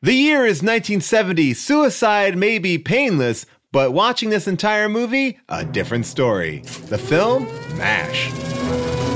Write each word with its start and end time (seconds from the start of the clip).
The 0.00 0.12
year 0.12 0.46
is 0.46 0.62
1970. 0.62 1.54
Suicide 1.54 2.38
may 2.38 2.60
be 2.60 2.78
painless, 2.78 3.46
but 3.72 3.92
watching 3.92 4.30
this 4.30 4.46
entire 4.46 4.88
movie, 4.88 5.40
a 5.48 5.64
different 5.64 6.06
story. 6.06 6.60
The 6.86 6.98
film, 6.98 7.46
MASH. 7.76 9.07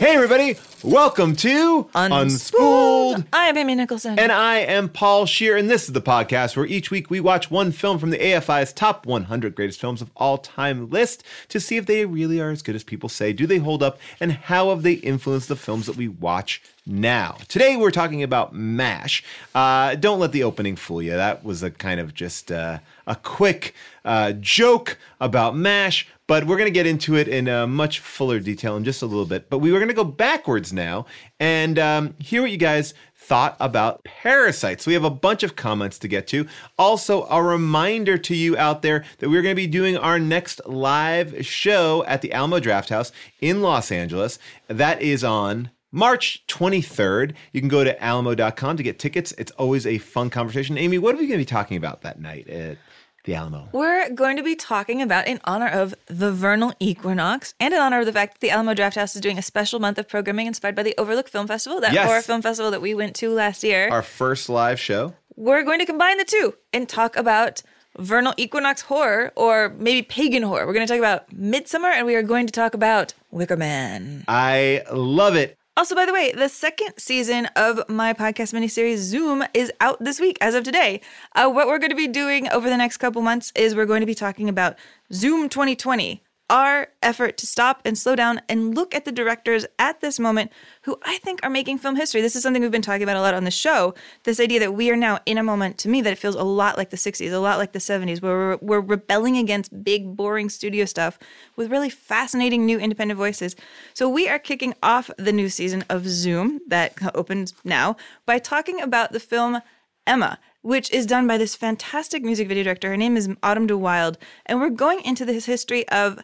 Hey, 0.00 0.14
everybody! 0.14 0.56
Welcome 0.82 1.36
to 1.36 1.84
Unspooled. 1.94 3.26
I 3.34 3.48
am 3.48 3.58
Amy 3.58 3.74
Nicholson. 3.74 4.18
And 4.18 4.32
I 4.32 4.60
am 4.60 4.88
Paul 4.88 5.26
Scheer, 5.26 5.58
and 5.58 5.68
this 5.68 5.88
is 5.88 5.92
the 5.92 6.00
podcast 6.00 6.56
where 6.56 6.64
each 6.64 6.90
week 6.90 7.10
we 7.10 7.20
watch 7.20 7.50
one 7.50 7.70
film 7.70 7.98
from 7.98 8.08
the 8.08 8.16
AFI's 8.16 8.72
top 8.72 9.04
100 9.04 9.54
greatest 9.54 9.78
films 9.78 10.00
of 10.00 10.10
all 10.16 10.38
time 10.38 10.88
list 10.88 11.22
to 11.48 11.60
see 11.60 11.76
if 11.76 11.84
they 11.84 12.06
really 12.06 12.40
are 12.40 12.48
as 12.48 12.62
good 12.62 12.74
as 12.74 12.82
people 12.82 13.10
say. 13.10 13.34
Do 13.34 13.46
they 13.46 13.58
hold 13.58 13.82
up, 13.82 14.00
and 14.20 14.32
how 14.32 14.70
have 14.70 14.82
they 14.82 14.94
influenced 14.94 15.48
the 15.48 15.56
films 15.56 15.84
that 15.84 15.96
we 15.96 16.08
watch 16.08 16.62
now? 16.86 17.36
Today 17.48 17.76
we're 17.76 17.90
talking 17.90 18.22
about 18.22 18.54
MASH. 18.54 19.22
Uh, 19.54 19.96
don't 19.96 20.18
let 20.18 20.32
the 20.32 20.44
opening 20.44 20.76
fool 20.76 21.02
you. 21.02 21.10
That 21.10 21.44
was 21.44 21.62
a 21.62 21.70
kind 21.70 22.00
of 22.00 22.14
just 22.14 22.50
uh, 22.50 22.78
a 23.06 23.16
quick 23.16 23.74
uh, 24.06 24.32
joke 24.40 24.96
about 25.20 25.54
MASH, 25.54 26.08
but 26.30 26.46
we're 26.46 26.56
going 26.56 26.68
to 26.68 26.70
get 26.70 26.86
into 26.86 27.16
it 27.16 27.26
in 27.26 27.48
uh, 27.48 27.66
much 27.66 27.98
fuller 27.98 28.38
detail 28.38 28.76
in 28.76 28.84
just 28.84 29.02
a 29.02 29.06
little 29.06 29.24
bit. 29.24 29.50
But 29.50 29.58
we 29.58 29.72
were 29.72 29.80
going 29.80 29.88
to 29.88 29.94
go 29.94 30.04
backwards 30.04 30.72
now 30.72 31.06
and 31.40 31.76
um, 31.76 32.14
hear 32.20 32.40
what 32.40 32.52
you 32.52 32.56
guys 32.56 32.94
thought 33.16 33.56
about 33.58 34.04
parasites. 34.04 34.86
We 34.86 34.94
have 34.94 35.02
a 35.02 35.10
bunch 35.10 35.42
of 35.42 35.56
comments 35.56 35.98
to 35.98 36.06
get 36.06 36.28
to. 36.28 36.46
Also, 36.78 37.24
a 37.24 37.42
reminder 37.42 38.16
to 38.16 38.36
you 38.36 38.56
out 38.56 38.82
there 38.82 39.04
that 39.18 39.28
we're 39.28 39.42
going 39.42 39.56
to 39.56 39.60
be 39.60 39.66
doing 39.66 39.96
our 39.96 40.20
next 40.20 40.60
live 40.66 41.44
show 41.44 42.04
at 42.04 42.22
the 42.22 42.32
Alamo 42.32 42.60
Drafthouse 42.60 43.10
in 43.40 43.60
Los 43.60 43.90
Angeles. 43.90 44.38
That 44.68 45.02
is 45.02 45.24
on 45.24 45.70
March 45.90 46.44
23rd. 46.46 47.34
You 47.52 47.60
can 47.60 47.68
go 47.68 47.82
to 47.82 48.00
alamo.com 48.00 48.76
to 48.76 48.84
get 48.84 49.00
tickets. 49.00 49.34
It's 49.36 49.50
always 49.52 49.84
a 49.84 49.98
fun 49.98 50.30
conversation. 50.30 50.78
Amy, 50.78 50.98
what 50.98 51.16
are 51.16 51.18
we 51.18 51.26
going 51.26 51.40
to 51.40 51.44
be 51.44 51.44
talking 51.44 51.76
about 51.76 52.02
that 52.02 52.20
night 52.20 52.48
at 52.48 52.78
the 53.24 53.34
Alamo? 53.34 53.68
We're 53.72 54.10
going 54.10 54.36
to 54.36 54.42
be 54.42 54.54
talking 54.56 55.02
about, 55.02 55.26
in 55.26 55.40
honor 55.44 55.68
of 55.68 55.94
the 56.06 56.32
vernal 56.32 56.72
equinox 56.80 57.54
and 57.60 57.74
in 57.74 57.80
honor 57.80 58.00
of 58.00 58.06
the 58.06 58.12
fact 58.12 58.34
that 58.34 58.40
the 58.40 58.50
Alamo 58.50 58.74
Drafthouse 58.74 59.14
is 59.14 59.20
doing 59.20 59.38
a 59.38 59.42
special 59.42 59.78
month 59.80 59.98
of 59.98 60.08
programming 60.08 60.46
inspired 60.46 60.74
by 60.74 60.82
the 60.82 60.94
Overlook 60.98 61.28
Film 61.28 61.46
Festival, 61.46 61.80
that 61.80 61.92
Yes. 61.92 62.06
horror 62.06 62.22
film 62.22 62.42
festival 62.42 62.70
that 62.70 62.80
we 62.82 62.94
went 62.94 63.14
to 63.16 63.30
last 63.30 63.62
year. 63.62 63.88
Our 63.90 64.02
first 64.02 64.48
live 64.48 64.80
show. 64.80 65.14
We're 65.36 65.62
going 65.62 65.78
to 65.80 65.86
combine 65.86 66.18
the 66.18 66.24
two 66.24 66.54
and 66.72 66.88
talk 66.88 67.16
about 67.16 67.62
vernal 67.98 68.34
equinox 68.36 68.82
horror 68.82 69.32
or 69.36 69.70
maybe 69.78 70.02
pagan 70.02 70.42
horror. 70.42 70.66
We're 70.66 70.72
going 70.74 70.86
to 70.86 70.92
talk 70.92 70.98
about 70.98 71.28
Midsommar 71.30 71.90
and 71.92 72.06
we 72.06 72.14
are 72.14 72.22
going 72.22 72.46
to 72.46 72.52
talk 72.52 72.74
about 72.74 73.14
Wicker 73.30 73.56
Man. 73.56 74.24
I 74.28 74.82
love 74.92 75.34
it. 75.36 75.56
Also, 75.80 75.94
by 75.94 76.04
the 76.04 76.12
way, 76.12 76.30
the 76.32 76.50
second 76.50 76.92
season 76.98 77.46
of 77.56 77.80
my 77.88 78.12
podcast 78.12 78.52
miniseries 78.52 78.98
Zoom 78.98 79.42
is 79.54 79.72
out 79.80 79.96
this 79.98 80.20
week 80.20 80.36
as 80.42 80.54
of 80.54 80.62
today. 80.62 81.00
Uh, 81.34 81.48
what 81.48 81.68
we're 81.68 81.78
going 81.78 81.88
to 81.88 81.96
be 81.96 82.06
doing 82.06 82.50
over 82.50 82.68
the 82.68 82.76
next 82.76 82.98
couple 82.98 83.22
months 83.22 83.50
is 83.54 83.74
we're 83.74 83.86
going 83.86 84.00
to 84.00 84.06
be 84.06 84.14
talking 84.14 84.50
about 84.50 84.76
Zoom 85.10 85.48
2020, 85.48 86.22
our 86.50 86.88
effort 87.00 87.38
to 87.38 87.46
stop 87.46 87.80
and 87.84 87.96
slow 87.96 88.16
down 88.16 88.40
and 88.48 88.74
look 88.74 88.92
at 88.92 89.04
the 89.04 89.12
directors 89.12 89.64
at 89.78 90.00
this 90.00 90.18
moment 90.18 90.50
who 90.82 90.98
I 91.02 91.18
think 91.18 91.40
are 91.42 91.48
making 91.48 91.78
film 91.78 91.94
history. 91.94 92.20
This 92.20 92.34
is 92.34 92.42
something 92.42 92.60
we've 92.60 92.72
been 92.72 92.82
talking 92.82 93.04
about 93.04 93.16
a 93.16 93.20
lot 93.20 93.34
on 93.34 93.44
the 93.44 93.50
show. 93.52 93.94
This 94.24 94.40
idea 94.40 94.58
that 94.58 94.74
we 94.74 94.90
are 94.90 94.96
now 94.96 95.20
in 95.24 95.38
a 95.38 95.44
moment, 95.44 95.78
to 95.78 95.88
me, 95.88 96.02
that 96.02 96.12
it 96.12 96.18
feels 96.18 96.34
a 96.34 96.42
lot 96.42 96.76
like 96.76 96.90
the 96.90 96.96
60s, 96.96 97.32
a 97.32 97.38
lot 97.38 97.58
like 97.58 97.72
the 97.72 97.78
70s, 97.78 98.20
where 98.20 98.36
we're, 98.36 98.58
we're 98.60 98.80
rebelling 98.80 99.38
against 99.38 99.84
big, 99.84 100.16
boring 100.16 100.48
studio 100.48 100.84
stuff 100.84 101.20
with 101.54 101.70
really 101.70 101.88
fascinating 101.88 102.66
new 102.66 102.80
independent 102.80 103.16
voices. 103.16 103.54
So 103.94 104.08
we 104.08 104.28
are 104.28 104.40
kicking 104.40 104.74
off 104.82 105.08
the 105.16 105.32
new 105.32 105.48
season 105.48 105.84
of 105.88 106.08
Zoom 106.08 106.60
that 106.66 106.94
opens 107.14 107.54
now 107.64 107.96
by 108.26 108.40
talking 108.40 108.80
about 108.80 109.12
the 109.12 109.20
film 109.20 109.62
Emma, 110.04 110.40
which 110.62 110.90
is 110.90 111.06
done 111.06 111.28
by 111.28 111.38
this 111.38 111.54
fantastic 111.54 112.24
music 112.24 112.48
video 112.48 112.64
director. 112.64 112.88
Her 112.88 112.96
name 112.96 113.16
is 113.16 113.28
Autumn 113.42 113.68
de 113.68 113.78
Wilde. 113.78 114.18
And 114.46 114.60
we're 114.60 114.70
going 114.70 115.00
into 115.02 115.24
this 115.24 115.46
history 115.46 115.88
of 115.88 116.18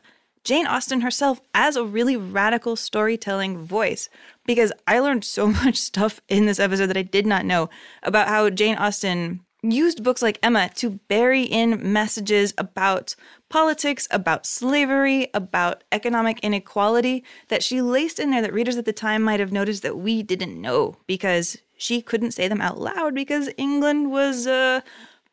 Jane 0.47 0.69
Austen 0.69 1.01
herself 1.01 1.41
as 1.55 1.75
a 1.75 1.85
really 1.85 2.17
radical 2.17 2.77
storytelling 2.77 3.65
voice 3.65 4.09
because 4.45 4.73
I 4.87 5.01
learned 5.01 5.25
so 5.25 5.49
much 5.65 5.77
stuff 5.77 6.21
in 6.29 6.47
this 6.47 6.61
episode 6.61 6.87
that 6.87 6.97
I 6.97 7.03
did 7.03 7.27
not 7.27 7.45
know 7.45 7.69
about 8.05 8.29
how 8.29 8.49
Jane 8.51 8.77
Austen 8.77 9.41
used 9.63 10.05
books 10.05 10.23
like 10.23 10.39
Emma 10.45 10.71
to 10.77 11.01
bury 11.09 11.43
in 11.43 11.93
messages 11.93 12.55
about 12.59 13.17
politics, 13.49 14.07
about 14.13 14.47
slavery, 14.47 15.29
about 15.35 15.83
economic 15.91 16.39
inequality 16.45 17.25
that 17.49 17.65
she 17.65 17.83
laced 17.83 18.21
in 18.21 18.31
there 18.31 18.43
that 18.43 18.53
readers 18.53 18.77
at 18.77 18.85
the 18.85 18.93
time 18.93 19.23
might 19.23 19.41
have 19.41 19.51
noticed 19.51 19.83
that 19.83 19.99
we 19.99 20.23
didn't 20.23 20.61
know 20.61 20.97
because 21.09 21.59
she 21.77 22.01
couldn't 22.01 22.31
say 22.31 22.47
them 22.47 22.61
out 22.61 22.79
loud 22.79 23.17
because 23.17 23.51
England 23.57 24.13
was 24.13 24.47
uh, 24.47 24.81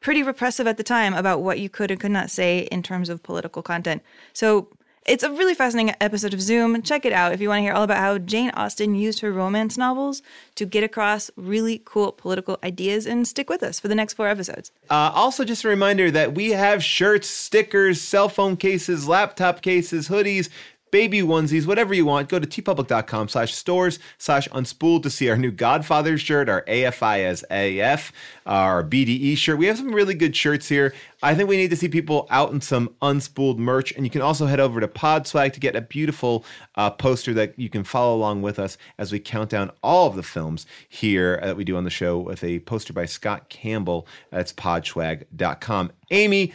pretty 0.02 0.24
repressive 0.24 0.66
at 0.66 0.78
the 0.78 0.84
time 0.84 1.14
about 1.14 1.44
what 1.44 1.60
you 1.60 1.70
could 1.70 1.92
and 1.92 2.00
could 2.00 2.10
not 2.10 2.32
say 2.32 2.68
in 2.72 2.82
terms 2.82 3.10
of 3.10 3.22
political 3.22 3.62
content. 3.62 4.02
So 4.34 4.70
it's 5.06 5.24
a 5.24 5.32
really 5.32 5.54
fascinating 5.54 5.94
episode 6.00 6.34
of 6.34 6.42
Zoom. 6.42 6.82
Check 6.82 7.06
it 7.06 7.14
out 7.14 7.34
if 7.34 7.42
you 7.42 7.50
want 7.50 7.60
to 7.60 7.64
hear 7.64 7.74
all 7.74 7.84
about 7.84 7.98
how 7.98 8.18
Jane 8.18 8.52
Austen 8.52 8.96
used 8.96 9.20
her 9.20 9.32
romance 9.32 9.78
novels 9.78 10.22
to 10.56 10.66
get 10.66 10.84
across 10.84 11.30
really 11.36 11.82
cool 11.84 12.12
political 12.12 12.58
ideas 12.64 13.06
and 13.06 13.28
stick 13.28 13.50
with 13.50 13.64
us 13.64 13.80
for 13.80 13.88
the 13.88 13.96
next 13.96 14.14
four 14.14 14.28
episodes. 14.28 14.72
Uh, 14.90 15.12
also, 15.14 15.44
just 15.44 15.64
a 15.64 15.68
reminder 15.68 16.10
that 16.12 16.36
we 16.36 16.52
have 16.52 16.84
shirts, 16.84 17.28
stickers, 17.28 18.02
cell 18.02 18.30
phone 18.30 18.56
cases, 18.56 19.08
laptop 19.08 19.62
cases, 19.62 20.08
hoodies, 20.08 20.50
baby 20.94 21.22
onesies, 21.22 21.66
whatever 21.66 21.92
you 21.92 22.06
want. 22.06 22.30
Go 22.30 22.38
to 22.38 22.46
teepublic.com 22.46 23.28
slash 23.28 23.52
stores 23.56 23.98
slash 24.20 24.48
unspooled 24.50 25.02
to 25.02 25.10
see 25.10 25.28
our 25.28 25.36
new 25.36 25.50
Godfather 25.50 26.20
shirt, 26.20 26.48
our 26.48 26.62
AFI 26.66 27.26
as 27.26 27.44
AF, 27.50 28.14
our 28.46 28.84
BDE 28.84 29.36
shirt. 29.36 29.58
We 29.58 29.66
have 29.66 29.80
some 29.80 29.92
really 29.92 30.14
good 30.14 30.36
shirts 30.36 30.70
here. 30.70 30.94
I 31.24 31.34
think 31.34 31.50
we 31.50 31.58
need 31.58 31.72
to 31.72 31.76
see 31.76 31.90
people 31.90 32.28
out 32.30 32.52
in 32.52 32.62
some 32.62 32.94
unspooled 33.02 33.58
merch. 33.58 33.92
And 33.94 34.06
you 34.06 34.12
can 34.12 34.22
also 34.22 34.46
head 34.46 34.60
over 34.60 34.80
to 34.80 34.88
Podswag 34.88 35.54
to 35.54 35.60
get 35.60 35.76
a 35.76 35.82
beautiful 35.82 36.46
uh, 36.76 36.92
poster 36.92 37.34
that 37.34 37.58
you 37.58 37.70
can 37.70 37.84
follow 37.84 38.16
along 38.16 38.44
with 38.44 38.60
us 38.60 38.78
as 39.00 39.12
we 39.12 39.20
count 39.20 39.50
down 39.50 39.72
all 39.82 40.06
of 40.06 40.16
the 40.16 40.22
films 40.22 40.68
here 40.90 41.40
that 41.42 41.58
we 41.58 41.64
do 41.64 41.76
on 41.76 41.86
the 41.86 41.90
show 41.90 42.20
with 42.20 42.44
a 42.44 42.60
poster 42.60 42.94
by 42.94 43.06
Scott 43.06 43.50
Campbell. 43.50 44.06
That's 44.30 44.54
podswag.com. 44.54 45.92
Amy, 46.12 46.54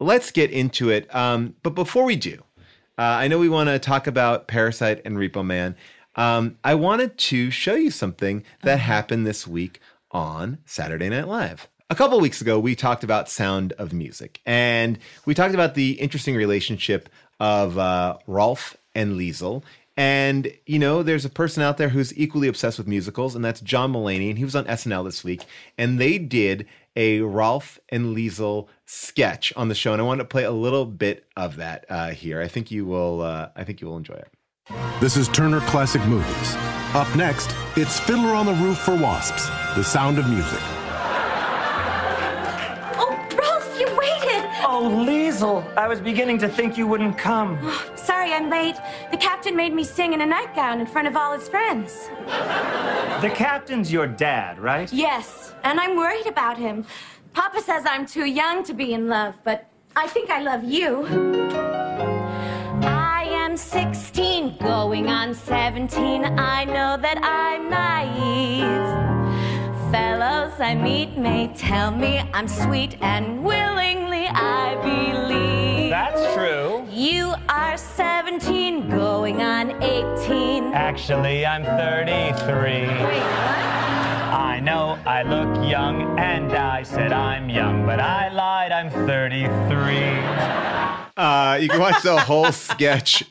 let's 0.00 0.30
get 0.30 0.50
into 0.52 0.88
it. 0.88 1.14
Um, 1.14 1.54
but 1.62 1.74
before 1.74 2.04
we 2.04 2.16
do, 2.16 2.43
uh, 2.96 3.02
I 3.02 3.28
know 3.28 3.38
we 3.38 3.48
want 3.48 3.68
to 3.68 3.78
talk 3.78 4.06
about 4.06 4.46
Parasite 4.46 5.02
and 5.04 5.16
Repo 5.16 5.44
Man. 5.44 5.74
Um, 6.16 6.58
I 6.62 6.74
wanted 6.74 7.18
to 7.18 7.50
show 7.50 7.74
you 7.74 7.90
something 7.90 8.44
that 8.62 8.78
happened 8.78 9.26
this 9.26 9.46
week 9.46 9.80
on 10.12 10.58
Saturday 10.64 11.08
Night 11.08 11.26
Live. 11.26 11.68
A 11.90 11.96
couple 11.96 12.20
weeks 12.20 12.40
ago, 12.40 12.58
we 12.58 12.76
talked 12.76 13.02
about 13.02 13.28
Sound 13.28 13.72
of 13.74 13.92
Music, 13.92 14.40
and 14.46 14.98
we 15.26 15.34
talked 15.34 15.54
about 15.54 15.74
the 15.74 15.92
interesting 16.00 16.36
relationship 16.36 17.08
of 17.40 17.76
uh, 17.78 18.16
Rolf 18.26 18.76
and 18.94 19.18
Liesl. 19.18 19.64
And, 19.96 20.52
you 20.66 20.78
know, 20.78 21.02
there's 21.02 21.24
a 21.24 21.30
person 21.30 21.62
out 21.62 21.76
there 21.76 21.88
who's 21.88 22.16
equally 22.16 22.48
obsessed 22.48 22.78
with 22.78 22.88
musicals, 22.88 23.34
and 23.34 23.44
that's 23.44 23.60
John 23.60 23.92
Mulaney, 23.92 24.28
and 24.28 24.38
he 24.38 24.44
was 24.44 24.56
on 24.56 24.64
SNL 24.64 25.04
this 25.04 25.22
week, 25.22 25.42
and 25.76 26.00
they 26.00 26.18
did 26.18 26.66
a 26.96 27.20
Rolf 27.20 27.78
and 27.88 28.16
Liesl 28.16 28.68
sketch 28.86 29.52
on 29.56 29.68
the 29.68 29.74
show, 29.74 29.92
and 29.92 30.00
I 30.00 30.04
want 30.04 30.20
to 30.20 30.24
play 30.24 30.44
a 30.44 30.52
little 30.52 30.86
bit 30.86 31.26
of 31.36 31.56
that 31.56 31.84
uh, 31.88 32.10
here. 32.10 32.40
I 32.40 32.48
think 32.48 32.70
you 32.70 32.84
will. 32.86 33.22
Uh, 33.22 33.48
I 33.56 33.64
think 33.64 33.80
you 33.80 33.88
will 33.88 33.96
enjoy 33.96 34.14
it. 34.14 34.28
This 35.00 35.16
is 35.16 35.28
Turner 35.28 35.60
Classic 35.60 36.04
Movies. 36.06 36.54
Up 36.94 37.14
next, 37.16 37.54
it's 37.76 37.98
Fiddler 38.00 38.34
on 38.34 38.46
the 38.46 38.54
Roof 38.54 38.78
for 38.78 38.94
Wasps, 38.94 39.48
The 39.74 39.82
Sound 39.82 40.18
of 40.18 40.28
Music. 40.28 40.60
Oh, 45.42 45.64
Liesl, 45.64 45.76
I 45.76 45.88
was 45.88 46.00
beginning 46.00 46.38
to 46.38 46.48
think 46.48 46.78
you 46.78 46.86
wouldn't 46.86 47.18
come. 47.18 47.58
Sorry 47.96 48.32
I'm 48.32 48.50
late. 48.50 48.76
The 49.10 49.16
captain 49.16 49.56
made 49.56 49.72
me 49.72 49.82
sing 49.82 50.12
in 50.12 50.20
a 50.20 50.26
nightgown 50.26 50.80
in 50.80 50.86
front 50.86 51.08
of 51.08 51.16
all 51.16 51.32
his 51.32 51.48
friends. 51.48 52.08
The 53.20 53.32
captain's 53.34 53.92
your 53.92 54.06
dad, 54.06 54.58
right? 54.58 54.92
Yes, 54.92 55.54
and 55.64 55.80
I'm 55.80 55.96
worried 55.96 56.26
about 56.26 56.56
him. 56.58 56.84
Papa 57.32 57.60
says 57.62 57.84
I'm 57.86 58.06
too 58.06 58.26
young 58.26 58.62
to 58.64 58.74
be 58.74 58.92
in 58.92 59.08
love, 59.08 59.34
but 59.44 59.66
I 59.96 60.06
think 60.06 60.30
I 60.30 60.40
love 60.40 60.62
you. 60.62 61.04
I 62.82 63.24
am 63.28 63.56
16, 63.56 64.58
going 64.58 65.08
on 65.08 65.34
17. 65.34 66.24
I 66.38 66.64
know 66.64 66.96
that 67.00 67.18
I'm 67.22 67.70
naive. 67.70 69.03
Fellows 69.94 70.58
I 70.58 70.74
meet 70.74 71.16
may 71.16 71.46
tell 71.54 71.92
me 71.92 72.18
I'm 72.32 72.48
sweet, 72.48 72.96
and 73.00 73.44
willingly 73.44 74.26
I 74.26 74.74
believe. 74.82 75.88
That's 75.88 76.34
true. 76.34 76.84
You 76.90 77.34
are 77.48 77.76
17, 77.76 78.90
going 78.90 79.40
on 79.40 79.80
18. 79.80 80.74
Actually, 80.74 81.46
I'm 81.46 81.62
33. 81.62 82.88
I 84.32 84.58
know 84.58 84.98
I 85.06 85.22
look 85.22 85.64
young, 85.64 86.18
and 86.18 86.52
I 86.52 86.82
said 86.82 87.12
I'm 87.12 87.48
young, 87.48 87.86
but 87.86 88.00
I 88.00 88.32
lied, 88.32 88.72
I'm 88.72 88.90
33. 88.90 91.04
Uh, 91.16 91.58
you 91.60 91.68
can 91.68 91.78
watch 91.78 92.02
the 92.02 92.18
whole 92.18 92.50
sketch 92.50 93.22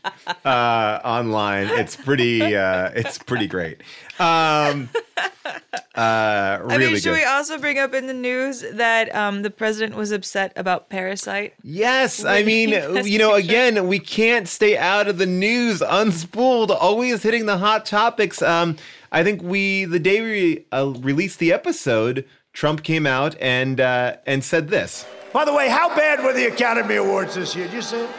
uh, 0.46 1.00
online. 1.04 1.68
It's 1.68 1.98
pretty. 1.98 2.56
Uh, 2.56 2.92
it's 2.96 3.18
pretty 3.18 3.48
great. 3.48 3.82
Um, 4.20 4.90
uh, 5.96 6.60
really 6.62 6.74
I 6.74 6.78
mean, 6.78 6.96
should 6.96 7.04
good. 7.04 7.14
we 7.14 7.24
also 7.24 7.58
bring 7.58 7.80
up 7.80 7.94
in 7.94 8.08
the 8.08 8.14
news 8.14 8.64
that 8.74 9.14
um, 9.16 9.42
the 9.42 9.50
president 9.50 9.96
was 9.96 10.12
upset 10.12 10.54
about 10.56 10.90
Parasite? 10.90 11.54
Yes, 11.64 12.24
I 12.24 12.44
mean, 12.44 12.70
you 13.06 13.20
know, 13.20 13.36
Picture. 13.36 13.50
again, 13.50 13.88
we 13.88 14.00
can't 14.00 14.48
stay 14.48 14.78
out 14.78 15.08
of 15.08 15.18
the 15.18 15.26
news. 15.26 15.82
Unspooled, 15.82 16.70
always 16.70 17.24
hitting 17.24 17.46
the 17.46 17.58
hot 17.58 17.86
topics. 17.86 18.42
Um, 18.42 18.78
I 19.12 19.24
think 19.24 19.42
we, 19.42 19.86
the 19.86 20.00
day 20.00 20.22
we 20.22 20.66
uh, 20.72 20.94
released 21.00 21.40
the 21.40 21.52
episode, 21.52 22.26
Trump 22.54 22.84
came 22.84 23.08
out 23.08 23.36
and 23.40 23.82
uh, 23.82 24.18
and 24.28 24.44
said 24.44 24.70
this. 24.70 25.06
By 25.34 25.46
the 25.46 25.54
way, 25.54 25.70
how 25.70 25.90
bad 25.96 26.24
were 26.24 26.34
the 26.34 26.46
Academy 26.46 26.96
Awards 26.96 27.34
this 27.34 27.56
year? 27.56 27.66
Did 27.66 27.74
you 27.74 27.82
see 27.82 27.98
it? 27.98 28.10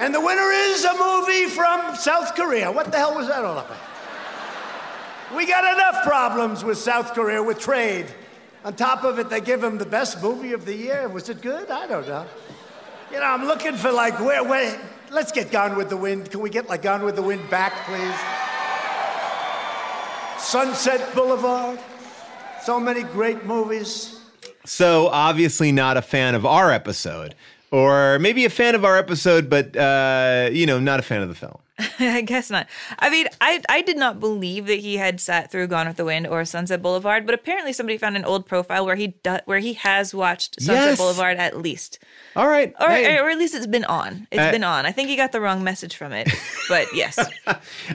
And 0.00 0.14
the 0.14 0.20
winner 0.20 0.50
is 0.50 0.82
a 0.82 0.96
movie 0.96 1.44
from 1.44 1.94
South 1.94 2.34
Korea. 2.34 2.72
What 2.72 2.90
the 2.90 2.96
hell 2.96 3.14
was 3.14 3.28
that 3.28 3.44
all 3.44 3.58
about? 3.58 3.76
We 5.36 5.46
got 5.46 5.74
enough 5.74 6.02
problems 6.04 6.64
with 6.64 6.78
South 6.78 7.12
Korea 7.12 7.42
with 7.42 7.58
trade. 7.58 8.06
On 8.64 8.74
top 8.74 9.04
of 9.04 9.18
it, 9.18 9.28
they 9.28 9.42
give 9.42 9.62
him 9.62 9.76
the 9.76 9.84
best 9.84 10.22
movie 10.22 10.54
of 10.54 10.64
the 10.64 10.74
year. 10.74 11.06
Was 11.06 11.28
it 11.28 11.42
good? 11.42 11.70
I 11.70 11.86
don't 11.86 12.08
know. 12.08 12.26
You 13.12 13.18
know, 13.18 13.26
I'm 13.26 13.44
looking 13.44 13.76
for 13.76 13.92
like 13.92 14.18
where, 14.20 14.42
where. 14.42 14.80
Let's 15.10 15.32
get 15.32 15.50
Gone 15.50 15.76
with 15.76 15.90
the 15.90 15.98
Wind. 15.98 16.30
Can 16.30 16.40
we 16.40 16.48
get 16.48 16.66
like 16.66 16.80
Gone 16.80 17.02
with 17.02 17.16
the 17.16 17.22
Wind 17.22 17.50
back, 17.50 17.74
please? 17.84 18.14
Sunset 20.42 21.14
Boulevard. 21.14 21.78
So 22.62 22.80
many 22.80 23.02
great 23.02 23.44
movies. 23.44 24.18
So 24.64 25.08
obviously 25.08 25.72
not 25.72 25.98
a 25.98 26.02
fan 26.02 26.34
of 26.34 26.46
our 26.46 26.70
episode, 26.70 27.34
or 27.70 28.18
maybe 28.18 28.44
a 28.44 28.50
fan 28.50 28.74
of 28.74 28.84
our 28.84 28.96
episode, 28.96 29.48
but 29.48 29.76
uh, 29.76 30.48
you 30.52 30.66
know, 30.66 30.78
not 30.80 30.98
a 30.98 31.02
fan 31.02 31.22
of 31.22 31.28
the 31.28 31.34
film. 31.34 31.58
I 31.98 32.20
guess 32.20 32.50
not. 32.50 32.66
I 32.98 33.08
mean, 33.08 33.26
I 33.40 33.62
I 33.70 33.80
did 33.80 33.96
not 33.96 34.20
believe 34.20 34.66
that 34.66 34.80
he 34.80 34.98
had 34.98 35.18
sat 35.18 35.50
through 35.50 35.68
Gone 35.68 35.88
with 35.88 35.96
the 35.96 36.04
Wind 36.04 36.26
or 36.26 36.44
Sunset 36.44 36.82
Boulevard, 36.82 37.24
but 37.24 37.34
apparently 37.34 37.72
somebody 37.72 37.96
found 37.96 38.16
an 38.18 38.24
old 38.26 38.44
profile 38.44 38.84
where 38.84 38.96
he 38.96 39.08
do, 39.22 39.38
where 39.46 39.60
he 39.60 39.72
has 39.74 40.14
watched 40.14 40.60
Sunset 40.60 40.88
Yes. 40.90 40.98
Boulevard 40.98 41.38
at 41.38 41.56
least, 41.56 41.98
All 42.36 42.46
right, 42.48 42.74
or 42.78 42.90
hey. 42.90 43.18
or 43.18 43.30
at 43.30 43.38
least 43.38 43.54
it's 43.54 43.66
been 43.66 43.84
on. 43.86 44.26
It's 44.30 44.40
Uh, 44.42 44.50
been 44.50 44.64
on. 44.64 44.84
I 44.84 44.92
think 44.92 45.08
he 45.08 45.16
got 45.16 45.32
the 45.32 45.40
wrong 45.40 45.64
message 45.64 45.96
from 45.96 46.12
it, 46.12 46.28
but 46.68 46.86
yes. 46.94 47.18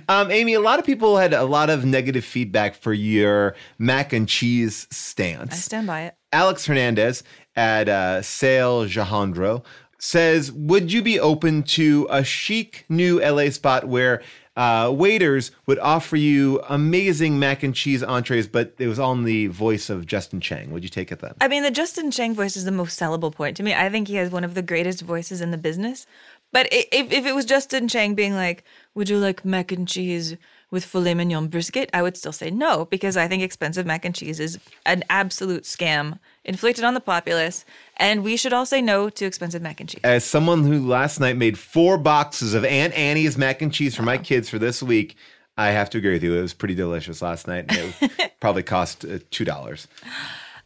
Um, 0.10 0.32
Amy, 0.32 0.54
a 0.56 0.60
lot 0.62 0.80
of 0.80 0.86
people 0.86 1.18
had 1.18 1.34
a 1.34 1.44
lot 1.44 1.70
of 1.70 1.86
negative 1.86 2.26
feedback 2.26 2.74
for 2.76 2.92
your 2.94 3.56
mac 3.78 4.14
and 4.14 4.28
cheese 4.28 4.88
stance. 4.90 5.54
I 5.54 5.58
stand 5.58 5.86
by 5.86 6.02
it. 6.04 6.16
Alex 6.34 6.66
Hernandez 6.66 7.22
at 7.56 7.90
uh, 7.90 8.22
Sale 8.22 8.86
Jajandro 8.86 9.64
says, 9.98 10.52
Would 10.52 10.92
you 10.92 11.02
be 11.02 11.20
open 11.20 11.64
to 11.64 12.08
a 12.10 12.24
chic 12.24 12.86
new 12.90 13.20
LA 13.20 13.50
spot 13.50 13.88
where 13.88 14.22
uh, 14.56 14.90
waiters 14.94 15.52
would 15.66 15.80
offer 15.80 16.16
you 16.16 16.62
amazing 16.70 17.38
mac 17.38 17.64
and 17.64 17.76
cheese 17.76 18.02
entrees, 18.02 18.48
but 18.48 18.74
it 18.78 18.88
was 18.88 19.00
on 19.00 19.24
the 19.24 19.48
voice 19.48 19.90
of 19.90 20.06
Justin 20.06 20.40
Chang? 20.40 20.72
Would 20.72 20.84
you 20.84 20.90
take 20.90 21.12
it 21.12 21.20
then? 21.20 21.34
I 21.42 21.48
mean, 21.48 21.64
the 21.64 21.72
Justin 21.72 22.12
Chang 22.12 22.34
voice 22.34 22.56
is 22.56 22.66
the 22.66 22.72
most 22.72 23.00
sellable 23.00 23.34
point 23.34 23.58
to 23.58 23.64
me. 23.64 23.74
I 23.74 23.90
think 23.90 24.08
he 24.08 24.16
has 24.16 24.32
one 24.32 24.44
of 24.44 24.54
the 24.54 24.62
greatest 24.62 25.02
voices 25.02 25.42
in 25.42 25.52
the 25.52 25.58
business. 25.58 26.08
But 26.52 26.68
if, 26.72 27.12
if 27.12 27.26
it 27.26 27.36
was 27.36 27.44
Justin 27.46 27.88
Chang 27.88 28.16
being 28.16 28.34
like, 28.34 28.64
Would 28.94 29.10
you 29.10 29.18
like 29.18 29.44
mac 29.44 29.72
and 29.72 29.88
cheese 29.88 30.38
with 30.72 30.86
filet 30.86 31.14
mignon 31.14 31.48
brisket? 31.48 31.90
I 31.94 32.02
would 32.02 32.16
still 32.16 32.32
say 32.32 32.50
no, 32.50 32.86
because 32.86 33.18
I 33.18 33.28
think 33.28 33.44
expensive 33.44 33.86
mac 33.86 34.06
and 34.06 34.16
cheese 34.16 34.40
is 34.40 34.60
an 34.86 35.04
absolute 35.10 35.64
scam 35.64 36.20
inflicted 36.46 36.84
on 36.84 36.94
the 36.94 37.00
populace. 37.00 37.66
And 37.98 38.24
we 38.24 38.38
should 38.38 38.54
all 38.54 38.66
say 38.66 38.82
no 38.82 39.10
to 39.10 39.26
expensive 39.26 39.62
mac 39.62 39.80
and 39.80 39.90
cheese. 39.90 40.02
As 40.04 40.24
someone 40.24 40.64
who 40.64 40.86
last 40.88 41.20
night 41.20 41.38
made 41.38 41.58
four 41.58 41.98
boxes 41.98 42.54
of 42.54 42.66
Aunt 42.66 42.94
Annie's 42.94 43.38
mac 43.38 43.62
and 43.62 43.74
cheese 43.74 43.96
for 43.96 44.04
my 44.04 44.18
kids 44.18 44.50
for 44.50 44.60
this 44.60 44.82
week, 44.84 45.16
I 45.58 45.70
have 45.72 45.90
to 45.92 45.98
agree 45.98 46.14
with 46.14 46.24
you. 46.24 46.36
It 46.36 46.42
was 46.42 46.54
pretty 46.54 46.76
delicious 46.76 47.22
last 47.22 47.48
night. 47.48 47.66
and 47.70 47.94
It 48.02 48.34
probably 48.40 48.64
cost 48.64 49.06
uh, 49.06 49.20
$2. 49.32 49.88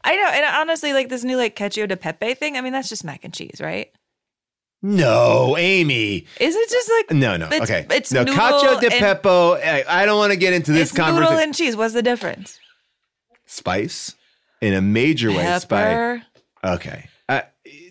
I 0.03 0.15
know. 0.15 0.29
And 0.29 0.45
honestly, 0.45 0.93
like 0.93 1.09
this 1.09 1.24
new 1.24 1.38
like 1.38 1.55
cacio 1.55 1.88
de 1.88 1.98
pepe 1.98 2.33
thing, 2.36 2.57
I 2.57 2.62
mean, 2.62 2.74
that's 2.74 2.89
just 2.89 3.03
mac 3.03 3.24
and 3.24 3.33
cheese, 3.33 3.59
right? 3.59 3.91
No, 4.81 5.57
Amy. 5.57 6.25
Is 6.39 6.55
it 6.55 6.69
just 6.69 6.89
like 6.89 7.12
No, 7.12 7.36
no. 7.36 7.50
It's, 7.51 7.69
okay. 7.69 7.86
It's 7.91 8.13
no, 8.13 8.24
noodle 8.24 8.39
cacio 8.39 8.79
de 8.79 8.89
pepo. 8.89 9.62
I, 9.62 9.83
I 9.88 10.05
don't 10.05 10.17
want 10.17 10.31
to 10.31 10.38
get 10.38 10.53
into 10.53 10.71
this 10.71 10.89
It's 10.89 10.98
noodle 10.98 11.15
conversation. 11.15 11.43
and 11.43 11.55
cheese. 11.55 11.75
What's 11.75 11.93
the 11.93 12.01
difference? 12.01 12.59
Spice 13.45 14.15
in 14.61 14.73
a 14.73 14.81
major 14.81 15.29
way. 15.29 15.43
Pepper. 15.43 16.23
Okay. 16.63 17.09
Uh, 17.27 17.41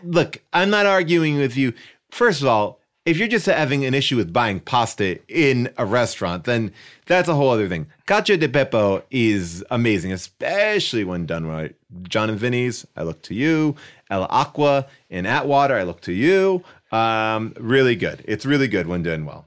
look, 0.02 0.42
I'm 0.52 0.70
not 0.70 0.87
arguing 0.87 1.38
with 1.38 1.56
you. 1.56 1.72
First 2.10 2.42
of 2.42 2.48
all, 2.48 2.80
if 3.08 3.16
you're 3.16 3.28
just 3.28 3.46
having 3.46 3.87
an 3.87 3.94
issue 3.94 4.16
with 4.16 4.32
buying 4.32 4.60
pasta 4.60 5.18
in 5.28 5.70
a 5.78 5.87
restaurant, 5.87 6.44
then 6.44 6.72
that's 7.06 7.28
a 7.28 7.34
whole 7.34 7.48
other 7.48 7.66
thing. 7.66 7.87
Cacio 8.06 8.38
de 8.38 8.48
pepo 8.48 9.02
is 9.10 9.64
amazing, 9.70 10.12
especially 10.12 11.04
when 11.04 11.25
done 11.25 11.46
right. 11.46 11.75
Jon 12.02 12.28
and 12.28 12.38
Vinny's, 12.38 12.87
I 12.96 13.04
look 13.04 13.22
to 13.22 13.34
you. 13.34 13.76
El 14.10 14.25
Aqua 14.25 14.87
in 15.08 15.25
Atwater, 15.25 15.75
I 15.75 15.84
look 15.84 16.02
to 16.02 16.12
you. 16.12 16.62
Um, 16.92 17.54
really 17.58 17.96
good. 17.96 18.22
It's 18.26 18.44
really 18.44 18.68
good 18.68 18.87
when 18.87 19.02
done 19.02 19.25
well. 19.25 19.46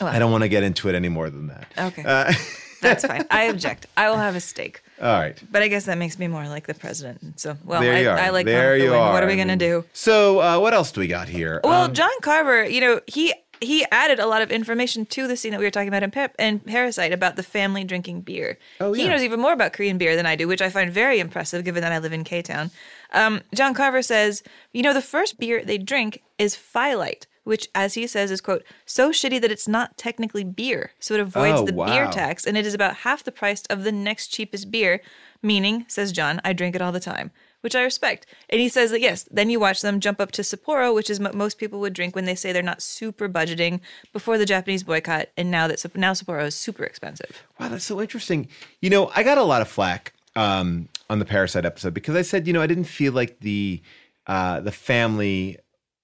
I 0.00 0.18
don't 0.18 0.32
want 0.32 0.44
to 0.44 0.48
get 0.48 0.62
into 0.62 0.88
it 0.88 0.94
any 0.94 1.10
more 1.10 1.28
than 1.28 1.48
that. 1.48 1.66
Okay. 1.76 2.02
Uh, 2.02 2.32
That's 2.80 3.04
fine. 3.04 3.26
I 3.30 3.44
object. 3.44 3.86
I 3.96 4.08
will 4.08 4.16
have 4.16 4.34
a 4.36 4.40
steak. 4.40 4.82
All 5.00 5.18
right. 5.18 5.38
But 5.50 5.62
I 5.62 5.68
guess 5.68 5.86
that 5.86 5.96
makes 5.98 6.18
me 6.18 6.28
more 6.28 6.46
like 6.48 6.66
the 6.66 6.74
president. 6.74 7.40
So, 7.40 7.56
well, 7.64 7.82
I. 7.82 8.26
I 8.26 8.30
like 8.30 8.46
there 8.46 8.76
you 8.76 8.92
are. 8.94 9.12
What 9.12 9.22
are 9.22 9.26
we 9.26 9.36
gonna 9.36 9.56
do? 9.56 9.84
So, 9.92 10.40
uh, 10.40 10.58
what 10.58 10.74
else 10.74 10.92
do 10.92 11.00
we 11.00 11.06
got 11.06 11.28
here? 11.28 11.60
Well, 11.64 11.84
Um, 11.84 11.94
John 11.94 12.10
Carver, 12.22 12.64
you 12.64 12.80
know, 12.80 13.00
he 13.06 13.32
he 13.62 13.84
added 13.92 14.18
a 14.18 14.26
lot 14.26 14.40
of 14.40 14.50
information 14.50 15.04
to 15.04 15.26
the 15.26 15.36
scene 15.36 15.50
that 15.52 15.58
we 15.58 15.66
were 15.66 15.70
talking 15.70 15.88
about 15.88 16.02
in, 16.02 16.10
Pep- 16.10 16.34
in 16.38 16.60
Parasite 16.60 17.12
about 17.12 17.36
the 17.36 17.42
family 17.42 17.84
drinking 17.84 18.22
beer. 18.22 18.56
Oh, 18.80 18.94
yeah. 18.94 19.02
He 19.02 19.08
knows 19.10 19.22
even 19.22 19.38
more 19.38 19.52
about 19.52 19.74
Korean 19.74 19.98
beer 19.98 20.16
than 20.16 20.24
I 20.24 20.34
do, 20.34 20.48
which 20.48 20.62
I 20.62 20.70
find 20.70 20.90
very 20.90 21.20
impressive 21.20 21.62
given 21.62 21.82
that 21.82 21.92
I 21.92 21.98
live 21.98 22.14
in 22.14 22.24
K 22.24 22.40
Town. 22.40 22.70
Um, 23.12 23.42
John 23.54 23.74
Carver 23.74 24.00
says, 24.00 24.42
you 24.72 24.82
know, 24.82 24.94
the 24.94 25.02
first 25.02 25.38
beer 25.38 25.62
they 25.62 25.76
drink 25.76 26.22
is 26.38 26.56
Filite, 26.56 27.26
which, 27.44 27.68
as 27.74 27.94
he 27.94 28.06
says, 28.06 28.30
is, 28.30 28.40
quote, 28.40 28.64
so 28.84 29.10
shitty 29.10 29.40
that 29.40 29.50
it's 29.50 29.68
not 29.68 29.96
technically 29.96 30.44
beer. 30.44 30.92
So 31.00 31.14
it 31.14 31.20
avoids 31.20 31.60
Oh, 31.60 31.66
the 31.66 31.72
beer 31.72 32.06
tax, 32.10 32.46
and 32.46 32.56
it 32.56 32.66
is 32.66 32.74
about 32.74 32.96
half 32.96 33.24
the 33.24 33.32
price 33.32 33.62
of 33.70 33.84
the 33.84 33.92
next 33.92 34.28
cheapest 34.28 34.70
beer, 34.70 35.00
meaning, 35.42 35.84
says 35.88 36.12
John, 36.12 36.40
I 36.44 36.52
drink 36.52 36.74
it 36.74 36.82
all 36.82 36.92
the 36.92 37.00
time. 37.00 37.30
Which 37.62 37.76
I 37.76 37.82
respect. 37.82 38.24
And 38.48 38.58
he 38.58 38.70
says 38.70 38.90
that, 38.90 39.02
yes, 39.02 39.28
then 39.30 39.50
you 39.50 39.60
watch 39.60 39.82
them 39.82 40.00
jump 40.00 40.18
up 40.18 40.32
to 40.32 40.40
Sapporo, 40.40 40.94
which 40.94 41.10
is 41.10 41.20
what 41.20 41.34
most 41.34 41.58
people 41.58 41.78
would 41.80 41.92
drink 41.92 42.16
when 42.16 42.24
they 42.24 42.34
say 42.34 42.52
they're 42.52 42.62
not 42.62 42.80
super 42.80 43.28
budgeting 43.28 43.80
before 44.14 44.38
the 44.38 44.46
Japanese 44.46 44.82
boycott. 44.82 45.28
And 45.36 45.50
now 45.50 45.68
that 45.68 45.84
now 45.94 46.14
Sapporo 46.14 46.46
is 46.46 46.54
super 46.54 46.84
expensive. 46.84 47.44
Wow, 47.58 47.68
that's 47.68 47.84
so 47.84 48.00
interesting. 48.00 48.48
You 48.80 48.88
know, 48.88 49.10
I 49.14 49.22
got 49.22 49.36
a 49.36 49.42
lot 49.42 49.60
of 49.60 49.68
flack 49.68 50.14
um, 50.36 50.88
on 51.10 51.18
the 51.18 51.26
Parasite 51.26 51.66
episode 51.66 51.92
because 51.92 52.16
I 52.16 52.22
said, 52.22 52.46
you 52.46 52.54
know, 52.54 52.62
I 52.62 52.66
didn't 52.66 52.84
feel 52.84 53.12
like 53.12 53.40
the 53.40 53.82
uh, 54.26 54.60
the 54.60 54.72
family, 54.72 55.58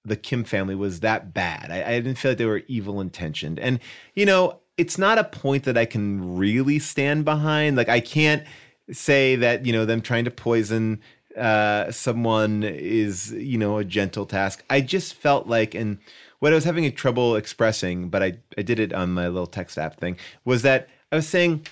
the 0.07 0.15
Kim 0.15 0.43
family, 0.43 0.75
was 0.75 1.01
that 1.01 1.33
bad. 1.33 1.71
I, 1.71 1.83
I 1.83 1.99
didn't 1.99 2.17
feel 2.17 2.31
like 2.31 2.37
they 2.37 2.45
were 2.45 2.63
evil 2.67 3.01
intentioned, 3.01 3.59
and 3.59 3.79
you 4.15 4.25
know, 4.25 4.59
it's 4.77 4.97
not 4.97 5.17
a 5.17 5.23
point 5.23 5.63
that 5.65 5.77
I 5.77 5.85
can 5.85 6.37
really 6.37 6.79
stand 6.79 7.25
behind. 7.25 7.77
Like, 7.77 7.89
I 7.89 7.99
can't 7.99 8.43
say 8.91 9.35
that 9.35 9.65
you 9.65 9.73
know 9.73 9.85
them 9.85 10.01
trying 10.01 10.25
to 10.25 10.31
poison 10.31 11.01
uh, 11.37 11.91
someone 11.91 12.63
is 12.63 13.31
you 13.31 13.57
know 13.57 13.77
a 13.77 13.83
gentle 13.83 14.25
task. 14.25 14.63
I 14.69 14.81
just 14.81 15.13
felt 15.13 15.47
like 15.47 15.75
and. 15.75 15.99
What 16.39 16.51
I 16.51 16.55
was 16.55 16.65
having 16.65 16.91
trouble 16.91 17.35
expressing, 17.35 18.09
but 18.09 18.21
I, 18.21 18.37
I 18.55 18.61
did 18.61 18.79
it 18.79 18.93
on 18.93 19.11
my 19.11 19.27
little 19.27 19.47
text 19.47 19.75
app 19.75 19.99
thing, 19.99 20.17
was 20.45 20.61
that 20.61 20.87
I 21.11 21.15
was 21.15 21.27
saying 21.27 21.65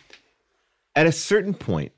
at 0.96 1.06
a 1.06 1.12
certain 1.12 1.54
point, 1.54 1.92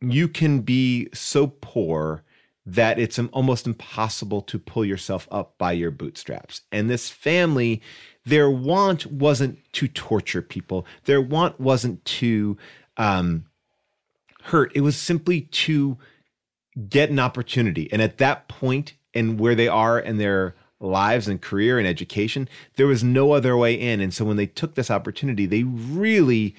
you 0.00 0.28
can 0.28 0.60
be 0.60 1.08
so 1.12 1.48
poor 1.60 2.22
that 2.64 2.98
it's 2.98 3.18
almost 3.32 3.66
impossible 3.66 4.40
to 4.42 4.58
pull 4.58 4.84
yourself 4.84 5.26
up 5.30 5.58
by 5.58 5.72
your 5.72 5.90
bootstraps. 5.90 6.62
And 6.70 6.88
this 6.88 7.08
family, 7.08 7.82
their 8.24 8.50
want 8.50 9.06
wasn't 9.06 9.58
to 9.74 9.88
torture 9.88 10.42
people, 10.42 10.86
their 11.04 11.20
want 11.20 11.58
wasn't 11.58 12.04
to 12.04 12.56
um, 12.96 13.46
hurt, 14.44 14.72
it 14.74 14.82
was 14.82 14.96
simply 14.96 15.42
to 15.42 15.98
get 16.88 17.10
an 17.10 17.18
opportunity. 17.18 17.92
And 17.92 18.00
at 18.00 18.18
that 18.18 18.48
point, 18.48 18.94
and 19.14 19.38
where 19.38 19.54
they 19.54 19.68
are 19.68 19.98
in 19.98 20.18
their 20.18 20.54
lives 20.80 21.28
and 21.28 21.40
career 21.40 21.78
and 21.78 21.86
education, 21.86 22.48
there 22.76 22.86
was 22.86 23.04
no 23.04 23.32
other 23.32 23.56
way 23.56 23.74
in. 23.74 24.00
And 24.00 24.12
so 24.12 24.24
when 24.24 24.36
they 24.36 24.46
took 24.46 24.74
this 24.74 24.90
opportunity, 24.90 25.46
they 25.46 25.62
really 25.64 26.54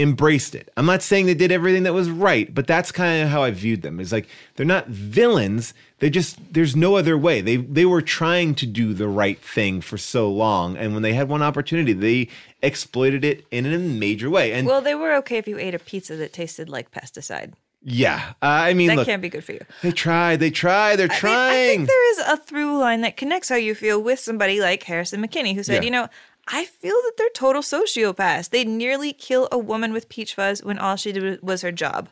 embraced 0.00 0.54
it. 0.54 0.70
I'm 0.76 0.86
not 0.86 1.02
saying 1.02 1.26
they 1.26 1.34
did 1.34 1.52
everything 1.52 1.82
that 1.84 1.92
was 1.92 2.10
right, 2.10 2.52
but 2.54 2.66
that's 2.66 2.90
kind 2.90 3.22
of 3.22 3.28
how 3.28 3.42
I 3.42 3.50
viewed 3.50 3.82
them. 3.82 4.00
Is 4.00 4.12
like 4.12 4.26
they're 4.56 4.66
not 4.66 4.88
villains. 4.88 5.74
They 5.98 6.10
just 6.10 6.38
there's 6.52 6.74
no 6.74 6.96
other 6.96 7.18
way. 7.18 7.40
They 7.40 7.56
they 7.56 7.84
were 7.84 8.02
trying 8.02 8.54
to 8.56 8.66
do 8.66 8.94
the 8.94 9.08
right 9.08 9.38
thing 9.38 9.80
for 9.80 9.98
so 9.98 10.30
long, 10.30 10.76
and 10.76 10.94
when 10.94 11.02
they 11.02 11.12
had 11.12 11.28
one 11.28 11.42
opportunity, 11.42 11.92
they 11.92 12.28
exploited 12.62 13.24
it 13.24 13.44
in 13.50 13.66
a 13.66 13.78
major 13.78 14.30
way. 14.30 14.52
And 14.52 14.66
Well, 14.66 14.80
they 14.80 14.94
were 14.94 15.14
okay 15.16 15.38
if 15.38 15.46
you 15.48 15.58
ate 15.58 15.74
a 15.74 15.78
pizza 15.78 16.16
that 16.16 16.32
tasted 16.32 16.68
like 16.68 16.90
pesticide. 16.90 17.52
yeah, 17.82 18.32
uh, 18.42 18.46
I 18.46 18.74
mean, 18.74 18.88
That 18.88 18.96
look, 18.98 19.06
can't 19.06 19.22
be 19.22 19.30
good 19.30 19.44
for 19.44 19.52
you. 19.52 19.60
they 19.82 19.90
tried. 19.92 20.40
They 20.40 20.50
tried. 20.50 20.96
They're 20.96 21.06
I 21.08 21.12
mean, 21.14 21.18
trying. 21.18 21.50
I 21.50 21.66
think 21.76 21.88
there 21.88 22.10
is 22.12 22.18
a 22.28 22.36
through 22.36 22.78
line 22.78 23.00
that 23.02 23.16
connects 23.16 23.48
how 23.48 23.56
you 23.56 23.74
feel 23.74 24.02
with 24.02 24.18
somebody 24.18 24.60
like 24.60 24.82
Harrison 24.82 25.22
McKinney, 25.26 25.54
who 25.54 25.62
said, 25.62 25.76
Yeah. 25.76 25.86
you 25.86 25.90
know, 25.90 26.08
I 26.48 26.64
feel 26.64 26.94
that 26.96 27.12
they're 27.16 27.28
total 27.34 27.62
sociopaths. 27.62 28.50
They 28.50 28.64
nearly 28.64 29.12
kill 29.12 29.48
a 29.52 29.58
woman 29.58 29.92
with 29.92 30.08
peach 30.08 30.34
fuzz 30.34 30.62
when 30.64 30.78
all 30.78 30.96
she 30.96 31.12
did 31.12 31.42
was 31.42 31.62
her 31.62 31.72
job. 31.72 32.08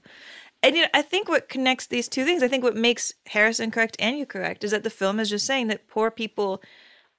And 0.62 0.74
you 0.76 0.82
know, 0.82 0.88
I 0.94 1.02
think 1.02 1.28
what 1.28 1.48
connects 1.48 1.86
these 1.86 2.08
two 2.08 2.24
things, 2.24 2.42
I 2.42 2.48
think 2.48 2.64
what 2.64 2.76
makes 2.76 3.12
Harrison 3.26 3.70
correct 3.70 3.96
and 4.00 4.18
you 4.18 4.26
correct, 4.26 4.64
is 4.64 4.70
that 4.72 4.82
the 4.82 4.90
film 4.90 5.20
is 5.20 5.30
just 5.30 5.46
saying 5.46 5.68
that 5.68 5.86
poor 5.88 6.10
people 6.10 6.60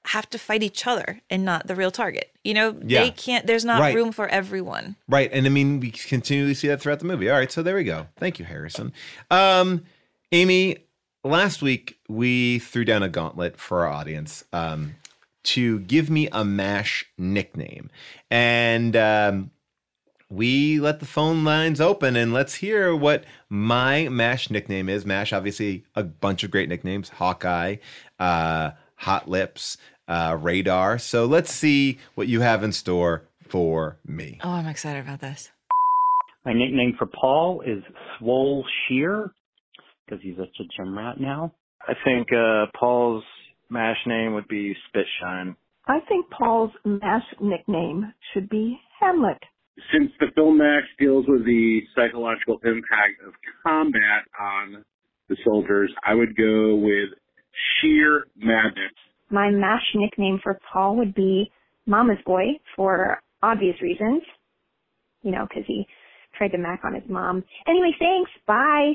have 0.05 0.29
to 0.29 0.39
fight 0.39 0.63
each 0.63 0.87
other 0.87 1.19
and 1.29 1.43
not 1.43 1.67
the 1.67 1.75
real 1.75 1.91
target. 1.91 2.31
You 2.43 2.53
know, 2.53 2.75
Yeah. 2.85 3.01
they 3.03 3.11
can't. 3.11 3.45
There's 3.47 3.65
not 3.65 3.81
Right. 3.81 3.93
room 3.95 4.11
for 4.13 4.27
everyone. 4.29 4.95
Right. 5.07 5.29
And 5.31 5.45
I 5.45 5.49
mean, 5.49 5.79
we 5.81 5.91
continually 5.91 6.53
see 6.53 6.67
that 6.69 6.81
throughout 6.81 6.99
the 6.99 7.05
movie. 7.05 7.29
All 7.29 7.37
right. 7.37 7.51
So 7.51 7.61
there 7.61 7.75
we 7.75 7.83
go. 7.83 8.07
Thank 8.17 8.39
you, 8.39 8.45
Harrison. 8.45 8.93
Um, 9.29 9.83
Amy, 10.31 10.77
last 11.23 11.61
week 11.61 11.97
we 12.07 12.59
threw 12.59 12.85
down 12.85 13.03
a 13.03 13.09
gauntlet 13.09 13.57
for 13.59 13.85
our 13.85 13.89
audience 13.91 14.43
um, 14.53 14.95
to 15.43 15.79
give 15.79 16.09
me 16.09 16.27
a 16.31 16.43
MASH 16.43 17.05
nickname. 17.17 17.89
And 18.29 18.95
um, 18.95 19.51
we 20.29 20.79
let 20.79 20.99
the 20.99 21.05
phone 21.05 21.43
lines 21.43 21.81
open 21.81 22.15
and 22.15 22.31
let's 22.33 22.55
hear 22.55 22.95
what 22.95 23.23
my 23.49 24.07
MASH 24.09 24.49
nickname 24.49 24.89
is. 24.89 25.05
MASH, 25.05 25.33
obviously, 25.33 25.83
a 25.95 26.03
bunch 26.03 26.43
of 26.43 26.51
great 26.51 26.69
nicknames 26.69 27.09
Hawkeye, 27.09 27.77
uh, 28.19 28.71
Hot 28.97 29.29
Lips, 29.29 29.77
uh, 30.07 30.37
Radar. 30.39 30.99
So 30.99 31.25
let's 31.25 31.51
see 31.51 31.99
what 32.15 32.27
you 32.27 32.41
have 32.41 32.63
in 32.63 32.71
store 32.71 33.23
for 33.47 33.97
me. 34.05 34.39
Oh, 34.43 34.51
I'm 34.51 34.67
excited 34.67 35.01
about 35.01 35.21
this. 35.21 35.51
My 36.45 36.53
nickname 36.53 36.95
for 36.97 37.05
Paul 37.05 37.61
is 37.61 37.83
Swole 38.17 38.65
Scheer 38.87 39.33
because 40.05 40.23
he's 40.23 40.37
such 40.37 40.55
a 40.59 40.63
gym 40.75 40.97
rat 40.97 41.19
now. 41.19 41.53
I 41.87 41.93
think 42.03 42.27
uh, 42.31 42.65
Paul's 42.79 43.23
mash 43.69 43.97
name 44.05 44.33
would 44.33 44.47
be 44.47 44.75
Spitshine. 44.87 45.55
I 45.87 45.99
think 46.07 46.29
Paul's 46.29 46.71
mash 46.85 47.23
nickname 47.41 48.13
should 48.33 48.49
be 48.49 48.79
Hamlet. 48.99 49.39
Since 49.93 50.11
the 50.19 50.27
film 50.35 50.57
MASH 50.57 50.83
deals 50.99 51.25
with 51.27 51.45
the 51.45 51.79
psychological 51.95 52.59
impact 52.63 53.21
of 53.25 53.33
combat 53.65 54.25
on 54.39 54.83
the 55.29 55.37
soldiers, 55.45 55.91
I 56.05 56.13
would 56.13 56.35
go 56.35 56.75
with 56.75 57.09
sheer 57.81 58.25
madness. 58.35 58.91
My 59.29 59.49
MASH 59.49 59.95
nickname 59.95 60.39
for 60.43 60.59
Paul 60.71 60.97
would 60.97 61.15
be 61.15 61.51
Mama's 61.85 62.17
Boy 62.25 62.59
for 62.75 63.21
obvious 63.41 63.81
reasons. 63.81 64.21
You 65.21 65.31
know, 65.31 65.47
because 65.47 65.63
he 65.67 65.85
tried 66.37 66.49
to 66.49 66.57
mac 66.57 66.81
on 66.83 66.93
his 66.93 67.09
mom. 67.09 67.43
Anyway, 67.67 67.91
thanks. 67.99 68.31
Bye. 68.47 68.93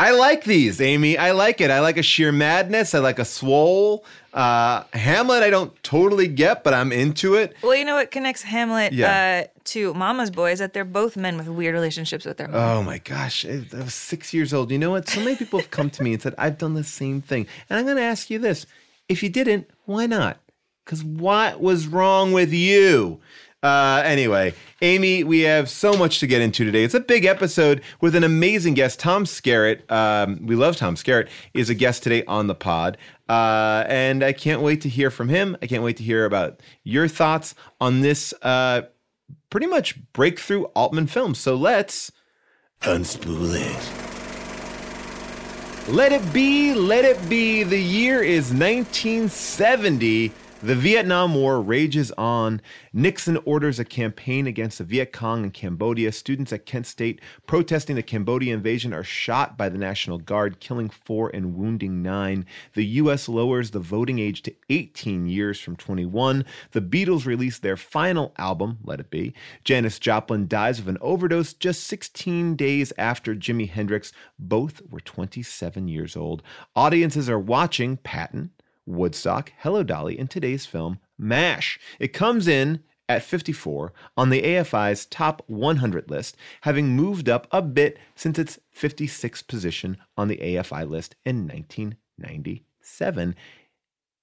I 0.00 0.12
like 0.12 0.44
these, 0.44 0.80
Amy. 0.80 1.18
I 1.18 1.32
like 1.32 1.60
it. 1.60 1.72
I 1.72 1.80
like 1.80 1.96
a 1.96 2.04
sheer 2.04 2.30
madness. 2.30 2.94
I 2.94 3.00
like 3.00 3.18
a 3.18 3.24
swole. 3.24 4.04
Uh, 4.32 4.84
Hamlet, 4.92 5.42
I 5.42 5.50
don't 5.50 5.80
totally 5.82 6.28
get, 6.28 6.62
but 6.62 6.72
I'm 6.72 6.92
into 6.92 7.34
it. 7.34 7.56
Well, 7.62 7.74
you 7.74 7.84
know 7.84 7.96
what 7.96 8.12
connects 8.12 8.42
Hamlet 8.42 8.92
Yeah. 8.92 9.46
uh, 9.46 9.58
to 9.64 9.92
Mama's 9.94 10.30
Boy 10.30 10.52
is 10.52 10.60
that 10.60 10.72
they're 10.72 10.84
both 10.84 11.16
men 11.16 11.36
with 11.36 11.48
weird 11.48 11.74
relationships 11.74 12.24
with 12.24 12.36
their 12.36 12.46
mom. 12.46 12.60
Oh 12.60 12.82
my 12.84 12.98
gosh, 12.98 13.44
I 13.44 13.64
I 13.76 13.82
was 13.82 13.94
six 13.94 14.32
years 14.32 14.54
old. 14.54 14.70
You 14.70 14.78
know 14.78 14.90
what? 14.90 15.08
So 15.08 15.18
many 15.20 15.34
people 15.34 15.58
have 15.58 15.72
come 15.72 15.90
to 15.90 16.02
me 16.04 16.12
and 16.12 16.22
said, 16.22 16.34
I've 16.38 16.58
done 16.58 16.74
the 16.74 16.84
same 16.84 17.20
thing. 17.20 17.48
And 17.68 17.76
I'm 17.78 17.84
going 17.84 17.96
to 17.96 18.02
ask 18.02 18.30
you 18.30 18.38
this 18.38 18.66
if 19.08 19.22
you 19.24 19.28
didn't, 19.30 19.68
why 19.86 20.06
not? 20.06 20.38
Because 20.84 21.02
what 21.02 21.60
was 21.60 21.88
wrong 21.88 22.32
with 22.32 22.52
you? 22.52 23.20
Uh, 23.62 24.02
anyway, 24.04 24.54
Amy, 24.82 25.24
we 25.24 25.40
have 25.40 25.68
so 25.68 25.92
much 25.94 26.20
to 26.20 26.28
get 26.28 26.40
into 26.40 26.64
today. 26.64 26.84
It's 26.84 26.94
a 26.94 27.00
big 27.00 27.24
episode 27.24 27.82
with 28.00 28.14
an 28.14 28.22
amazing 28.22 28.74
guest. 28.74 29.00
Tom 29.00 29.24
Skerritt, 29.24 29.90
um, 29.90 30.46
we 30.46 30.54
love 30.54 30.76
Tom 30.76 30.94
Skerritt, 30.94 31.28
is 31.54 31.68
a 31.68 31.74
guest 31.74 32.04
today 32.04 32.24
on 32.26 32.46
the 32.46 32.54
pod. 32.54 32.96
Uh, 33.28 33.84
and 33.88 34.22
I 34.22 34.32
can't 34.32 34.62
wait 34.62 34.82
to 34.82 34.88
hear 34.88 35.10
from 35.10 35.28
him. 35.28 35.56
I 35.60 35.66
can't 35.66 35.82
wait 35.82 35.96
to 35.96 36.04
hear 36.04 36.24
about 36.24 36.60
your 36.84 37.08
thoughts 37.08 37.56
on 37.80 38.00
this 38.00 38.32
uh, 38.42 38.82
pretty 39.50 39.66
much 39.66 40.00
breakthrough 40.12 40.64
Altman 40.76 41.08
film. 41.08 41.34
So 41.34 41.56
let's 41.56 42.12
unspool 42.82 43.54
it. 43.56 44.08
Let 45.92 46.12
it 46.12 46.32
be, 46.32 46.74
let 46.74 47.04
it 47.04 47.28
be. 47.28 47.64
The 47.64 47.80
year 47.80 48.22
is 48.22 48.52
1970. 48.52 50.32
The 50.60 50.74
Vietnam 50.74 51.36
War 51.36 51.62
rages 51.62 52.10
on. 52.18 52.60
Nixon 52.92 53.36
orders 53.44 53.78
a 53.78 53.84
campaign 53.84 54.48
against 54.48 54.78
the 54.78 54.84
Viet 54.84 55.12
Cong 55.12 55.44
in 55.44 55.52
Cambodia. 55.52 56.10
Students 56.10 56.52
at 56.52 56.66
Kent 56.66 56.84
State 56.86 57.20
protesting 57.46 57.94
the 57.94 58.02
Cambodia 58.02 58.54
invasion 58.54 58.92
are 58.92 59.04
shot 59.04 59.56
by 59.56 59.68
the 59.68 59.78
National 59.78 60.18
Guard, 60.18 60.58
killing 60.58 60.90
four 60.90 61.30
and 61.32 61.54
wounding 61.54 62.02
nine. 62.02 62.44
The 62.74 62.84
U.S. 62.86 63.28
lowers 63.28 63.70
the 63.70 63.78
voting 63.78 64.18
age 64.18 64.42
to 64.42 64.54
18 64.68 65.28
years 65.28 65.60
from 65.60 65.76
21. 65.76 66.44
The 66.72 66.82
Beatles 66.82 67.24
release 67.24 67.60
their 67.60 67.76
final 67.76 68.34
album, 68.36 68.78
Let 68.82 68.98
It 68.98 69.10
Be. 69.10 69.34
Janis 69.62 70.00
Joplin 70.00 70.48
dies 70.48 70.80
of 70.80 70.88
an 70.88 70.98
overdose 71.00 71.52
just 71.52 71.84
16 71.84 72.56
days 72.56 72.92
after 72.98 73.36
Jimi 73.36 73.70
Hendrix. 73.70 74.12
Both 74.40 74.82
were 74.90 74.98
27 74.98 75.86
years 75.86 76.16
old. 76.16 76.42
Audiences 76.74 77.30
are 77.30 77.38
watching 77.38 77.96
Patton, 77.98 78.50
Woodstock, 78.88 79.52
Hello 79.58 79.82
Dolly, 79.82 80.18
and 80.18 80.30
today's 80.30 80.66
film, 80.66 80.98
MASH. 81.18 81.78
It 82.00 82.12
comes 82.12 82.48
in 82.48 82.82
at 83.08 83.22
54 83.22 83.92
on 84.16 84.30
the 84.30 84.42
AFI's 84.42 85.06
top 85.06 85.42
100 85.46 86.10
list, 86.10 86.36
having 86.62 86.96
moved 86.96 87.28
up 87.28 87.46
a 87.50 87.62
bit 87.62 87.98
since 88.14 88.38
its 88.38 88.58
56th 88.74 89.46
position 89.46 89.96
on 90.16 90.28
the 90.28 90.36
AFI 90.38 90.88
list 90.88 91.16
in 91.24 91.46
1997. 91.46 93.34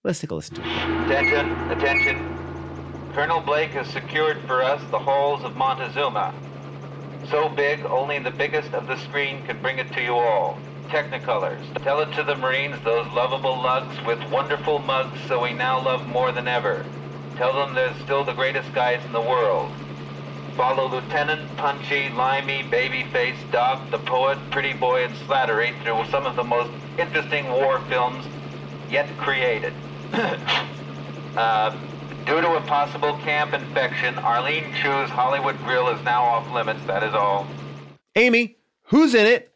Let's 0.03 0.19
take 0.19 0.31
a 0.31 0.35
listen 0.35 0.55
to 0.55 0.61
it. 0.61 0.67
Attention, 0.67 1.71
attention. 1.71 3.11
Colonel 3.13 3.41
Blake 3.41 3.71
has 3.71 3.87
secured 3.87 4.37
for 4.45 4.61
us 4.61 4.81
the 4.91 4.99
halls 4.99 5.43
of 5.43 5.55
Montezuma. 5.55 6.33
So 7.29 7.49
big, 7.49 7.83
only 7.85 8.19
the 8.19 8.31
biggest 8.31 8.71
of 8.73 8.85
the 8.87 8.97
screen 8.97 9.45
can 9.47 9.59
bring 9.61 9.79
it 9.79 9.91
to 9.93 10.03
you 10.03 10.13
all. 10.13 10.59
Technicolors. 10.89 11.61
Tell 11.83 11.99
it 12.01 12.13
to 12.13 12.23
the 12.23 12.35
Marines, 12.35 12.75
those 12.83 13.11
lovable 13.13 13.55
lugs 13.61 13.97
with 14.05 14.19
wonderful 14.29 14.79
mugs, 14.79 15.19
so 15.27 15.41
we 15.41 15.53
now 15.53 15.83
love 15.83 16.07
more 16.07 16.31
than 16.31 16.47
ever. 16.47 16.85
Tell 17.35 17.53
them 17.53 17.73
they're 17.73 17.93
still 18.03 18.23
the 18.23 18.33
greatest 18.33 18.73
guys 18.73 19.03
in 19.05 19.11
the 19.11 19.21
world. 19.21 19.71
Follow 20.55 20.87
Lieutenant, 20.87 21.55
Punchy, 21.57 22.09
Limey, 22.09 22.63
Babyface, 22.63 23.35
Doc, 23.51 23.91
the 23.91 23.97
Poet, 23.97 24.37
Pretty 24.51 24.71
Boy, 24.73 25.03
and 25.03 25.13
Slattery 25.27 25.73
through 25.83 26.09
some 26.09 26.25
of 26.25 26.37
the 26.37 26.43
most 26.43 26.71
interesting 26.97 27.45
war 27.47 27.81
films 27.89 28.25
yet 28.89 29.09
created. 29.17 29.73
uh, 30.13 31.75
due 32.25 32.39
to 32.39 32.55
a 32.55 32.61
possible 32.61 33.17
camp 33.17 33.53
infection, 33.53 34.17
Arlene 34.19 34.73
Chu's 34.81 35.09
Hollywood 35.09 35.57
Grill 35.65 35.89
is 35.89 36.01
now 36.05 36.23
off 36.23 36.49
limits. 36.53 36.79
That 36.85 37.03
is 37.03 37.13
all. 37.13 37.45
Amy, 38.15 38.55
who's 38.83 39.13
in 39.13 39.25
it? 39.25 39.51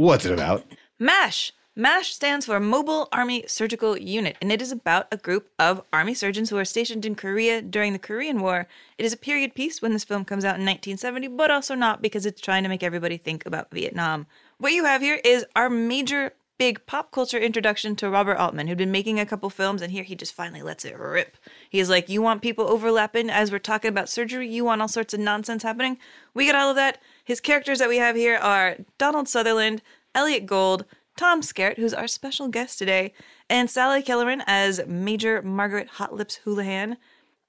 What's 0.00 0.24
it 0.24 0.32
about? 0.32 0.64
MASH. 0.98 1.52
MASH 1.76 2.14
stands 2.14 2.46
for 2.46 2.58
Mobile 2.58 3.10
Army 3.12 3.44
Surgical 3.46 3.98
Unit, 3.98 4.34
and 4.40 4.50
it 4.50 4.62
is 4.62 4.72
about 4.72 5.06
a 5.12 5.18
group 5.18 5.50
of 5.58 5.82
army 5.92 6.14
surgeons 6.14 6.48
who 6.48 6.56
are 6.56 6.64
stationed 6.64 7.04
in 7.04 7.14
Korea 7.14 7.60
during 7.60 7.92
the 7.92 7.98
Korean 7.98 8.40
War. 8.40 8.66
It 8.96 9.04
is 9.04 9.12
a 9.12 9.18
period 9.18 9.54
piece 9.54 9.82
when 9.82 9.92
this 9.92 10.04
film 10.04 10.24
comes 10.24 10.42
out 10.42 10.56
in 10.56 10.64
1970, 10.64 11.28
but 11.28 11.50
also 11.50 11.74
not 11.74 12.00
because 12.00 12.24
it's 12.24 12.40
trying 12.40 12.62
to 12.62 12.70
make 12.70 12.82
everybody 12.82 13.18
think 13.18 13.44
about 13.44 13.70
Vietnam. 13.70 14.26
What 14.56 14.72
you 14.72 14.86
have 14.86 15.02
here 15.02 15.20
is 15.22 15.44
our 15.54 15.68
major 15.68 16.32
big 16.56 16.86
pop 16.86 17.10
culture 17.10 17.38
introduction 17.38 17.94
to 17.96 18.08
Robert 18.08 18.36
Altman, 18.38 18.68
who'd 18.68 18.78
been 18.78 18.90
making 18.90 19.20
a 19.20 19.26
couple 19.26 19.50
films, 19.50 19.82
and 19.82 19.92
here 19.92 20.04
he 20.04 20.14
just 20.14 20.32
finally 20.32 20.62
lets 20.62 20.86
it 20.86 20.98
rip. 20.98 21.36
He's 21.68 21.90
like, 21.90 22.08
You 22.08 22.22
want 22.22 22.40
people 22.40 22.68
overlapping 22.68 23.28
as 23.28 23.52
we're 23.52 23.58
talking 23.58 23.90
about 23.90 24.08
surgery? 24.08 24.48
You 24.48 24.64
want 24.64 24.80
all 24.80 24.88
sorts 24.88 25.12
of 25.12 25.20
nonsense 25.20 25.62
happening? 25.62 25.98
We 26.32 26.46
get 26.46 26.54
all 26.54 26.70
of 26.70 26.76
that. 26.76 27.02
His 27.30 27.40
characters 27.40 27.78
that 27.78 27.88
we 27.88 27.98
have 27.98 28.16
here 28.16 28.36
are 28.38 28.78
Donald 28.98 29.28
Sutherland, 29.28 29.82
Elliott 30.16 30.46
Gould, 30.46 30.84
Tom 31.16 31.42
Skerritt, 31.42 31.76
who's 31.76 31.94
our 31.94 32.08
special 32.08 32.48
guest 32.48 32.76
today, 32.76 33.14
and 33.48 33.70
Sally 33.70 34.02
Kellerman 34.02 34.42
as 34.48 34.84
Major 34.88 35.40
Margaret 35.40 35.86
Hot 35.90 36.12
Lips 36.12 36.40
Houlihan. 36.44 36.96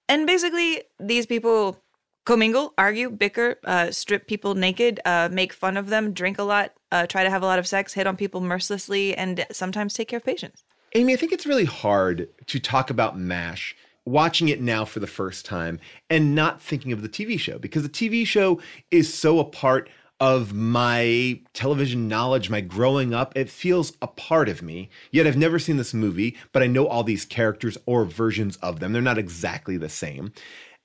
And 0.07 0.27
basically, 0.27 0.83
these 0.99 1.25
people 1.25 1.81
commingle, 2.27 2.75
argue, 2.77 3.09
bicker, 3.09 3.55
uh, 3.63 3.89
strip 3.89 4.27
people 4.27 4.53
naked, 4.53 4.99
uh, 5.03 5.29
make 5.31 5.51
fun 5.51 5.77
of 5.77 5.89
them, 5.89 6.13
drink 6.13 6.37
a 6.37 6.43
lot, 6.43 6.73
uh, 6.91 7.07
try 7.07 7.23
to 7.23 7.31
have 7.31 7.41
a 7.41 7.47
lot 7.47 7.57
of 7.57 7.65
sex, 7.65 7.93
hit 7.93 8.05
on 8.05 8.15
people 8.15 8.39
mercilessly, 8.39 9.17
and 9.17 9.47
sometimes 9.51 9.95
take 9.95 10.09
care 10.09 10.17
of 10.17 10.23
patients. 10.23 10.63
Amy, 10.93 11.13
I 11.13 11.15
think 11.15 11.31
it's 11.31 11.47
really 11.47 11.65
hard 11.65 12.29
to 12.45 12.59
talk 12.59 12.91
about 12.91 13.17
MASH 13.17 13.75
watching 14.05 14.49
it 14.49 14.61
now 14.61 14.83
for 14.83 14.99
the 14.99 15.07
first 15.07 15.45
time 15.45 15.79
and 16.09 16.33
not 16.33 16.61
thinking 16.61 16.91
of 16.91 17.01
the 17.01 17.09
TV 17.09 17.39
show 17.39 17.59
because 17.59 17.83
the 17.83 17.89
TV 17.89 18.25
show 18.25 18.59
is 18.89 19.13
so 19.13 19.39
a 19.39 19.45
part 19.45 19.89
of 20.21 20.53
my 20.53 21.41
television 21.53 22.07
knowledge, 22.07 22.47
my 22.49 22.61
growing 22.61 23.11
up. 23.11 23.35
It 23.35 23.49
feels 23.49 23.93
a 24.03 24.07
part 24.07 24.49
of 24.49 24.61
me. 24.61 24.89
Yet 25.09 25.25
I've 25.25 25.35
never 25.35 25.57
seen 25.57 25.77
this 25.77 25.95
movie, 25.95 26.37
but 26.51 26.61
I 26.61 26.67
know 26.67 26.87
all 26.87 27.03
these 27.03 27.25
characters 27.25 27.75
or 27.87 28.05
versions 28.05 28.55
of 28.57 28.79
them. 28.79 28.93
They're 28.93 29.01
not 29.01 29.17
exactly 29.17 29.77
the 29.77 29.89
same. 29.89 30.31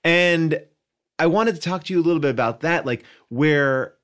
And 0.03 0.63
I 1.19 1.27
wanted 1.27 1.55
to 1.55 1.61
talk 1.61 1.85
to 1.85 1.93
you 1.93 2.01
a 2.01 2.03
little 2.03 2.21
bit 2.21 2.31
about 2.31 2.61
that, 2.61 2.87
like 2.87 3.05
where 3.29 3.95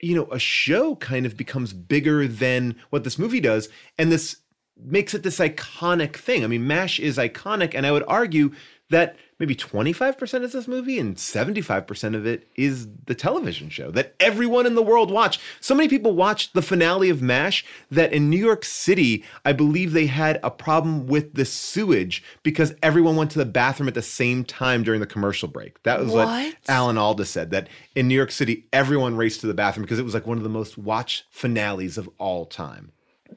you 0.00 0.14
know 0.14 0.28
a 0.30 0.38
show 0.38 0.96
kind 0.96 1.26
of 1.26 1.36
becomes 1.36 1.74
bigger 1.74 2.26
than 2.26 2.76
what 2.88 3.04
this 3.04 3.18
movie 3.18 3.40
does, 3.40 3.68
and 3.98 4.10
this 4.10 4.36
makes 4.84 5.14
it 5.14 5.22
this 5.22 5.38
iconic 5.38 6.16
thing. 6.16 6.44
I 6.44 6.46
mean, 6.46 6.66
MASH 6.66 7.00
is 7.00 7.18
iconic, 7.18 7.74
and 7.74 7.86
I 7.86 7.92
would 7.92 8.04
argue 8.06 8.52
that 8.90 9.16
maybe 9.38 9.54
25% 9.54 10.42
is 10.42 10.52
this 10.52 10.68
movie 10.68 10.98
and 10.98 11.16
75% 11.16 12.14
of 12.14 12.26
it 12.26 12.46
is 12.56 12.88
the 13.06 13.14
television 13.14 13.70
show 13.70 13.90
that 13.92 14.14
everyone 14.20 14.66
in 14.66 14.74
the 14.74 14.82
world 14.82 15.10
watched. 15.10 15.40
So 15.60 15.74
many 15.74 15.88
people 15.88 16.12
watched 16.12 16.52
the 16.52 16.60
finale 16.60 17.08
of 17.08 17.22
MASH 17.22 17.64
that 17.90 18.12
in 18.12 18.28
New 18.28 18.36
York 18.36 18.64
City, 18.64 19.24
I 19.44 19.52
believe 19.52 19.92
they 19.92 20.06
had 20.06 20.38
a 20.42 20.50
problem 20.50 21.06
with 21.06 21.34
the 21.34 21.44
sewage 21.44 22.22
because 22.42 22.74
everyone 22.82 23.16
went 23.16 23.30
to 23.30 23.38
the 23.38 23.46
bathroom 23.46 23.88
at 23.88 23.94
the 23.94 24.02
same 24.02 24.44
time 24.44 24.82
during 24.82 25.00
the 25.00 25.06
commercial 25.06 25.48
break. 25.48 25.82
That 25.84 26.00
was 26.00 26.10
what, 26.10 26.26
What? 26.26 26.54
Alan 26.68 26.98
Alda 26.98 27.24
said 27.24 27.50
that 27.52 27.68
in 27.94 28.08
New 28.08 28.16
York 28.16 28.32
City, 28.32 28.66
everyone 28.72 29.16
raced 29.16 29.40
to 29.40 29.46
the 29.46 29.54
bathroom 29.54 29.84
because 29.84 29.98
it 29.98 30.04
was 30.04 30.14
like 30.14 30.26
one 30.26 30.36
of 30.36 30.44
the 30.44 30.50
most 30.50 30.76
watched 30.76 31.24
finales 31.30 31.96
of 31.96 32.10
all 32.18 32.44
time. 32.44 32.92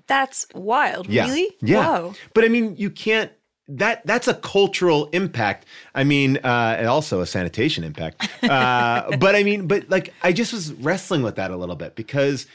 That's 0.08 0.48
wild. 0.54 1.08
Yeah. 1.08 1.26
Really? 1.26 1.56
Yeah. 1.62 1.86
Whoa. 1.86 2.14
But 2.34 2.46
I 2.46 2.50
mean, 2.50 2.76
you 2.78 2.90
can't. 2.90 3.32
That 3.70 4.06
that's 4.06 4.28
a 4.28 4.34
cultural 4.34 5.10
impact. 5.14 5.66
I 5.96 6.04
mean, 6.04 6.38
uh, 6.38 6.76
and 6.78 6.88
also 6.88 7.22
a 7.22 7.26
sanitation 7.26 7.84
impact. 7.84 8.28
Uh, 8.44 9.16
but 9.18 9.36
I 9.36 9.44
mean, 9.44 9.68
but 9.68 9.90
like, 9.90 10.14
I 10.22 10.34
just 10.34 10.52
was 10.52 10.74
wrestling 10.74 11.24
with 11.24 11.36
that 11.38 11.50
a 11.50 11.56
little 11.56 11.78
bit 11.78 11.96
because 11.96 12.46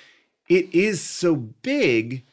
it 0.48 0.72
is 0.74 1.00
so 1.00 1.36
big. 1.36 2.24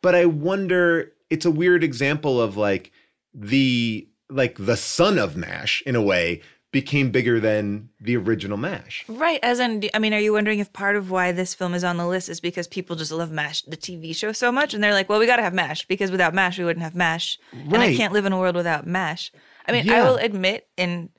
But 0.00 0.14
I 0.14 0.26
wonder. 0.26 1.12
It's 1.28 1.44
a 1.44 1.50
weird 1.50 1.84
example 1.84 2.40
of 2.40 2.56
like 2.56 2.92
the 3.34 4.08
like 4.28 4.56
the 4.58 4.76
son 4.76 5.18
of 5.18 5.36
Mash 5.36 5.82
in 5.86 5.96
a 5.96 6.02
way 6.02 6.42
became 6.72 7.10
bigger 7.10 7.40
than 7.40 7.88
the 8.00 8.16
original 8.16 8.56
Mash. 8.56 9.04
Right. 9.08 9.40
As 9.42 9.58
in, 9.58 9.88
I 9.92 9.98
mean, 9.98 10.14
are 10.14 10.20
you 10.20 10.32
wondering 10.32 10.60
if 10.60 10.72
part 10.72 10.94
of 10.94 11.10
why 11.10 11.32
this 11.32 11.52
film 11.54 11.74
is 11.74 11.82
on 11.82 11.96
the 11.96 12.06
list 12.06 12.28
is 12.28 12.40
because 12.40 12.68
people 12.68 12.94
just 12.94 13.10
love 13.10 13.30
MASH, 13.32 13.62
the 13.62 13.76
TV 13.76 14.14
show, 14.14 14.30
so 14.30 14.52
much? 14.52 14.72
And 14.72 14.82
they're 14.82 14.94
like, 14.94 15.08
well, 15.08 15.18
we 15.18 15.26
got 15.26 15.36
to 15.36 15.42
have 15.42 15.54
MASH 15.54 15.86
because 15.88 16.10
without 16.12 16.32
MASH, 16.32 16.58
we 16.58 16.64
wouldn't 16.64 16.84
have 16.84 16.94
MASH. 16.94 17.38
And 17.52 17.76
I 17.76 17.96
can't 17.96 18.12
live 18.12 18.24
in 18.24 18.32
a 18.32 18.38
world 18.38 18.54
without 18.54 18.86
MASH. 18.86 19.32
I 19.66 19.72
mean, 19.72 19.90
I 19.90 20.02
will 20.02 20.16
admit, 20.16 20.68
and 20.78 21.10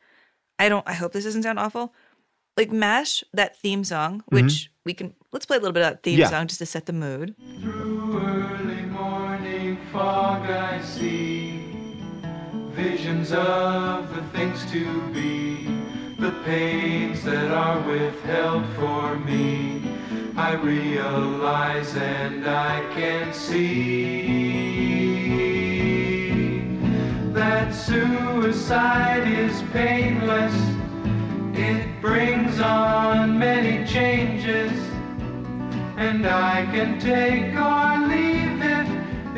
I 0.58 0.70
don't, 0.70 0.88
I 0.88 0.94
hope 0.94 1.12
this 1.12 1.26
doesn't 1.26 1.44
sound 1.44 1.60
awful. 1.60 1.94
Like 2.56 2.72
MASH, 2.72 3.24
that 3.34 3.58
theme 3.58 3.84
song, 3.84 4.20
mm-hmm. 4.22 4.36
which 4.36 4.72
we 4.86 4.94
can, 4.94 5.14
let's 5.34 5.46
play 5.46 5.58
a 5.58 5.60
little 5.60 5.74
bit 5.74 5.84
of 5.84 5.90
that 5.92 6.04
theme 6.04 6.20
Yeah. 6.20 6.30
song 6.30 6.48
just 6.48 6.60
to 6.60 6.66
set 6.66 6.86
the 6.86 6.94
mood. 6.94 7.36
Early 7.64 8.82
morning 8.84 9.78
fog 9.92 10.50
I 10.50 10.82
see 10.82 11.31
visions 12.82 13.32
of 13.32 14.13
the 14.15 14.24
things 14.36 14.65
to 14.72 15.02
be, 15.13 15.67
the 16.17 16.32
pains 16.44 17.24
that 17.24 17.52
are 17.52 17.80
withheld 17.88 18.65
for 18.76 19.20
me. 19.20 19.84
I 20.36 20.54
realize 20.54 21.96
and 21.96 22.48
I 22.48 22.80
can 22.96 23.34
see 23.34 24.32
that 27.34 27.72
suicide 27.72 29.28
is 29.28 29.62
painless. 29.72 30.56
It 31.54 32.02
brings 32.02 32.60
on 32.60 33.38
many 33.38 33.86
changes. 33.86 34.72
And 35.98 36.26
I 36.26 36.65
can 36.74 37.00
take 37.00 37.54
or 37.54 38.08
leave 38.08 38.60
it 38.76 38.88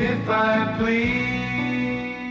if 0.01 0.29
I 0.29 0.77
please. 0.77 1.42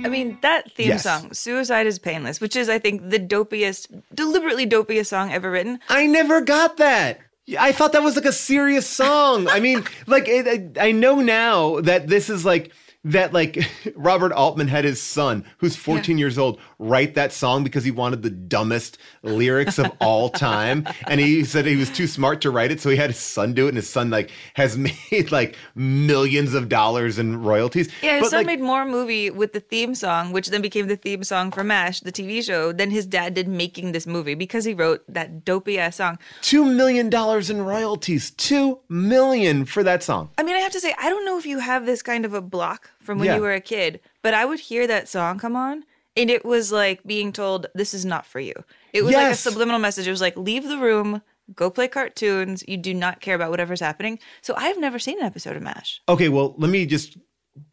I 0.05 0.09
mean, 0.09 0.39
that 0.43 0.73
theme 0.73 0.89
Yes. 0.89 1.03
song, 1.05 1.33
Suicide 1.33 1.87
is 1.87 1.99
Painless, 1.99 2.41
which 2.41 2.57
is, 2.57 2.69
I 2.69 2.79
think, 2.79 3.11
the 3.11 3.19
dopiest, 3.19 3.89
deliberately 4.15 4.67
dopiest 4.67 5.07
song 5.09 5.33
ever 5.33 5.51
written. 5.51 5.79
I 5.89 6.07
never 6.07 6.41
got 6.41 6.77
that. 6.79 7.21
I 7.59 7.73
thought 7.73 7.93
that 7.93 8.03
was 8.03 8.17
like 8.17 8.25
a 8.25 8.33
serious 8.33 8.87
song. 8.87 9.49
I 9.49 9.59
mean, 9.61 9.85
like 10.07 10.29
it, 10.29 10.77
I, 10.79 10.89
I 10.89 10.93
know 10.93 11.17
now 11.21 11.81
that 11.81 12.07
this 12.09 12.31
is 12.31 12.45
like 12.45 12.73
that 13.05 13.33
like 13.33 13.59
Robert 13.97 14.33
Altman 14.33 14.69
had 14.69 14.85
his 14.85 15.01
son 15.03 15.45
who's 15.59 15.77
14 15.77 16.19
years 16.19 16.39
old 16.39 16.61
write 16.79 17.15
that 17.15 17.33
song 17.33 17.65
because 17.65 17.85
he 17.85 17.91
wanted 17.91 18.23
the 18.23 18.31
dumbest 18.31 18.99
lyrics 19.23 19.79
of 19.79 19.91
all 20.01 20.29
time 20.31 20.87
and 21.09 21.21
he 21.21 21.45
said 21.45 21.67
he 21.67 21.77
was 21.77 21.91
too 21.91 22.07
smart 22.07 22.41
to 22.43 22.51
write 22.51 22.71
it 22.71 22.81
so 22.81 22.91
he 22.91 22.97
had 22.97 23.11
his 23.11 23.19
son 23.19 23.55
do 23.55 23.67
it 23.67 23.71
and 23.71 23.77
his 23.77 23.89
son 23.91 24.11
like 24.11 24.31
has 24.55 24.77
made 25.11 25.33
like 25.33 25.57
millions 25.75 26.55
of 26.55 26.69
dollars 26.69 27.19
in 27.19 27.43
royalties. 27.43 27.89
Yeah, 28.03 28.15
his 28.15 28.23
But, 28.23 28.31
son 28.31 28.39
like, 28.41 28.47
made 28.47 28.61
more 28.61 28.85
movie 28.85 29.31
with 29.31 29.53
the 29.53 29.61
theme 29.61 29.95
song, 29.95 30.33
which 30.33 30.49
then 30.49 30.63
became 30.63 30.87
the 30.87 30.97
theme 30.97 31.25
song 31.25 31.51
for 31.51 31.65
MASH, 31.65 32.01
the 32.01 32.13
TV 32.13 32.43
show, 32.43 32.73
than 32.73 32.91
his 32.91 33.07
dad 33.07 33.35
did 33.35 33.49
making 33.49 33.93
this 33.93 34.07
movie 34.07 34.35
because 34.35 34.65
he 34.65 34.75
wrote 34.75 35.03
that 35.09 35.45
dopey 35.45 35.79
ass 35.79 35.97
song. 35.97 36.19
Two 36.41 36.65
million 36.65 37.11
dollars 37.11 37.51
in 37.51 37.63
royalties. 37.63 38.31
Two 38.31 38.79
million 38.89 39.65
for 39.65 39.83
that 39.83 40.03
song. 40.03 40.31
I 40.39 40.43
mean, 40.43 40.55
I 40.57 40.61
have 40.61 40.73
to 40.73 40.81
say, 40.81 40.95
I 40.99 41.09
don't 41.11 41.25
know 41.25 41.39
if 41.39 41.47
you 41.47 41.59
have 41.59 41.87
this 41.87 42.03
kind 42.03 42.25
of 42.25 42.35
a 42.35 42.41
block 42.41 42.91
from 43.03 43.19
when 43.19 43.27
Yeah. 43.27 43.37
you 43.37 43.43
were 43.43 43.53
a 43.55 43.61
kid, 43.61 44.01
but 44.23 44.35
I 44.35 44.45
would 44.45 44.61
hear 44.61 44.87
that 44.87 45.09
song 45.09 45.39
come 45.39 45.57
on, 45.57 45.85
and 46.17 46.31
it 46.31 46.45
was 46.45 46.71
like 46.73 47.03
being 47.05 47.33
told, 47.33 47.67
"This 47.75 47.93
is 47.95 48.05
not 48.05 48.27
for 48.27 48.41
you." 48.41 48.55
It 48.93 49.03
was 49.03 49.15
like 49.15 49.33
a 49.33 49.37
subliminal 49.37 49.81
message. 49.81 50.07
It 50.07 50.11
was 50.11 50.21
like, 50.21 50.37
"Leave 50.37 50.65
the 50.69 50.79
room, 50.79 51.23
go 51.55 51.71
play 51.71 51.89
cartoons. 51.89 52.63
You 52.69 52.77
do 52.77 52.95
not 52.95 53.21
care 53.21 53.35
about 53.35 53.51
whatever's 53.51 53.81
happening." 53.81 54.19
So 54.43 54.55
I've 54.57 54.79
never 54.79 54.99
seen 54.99 55.19
an 55.19 55.25
episode 55.25 55.57
of 55.57 55.63
MASH. 55.63 56.01
Okay, 56.09 56.29
well, 56.29 56.55
let 56.59 56.71
me 56.71 56.87
just 56.87 57.17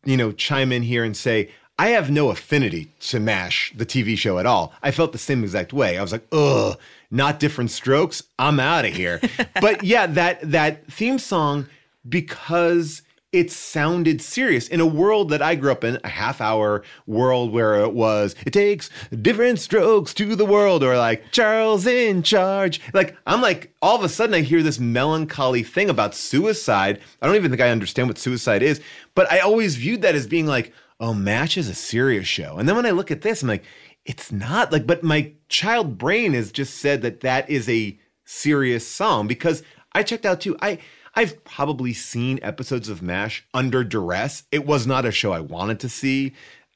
you 0.06 0.18
know 0.18 0.32
chime 0.32 0.72
in 0.72 0.84
here 0.84 1.04
and 1.04 1.16
say 1.16 1.50
I 1.78 1.90
have 1.90 2.12
no 2.12 2.30
affinity 2.30 2.92
to 3.02 3.22
MASH, 3.22 3.72
the 3.76 3.86
TV 3.86 4.18
show, 4.18 4.38
at 4.38 4.46
all. 4.46 4.74
I 4.84 4.92
felt 4.92 5.14
the 5.14 5.18
same 5.18 5.44
exact 5.46 5.72
way. 5.72 5.98
I 5.98 6.02
was 6.02 6.12
like, 6.12 6.28
ugh, 6.34 6.78
not 7.10 7.40
different 7.40 7.72
strokes. 7.72 8.22
I'm 8.38 8.60
out 8.60 8.84
of 8.84 8.94
here. 8.94 9.22
but 9.62 9.84
yeah, 9.86 10.06
that 10.08 10.40
that 10.52 10.86
theme 10.92 11.20
song, 11.20 11.68
because 12.08 13.02
it 13.32 13.52
sounded 13.52 14.22
serious 14.22 14.68
in 14.68 14.80
a 14.80 14.86
world 14.86 15.30
that 15.30 15.42
I 15.42 15.54
grew 15.54 15.72
up 15.72 15.84
in, 15.84 16.00
a 16.04 16.10
half 16.10 16.42
hour 16.42 16.84
world 17.06 17.52
where 17.52 17.76
it 17.76 17.94
was, 17.94 18.34
it 18.46 18.52
takes 18.52 18.90
different 19.22 19.60
strokes 19.60 20.14
to 20.16 20.36
the 20.36 20.46
world, 20.46 20.84
or 20.84 20.98
like 20.98 21.32
Charles 21.32 21.86
in 21.86 22.24
charge. 22.24 22.82
Like, 22.94 23.16
I'm 23.28 23.42
like, 23.42 23.74
all 23.82 23.96
of 23.96 24.04
a 24.04 24.10
sudden 24.10 24.34
I 24.34 24.42
hear 24.42 24.64
this 24.64 24.80
melancholy 24.80 25.62
thing 25.62 25.90
about 25.90 26.16
suicide. 26.16 27.00
I 27.22 27.28
don't 27.28 27.36
even 27.36 27.52
think 27.52 27.62
I 27.62 27.70
understand 27.70 28.08
what 28.08 28.18
suicide 28.18 28.64
is, 28.64 28.82
but 29.14 29.32
I 29.32 29.40
always 29.40 29.76
viewed 29.76 30.02
that 30.02 30.16
as 30.16 30.26
being 30.26 30.48
like, 30.48 30.74
oh, 31.00 31.14
MASH 31.14 31.58
is 31.58 31.70
a 31.70 31.76
serious 31.76 32.28
show. 32.28 32.58
And 32.58 32.68
then 32.68 32.76
when 32.76 32.86
I 32.86 32.92
look 32.92 33.12
at 33.12 33.22
this, 33.22 33.44
I'm 33.44 33.48
like, 33.48 33.64
it's 34.06 34.32
not 34.32 34.72
like, 34.72 34.88
but 34.88 35.04
my 35.04 35.34
child 35.50 36.00
brain 36.00 36.34
has 36.34 36.52
just 36.52 36.80
said 36.80 37.04
that 37.04 37.22
that 37.22 37.48
is 37.50 37.70
a 37.70 38.00
serious 38.26 38.88
song 38.88 39.28
because 39.28 39.62
I 39.94 40.04
checked 40.04 40.26
out 40.26 40.42
too. 40.42 40.58
I, 40.62 40.80
I've 41.20 41.44
probably 41.44 41.92
seen 41.92 42.40
episodes 42.42 42.88
of 42.88 43.02
MASH 43.02 43.44
under 43.54 43.84
duress. 43.84 44.44
It 44.54 44.66
was 44.66 44.88
not 44.88 45.06
a 45.06 45.12
show 45.12 45.34
I 45.34 45.42
wanted 45.42 45.82
to 45.82 45.90
see. 45.90 46.32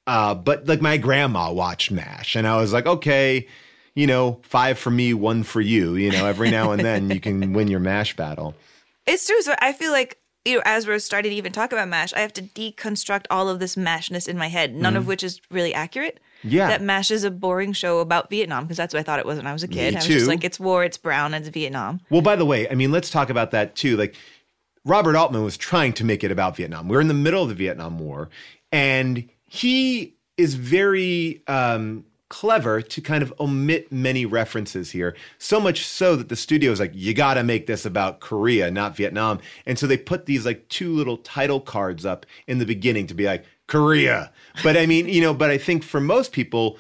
Uh, 0.06 0.36
but 0.36 0.68
like 0.68 0.82
my 0.82 0.98
grandma 0.98 1.50
watched 1.54 1.90
MASH 1.90 2.36
and 2.36 2.46
I 2.46 2.58
was 2.58 2.74
like, 2.74 2.86
okay, 2.86 3.48
you 3.96 4.06
know, 4.06 4.42
five 4.44 4.78
for 4.78 4.92
me, 4.92 5.14
one 5.14 5.44
for 5.44 5.62
you. 5.62 5.96
You 5.96 6.12
know, 6.12 6.26
every 6.26 6.52
now 6.52 6.72
and 6.72 6.84
then 6.84 7.10
you 7.10 7.22
can 7.22 7.54
win 7.54 7.70
your 7.70 7.80
MASH 7.80 8.18
battle. 8.18 8.54
It's 9.08 9.26
true. 9.26 9.42
So 9.44 9.56
I 9.60 9.72
feel 9.72 9.94
like 9.94 10.18
you 10.46 10.56
know, 10.56 10.62
as 10.66 10.86
we're 10.86 11.00
starting 11.00 11.32
to 11.32 11.38
even 11.38 11.54
talk 11.54 11.72
about 11.72 11.88
MASH, 11.88 12.12
I 12.14 12.20
have 12.20 12.34
to 12.34 12.42
deconstruct 12.42 13.28
all 13.30 13.48
of 13.48 13.60
this 13.60 13.78
MASHness 13.78 14.28
in 14.28 14.38
my 14.38 14.48
head, 14.48 14.76
none 14.76 14.98
of 14.98 15.06
Mhm. 15.06 15.08
which 15.08 15.24
is 15.24 15.40
really 15.50 15.74
accurate. 15.74 16.20
Yeah. 16.44 16.68
That 16.68 16.82
MASH 16.82 17.12
is 17.12 17.24
a 17.24 17.32
boring 17.32 17.72
show 17.72 18.00
about 18.00 18.30
Vietnam 18.30 18.66
because 18.66 18.76
that's 18.76 18.94
what 18.94 19.00
I 19.00 19.04
thought 19.04 19.20
it 19.20 19.26
was 19.26 19.38
when 19.38 19.48
I 19.48 19.54
was 19.54 19.64
a 19.64 19.70
Me 19.70 19.76
kid. 19.76 19.94
I 19.94 20.00
was 20.00 20.06
too. 20.06 20.14
just 20.16 20.28
like, 20.28 20.44
it's 20.44 20.60
war, 20.60 20.84
it's 20.84 20.98
brown, 20.98 21.34
it's 21.34 21.48
Vietnam. 21.48 22.02
Well, 22.10 22.22
by 22.22 22.36
the 22.36 22.44
way, 22.46 22.68
I 22.70 22.76
mean, 22.76 22.92
let's 22.92 23.10
talk 23.10 23.30
about 23.30 23.52
that 23.52 23.78
too. 23.78 23.96
Like, 23.96 24.16
Robert 24.86 25.16
Altman 25.16 25.44
was 25.44 25.58
trying 25.58 25.94
to 25.94 26.04
make 26.04 26.24
it 26.24 26.32
about 26.32 26.58
Vietnam. 26.58 26.88
We're 26.88 27.02
in 27.02 27.08
the 27.08 27.14
middle 27.14 27.44
of 27.44 27.50
the 27.50 27.56
Vietnam 27.56 28.00
War, 28.00 28.30
and 28.72 29.30
he 29.48 30.16
is 30.38 30.56
very 30.56 31.42
um, 31.48 32.06
clever 32.30 32.82
to 32.82 33.02
kind 33.02 33.22
of 33.22 33.32
omit 33.40 33.92
many 33.92 34.26
references 34.26 34.92
here. 34.92 35.16
So 35.38 35.60
much 35.60 35.86
so 35.86 36.16
that 36.16 36.30
the 36.30 36.36
studio 36.36 36.72
is 36.72 36.80
like, 36.80 36.92
you 36.94 37.14
got 37.14 37.36
to 37.36 37.44
make 37.44 37.68
this 37.68 37.86
about 37.86 38.20
Korea, 38.20 38.72
not 38.72 38.96
Vietnam. 38.96 39.40
And 39.66 39.78
so 39.78 39.86
they 39.86 39.98
put 39.98 40.26
these 40.26 40.46
like 40.46 40.68
two 40.68 40.94
little 40.94 41.18
title 41.18 41.62
cards 41.62 42.06
up 42.06 42.26
in 42.48 42.58
the 42.58 42.66
beginning 42.66 43.08
to 43.08 43.14
be 43.14 43.26
like, 43.26 43.46
Korea. 43.68 44.32
But 44.64 44.78
I 44.78 44.86
mean, 44.86 45.08
you 45.08 45.22
know, 45.22 45.34
but 45.34 45.50
I 45.50 45.58
think 45.58 45.84
for 45.84 46.02
most 46.02 46.32
people, 46.32 46.78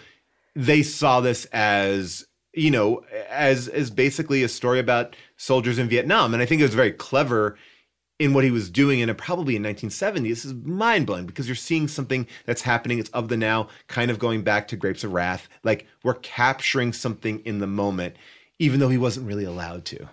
they 0.55 0.83
saw 0.83 1.21
this 1.21 1.45
as 1.45 2.25
you 2.53 2.69
know 2.69 3.03
as 3.29 3.67
as 3.67 3.89
basically 3.89 4.43
a 4.43 4.49
story 4.49 4.79
about 4.79 5.15
soldiers 5.37 5.79
in 5.79 5.87
Vietnam, 5.87 6.33
and 6.33 6.43
I 6.43 6.45
think 6.45 6.61
it 6.61 6.65
was 6.65 6.75
very 6.75 6.91
clever 6.91 7.57
in 8.19 8.33
what 8.33 8.43
he 8.43 8.51
was 8.51 8.69
doing, 8.69 9.01
and 9.01 9.17
probably 9.17 9.55
in 9.55 9.63
1970. 9.63 10.29
This 10.29 10.45
is 10.45 10.53
mind 10.53 11.05
blowing 11.05 11.25
because 11.25 11.47
you're 11.47 11.55
seeing 11.55 11.87
something 11.87 12.27
that's 12.45 12.61
happening. 12.61 12.99
It's 12.99 13.09
of 13.09 13.27
the 13.27 13.37
now, 13.37 13.67
kind 13.87 14.11
of 14.11 14.19
going 14.19 14.43
back 14.43 14.67
to 14.69 14.75
Grapes 14.75 15.03
of 15.03 15.13
Wrath. 15.13 15.49
Like 15.63 15.87
we're 16.03 16.15
capturing 16.15 16.93
something 16.93 17.39
in 17.45 17.59
the 17.59 17.67
moment, 17.67 18.15
even 18.59 18.79
though 18.79 18.89
he 18.89 18.97
wasn't 18.97 19.27
really 19.27 19.45
allowed 19.45 19.85
to. 19.85 20.07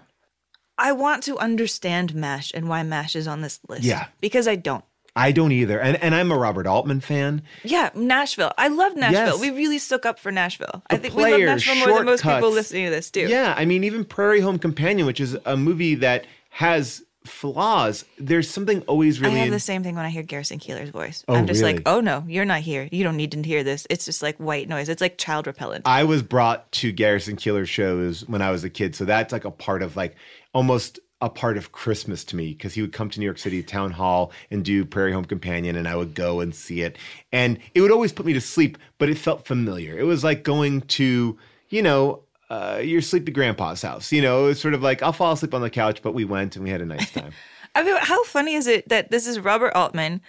I 0.79 0.93
want 0.93 1.23
to 1.25 1.39
understand 1.39 2.15
MASH 2.15 2.53
and 2.55 2.69
why 2.69 2.83
MASH 2.83 3.15
is 3.15 3.29
on 3.29 3.43
this 3.43 3.61
list. 3.69 3.85
Yeah. 3.85 4.07
Because 4.21 4.49
I 4.49 4.57
don't. 4.57 4.85
I 5.17 5.33
don't 5.33 5.51
either, 5.51 5.81
and 5.81 5.97
and 6.03 6.15
I'm 6.15 6.31
a 6.31 6.39
Robert 6.39 6.69
Altman 6.69 7.01
fan. 7.01 7.43
Yeah, 7.65 7.91
Nashville. 7.97 8.53
I 8.57 8.69
love 8.69 8.95
Nashville. 8.95 9.39
Yes. 9.39 9.41
We 9.41 9.51
really 9.51 9.79
stuck 9.79 10.07
up 10.07 10.21
for 10.21 10.31
Nashville. 10.31 10.85
I 10.89 10.95
The 10.95 11.03
think 11.03 11.15
we 11.17 11.25
love 11.25 11.41
Nashville 11.41 11.75
more 11.77 11.97
than 11.97 12.07
most 12.07 12.23
people 12.23 12.53
listening 12.53 12.85
to 12.85 12.91
this 12.91 13.11
too. 13.11 13.27
Yeah, 13.27 13.53
I 13.57 13.65
mean, 13.65 13.83
even 13.83 14.05
Prairie 14.05 14.41
Home 14.41 14.59
Companion, 14.59 15.07
which 15.07 15.19
is 15.19 15.37
a 15.45 15.57
movie 15.57 15.97
that 15.97 16.27
has 16.51 17.03
flaws. 17.25 18.05
There's 18.19 18.49
something 18.49 18.83
always 18.83 19.21
really. 19.21 19.37
I 19.37 19.39
have 19.41 19.51
the 19.51 19.61
same 19.61 19.83
thing 19.83 19.95
when 19.95 20.05
I 20.05 20.11
hear 20.11 20.23
Garrison 20.23 20.59
Keillor's 20.59 20.91
voice. 20.91 21.25
Oh, 21.29 21.35
I'm 21.35 21.47
just 21.47 21.61
really? 21.61 21.75
like, 21.75 21.83
oh 21.87 22.01
no, 22.01 22.25
you're 22.27 22.45
not 22.45 22.61
here. 22.61 22.89
You 22.91 23.05
don't 23.05 23.17
need 23.17 23.33
to 23.33 23.43
hear 23.43 23.63
this. 23.63 23.87
It's 23.91 24.05
just 24.05 24.23
like 24.23 24.37
white 24.39 24.69
noise. 24.69 24.89
It's 24.89 25.01
like 25.01 25.19
child 25.19 25.47
repellent. 25.47 25.87
I 25.87 26.05
was 26.05 26.23
brought 26.23 26.71
to 26.73 26.93
Garrison 26.93 27.37
Keillor 27.37 27.67
shows 27.67 28.27
when 28.29 28.43
I 28.43 28.51
was 28.51 28.65
a 28.65 28.71
kid, 28.71 28.95
so 28.95 29.05
that's 29.05 29.33
like 29.33 29.45
a 29.45 29.51
part 29.51 29.83
of 29.83 29.97
like 29.97 30.17
almost 30.55 30.99
a 31.23 31.29
part 31.29 31.59
of 31.59 31.73
Christmas 31.73 32.25
to 32.25 32.37
me 32.37 32.55
because 32.55 32.73
he 32.73 32.81
would 32.81 32.95
come 32.95 33.11
to 33.11 33.21
New 33.21 33.27
York 33.27 33.39
City 33.39 33.63
Town 33.63 33.91
Hall 33.91 34.33
and 34.51 34.65
do 34.65 34.87
Prairie 34.87 35.13
Home 35.13 35.27
Companion, 35.27 35.77
and 35.77 35.87
I 35.87 35.97
would 35.97 36.15
go 36.15 36.41
and 36.41 36.55
see 36.55 36.81
it, 36.81 36.97
and 37.33 37.59
it 37.75 37.83
would 37.83 37.93
always 37.93 38.13
put 38.13 38.25
me 38.25 38.33
to 38.33 38.41
sleep, 38.41 38.79
but 38.99 39.11
it 39.11 39.19
felt 39.19 39.47
familiar. 39.47 39.99
It 39.99 40.05
was 40.05 40.25
like 40.25 40.43
going 40.43 40.83
to 40.83 41.39
you 41.69 41.83
know. 41.83 42.23
Uh, 42.51 42.81
your 42.83 43.01
sleepy 43.01 43.31
grandpa's 43.31 43.81
house. 43.81 44.11
You 44.11 44.23
know, 44.23 44.47
it's 44.49 44.61
sort 44.61 44.75
of 44.75 44.83
like 44.83 45.03
I'll 45.03 45.13
fall 45.13 45.33
asleep 45.33 45.55
on 45.55 45.63
the 45.63 45.71
couch, 45.71 46.03
but 46.03 46.13
we 46.15 46.25
went 46.25 46.57
and 46.57 46.65
we 46.65 46.71
had 46.71 46.81
a 46.81 46.87
nice 46.87 47.11
time. 47.13 47.33
I 47.77 47.85
mean, 47.85 47.97
how 48.01 48.25
funny 48.25 48.55
is 48.55 48.67
it 48.67 48.89
that 48.89 49.13
this 49.13 49.27
is 49.29 49.39
Robert 49.39 49.73
Altman, 49.77 50.21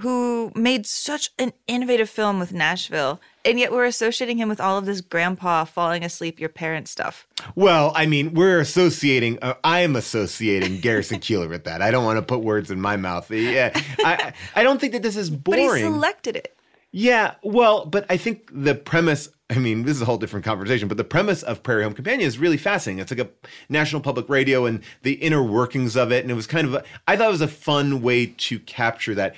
who 0.00 0.52
made 0.54 0.84
such 0.84 1.30
an 1.38 1.52
innovative 1.66 2.10
film 2.10 2.38
with 2.38 2.52
Nashville, 2.52 3.18
and 3.46 3.58
yet 3.58 3.72
we're 3.72 3.86
associating 3.86 4.36
him 4.36 4.48
with 4.50 4.60
all 4.60 4.76
of 4.76 4.84
this 4.84 5.00
grandpa 5.00 5.64
falling 5.64 6.04
asleep 6.04 6.38
your 6.38 6.50
parents 6.50 6.90
stuff. 6.90 7.26
Well, 7.54 7.92
I 7.94 8.04
mean, 8.04 8.34
we're 8.34 8.60
associating. 8.60 9.38
Uh, 9.40 9.54
I 9.64 9.80
am 9.80 9.96
associating 9.96 10.80
Garrison 10.80 11.18
Keillor 11.20 11.48
with 11.48 11.64
that. 11.64 11.80
I 11.80 11.90
don't 11.90 12.04
want 12.04 12.18
to 12.18 12.22
put 12.22 12.40
words 12.40 12.70
in 12.70 12.78
my 12.78 12.96
mouth. 12.98 13.30
Yeah, 13.30 13.70
I, 14.04 14.34
I 14.54 14.62
don't 14.62 14.78
think 14.78 14.92
that 14.92 15.02
this 15.02 15.16
is 15.16 15.30
boring. 15.30 15.66
But 15.68 15.76
he 15.76 15.82
selected 15.82 16.36
it. 16.36 16.54
yeah, 16.92 17.36
well, 17.42 17.86
but 17.86 18.04
I 18.10 18.18
think 18.18 18.50
the 18.52 18.74
premise. 18.74 19.30
I 19.50 19.58
mean, 19.58 19.82
this 19.82 19.96
is 19.96 20.02
a 20.02 20.04
whole 20.04 20.16
different 20.16 20.44
conversation, 20.44 20.86
but 20.86 20.96
the 20.96 21.04
premise 21.04 21.42
of 21.42 21.62
Prairie 21.62 21.82
Home 21.82 21.92
Companion 21.92 22.26
is 22.26 22.38
really 22.38 22.56
fascinating. 22.56 23.00
It's 23.00 23.10
like 23.10 23.20
a 23.20 23.28
national 23.68 24.00
public 24.00 24.28
radio 24.28 24.64
and 24.64 24.80
the 25.02 25.14
inner 25.14 25.42
workings 25.42 25.96
of 25.96 26.12
it, 26.12 26.22
and 26.22 26.30
it 26.30 26.34
was 26.34 26.46
kind 26.46 26.68
of. 26.68 26.74
A, 26.74 26.84
I 27.08 27.16
thought 27.16 27.28
it 27.28 27.32
was 27.32 27.40
a 27.40 27.48
fun 27.48 28.00
way 28.00 28.26
to 28.26 28.60
capture 28.60 29.14
that. 29.16 29.34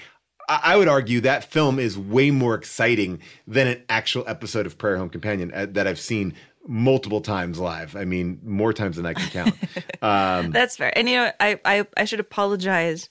I 0.48 0.61
I 0.64 0.77
would 0.77 0.88
argue 0.88 1.20
that 1.22 1.44
film 1.44 1.79
is 1.79 1.98
way 1.98 2.31
more 2.31 2.55
exciting 2.55 3.20
than 3.46 3.66
an 3.66 3.83
actual 3.88 4.25
episode 4.27 4.66
of 4.66 4.77
Prairie 4.77 4.98
Home 4.98 5.09
Companion 5.09 5.51
uh, 5.55 5.66
that 5.70 5.87
I've 5.87 6.01
seen 6.01 6.35
multiple 6.66 7.20
times 7.20 7.59
live. 7.59 7.96
I 7.96 8.05
mean, 8.05 8.40
more 8.44 8.72
times 8.72 8.96
than 8.96 9.07
I 9.07 9.14
can 9.14 9.29
count. 9.31 9.55
Um, 10.03 10.51
That's 10.51 10.77
fair. 10.77 10.92
And 10.98 11.09
you 11.09 11.14
know, 11.14 11.31
I, 11.38 11.61
I 11.64 11.87
I 11.96 12.07
should 12.07 12.18
apologize 12.18 13.09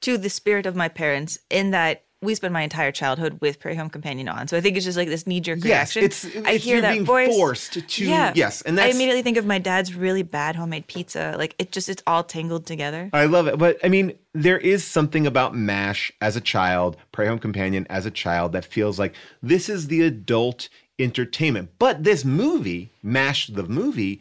to 0.00 0.16
the 0.16 0.30
spirit 0.30 0.64
of 0.64 0.74
my 0.74 0.88
parents 0.88 1.38
in 1.50 1.70
that 1.72 2.03
we 2.24 2.34
spent 2.34 2.52
my 2.52 2.62
entire 2.62 2.90
childhood 2.90 3.38
with 3.40 3.60
Prairie 3.60 3.76
Home 3.76 3.90
Companion 3.90 4.28
on. 4.28 4.48
So 4.48 4.56
I 4.56 4.60
think 4.60 4.76
it's 4.76 4.84
just 4.84 4.96
like 4.98 5.08
this 5.08 5.26
knee 5.26 5.40
jerk 5.40 5.58
Yes, 5.62 5.94
reaction. 5.96 6.04
it's- 6.04 6.46
I 6.46 6.56
hear 6.56 6.80
that 6.80 6.92
being 6.92 7.04
voice. 7.04 7.28
forced 7.36 7.88
to- 7.88 8.04
yeah. 8.04 8.32
yes, 8.34 8.62
and 8.62 8.78
I 8.80 8.86
immediately 8.86 9.22
think 9.22 9.36
of 9.36 9.46
my 9.46 9.58
dad's 9.58 9.94
really 9.94 10.22
bad 10.22 10.56
homemade 10.56 10.86
pizza. 10.86 11.34
Like 11.38 11.54
it 11.58 11.70
just 11.72 11.88
it's 11.88 12.02
all 12.06 12.24
tangled 12.24 12.66
together. 12.66 13.10
I 13.12 13.26
love 13.26 13.46
it. 13.46 13.58
But 13.58 13.78
I 13.84 13.88
mean, 13.88 14.14
there 14.32 14.58
is 14.58 14.84
something 14.84 15.26
about 15.26 15.54
MASH 15.54 16.10
as 16.20 16.34
a 16.36 16.40
child, 16.40 16.96
Prairie 17.12 17.28
Home 17.28 17.38
Companion 17.38 17.86
as 17.90 18.06
a 18.06 18.10
child, 18.10 18.52
that 18.52 18.64
feels 18.64 18.98
like 18.98 19.14
this 19.42 19.68
is 19.68 19.86
the 19.88 20.02
adult 20.02 20.68
entertainment. 20.98 21.70
But 21.78 22.04
this 22.04 22.24
movie, 22.24 22.90
MASH 23.02 23.48
the 23.48 23.64
movie, 23.64 24.20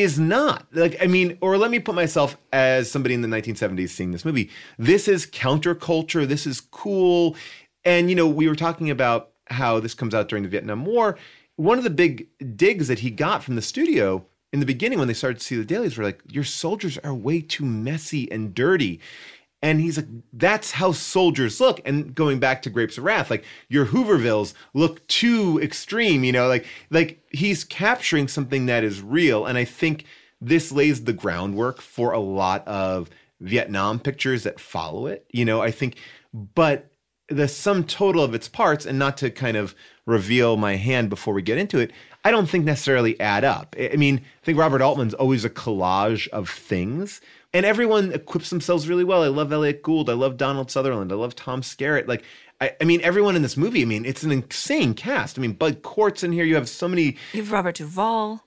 is 0.00 0.18
not. 0.18 0.66
Like, 0.72 0.96
I 1.02 1.06
mean, 1.06 1.38
or 1.40 1.56
let 1.56 1.70
me 1.70 1.78
put 1.78 1.94
myself 1.94 2.36
as 2.52 2.90
somebody 2.90 3.14
in 3.14 3.22
the 3.22 3.28
1970s 3.28 3.90
seeing 3.90 4.12
this 4.12 4.24
movie. 4.24 4.50
This 4.78 5.08
is 5.08 5.26
counterculture. 5.26 6.26
This 6.26 6.46
is 6.46 6.60
cool. 6.60 7.36
And, 7.84 8.08
you 8.08 8.16
know, 8.16 8.26
we 8.26 8.48
were 8.48 8.56
talking 8.56 8.90
about 8.90 9.30
how 9.46 9.80
this 9.80 9.94
comes 9.94 10.14
out 10.14 10.28
during 10.28 10.42
the 10.42 10.48
Vietnam 10.48 10.84
War. 10.84 11.18
One 11.56 11.78
of 11.78 11.84
the 11.84 11.90
big 11.90 12.28
digs 12.56 12.88
that 12.88 12.98
he 12.98 13.10
got 13.10 13.42
from 13.42 13.54
the 13.54 13.62
studio 13.62 14.26
in 14.52 14.60
the 14.60 14.66
beginning 14.66 14.98
when 14.98 15.08
they 15.08 15.14
started 15.14 15.38
to 15.38 15.44
see 15.44 15.56
the 15.56 15.64
dailies 15.64 15.96
were 15.96 16.04
like, 16.04 16.20
your 16.28 16.44
soldiers 16.44 16.98
are 16.98 17.14
way 17.14 17.40
too 17.40 17.64
messy 17.64 18.30
and 18.30 18.54
dirty. 18.54 19.00
And 19.62 19.80
he's 19.80 19.96
like, 19.96 20.06
that's 20.32 20.72
how 20.72 20.92
soldiers 20.92 21.60
look. 21.60 21.80
And 21.84 22.14
going 22.14 22.38
back 22.38 22.62
to 22.62 22.70
Grapes 22.70 22.98
of 22.98 23.04
Wrath, 23.04 23.30
like 23.30 23.44
your 23.68 23.86
Hoovervilles 23.86 24.54
look 24.74 25.06
too 25.08 25.58
extreme, 25.62 26.24
you 26.24 26.32
know, 26.32 26.46
like 26.46 26.66
like 26.90 27.22
he's 27.30 27.64
capturing 27.64 28.28
something 28.28 28.66
that 28.66 28.84
is 28.84 29.00
real. 29.00 29.46
And 29.46 29.56
I 29.56 29.64
think 29.64 30.04
this 30.40 30.70
lays 30.70 31.04
the 31.04 31.12
groundwork 31.12 31.80
for 31.80 32.12
a 32.12 32.20
lot 32.20 32.66
of 32.68 33.08
Vietnam 33.40 33.98
pictures 33.98 34.44
that 34.44 34.60
follow 34.60 35.06
it. 35.06 35.26
You 35.32 35.44
know, 35.44 35.62
I 35.62 35.70
think, 35.70 35.96
but 36.32 36.90
the 37.28 37.48
sum 37.48 37.84
total 37.84 38.22
of 38.22 38.34
its 38.34 38.48
parts, 38.48 38.86
and 38.86 38.98
not 38.98 39.16
to 39.18 39.30
kind 39.30 39.56
of 39.56 39.74
reveal 40.06 40.56
my 40.56 40.76
hand 40.76 41.10
before 41.10 41.34
we 41.34 41.42
get 41.42 41.58
into 41.58 41.78
it, 41.78 41.90
I 42.24 42.30
don't 42.30 42.48
think 42.48 42.64
necessarily 42.64 43.18
add 43.20 43.44
up. 43.44 43.74
I 43.78 43.96
mean, 43.96 44.18
I 44.18 44.44
think 44.44 44.58
Robert 44.58 44.82
Altman's 44.82 45.14
always 45.14 45.44
a 45.44 45.50
collage 45.50 46.28
of 46.28 46.48
things, 46.48 47.20
and 47.56 47.64
everyone 47.64 48.12
equips 48.12 48.50
themselves 48.50 48.86
really 48.86 49.02
well. 49.02 49.22
I 49.22 49.28
love 49.28 49.50
Elliott 49.50 49.82
Gould. 49.82 50.10
I 50.10 50.12
love 50.12 50.36
Donald 50.36 50.70
Sutherland. 50.70 51.10
I 51.10 51.14
love 51.14 51.34
Tom 51.34 51.62
Skerritt. 51.62 52.06
Like, 52.06 52.22
I, 52.60 52.72
I 52.82 52.84
mean, 52.84 53.00
everyone 53.02 53.34
in 53.34 53.40
this 53.40 53.56
movie. 53.56 53.80
I 53.80 53.86
mean, 53.86 54.04
it's 54.04 54.22
an 54.22 54.30
insane 54.30 54.92
cast. 54.92 55.38
I 55.38 55.40
mean, 55.40 55.54
Bud 55.54 55.80
Cort's 55.80 56.22
in 56.22 56.32
here. 56.32 56.44
You 56.44 56.54
have 56.56 56.68
so 56.68 56.86
many. 56.86 57.16
You 57.32 57.42
have 57.42 57.52
Robert 57.52 57.76
Duvall. 57.76 58.44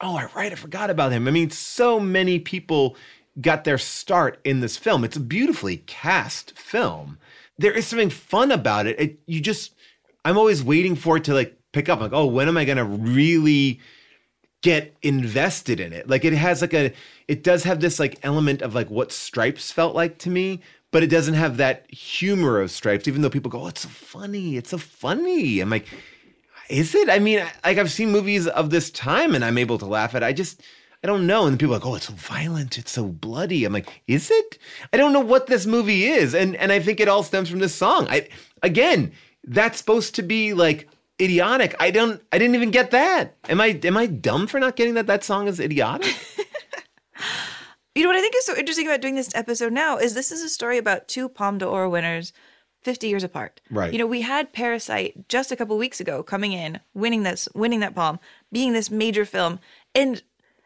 Oh, 0.00 0.14
I 0.14 0.28
right. 0.36 0.52
I 0.52 0.54
forgot 0.54 0.90
about 0.90 1.10
him. 1.10 1.26
I 1.26 1.32
mean, 1.32 1.50
so 1.50 1.98
many 1.98 2.38
people 2.38 2.96
got 3.40 3.64
their 3.64 3.78
start 3.78 4.38
in 4.44 4.60
this 4.60 4.76
film. 4.76 5.02
It's 5.02 5.16
a 5.16 5.20
beautifully 5.20 5.78
cast 5.78 6.56
film. 6.56 7.18
There 7.58 7.72
is 7.72 7.88
something 7.88 8.10
fun 8.10 8.52
about 8.52 8.86
it. 8.86 9.00
it 9.00 9.18
you 9.26 9.40
just, 9.40 9.74
I'm 10.24 10.38
always 10.38 10.62
waiting 10.62 10.94
for 10.94 11.16
it 11.16 11.24
to 11.24 11.34
like 11.34 11.58
pick 11.72 11.88
up. 11.88 12.00
Like, 12.00 12.12
oh, 12.12 12.26
when 12.26 12.46
am 12.46 12.56
I 12.56 12.64
gonna 12.64 12.84
really 12.84 13.80
get 14.62 14.96
invested 15.02 15.80
in 15.80 15.92
it? 15.92 16.08
Like 16.08 16.24
it 16.24 16.32
has 16.32 16.60
like 16.60 16.74
a 16.74 16.92
it 17.28 17.42
does 17.42 17.64
have 17.64 17.80
this 17.80 18.00
like 18.00 18.18
element 18.22 18.62
of 18.62 18.74
like 18.74 18.90
what 18.90 19.12
Stripes 19.12 19.70
felt 19.70 19.94
like 19.94 20.18
to 20.18 20.30
me, 20.30 20.60
but 20.90 21.02
it 21.02 21.08
doesn't 21.08 21.34
have 21.34 21.58
that 21.58 21.90
humor 21.90 22.60
of 22.60 22.70
Stripes, 22.70 23.06
even 23.06 23.22
though 23.22 23.30
people 23.30 23.50
go, 23.50 23.62
Oh, 23.64 23.68
it's 23.68 23.82
so 23.82 23.88
funny, 23.88 24.56
it's 24.56 24.70
so 24.70 24.78
funny. 24.78 25.60
I'm 25.60 25.70
like, 25.70 25.86
is 26.68 26.94
it? 26.94 27.10
I 27.10 27.18
mean, 27.18 27.44
like 27.64 27.78
I've 27.78 27.92
seen 27.92 28.10
movies 28.10 28.46
of 28.46 28.70
this 28.70 28.90
time 28.90 29.34
and 29.34 29.44
I'm 29.44 29.58
able 29.58 29.78
to 29.78 29.86
laugh 29.86 30.14
at 30.14 30.22
it. 30.22 30.26
I 30.26 30.32
just 30.32 30.62
I 31.04 31.08
don't 31.08 31.26
know. 31.26 31.46
And 31.46 31.58
people 31.58 31.74
are 31.74 31.78
like, 31.78 31.86
oh, 31.86 31.96
it's 31.96 32.06
so 32.06 32.14
violent, 32.14 32.78
it's 32.78 32.92
so 32.92 33.06
bloody. 33.06 33.64
I'm 33.64 33.72
like, 33.72 34.02
is 34.06 34.30
it? 34.30 34.58
I 34.92 34.96
don't 34.96 35.12
know 35.12 35.20
what 35.20 35.48
this 35.48 35.66
movie 35.66 36.04
is. 36.04 36.34
And 36.34 36.56
and 36.56 36.70
I 36.70 36.78
think 36.78 37.00
it 37.00 37.08
all 37.08 37.22
stems 37.22 37.50
from 37.50 37.58
this 37.58 37.74
song. 37.74 38.06
I 38.08 38.28
again, 38.62 39.12
that's 39.44 39.78
supposed 39.78 40.14
to 40.16 40.22
be 40.22 40.54
like 40.54 40.88
idiotic. 41.20 41.74
I 41.80 41.90
don't 41.90 42.22
I 42.32 42.38
didn't 42.38 42.54
even 42.54 42.70
get 42.70 42.90
that. 42.92 43.36
Am 43.48 43.60
I 43.60 43.78
am 43.84 43.96
I 43.96 44.06
dumb 44.06 44.46
for 44.46 44.60
not 44.60 44.76
getting 44.76 44.94
that 44.94 45.06
that 45.06 45.24
song 45.24 45.48
is 45.48 45.60
idiotic? 45.60 46.14
You 47.94 48.02
know 48.02 48.08
what 48.08 48.16
I 48.16 48.22
think 48.22 48.34
is 48.34 48.46
so 48.46 48.56
interesting 48.56 48.86
about 48.86 49.02
doing 49.02 49.16
this 49.16 49.34
episode 49.34 49.72
now 49.72 49.98
is 49.98 50.14
this 50.14 50.32
is 50.32 50.42
a 50.42 50.48
story 50.48 50.78
about 50.78 51.08
two 51.08 51.28
Palme 51.28 51.58
d'Or 51.58 51.90
winners 51.90 52.32
50 52.82 53.06
years 53.06 53.22
apart. 53.22 53.60
Right. 53.70 53.92
You 53.92 53.98
know, 53.98 54.06
we 54.06 54.22
had 54.22 54.52
Parasite 54.52 55.28
just 55.28 55.52
a 55.52 55.56
couple 55.56 55.76
weeks 55.76 56.00
ago 56.00 56.22
coming 56.22 56.52
in, 56.52 56.80
winning 56.94 57.22
this, 57.22 57.48
winning 57.54 57.80
that 57.80 57.94
palm, 57.94 58.18
being 58.50 58.72
this 58.72 58.90
major 58.90 59.26
film. 59.26 59.60
And 59.94 60.22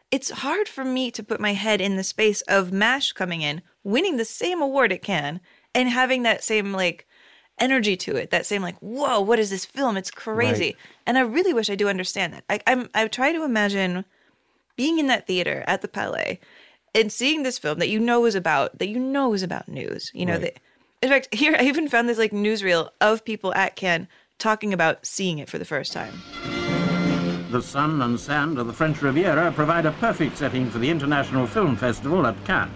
it's 0.09 0.31
hard 0.31 0.69
for 0.69 0.85
me 0.85 1.11
to 1.11 1.23
put 1.23 1.41
my 1.41 1.53
head 1.53 1.81
in 1.81 1.97
the 1.97 2.03
space 2.03 2.41
of 2.41 2.71
MASH 2.71 3.11
coming 3.11 3.41
in, 3.41 3.61
winning 3.83 4.15
the 4.15 4.25
same 4.25 4.61
award 4.61 4.93
it 4.93 5.01
can, 5.01 5.41
and 5.75 5.89
having 5.89 6.23
that 6.23 6.45
same 6.45 6.71
like 6.71 7.06
energy 7.59 7.95
to 7.97 8.15
it, 8.15 8.29
that 8.31 8.45
same 8.45 8.61
like, 8.61 8.77
whoa, 8.79 9.19
what 9.19 9.39
is 9.39 9.49
this 9.49 9.65
film? 9.65 9.97
It's 9.97 10.11
crazy. 10.11 10.65
Right. 10.65 10.75
And 11.05 11.17
I 11.17 11.21
really 11.21 11.53
wish 11.53 11.69
I 11.69 11.75
do 11.75 11.89
understand 11.89 12.33
that. 12.33 12.43
I, 12.49 12.59
I'm 12.67 12.89
I 12.93 13.07
try 13.07 13.31
to 13.33 13.43
imagine 13.43 14.05
being 14.75 14.99
in 14.99 15.07
that 15.07 15.27
theater 15.27 15.63
at 15.67 15.81
the 15.81 15.87
Palais 15.87 16.39
and 16.93 17.11
seeing 17.11 17.43
this 17.43 17.57
film 17.57 17.79
that 17.79 17.89
you 17.89 17.99
know 17.99 18.25
is 18.25 18.35
about 18.35 18.77
that 18.79 18.87
you 18.89 18.99
know 18.99 19.33
is 19.33 19.43
about 19.43 19.67
news. 19.67 20.11
You 20.13 20.25
know 20.25 20.33
Right. 20.33 20.41
that. 20.41 20.59
In 21.01 21.09
fact, 21.09 21.27
here 21.33 21.55
I 21.57 21.63
even 21.63 21.87
found 21.87 22.07
this 22.07 22.17
like 22.17 22.31
newsreel 22.31 22.89
of 23.01 23.25
people 23.25 23.53
at 23.55 23.75
Cannes 23.75 24.07
talking 24.39 24.73
about 24.73 25.05
seeing 25.05 25.39
it 25.39 25.49
for 25.49 25.57
the 25.57 25.65
first 25.65 25.91
time. 25.93 26.13
The 27.49 27.61
sun 27.61 28.01
and 28.01 28.19
sand 28.19 28.59
of 28.59 28.67
the 28.67 28.73
French 28.73 29.01
Riviera 29.01 29.51
provide 29.53 29.85
a 29.85 29.91
perfect 29.93 30.37
setting 30.37 30.69
for 30.69 30.79
the 30.79 30.89
International 30.89 31.47
Film 31.47 31.75
Festival 31.77 32.27
at 32.27 32.35
Cannes. 32.45 32.73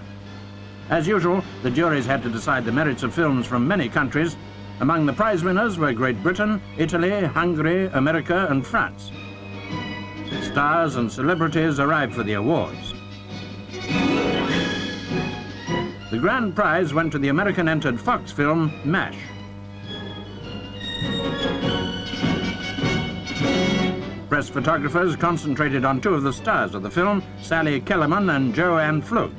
As 0.90 1.08
usual, 1.08 1.44
the 1.62 1.70
juries 1.70 2.06
had 2.06 2.24
to 2.24 2.30
decide 2.30 2.66
the 2.66 2.72
merits 2.72 3.04
of 3.04 3.14
films 3.14 3.46
from 3.46 3.68
many 3.68 3.88
countries. 3.90 4.36
Among 4.82 5.06
the 5.06 5.14
prize 5.14 5.44
winners 5.44 5.78
were 5.78 5.94
Great 5.94 6.24
Britain, 6.24 6.60
Italy, 6.76 7.24
Hungary, 7.24 7.86
America, 7.94 8.48
and 8.50 8.66
France. 8.66 9.12
Stars 10.42 10.96
and 10.96 11.12
celebrities 11.12 11.80
arrived 11.80 12.16
for 12.16 12.24
the 12.24 12.34
awards. 12.34 12.96
The 16.10 16.18
grand 16.20 16.56
prize 16.56 16.96
went 16.96 17.12
to 17.12 17.20
the 17.20 17.28
American 17.28 17.70
entered 17.70 18.02
Fox 18.02 18.32
film 18.32 18.74
MASH. 18.84 19.20
Press 24.30 24.50
photographers 24.50 25.16
concentrated 25.16 25.86
on 25.86 26.02
two 26.02 26.16
of 26.16 26.24
the 26.24 26.34
stars 26.34 26.74
of 26.74 26.82
the 26.82 26.90
film, 26.90 27.22
Sally 27.44 27.82
Kellerman 27.82 28.32
and 28.32 28.56
Jo 28.56 28.80
Ann 28.80 29.04
Pflug. 29.04 29.32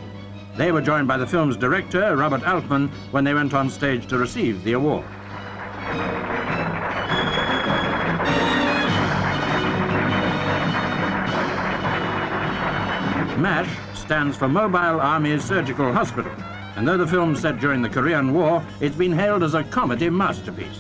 They 0.57 0.71
were 0.71 0.83
joined 0.83 1.09
by 1.09 1.17
the 1.17 1.27
film's 1.27 1.57
director, 1.57 2.15
Robert 2.15 2.47
Altman, 2.47 2.91
when 3.11 3.25
they 3.25 3.35
went 3.35 3.55
on 3.55 3.69
stage 3.69 4.07
to 4.07 4.19
receive 4.19 4.63
the 4.63 4.75
award. 4.75 5.05
MASH 13.39 13.99
stands 13.99 14.37
for 14.37 14.49
Mobile 14.49 15.01
Army 15.01 15.39
Surgical 15.39 15.93
Hospital, 15.93 16.31
and 16.77 16.87
though 16.87 16.97
the 16.97 17.07
film 17.07 17.35
set 17.35 17.59
during 17.59 17.83
the 17.83 17.89
Korean 17.89 18.33
War, 18.33 18.65
it's 18.81 18.95
been 18.95 19.13
hailed 19.13 19.43
as 19.43 19.55
a 19.55 19.65
comedy 19.65 20.09
masterpiece. 20.09 20.79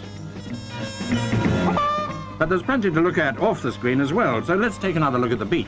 But 2.38 2.49
there's 2.49 2.62
plenty 2.62 2.91
to 2.91 3.01
look 3.01 3.19
at 3.19 3.38
off 3.38 3.62
the 3.62 3.73
screen 3.73 4.01
as 4.01 4.12
well, 4.12 4.43
so 4.45 4.55
let's 4.55 4.79
take 4.79 4.97
another 4.97 5.19
look 5.19 5.33
at 5.33 5.38
the 5.38 5.45
beach. 5.45 5.67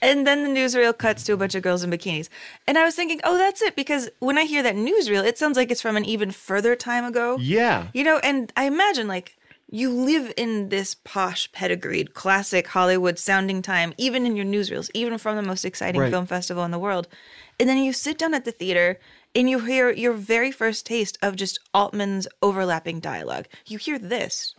And 0.00 0.26
then 0.26 0.42
the 0.44 0.60
newsreel 0.60 0.96
cuts 0.96 1.24
to 1.24 1.32
a 1.32 1.36
bunch 1.36 1.54
of 1.54 1.62
girls 1.62 1.82
in 1.82 1.90
bikinis. 1.90 2.28
And 2.66 2.76
I 2.78 2.84
was 2.84 2.94
thinking, 2.94 3.20
oh, 3.24 3.36
that's 3.38 3.62
it. 3.62 3.76
Because 3.76 4.10
when 4.18 4.38
I 4.38 4.44
hear 4.44 4.62
that 4.62 4.74
newsreel, 4.74 5.24
it 5.24 5.38
sounds 5.38 5.56
like 5.56 5.70
it's 5.70 5.82
from 5.82 5.96
an 5.96 6.04
even 6.04 6.30
further 6.30 6.76
time 6.76 7.04
ago. 7.04 7.38
Yeah. 7.40 7.88
You 7.94 8.04
know, 8.04 8.18
and 8.18 8.52
I 8.56 8.64
imagine 8.64 9.08
like 9.08 9.36
you 9.70 9.90
live 9.90 10.32
in 10.36 10.68
this 10.68 10.94
posh, 10.94 11.50
pedigreed, 11.52 12.12
classic 12.12 12.66
Hollywood 12.68 13.18
sounding 13.18 13.62
time, 13.62 13.94
even 13.96 14.26
in 14.26 14.36
your 14.36 14.44
newsreels, 14.44 14.90
even 14.92 15.16
from 15.16 15.36
the 15.36 15.42
most 15.42 15.64
exciting 15.64 16.00
Right. 16.00 16.10
film 16.10 16.26
festival 16.26 16.62
in 16.64 16.70
the 16.72 16.78
world. 16.78 17.08
And 17.58 17.68
then 17.68 17.78
you 17.78 17.92
sit 17.94 18.18
down 18.18 18.34
at 18.34 18.44
the 18.44 18.52
theater 18.52 18.98
and 19.34 19.48
you 19.48 19.60
hear 19.60 19.90
your 19.90 20.12
very 20.12 20.50
first 20.52 20.84
taste 20.84 21.16
of 21.22 21.36
just 21.36 21.58
Altman's 21.72 22.28
overlapping 22.42 23.00
dialogue. 23.00 23.46
You 23.66 23.78
hear 23.78 23.98
this. 23.98 24.54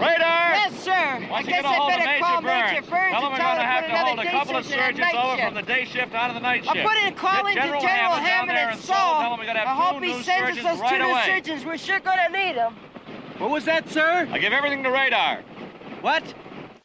Radar! 0.00 0.54
Yes, 0.54 0.82
sir. 0.82 1.26
Once 1.30 1.46
I 1.46 1.50
guess 1.50 1.62
get 1.62 1.64
a 1.64 1.68
I 1.68 1.74
hold 1.74 1.92
of 1.92 1.98
better 1.98 2.10
Major 2.10 2.24
call 2.24 2.42
Burns, 2.42 2.72
Major 2.72 2.90
Burns 2.90 3.12
tell 3.14 3.20
him 3.20 3.24
and 3.24 3.32
we're 3.32 3.38
tell 3.38 3.54
going 3.54 3.56
to 3.56 3.62
him 3.62 3.70
have 3.70 3.84
to 3.84 3.90
to 3.90 3.94
put 3.94 4.04
hold 4.04 4.18
another 4.18 4.28
a 4.28 4.32
couple 4.32 4.56
of 4.56 4.64
shift 4.64 4.74
in 4.74 4.80
and 4.80 4.98
a 4.98 5.04
surgeons 5.04 5.14
over 5.14 5.36
shift. 5.36 5.46
from 5.46 5.54
the 5.54 5.62
day 5.62 5.84
shift 5.84 6.14
onto 6.14 6.34
the 6.34 6.40
night 6.40 6.64
I'll 6.66 6.74
shift. 6.74 6.88
put 6.88 6.96
in 6.98 7.14
calling 7.14 7.54
Get 7.54 7.62
to 7.62 7.66
General 7.66 7.80
General 7.80 8.14
Hammond 8.14 8.26
down 8.26 8.26
Hammond 8.26 8.58
there 8.58 8.70
and. 8.70 8.80
Saul. 8.80 9.20
Tell 9.22 9.34
him 9.34 9.40
we 9.40 9.46
got 9.46 9.52
to 9.54 9.68
I 9.68 9.74
hope 9.74 10.02
he 10.02 10.22
sends 10.22 10.58
us 10.58 10.64
those 10.64 10.90
two 10.90 10.98
new 10.98 11.14
surgeons. 11.24 11.64
We're 11.64 11.78
sure 11.78 12.00
going 12.00 12.18
to 12.26 12.30
need 12.32 12.56
them. 12.56 12.74
What 13.38 13.50
was 13.50 13.64
that, 13.64 13.88
sir? 13.88 14.28
I 14.30 14.38
give 14.38 14.52
everything 14.52 14.82
to 14.82 14.90
Radar. 14.90 15.42
What? 16.00 16.22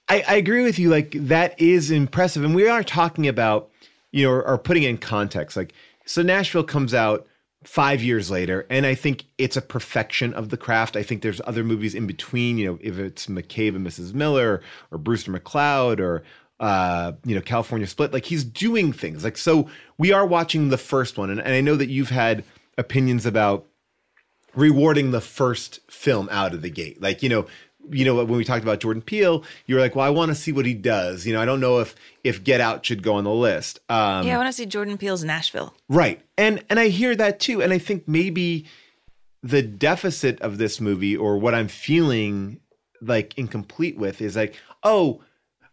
I, 0.08 0.24
I 0.28 0.36
agree 0.36 0.63
with 0.63 0.80
you. 0.80 0.89
Like 0.89 1.12
that 1.13 1.60
is 1.60 1.91
impressive, 1.91 2.43
and 2.43 2.56
we 2.56 2.67
are 2.67 2.84
talking 2.84 3.28
about, 3.28 3.69
you 4.12 4.26
know, 4.26 4.32
or, 4.32 4.48
or 4.48 4.58
putting 4.58 4.84
in 4.84 4.98
context. 4.98 5.56
Like, 5.58 5.74
so 6.06 6.22
Nashville 6.22 6.63
comes 6.63 6.93
out 6.93 7.28
five 7.69 8.01
years 8.01 8.32
later, 8.32 8.65
and 8.71 8.88
I 8.88 8.95
think 8.95 9.25
it's 9.38 9.55
a 9.55 9.62
perfection 9.62 10.34
of 10.34 10.49
the 10.49 10.58
craft. 10.58 10.95
I 10.95 11.03
think 11.03 11.21
there's 11.21 11.39
other 11.45 11.63
movies 11.63 11.93
in 11.93 12.08
between. 12.08 12.58
You 12.58 12.65
know, 12.65 12.79
if 12.82 12.97
it's 12.97 13.27
McCabe 13.27 13.75
and 13.75 13.86
Mrs. 13.86 14.15
Miller, 14.15 14.63
or 14.89 14.97
Brewster 14.97 15.32
McCloud, 15.32 15.99
or 15.99 16.23
uh, 16.60 17.12
you 17.23 17.36
know, 17.36 17.41
California 17.41 17.86
Split. 17.86 18.12
Like 18.12 18.25
he's 18.25 18.43
doing 18.43 18.91
things. 18.91 19.23
Like 19.23 19.38
so, 19.38 19.69
we 19.99 20.12
are 20.12 20.25
watching 20.25 20.69
the 20.69 20.79
first 20.79 21.19
one, 21.19 21.29
and, 21.29 21.39
and 21.39 21.53
I 21.53 21.62
know 21.62 21.75
that 21.75 21.89
you've 21.89 22.10
had 22.10 22.43
opinions 22.75 23.27
about 23.27 23.67
rewarding 24.55 25.12
the 25.12 25.21
first 25.21 25.79
film 25.91 26.27
out 26.32 26.55
of 26.55 26.63
the 26.63 26.71
gate. 26.71 26.99
Like, 26.99 27.21
you 27.21 27.29
know, 27.29 27.45
you 27.91 28.06
know, 28.06 28.15
when 28.15 28.38
we 28.38 28.43
talked 28.43 28.63
about 28.63 28.80
Jordan 28.80 29.02
Peele, 29.02 29.43
you 29.65 29.75
were 29.75 29.82
like, 29.82 29.95
well, 29.95 30.06
I 30.06 30.10
want 30.10 30.30
to 30.30 30.36
see 30.36 30.52
what 30.52 30.65
he 30.65 30.73
does. 30.73 31.25
You 31.25 31.34
know, 31.34 31.41
I 31.41 31.45
don't 31.45 31.60
know 31.60 31.80
if 31.80 31.95
if 32.23 32.43
Get 32.43 32.62
Out 32.62 32.86
should 32.86 33.04
go 33.04 33.15
on 33.15 33.23
the 33.23 33.34
list. 33.34 33.80
Um, 33.89 34.25
yeah, 34.25 34.36
I 34.36 34.38
want 34.38 34.47
to 34.47 34.54
see 34.54 34.65
Jordan 34.65 34.97
Peele's 34.97 35.23
Nashville. 35.23 35.73
Right. 35.88 36.21
And 36.38 36.63
and 36.69 36.80
I 36.80 36.89
hear 36.89 37.15
that 37.15 37.39
too. 37.39 37.62
And 37.62 37.73
I 37.73 37.78
think 37.78 38.08
maybe 38.08 38.65
the 39.41 39.62
deficit 39.62 40.41
of 40.41 40.58
this 40.58 40.82
movie 40.82 41.15
or 41.15 41.38
what 41.38 41.56
I'm 41.56 41.67
feeling 41.67 42.60
like 43.02 43.38
incomplete 43.38 43.97
with 43.97 44.21
is 44.21 44.36
like, 44.36 44.56
oh, 44.84 45.21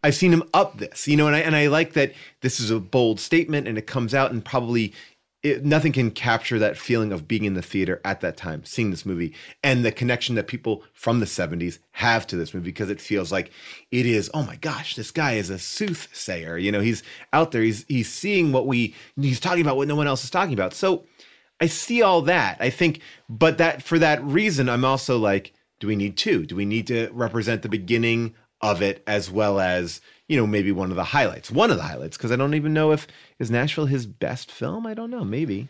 I've 0.02 0.14
seen 0.14 0.32
him 0.32 0.44
up 0.54 0.78
this, 0.78 1.08
you 1.08 1.16
know, 1.16 1.26
and 1.26 1.34
I 1.34 1.40
and 1.40 1.56
I 1.56 1.66
like 1.66 1.94
that 1.94 2.12
this 2.40 2.60
is 2.60 2.70
a 2.70 2.78
bold 2.78 3.18
statement 3.18 3.66
and 3.66 3.76
it 3.76 3.86
comes 3.86 4.14
out 4.14 4.30
and 4.30 4.44
probably 4.44 4.94
it, 5.42 5.64
nothing 5.64 5.92
can 5.92 6.10
capture 6.10 6.58
that 6.58 6.76
feeling 6.76 7.12
of 7.12 7.28
being 7.28 7.44
in 7.44 7.54
the 7.54 7.62
theater 7.62 8.00
at 8.04 8.20
that 8.20 8.36
time, 8.36 8.64
seeing 8.64 8.90
this 8.90 9.06
movie, 9.06 9.34
and 9.62 9.84
the 9.84 9.92
connection 9.92 10.34
that 10.34 10.46
people 10.46 10.82
from 10.92 11.20
the 11.20 11.26
70s 11.26 11.78
have 11.92 12.26
to 12.28 12.36
this 12.36 12.52
movie 12.54 12.64
because 12.64 12.90
it 12.90 13.00
feels 13.00 13.30
like 13.30 13.50
it 13.90 14.06
is, 14.06 14.30
oh 14.34 14.42
my 14.42 14.56
gosh, 14.56 14.96
this 14.96 15.10
guy 15.10 15.34
is 15.34 15.50
a 15.50 15.58
soothsayer. 15.58 16.56
You 16.56 16.72
know, 16.72 16.80
he's 16.80 17.02
out 17.32 17.52
there, 17.52 17.62
he's 17.62 17.84
he's 17.88 18.12
seeing 18.12 18.52
what 18.52 18.66
we 18.66 18.94
he's 19.20 19.40
talking 19.40 19.60
about 19.60 19.76
what 19.76 19.88
no 19.88 19.94
one 19.94 20.06
else 20.06 20.24
is 20.24 20.30
talking 20.30 20.54
about. 20.54 20.74
So 20.74 21.04
I 21.60 21.66
see 21.66 22.02
all 22.02 22.22
that. 22.22 22.58
I 22.60 22.70
think, 22.70 23.00
but 23.28 23.58
that 23.58 23.82
for 23.82 23.98
that 23.98 24.22
reason, 24.24 24.68
I'm 24.68 24.84
also 24.84 25.18
like, 25.18 25.52
do 25.80 25.86
we 25.86 25.96
need 25.96 26.16
two? 26.16 26.46
Do 26.46 26.56
we 26.56 26.64
need 26.64 26.86
to 26.88 27.10
represent 27.12 27.62
the 27.62 27.68
beginning 27.68 28.34
of 28.60 28.82
it 28.82 29.02
as 29.06 29.30
well 29.30 29.60
as 29.60 30.00
you 30.28 30.36
know 30.36 30.46
maybe 30.46 30.72
one 30.72 30.90
of 30.90 30.96
the 30.96 31.04
highlights? 31.04 31.50
One 31.50 31.70
of 31.70 31.76
the 31.76 31.82
highlights 31.82 32.16
because 32.16 32.32
I 32.32 32.36
don't 32.36 32.54
even 32.54 32.72
know 32.72 32.92
if 32.92 33.06
is 33.38 33.50
Nashville 33.50 33.86
his 33.86 34.06
best 34.06 34.50
film. 34.50 34.86
I 34.86 34.94
don't 34.94 35.10
know. 35.10 35.24
Maybe. 35.24 35.68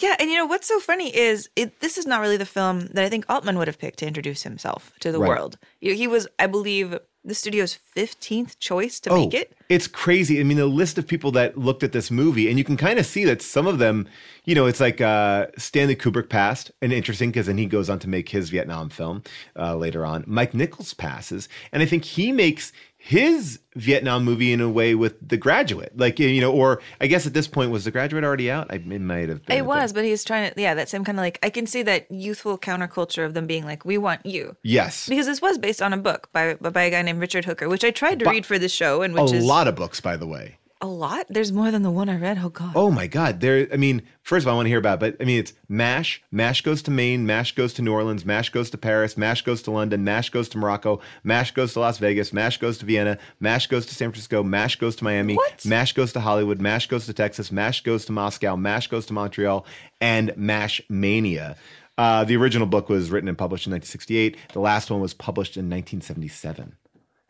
Yeah, 0.00 0.16
and 0.18 0.30
you 0.30 0.36
know 0.36 0.46
what's 0.46 0.66
so 0.66 0.80
funny 0.80 1.14
is 1.14 1.48
it, 1.54 1.78
this 1.80 1.96
is 1.96 2.06
not 2.06 2.20
really 2.20 2.36
the 2.36 2.46
film 2.46 2.86
that 2.88 3.04
I 3.04 3.08
think 3.08 3.24
Altman 3.28 3.56
would 3.58 3.68
have 3.68 3.78
picked 3.78 4.00
to 4.00 4.06
introduce 4.06 4.42
himself 4.42 4.92
to 5.00 5.12
the 5.12 5.20
Right. 5.20 5.28
world. 5.28 5.58
He 5.80 6.08
was, 6.08 6.26
I 6.40 6.48
believe, 6.48 6.98
the 7.24 7.34
studio's 7.34 7.74
fifteenth 7.74 8.58
choice 8.58 8.98
to 9.00 9.10
oh, 9.10 9.24
make 9.24 9.34
it. 9.34 9.52
It's 9.68 9.86
crazy. 9.86 10.40
I 10.40 10.42
mean, 10.42 10.56
the 10.56 10.66
list 10.66 10.98
of 10.98 11.06
people 11.06 11.30
that 11.32 11.56
looked 11.56 11.82
at 11.82 11.92
this 11.92 12.10
movie, 12.10 12.48
and 12.48 12.58
you 12.58 12.64
can 12.64 12.76
kind 12.76 12.98
of 12.98 13.06
see 13.06 13.24
that 13.24 13.40
some 13.42 13.66
of 13.66 13.78
them, 13.78 14.08
you 14.44 14.54
know, 14.54 14.66
it's 14.66 14.80
like 14.80 15.00
uh, 15.00 15.46
Stanley 15.56 15.96
Kubrick 15.96 16.28
passed, 16.28 16.70
and 16.80 16.92
interesting 16.92 17.30
because 17.30 17.46
then 17.46 17.58
he 17.58 17.66
goes 17.66 17.88
on 17.88 17.98
to 18.00 18.08
make 18.08 18.30
his 18.30 18.50
Vietnam 18.50 18.90
film 18.90 19.22
uh, 19.56 19.76
later 19.76 20.04
on. 20.04 20.24
Mike 20.26 20.54
Nichols 20.54 20.94
passes, 20.94 21.48
and 21.72 21.82
I 21.82 21.86
think 21.86 22.04
he 22.04 22.32
makes 22.32 22.72
his 23.04 23.58
Vietnam 23.74 24.24
movie 24.24 24.52
in 24.52 24.60
a 24.60 24.70
way 24.70 24.94
with 24.94 25.28
The 25.28 25.36
Graduate. 25.36 25.92
Like, 25.98 26.20
you 26.20 26.40
know, 26.40 26.52
or 26.52 26.80
I 27.00 27.08
guess 27.08 27.26
at 27.26 27.34
this 27.34 27.48
point, 27.48 27.72
was 27.72 27.84
The 27.84 27.90
Graduate 27.90 28.22
already 28.22 28.48
out? 28.48 28.68
I, 28.70 28.76
it 28.76 29.00
might 29.00 29.28
have 29.28 29.44
been. 29.44 29.58
It 29.58 29.66
was, 29.66 29.92
but 29.92 30.04
he's 30.04 30.22
trying 30.22 30.52
to, 30.52 30.60
yeah, 30.60 30.74
that 30.74 30.88
same 30.88 31.04
kind 31.04 31.18
of 31.18 31.22
like, 31.22 31.40
I 31.42 31.50
can 31.50 31.66
see 31.66 31.82
that 31.82 32.08
youthful 32.12 32.58
counterculture 32.58 33.26
of 33.26 33.34
them 33.34 33.48
being 33.48 33.64
like, 33.64 33.84
we 33.84 33.98
want 33.98 34.24
you. 34.24 34.56
Yes. 34.62 35.08
Because 35.08 35.26
this 35.26 35.42
was 35.42 35.58
based 35.58 35.82
on 35.82 35.92
a 35.92 35.96
book 35.96 36.28
by 36.32 36.54
by 36.54 36.82
a 36.82 36.90
guy 36.90 37.02
named 37.02 37.20
Richard 37.20 37.44
Hooker, 37.44 37.68
which 37.68 37.82
I 37.82 37.90
tried 37.90 38.20
to 38.20 38.24
But- 38.24 38.30
read 38.30 38.46
for 38.46 38.58
the 38.58 38.68
show, 38.68 39.02
and 39.02 39.18
A 39.18 39.22
which 39.24 39.32
is 39.32 39.42
a 39.42 39.46
lot 39.46 39.66
of 39.66 39.74
books, 39.74 40.00
by 40.00 40.16
the 40.16 40.26
way. 40.26 40.58
A 40.82 40.86
lot. 40.86 41.26
There's 41.30 41.52
more 41.52 41.70
than 41.70 41.82
the 41.82 41.90
one 41.90 42.08
I 42.08 42.16
read. 42.16 42.38
Oh 42.42 42.48
god. 42.48 42.72
Oh 42.74 42.90
my 42.90 43.06
God! 43.06 43.40
There. 43.40 43.68
I 43.72 43.76
mean, 43.76 44.02
first 44.22 44.44
of 44.44 44.48
all, 44.48 44.54
I 44.54 44.56
want 44.56 44.66
to 44.66 44.70
hear 44.70 44.78
about, 44.78 45.02
it, 45.02 45.16
but 45.18 45.22
I 45.22 45.26
mean, 45.26 45.38
it's 45.38 45.52
Mash. 45.68 46.22
Mash 46.32 46.60
goes 46.60 46.82
to 46.82 46.90
Maine. 46.90 47.24
Mash 47.24 47.54
goes 47.54 47.72
to 47.74 47.82
New 47.82 47.92
Orleans. 47.92 48.26
Mash 48.26 48.50
goes 48.50 48.68
to 48.70 48.78
Paris. 48.78 49.16
Mash 49.16 49.42
goes 49.42 49.62
to 49.62 49.70
London. 49.70 50.04
Mash 50.04 50.30
goes 50.30 50.48
to 50.50 50.58
Morocco. 50.58 51.00
Mash 51.22 51.52
goes 51.52 51.72
to 51.74 51.80
Las 51.80 51.98
Vegas. 51.98 52.32
Mash 52.32 52.58
goes 52.58 52.78
to 52.78 52.84
Vienna. 52.84 53.16
Mash 53.40 53.68
goes 53.68 53.86
to 53.86 53.94
San 53.94 54.10
Francisco. 54.10 54.42
Mash 54.42 54.76
goes 54.76 54.96
to 54.96 55.04
Miami. 55.04 55.36
what? 55.36 55.64
Mash 55.64 55.92
goes 55.92 56.12
to 56.14 56.20
Hollywood. 56.20 56.60
Mash 56.60 56.88
goes 56.88 57.06
to 57.06 57.12
Texas. 57.12 57.52
Mash 57.52 57.82
goes 57.82 58.04
to 58.06 58.12
Moscow. 58.12 58.56
Mash 58.56 58.88
goes 58.88 59.06
to 59.06 59.12
Montreal. 59.12 59.64
And 60.00 60.36
Mash 60.36 60.82
Mania. 60.88 61.56
Uh, 61.96 62.24
the 62.24 62.36
original 62.36 62.66
book 62.66 62.88
was 62.88 63.10
written 63.10 63.28
and 63.28 63.38
published 63.38 63.66
in 63.66 63.72
1968. 63.72 64.36
The 64.52 64.60
last 64.60 64.90
one 64.90 65.00
was 65.00 65.14
published 65.14 65.56
in 65.56 65.70
1977. 65.70 66.74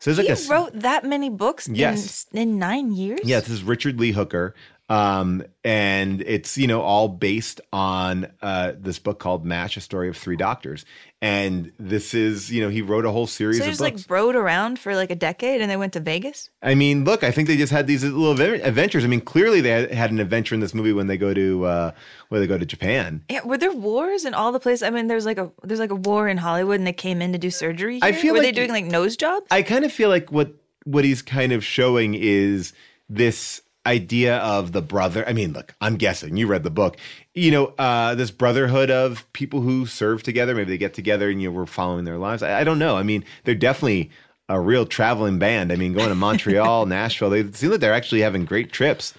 So 0.03 0.11
there's 0.13 0.27
like 0.27 0.37
he 0.37 0.49
wrote 0.51 0.73
that 0.81 1.05
many 1.05 1.29
books 1.29 1.69
Yes. 1.69 2.25
in, 2.33 2.39
in 2.39 2.59
nine 2.59 2.91
years. 2.91 3.21
yeah, 3.23 3.39
this 3.39 3.47
is 3.49 3.63
Richard 3.63 4.01
Lee 4.01 4.11
Hooker. 4.11 4.53
Um, 4.93 5.43
and 5.63 6.21
it's, 6.21 6.55
you 6.55 6.67
know, 6.67 6.81
all 6.81 7.07
based 7.07 7.61
on 7.71 8.27
uh, 8.43 8.73
this 8.77 8.99
book 8.99 9.17
called 9.17 9.43
MASH, 9.43 9.75
A 9.75 9.81
Story 9.81 10.07
of 10.07 10.15
Three 10.15 10.35
Doctors. 10.35 10.85
And 11.19 11.71
this 11.79 12.13
is, 12.13 12.51
you 12.51 12.61
know, 12.61 12.69
he 12.69 12.83
wrote 12.83 13.03
a 13.03 13.09
whole 13.09 13.25
series 13.25 13.57
So 13.57 13.63
he 13.63 13.69
of 13.69 13.71
just 13.71 13.81
like 13.81 13.97
rode 14.07 14.35
around 14.35 14.77
for 14.77 14.93
like 14.93 15.09
a 15.09 15.15
decade, 15.15 15.61
and 15.61 15.71
they 15.71 15.77
went 15.77 15.93
to 15.93 15.99
Vegas. 15.99 16.51
I 16.61 16.75
mean, 16.75 17.05
look, 17.05 17.23
I 17.23 17.31
think 17.31 17.47
they 17.47 17.57
just 17.57 17.71
had 17.71 17.87
these 17.87 18.03
little 18.03 18.39
adventures. 18.39 19.03
I 19.03 19.07
mean, 19.07 19.21
clearly 19.21 19.61
they 19.61 19.87
had, 19.95 20.11
an 20.11 20.19
adventure 20.19 20.53
in 20.53 20.61
this 20.61 20.75
movie 20.75 20.93
when 20.93 21.07
they 21.07 21.17
go 21.17 21.33
to 21.33 21.65
uh, 21.65 21.91
when 22.29 22.41
they 22.41 22.45
go 22.45 22.59
to 22.59 22.65
Japan. 22.65 23.23
Yeah, 23.31 23.43
were 23.45 23.57
there 23.57 23.71
wars 23.71 24.25
in 24.25 24.35
all 24.35 24.51
the 24.51 24.59
places? 24.59 24.83
I 24.83 24.91
mean, 24.91 25.07
there's 25.07 25.25
like 25.25 25.39
a 25.39 25.49
there's 25.63 25.79
like 25.79 25.91
a 25.91 25.95
war 25.95 26.27
in 26.27 26.37
Hollywood, 26.37 26.77
and 26.77 26.85
they 26.85 26.93
came 26.93 27.19
in 27.19 27.31
to 27.31 27.39
do 27.39 27.49
surgery. 27.49 27.97
I 28.03 28.11
here? 28.11 28.21
feel 28.21 28.33
were 28.35 28.41
they 28.41 28.51
doing 28.51 28.69
like 28.69 28.85
nose 28.85 29.17
jobs? 29.17 29.47
I 29.49 29.63
kind 29.63 29.85
of 29.85 29.91
feel 29.91 30.09
like 30.09 30.31
what 30.31 30.53
what 30.83 31.03
he's 31.03 31.23
kind 31.23 31.51
of 31.51 31.63
showing 31.63 32.13
is 32.13 32.73
this 33.09 33.62
idea 33.85 34.37
of 34.37 34.71
the 34.71 34.81
brother. 34.81 35.27
I 35.27 35.33
mean, 35.33 35.53
look, 35.53 35.75
I'm 35.81 35.97
guessing 35.97 36.37
you 36.37 36.47
read 36.47 36.63
the 36.63 36.69
book. 36.69 36.97
You 37.33 37.51
know, 37.51 37.65
uh, 37.77 38.15
this 38.15 38.31
brotherhood 38.31 38.89
of 38.89 39.31
people 39.33 39.61
who 39.61 39.85
serve 39.85 40.23
together. 40.23 40.55
Maybe 40.55 40.71
they 40.71 40.77
get 40.77 40.93
together 40.93 41.29
and 41.29 41.41
you 41.41 41.49
know 41.49 41.55
we're 41.55 41.65
following 41.65 42.05
their 42.05 42.17
lives. 42.17 42.43
I, 42.43 42.61
I 42.61 42.63
don't 42.63 42.79
know. 42.79 42.95
I 42.97 43.03
mean, 43.03 43.25
they're 43.43 43.55
definitely 43.55 44.11
a 44.49 44.59
real 44.59 44.85
traveling 44.85 45.39
band. 45.39 45.71
I 45.71 45.75
mean, 45.75 45.93
going 45.93 46.09
to 46.09 46.15
Montreal, 46.15 46.85
Nashville. 46.87 47.29
They 47.29 47.51
seem 47.51 47.71
like 47.71 47.79
they're 47.79 47.93
actually 47.93 48.21
having 48.21 48.45
great 48.45 48.71
trips. 48.71 49.13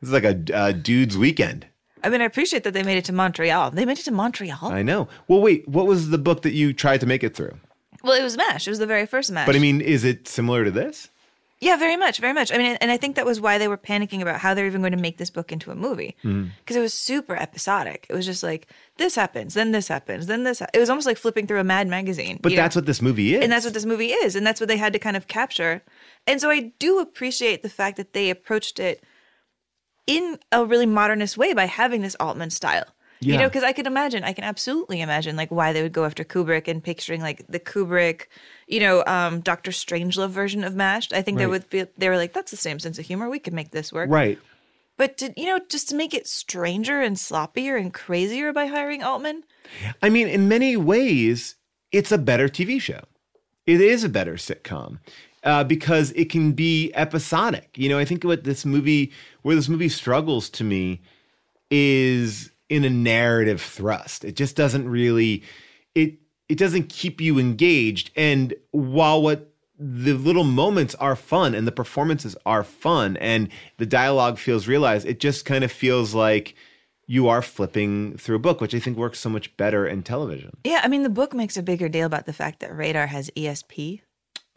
This 0.00 0.08
is 0.08 0.12
like 0.12 0.24
a, 0.24 0.42
a 0.54 0.72
dude's 0.72 1.16
weekend. 1.16 1.66
I 2.02 2.08
mean, 2.08 2.22
I 2.22 2.24
appreciate 2.24 2.64
that 2.64 2.72
they 2.72 2.82
made 2.82 2.96
it 2.96 3.04
to 3.06 3.12
Montreal. 3.12 3.72
They 3.72 3.84
made 3.84 3.98
it 3.98 4.04
to 4.04 4.10
Montreal. 4.10 4.58
I 4.72 4.82
know. 4.82 5.08
Well, 5.28 5.42
wait, 5.42 5.68
what 5.68 5.86
was 5.86 6.08
the 6.08 6.16
book 6.16 6.42
that 6.42 6.52
you 6.52 6.72
tried 6.72 7.00
to 7.00 7.06
make 7.06 7.22
it 7.22 7.34
through? 7.36 7.58
well, 8.02 8.18
it 8.18 8.22
was 8.22 8.36
Mash. 8.36 8.66
It 8.66 8.70
was 8.70 8.78
the 8.78 8.86
very 8.86 9.04
first 9.04 9.30
Mash. 9.30 9.46
But 9.46 9.56
I 9.56 9.58
mean, 9.58 9.80
is 9.80 10.04
it 10.04 10.26
similar 10.26 10.64
to 10.64 10.70
this? 10.70 11.10
Yeah, 11.60 11.76
very 11.76 11.96
much, 11.96 12.20
very 12.20 12.32
much. 12.32 12.50
I 12.52 12.56
mean, 12.56 12.78
and 12.80 12.90
I 12.90 12.96
think 12.96 13.16
that 13.16 13.26
was 13.26 13.38
why 13.38 13.58
they 13.58 13.68
were 13.68 13.76
panicking 13.76 14.22
about 14.22 14.40
how 14.40 14.54
they're 14.54 14.66
even 14.66 14.80
going 14.80 14.92
to 14.92 14.98
make 14.98 15.18
this 15.18 15.28
book 15.28 15.52
into 15.52 15.70
a 15.70 15.74
movie 15.74 16.16
mm-hmm. 16.24 16.48
because 16.60 16.74
it 16.74 16.80
was 16.80 16.94
super 16.94 17.36
episodic. 17.36 18.06
It 18.08 18.14
was 18.14 18.24
just 18.24 18.42
like 18.42 18.68
this 18.96 19.14
happens, 19.14 19.52
then 19.52 19.70
this 19.70 19.88
happens, 19.88 20.26
then 20.26 20.44
this. 20.44 20.60
ha- 20.60 20.68
It 20.72 20.78
was 20.78 20.88
almost 20.88 21.06
like 21.06 21.18
flipping 21.18 21.46
through 21.46 21.60
a 21.60 21.64
Mad 21.64 21.86
magazine. 21.86 22.38
But 22.40 22.52
you 22.52 22.56
know? 22.56 22.62
that's 22.62 22.76
what 22.76 22.86
this 22.86 23.02
movie 23.02 23.34
is. 23.34 23.44
And 23.44 23.52
that's 23.52 23.66
what 23.66 23.74
this 23.74 23.84
movie 23.84 24.12
is. 24.12 24.36
And 24.36 24.46
that's 24.46 24.58
what 24.58 24.68
they 24.68 24.78
had 24.78 24.94
to 24.94 24.98
kind 24.98 25.16
of 25.16 25.26
capture. 25.26 25.82
And 26.26 26.40
so 26.40 26.48
I 26.48 26.72
do 26.78 26.98
appreciate 26.98 27.62
the 27.62 27.68
fact 27.68 27.98
that 27.98 28.14
they 28.14 28.30
approached 28.30 28.80
it 28.80 29.04
in 30.06 30.38
a 30.50 30.64
really 30.64 30.86
modernist 30.86 31.36
way 31.36 31.52
by 31.52 31.66
having 31.66 32.00
this 32.00 32.16
Altman 32.18 32.50
style. 32.50 32.86
You 33.22 33.36
know, 33.36 33.48
because 33.48 33.64
I 33.64 33.72
could 33.74 33.86
imagine, 33.86 34.24
I 34.24 34.32
can 34.32 34.44
absolutely 34.44 35.02
imagine 35.02 35.36
like 35.36 35.50
why 35.50 35.74
they 35.74 35.82
would 35.82 35.92
go 35.92 36.06
after 36.06 36.24
Kubrick 36.24 36.68
and 36.68 36.82
picturing 36.82 37.20
like 37.20 37.46
the 37.48 37.60
Kubrick, 37.60 38.28
you 38.70 38.80
know, 38.80 39.04
um, 39.06 39.40
Doctor 39.40 39.72
Strangelove 39.72 40.30
version 40.30 40.62
of 40.62 40.74
MASH. 40.74 41.12
I 41.12 41.22
think 41.22 41.38
they 41.38 41.46
would 41.46 41.64
feel 41.64 41.86
they 41.98 42.08
were 42.08 42.16
like, 42.16 42.32
that's 42.32 42.52
the 42.52 42.56
same 42.56 42.78
sense 42.78 42.98
of 42.98 43.04
humor. 43.04 43.28
We 43.28 43.40
could 43.40 43.52
make 43.52 43.72
this 43.72 43.92
work. 43.92 44.08
Right. 44.08 44.38
But 44.96 45.18
to, 45.18 45.32
you 45.36 45.46
know, 45.46 45.60
just 45.68 45.88
to 45.88 45.96
make 45.96 46.14
it 46.14 46.28
stranger 46.28 47.00
and 47.00 47.16
sloppier 47.16 47.78
and 47.80 47.92
crazier 47.92 48.52
by 48.52 48.66
hiring 48.66 49.02
Altman. 49.02 49.44
I 50.02 50.08
mean, 50.08 50.28
in 50.28 50.46
many 50.46 50.76
ways, 50.76 51.56
it's 51.90 52.12
a 52.12 52.18
better 52.18 52.48
TV 52.48 52.80
show. 52.80 53.00
It 53.66 53.80
is 53.80 54.04
a 54.04 54.08
better 54.08 54.34
sitcom 54.34 54.98
uh, 55.42 55.64
because 55.64 56.12
it 56.12 56.30
can 56.30 56.52
be 56.52 56.92
episodic. 56.94 57.70
You 57.76 57.88
know, 57.88 57.98
I 57.98 58.04
think 58.04 58.24
what 58.24 58.44
this 58.44 58.64
movie, 58.64 59.12
where 59.42 59.56
this 59.56 59.68
movie 59.68 59.88
struggles 59.88 60.48
to 60.50 60.64
me, 60.64 61.00
is 61.70 62.50
in 62.68 62.84
a 62.84 62.90
narrative 62.90 63.60
thrust. 63.60 64.24
It 64.24 64.36
just 64.36 64.54
doesn't 64.54 64.88
really, 64.88 65.42
it 65.94 66.19
it 66.50 66.58
doesn't 66.58 66.88
keep 66.88 67.20
you 67.20 67.38
engaged. 67.38 68.10
And 68.16 68.54
while 68.72 69.22
what 69.22 69.52
the 69.78 70.14
little 70.14 70.44
moments 70.44 70.96
are 70.96 71.14
fun 71.14 71.54
and 71.54 71.66
the 71.66 71.72
performances 71.72 72.36
are 72.44 72.64
fun 72.64 73.16
and 73.18 73.48
the 73.78 73.86
dialogue 73.86 74.36
feels 74.36 74.66
realized, 74.66 75.06
it 75.06 75.20
just 75.20 75.44
kind 75.44 75.62
of 75.62 75.70
feels 75.70 76.12
like 76.12 76.56
you 77.06 77.28
are 77.28 77.40
flipping 77.40 78.16
through 78.18 78.36
a 78.36 78.40
book, 78.40 78.60
which 78.60 78.74
I 78.74 78.80
think 78.80 78.98
works 78.98 79.20
so 79.20 79.30
much 79.30 79.56
better 79.56 79.86
in 79.86 80.02
television. 80.02 80.56
Yeah, 80.64 80.80
I 80.82 80.88
mean, 80.88 81.04
the 81.04 81.08
book 81.08 81.34
makes 81.34 81.56
a 81.56 81.62
bigger 81.62 81.88
deal 81.88 82.06
about 82.06 82.26
the 82.26 82.32
fact 82.32 82.58
that 82.60 82.76
Radar 82.76 83.06
has 83.06 83.30
ESP. 83.36 84.00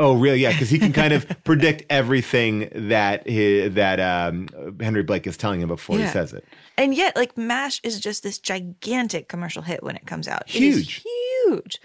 Oh, 0.04 0.16
really? 0.16 0.39
Yeah, 0.42 0.52
because 0.52 0.70
he 0.70 0.80
can 0.80 0.92
kind 0.92 1.13
of 1.13 1.26
predict 1.46 1.84
everything 1.89 2.70
that 2.76 3.26
he, 3.26 3.70
that 3.70 4.02
um, 4.02 4.50
Henry 4.82 5.02
Blake 5.02 5.26
is 5.26 5.38
telling 5.38 5.62
him 5.62 5.70
before 5.70 5.98
he 5.98 6.06
says 6.08 6.34
it. 6.34 6.44
And 6.78 6.94
yet, 6.94 7.16
like, 7.16 7.38
MASH 7.38 7.80
is 7.84 8.02
just 8.02 8.22
this 8.22 8.38
gigantic 8.38 9.30
commercial 9.30 9.62
hit 9.62 9.82
when 9.82 9.96
it 9.96 10.06
comes 10.06 10.28
out. 10.28 10.44
It 10.54 10.62
is 10.62 10.76
Huge. 10.76 11.04
huge. 11.46 11.82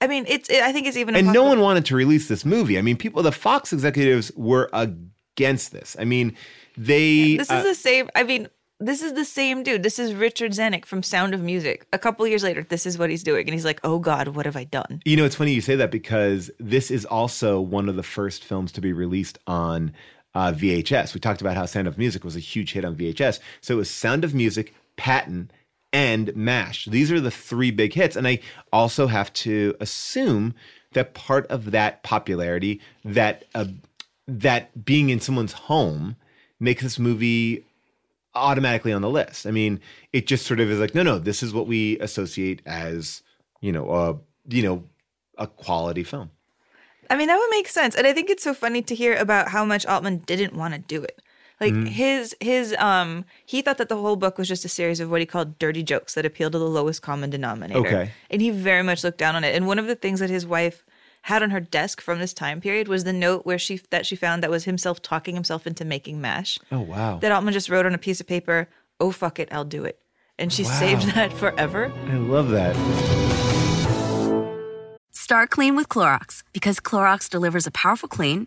I 0.00 0.08
mean, 0.08 0.24
it's. 0.26 0.50
It, 0.50 0.62
I 0.62 0.72
think 0.72 0.88
it's 0.88 0.96
even. 0.96 1.14
And 1.14 1.32
no 1.32 1.44
one 1.44 1.60
wanted 1.60 1.84
to 1.86 1.94
release 1.94 2.26
this 2.26 2.44
movie. 2.44 2.76
I 2.76 2.82
mean, 2.82 2.96
people, 2.96 3.22
the 3.22 3.32
Fox 3.32 3.72
executives 3.72 4.32
were 4.34 4.68
against 4.72 5.70
this. 5.72 5.94
I 5.98 6.04
mean, 6.04 6.36
they. 6.76 7.36
This 7.36 7.50
uh, 7.50 7.56
is 7.56 7.64
the 7.64 7.74
same. 7.74 8.08
I 8.16 8.24
mean, 8.24 8.48
this 8.80 9.02
is 9.02 9.12
the 9.12 9.24
same 9.24 9.62
dude. 9.62 9.82
This 9.82 9.98
is 9.98 10.14
Richard 10.14 10.52
Zanuck 10.52 10.86
from 10.86 11.02
Sound 11.02 11.34
of 11.34 11.42
Music. 11.42 11.86
A 11.92 11.98
couple 11.98 12.26
years 12.26 12.42
later, 12.42 12.62
this 12.62 12.86
is 12.86 12.98
what 12.98 13.10
he's 13.10 13.22
doing, 13.22 13.46
and 13.46 13.54
he's 13.54 13.64
like, 13.64 13.80
"Oh 13.84 13.98
God, 13.98 14.28
what 14.28 14.46
have 14.46 14.56
I 14.56 14.64
done?" 14.64 15.02
You 15.04 15.16
know, 15.16 15.24
it's 15.24 15.36
funny 15.36 15.52
you 15.52 15.60
say 15.60 15.76
that 15.76 15.90
because 15.90 16.50
this 16.58 16.90
is 16.90 17.04
also 17.04 17.60
one 17.60 17.88
of 17.88 17.96
the 17.96 18.02
first 18.02 18.42
films 18.42 18.72
to 18.72 18.80
be 18.80 18.92
released 18.92 19.38
on 19.46 19.92
uh, 20.34 20.52
VHS. 20.52 21.14
We 21.14 21.20
talked 21.20 21.40
about 21.40 21.56
how 21.56 21.66
Sound 21.66 21.88
of 21.88 21.98
Music 21.98 22.24
was 22.24 22.36
a 22.36 22.40
huge 22.40 22.72
hit 22.72 22.84
on 22.84 22.96
VHS. 22.96 23.38
So 23.60 23.74
it 23.74 23.78
was 23.78 23.90
Sound 23.90 24.24
of 24.24 24.34
Music, 24.34 24.74
Patton, 24.96 25.50
and 25.92 26.34
MASH. 26.34 26.86
These 26.86 27.12
are 27.12 27.20
the 27.20 27.30
three 27.30 27.70
big 27.70 27.92
hits. 27.92 28.16
And 28.16 28.26
I 28.26 28.40
also 28.72 29.08
have 29.08 29.32
to 29.34 29.74
assume 29.80 30.54
that 30.92 31.14
part 31.14 31.46
of 31.48 31.70
that 31.72 32.02
popularity, 32.02 32.80
that 33.04 33.44
uh, 33.54 33.66
that 34.26 34.84
being 34.84 35.10
in 35.10 35.20
someone's 35.20 35.52
home, 35.52 36.16
makes 36.58 36.82
this 36.82 36.98
movie 36.98 37.64
automatically 38.34 38.92
on 38.92 39.02
the 39.02 39.10
list. 39.10 39.46
I 39.46 39.50
mean, 39.50 39.80
it 40.12 40.26
just 40.26 40.46
sort 40.46 40.60
of 40.60 40.70
is 40.70 40.78
like, 40.78 40.94
no, 40.94 41.02
no, 41.02 41.18
this 41.18 41.42
is 41.42 41.52
what 41.52 41.66
we 41.66 41.98
associate 42.00 42.62
as, 42.66 43.22
you 43.60 43.72
know, 43.72 43.90
a 43.90 44.18
you 44.48 44.62
know, 44.62 44.84
a 45.38 45.46
quality 45.46 46.02
film. 46.04 46.30
I 47.08 47.16
mean, 47.16 47.28
that 47.28 47.36
would 47.36 47.50
make 47.50 47.68
sense. 47.68 47.94
And 47.96 48.06
I 48.06 48.12
think 48.12 48.30
it's 48.30 48.42
so 48.44 48.54
funny 48.54 48.82
to 48.82 48.94
hear 48.94 49.16
about 49.16 49.48
how 49.48 49.64
much 49.64 49.84
Altman 49.86 50.18
didn't 50.18 50.54
want 50.54 50.74
to 50.74 50.80
do 50.80 51.02
it. 51.02 51.20
Like 51.60 51.74
Mhm. 51.74 51.88
his 51.88 52.34
his 52.40 52.74
um 52.78 53.24
he 53.44 53.60
thought 53.60 53.76
that 53.78 53.88
the 53.90 53.96
whole 53.96 54.16
book 54.16 54.38
was 54.38 54.48
just 54.48 54.64
a 54.64 54.68
series 54.68 54.98
of 54.98 55.10
what 55.10 55.20
he 55.20 55.26
called 55.26 55.58
dirty 55.58 55.82
jokes 55.82 56.14
that 56.14 56.24
appealed 56.24 56.52
to 56.52 56.58
the 56.58 56.64
lowest 56.68 57.02
common 57.02 57.28
denominator. 57.30 57.80
Okay. 57.80 58.10
And 58.30 58.40
he 58.40 58.50
very 58.50 58.82
much 58.82 59.04
looked 59.04 59.18
down 59.18 59.36
on 59.36 59.44
it. 59.44 59.54
And 59.54 59.66
one 59.66 59.78
of 59.78 59.86
the 59.86 59.94
things 59.94 60.20
that 60.20 60.30
his 60.30 60.46
wife 60.46 60.84
had 61.22 61.42
on 61.42 61.50
her 61.50 61.60
desk 61.60 62.00
from 62.00 62.18
this 62.18 62.32
time 62.32 62.60
period 62.60 62.88
was 62.88 63.04
the 63.04 63.12
note 63.12 63.44
where 63.44 63.58
she 63.58 63.80
that 63.90 64.06
she 64.06 64.16
found 64.16 64.42
that 64.42 64.50
was 64.50 64.64
himself 64.64 65.02
talking 65.02 65.34
himself 65.34 65.66
into 65.66 65.84
making 65.84 66.20
mash. 66.20 66.58
Oh 66.72 66.80
wow. 66.80 67.18
That 67.18 67.32
Altman 67.32 67.52
just 67.52 67.68
wrote 67.68 67.86
on 67.86 67.94
a 67.94 67.98
piece 67.98 68.20
of 68.20 68.26
paper, 68.26 68.68
"Oh 68.98 69.10
fuck 69.10 69.38
it, 69.38 69.48
I'll 69.52 69.64
do 69.64 69.84
it." 69.84 69.98
And 70.38 70.52
she 70.52 70.64
saved 70.64 71.14
that 71.14 71.32
forever. 71.32 71.92
I 72.08 72.16
love 72.16 72.48
that. 72.50 72.74
Start 75.10 75.50
clean 75.50 75.76
with 75.76 75.88
Clorox 75.88 76.42
because 76.52 76.80
Clorox 76.80 77.28
delivers 77.28 77.66
a 77.66 77.70
powerful 77.70 78.08
clean 78.08 78.46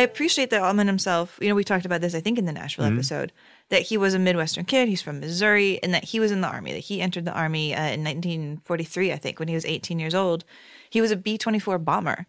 I 0.00 0.04
appreciate 0.04 0.50
that 0.50 0.62
Altman 0.62 0.86
himself, 0.86 1.38
you 1.40 1.48
know, 1.48 1.54
we 1.54 1.64
talked 1.64 1.84
about 1.86 2.00
this, 2.00 2.14
I 2.14 2.20
think, 2.20 2.38
in 2.38 2.46
the 2.46 2.52
Nashville 2.52 2.86
Mhm. 2.86 2.94
episode, 2.94 3.32
that 3.68 3.82
he 3.82 3.96
was 3.96 4.14
a 4.14 4.18
Midwestern 4.18 4.64
kid. 4.64 4.88
He's 4.88 5.02
from 5.02 5.20
Missouri, 5.20 5.78
and 5.82 5.92
that 5.94 6.04
he 6.04 6.18
was 6.20 6.30
in 6.32 6.40
the 6.40 6.48
Army, 6.48 6.72
that 6.72 6.78
he 6.80 7.00
entered 7.00 7.24
the 7.24 7.32
Army 7.32 7.74
uh, 7.74 7.82
in 7.90 8.02
1943, 8.02 9.12
I 9.12 9.16
think, 9.16 9.38
when 9.38 9.48
he 9.48 9.54
was 9.54 9.64
18 9.64 9.98
years 9.98 10.14
old. 10.14 10.44
He 10.88 11.00
was 11.00 11.10
a 11.10 11.16
B 11.16 11.36
24 11.38 11.78
bomber. 11.78 12.26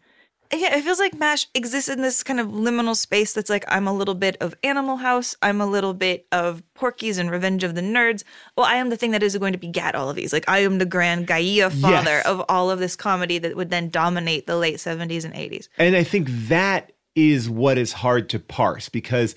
Yeah, 0.53 0.75
it 0.75 0.83
feels 0.83 0.99
like 0.99 1.13
MASH 1.17 1.47
exists 1.55 1.87
in 1.89 2.01
this 2.01 2.23
kind 2.23 2.37
of 2.37 2.47
liminal 2.47 2.93
space 2.95 3.31
that's 3.31 3.49
like, 3.49 3.63
I'm 3.69 3.87
a 3.87 3.93
little 3.93 4.15
bit 4.15 4.35
of 4.41 4.53
Animal 4.65 4.97
House, 4.97 5.33
I'm 5.41 5.61
a 5.61 5.65
little 5.65 5.93
bit 5.93 6.25
of 6.33 6.61
Porky's 6.73 7.17
and 7.17 7.31
Revenge 7.31 7.63
of 7.63 7.73
the 7.73 7.79
Nerds. 7.81 8.23
Well, 8.57 8.65
I 8.65 8.75
am 8.75 8.89
the 8.89 8.97
thing 8.97 9.11
that 9.11 9.23
is 9.23 9.37
going 9.37 9.53
to 9.53 9.57
begat 9.59 9.95
all 9.95 10.09
of 10.09 10.17
these. 10.17 10.33
Like, 10.33 10.43
I 10.49 10.59
am 10.59 10.77
the 10.77 10.85
grand 10.85 11.25
Gaia 11.25 11.69
father 11.69 12.17
Yes. 12.17 12.25
of 12.25 12.43
all 12.49 12.69
of 12.69 12.79
this 12.79 12.97
comedy 12.97 13.37
that 13.37 13.55
would 13.55 13.69
then 13.69 13.89
dominate 13.89 14.45
the 14.45 14.57
late 14.57 14.75
70s 14.81 15.23
and 15.23 15.33
80s. 15.33 15.69
And 15.77 15.95
I 15.95 16.03
think 16.03 16.27
that 16.49 16.91
is 17.15 17.49
what 17.49 17.77
is 17.77 17.93
hard 17.93 18.29
to 18.29 18.39
parse 18.39 18.89
because 18.89 19.35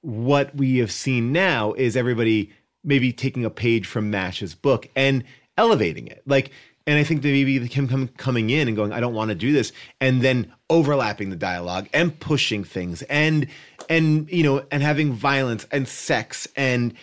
what 0.00 0.54
we 0.54 0.78
have 0.78 0.92
seen 0.92 1.32
now 1.32 1.72
is 1.74 1.96
everybody 1.96 2.52
maybe 2.82 3.12
taking 3.12 3.44
a 3.44 3.50
page 3.50 3.86
from 3.86 4.10
Mash's 4.10 4.54
book 4.54 4.88
and 4.94 5.24
elevating 5.56 6.06
it. 6.06 6.22
Like, 6.26 6.50
and 6.86 6.98
I 6.98 7.04
think 7.04 7.22
that 7.22 7.28
maybe 7.28 7.66
him 7.66 8.08
coming 8.18 8.50
in 8.50 8.68
and 8.68 8.76
going, 8.76 8.92
I 8.92 9.00
don't 9.00 9.14
want 9.14 9.30
to 9.30 9.34
do 9.34 9.52
this, 9.52 9.72
and 10.00 10.20
then 10.20 10.52
overlapping 10.68 11.30
the 11.30 11.36
dialogue 11.36 11.88
and 11.94 12.18
pushing 12.20 12.64
things 12.64 13.02
and 13.02 13.46
and 13.88 14.30
you 14.30 14.42
know 14.42 14.64
and 14.70 14.82
having 14.82 15.12
violence 15.12 15.66
and 15.70 15.88
sex 15.88 16.46
and 16.56 16.94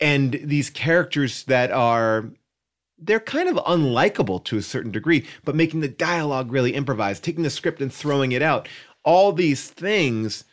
and 0.00 0.38
these 0.42 0.68
characters 0.68 1.44
that 1.44 1.70
are 1.70 2.26
they're 2.98 3.20
kind 3.20 3.48
of 3.48 3.56
unlikable 3.64 4.42
to 4.44 4.56
a 4.56 4.62
certain 4.62 4.90
degree, 4.90 5.26
but 5.44 5.54
making 5.54 5.80
the 5.80 5.88
dialogue 5.88 6.52
really 6.52 6.74
improvised, 6.74 7.22
taking 7.22 7.42
the 7.42 7.50
script 7.50 7.80
and 7.80 7.92
throwing 7.92 8.32
it 8.32 8.42
out. 8.42 8.68
All 9.04 9.32
these 9.32 9.68
things 9.68 10.44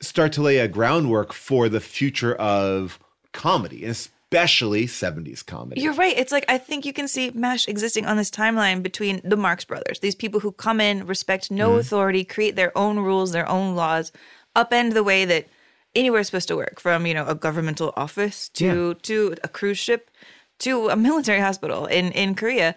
start 0.00 0.32
to 0.34 0.42
lay 0.42 0.58
a 0.58 0.68
groundwork 0.68 1.32
for 1.32 1.68
the 1.68 1.80
future 1.80 2.34
of 2.34 2.98
comedy, 3.32 3.84
especially 3.84 4.86
70s 4.86 5.44
comedy. 5.44 5.80
You're 5.80 5.94
right. 5.94 6.16
It's 6.16 6.32
like 6.32 6.44
I 6.48 6.58
think 6.58 6.84
you 6.84 6.92
can 6.92 7.08
see 7.08 7.30
MASH 7.34 7.68
existing 7.68 8.06
on 8.06 8.16
this 8.16 8.30
timeline 8.30 8.82
between 8.82 9.20
the 9.24 9.36
Marx 9.36 9.64
brothers, 9.64 10.00
these 10.00 10.14
people 10.14 10.40
who 10.40 10.52
come 10.52 10.80
in, 10.80 11.06
respect 11.06 11.50
no. 11.50 11.70
Mhm. 11.70 11.80
authority, 11.80 12.24
create 12.24 12.56
their 12.56 12.76
own 12.76 12.98
rules, 12.98 13.32
their 13.32 13.48
own 13.48 13.74
laws, 13.74 14.12
upend 14.54 14.92
the 14.94 15.04
way 15.04 15.24
that 15.24 15.46
anywhere 15.94 16.20
is 16.20 16.26
supposed 16.26 16.48
to 16.48 16.56
work, 16.56 16.78
from 16.80 17.06
you 17.06 17.14
know 17.14 17.26
a 17.26 17.34
governmental 17.34 17.92
office 17.96 18.48
to 18.50 18.94
to 18.94 19.34
a 19.42 19.48
cruise 19.48 19.78
ship 19.78 20.10
to 20.58 20.88
a 20.88 20.96
military 20.96 21.40
hospital 21.40 21.86
in 21.86 22.12
in 22.12 22.34
Korea. 22.34 22.74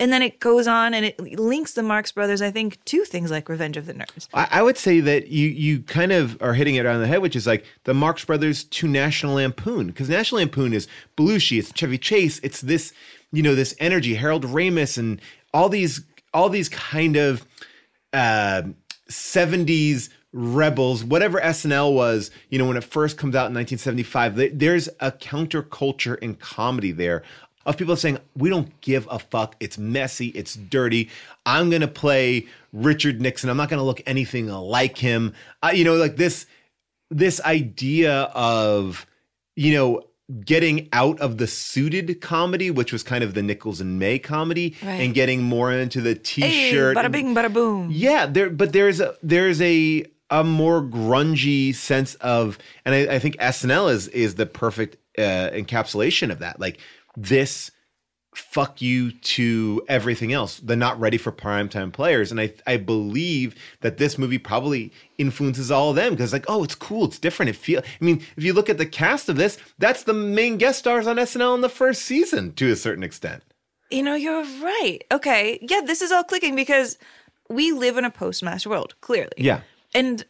And 0.00 0.12
then 0.12 0.22
it 0.22 0.38
goes 0.38 0.68
on 0.68 0.94
and 0.94 1.04
it 1.04 1.18
links 1.38 1.74
the 1.74 1.82
Marx 1.82 2.12
brothers, 2.12 2.40
I 2.40 2.50
think, 2.50 2.82
to 2.86 3.04
things 3.04 3.30
like 3.30 3.48
Revenge 3.48 3.76
of 3.76 3.86
the 3.86 3.94
Nerds. 3.94 4.28
I, 4.32 4.46
I 4.50 4.62
would 4.62 4.78
say 4.78 5.00
that 5.00 5.28
you 5.28 5.48
you 5.48 5.80
kind 5.80 6.12
of 6.12 6.40
are 6.40 6.54
hitting 6.54 6.76
it 6.76 6.86
on 6.86 7.00
the 7.00 7.06
head, 7.06 7.20
which 7.20 7.34
is 7.34 7.46
like 7.46 7.64
the 7.84 7.94
Marx 7.94 8.24
Brothers 8.24 8.64
to 8.64 8.86
National 8.86 9.34
Lampoon, 9.34 9.88
because 9.88 10.08
National 10.08 10.40
Lampoon 10.40 10.72
is 10.72 10.86
Belushi, 11.16 11.58
it's 11.58 11.72
Chevy 11.74 11.98
Chase, 11.98 12.38
it's 12.44 12.60
this 12.60 12.92
you 13.32 13.42
know 13.42 13.54
this 13.54 13.74
energy, 13.80 14.14
Harold 14.14 14.44
Ramis, 14.44 14.98
and 14.98 15.20
all 15.52 15.68
these 15.68 16.02
all 16.32 16.48
these 16.48 16.68
kind 16.68 17.16
of 17.16 17.44
uh, 18.12 18.62
70s 19.10 20.10
rebels, 20.32 21.02
whatever 21.02 21.40
SNL 21.40 21.94
was, 21.94 22.30
you 22.50 22.58
know, 22.58 22.66
when 22.66 22.76
it 22.76 22.84
first 22.84 23.16
comes 23.16 23.34
out 23.34 23.48
in 23.48 23.54
1975, 23.54 24.58
there's 24.58 24.88
a 25.00 25.10
counterculture 25.10 26.18
in 26.18 26.34
comedy 26.34 26.92
there 26.92 27.22
of 27.68 27.76
people 27.76 27.94
saying, 27.96 28.18
we 28.36 28.48
don't 28.50 28.80
give 28.80 29.06
a 29.10 29.18
fuck. 29.18 29.54
It's 29.60 29.78
messy. 29.78 30.28
It's 30.28 30.54
dirty. 30.56 31.08
I'm 31.46 31.70
going 31.70 31.82
to 31.82 31.88
play 31.88 32.46
Richard 32.72 33.20
Nixon. 33.20 33.50
I'm 33.50 33.56
not 33.56 33.68
going 33.68 33.78
to 33.78 33.84
look 33.84 34.02
anything 34.06 34.48
like 34.48 34.98
him. 34.98 35.34
Uh, 35.62 35.70
you 35.74 35.84
know, 35.84 35.94
like 35.96 36.16
this, 36.16 36.46
this 37.10 37.40
idea 37.42 38.22
of, 38.34 39.06
you 39.56 39.74
know, 39.74 40.02
getting 40.44 40.88
out 40.92 41.18
of 41.20 41.38
the 41.38 41.46
suited 41.46 42.20
comedy, 42.20 42.70
which 42.70 42.92
was 42.92 43.02
kind 43.02 43.24
of 43.24 43.32
the 43.34 43.42
Nichols 43.42 43.80
and 43.80 43.98
May 43.98 44.18
comedy, 44.18 44.76
Right. 44.82 45.00
and 45.00 45.14
getting 45.14 45.42
more 45.42 45.72
into 45.72 46.00
the 46.00 46.14
t-shirt. 46.14 46.96
Hey, 46.96 47.02
bada 47.02 47.10
bing, 47.10 47.34
bada 47.34 47.52
boom. 47.52 47.88
yeah, 47.90 48.26
there, 48.26 48.50
but 48.50 48.72
there's 48.72 49.00
a 49.00 49.14
there's 49.22 49.60
a 49.62 50.04
a 50.30 50.44
more 50.44 50.82
grungy 50.82 51.74
sense 51.74 52.14
of, 52.16 52.58
and 52.84 52.94
I, 52.94 53.14
I 53.14 53.18
think 53.18 53.38
SNL 53.38 53.90
is 53.90 54.08
is 54.08 54.34
the 54.34 54.44
perfect 54.44 54.98
uh, 55.18 55.48
encapsulation 55.54 56.30
of 56.30 56.40
that. 56.40 56.60
Like 56.60 56.78
this, 57.22 57.70
fuck 58.34 58.80
you 58.80 59.10
to 59.10 59.82
everything 59.88 60.32
else. 60.32 60.60
They're 60.60 60.76
not 60.76 61.00
ready 61.00 61.18
for 61.18 61.32
primetime 61.32 61.92
players, 61.92 62.30
and 62.30 62.40
I 62.40 62.52
I 62.66 62.76
believe 62.76 63.54
that 63.80 63.98
this 63.98 64.16
movie 64.18 64.38
probably 64.38 64.92
influences 65.18 65.70
all 65.70 65.90
of 65.90 65.96
them 65.96 66.12
because 66.12 66.32
like, 66.32 66.44
oh, 66.48 66.64
it's 66.64 66.74
cool, 66.74 67.06
it's 67.06 67.18
different. 67.18 67.50
It 67.50 67.56
feel. 67.56 67.80
I 67.80 68.04
mean, 68.04 68.24
if 68.36 68.44
you 68.44 68.52
look 68.52 68.70
at 68.70 68.78
the 68.78 68.86
cast 68.86 69.28
of 69.28 69.36
this, 69.36 69.58
that's 69.78 70.04
the 70.04 70.14
main 70.14 70.56
guest 70.58 70.78
stars 70.78 71.06
on 71.06 71.16
SNL 71.16 71.56
in 71.56 71.60
the 71.60 71.68
first 71.68 72.02
season 72.02 72.52
to 72.54 72.70
a 72.70 72.76
certain 72.76 73.02
extent. 73.02 73.42
You 73.90 74.02
know, 74.02 74.14
you're 74.14 74.44
right. 74.62 75.00
Okay. 75.10 75.58
Yeah, 75.62 75.80
this 75.80 76.02
is 76.02 76.12
all 76.12 76.24
clicking 76.24 76.54
because 76.54 76.98
we 77.48 77.72
live 77.72 77.96
in 77.96 78.04
a 78.04 78.10
post 78.10 78.42
MASH 78.42 78.66
world, 78.66 78.94
clearly. 79.00 79.32
Yeah. 79.38 79.62
And 79.94 80.24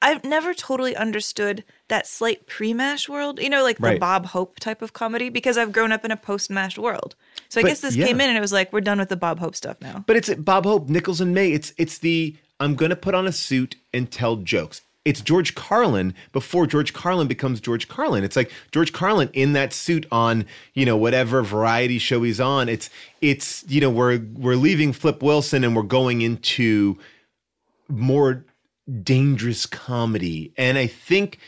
I've 0.00 0.22
never 0.22 0.54
totally 0.54 0.94
understood 0.94 1.64
that 1.88 2.06
slight 2.06 2.46
pre 2.46 2.72
MASH 2.72 3.08
world, 3.08 3.40
you 3.40 3.50
know, 3.50 3.62
like 3.64 3.78
the 3.78 3.98
Bob 3.98 4.26
Hope 4.26 4.60
type 4.60 4.80
of 4.80 4.92
comedy, 4.92 5.28
because 5.28 5.58
I've 5.58 5.72
grown 5.72 5.90
up 5.90 6.04
in 6.04 6.10
a 6.10 6.16
post 6.16 6.50
MASH 6.50 6.78
world. 6.78 7.16
So 7.48 7.60
I 7.60 7.62
But, 7.62 7.68
guess 7.68 7.80
this 7.80 7.96
yeah. 7.96 8.06
came 8.06 8.20
in 8.20 8.28
and 8.28 8.38
it 8.38 8.40
was 8.40 8.52
like, 8.52 8.72
we're 8.72 8.80
done 8.80 8.98
with 8.98 9.08
the 9.08 9.16
Bob 9.16 9.40
Hope 9.40 9.56
stuff 9.56 9.76
now. 9.80 10.04
But 10.06 10.16
it's 10.16 10.32
Bob 10.34 10.64
Hope, 10.64 10.88
Nichols 10.88 11.20
and 11.20 11.34
May. 11.34 11.50
It's 11.52 11.72
it's 11.78 11.98
the 11.98 12.36
I'm 12.60 12.76
gonna 12.76 12.96
put 12.96 13.14
on 13.14 13.26
a 13.26 13.32
suit 13.32 13.76
and 13.92 14.10
tell 14.10 14.36
jokes. 14.36 14.82
It's 15.04 15.20
George 15.20 15.54
Carlin 15.54 16.14
before 16.32 16.66
George 16.66 16.92
Carlin 16.92 17.28
becomes 17.28 17.60
George 17.60 17.88
Carlin. 17.88 18.24
It's 18.24 18.36
like 18.36 18.52
George 18.72 18.92
Carlin 18.92 19.30
in 19.32 19.54
that 19.54 19.72
suit 19.72 20.06
on, 20.12 20.44
you 20.74 20.84
know, 20.84 20.96
whatever 20.98 21.42
variety 21.42 21.98
show 21.98 22.22
he's 22.22 22.40
on. 22.40 22.68
It's 22.68 22.90
it's 23.20 23.64
you 23.68 23.80
know, 23.80 23.90
we're 23.90 24.20
we're 24.34 24.56
leaving 24.56 24.92
Flip 24.92 25.22
Wilson 25.22 25.64
and 25.64 25.74
we're 25.74 25.82
going 25.82 26.20
into 26.20 26.98
more 27.88 28.44
dangerous 29.02 29.66
comedy. 29.66 30.52
And 30.56 30.78
I 30.78 30.86
think 30.86 31.38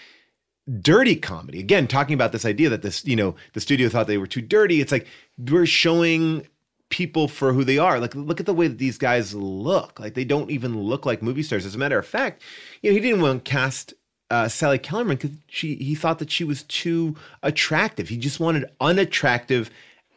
dirty 0.81 1.17
comedy. 1.17 1.59
Again 1.59 1.87
talking 1.89 2.15
about 2.15 2.33
this 2.33 2.45
idea 2.45 2.69
that 2.69 2.83
this 2.83 3.05
you 3.05 3.17
know 3.17 3.35
the 3.55 3.61
studio 3.61 3.89
thought 3.89 4.07
they 4.07 4.19
were 4.19 4.27
too 4.27 4.43
dirty. 4.43 4.81
It's 4.81 4.93
like 4.93 5.07
we're 5.39 5.67
showing 5.67 6.47
people 6.91 7.29
for 7.29 7.53
who 7.53 7.65
they 7.65 7.79
are. 7.79 7.99
Like 7.99 8.15
look 8.15 8.41
at 8.41 8.47
the 8.47 8.55
way 8.55 8.69
that 8.69 8.79
these 8.79 8.99
guys 8.99 9.35
look. 9.35 9.99
Like 9.99 10.15
they 10.15 10.25
don't 10.25 10.51
even 10.51 10.79
look 10.81 11.07
like 11.07 11.23
movie 11.23 11.43
stars. 11.43 11.67
As 11.67 11.75
a 11.75 11.79
matter 11.79 11.99
of 11.99 12.07
fact 12.07 12.43
you 12.83 12.91
know 12.91 12.95
he 12.95 13.01
didn't 13.01 13.23
want 13.23 13.45
to 13.45 13.51
cast 13.51 13.95
uh, 14.31 14.49
Sally 14.49 14.79
Kellerman 14.79 15.17
because 15.17 15.37
she 15.49 15.75
he 15.77 15.95
thought 15.95 16.19
that 16.21 16.31
she 16.31 16.45
was 16.45 16.63
too 16.65 17.17
attractive. 17.43 18.09
He 18.09 18.17
just 18.17 18.41
wanted 18.41 18.71
unattractive 18.81 19.71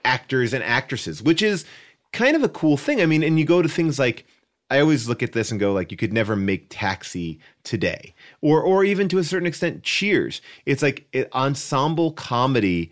actors 0.06 0.54
and 0.54 0.64
actresses 0.64 1.24
which 1.24 1.42
is 1.42 1.66
kind 2.12 2.36
of 2.36 2.44
a 2.44 2.50
cool 2.50 2.78
thing. 2.78 3.02
I 3.02 3.06
mean 3.06 3.24
and 3.24 3.40
you 3.40 3.46
go 3.46 3.62
to 3.62 3.70
things 3.70 3.98
like 3.98 4.26
I 4.70 4.80
always 4.80 5.08
look 5.08 5.22
at 5.22 5.34
this 5.34 5.52
and 5.52 5.60
go 5.60 5.72
like 5.74 5.92
you 5.92 5.98
could 5.98 6.14
never 6.14 6.36
make 6.36 6.68
Taxi 6.70 7.40
today 7.64 8.14
or 8.42 8.62
or 8.62 8.84
even 8.84 9.08
to 9.10 9.20
a 9.20 9.24
certain 9.24 9.48
extent 9.48 9.84
Cheers. 9.84 10.42
It's 10.66 10.82
like 10.82 11.08
it, 11.14 11.30
ensemble 11.34 12.12
comedy 12.14 12.92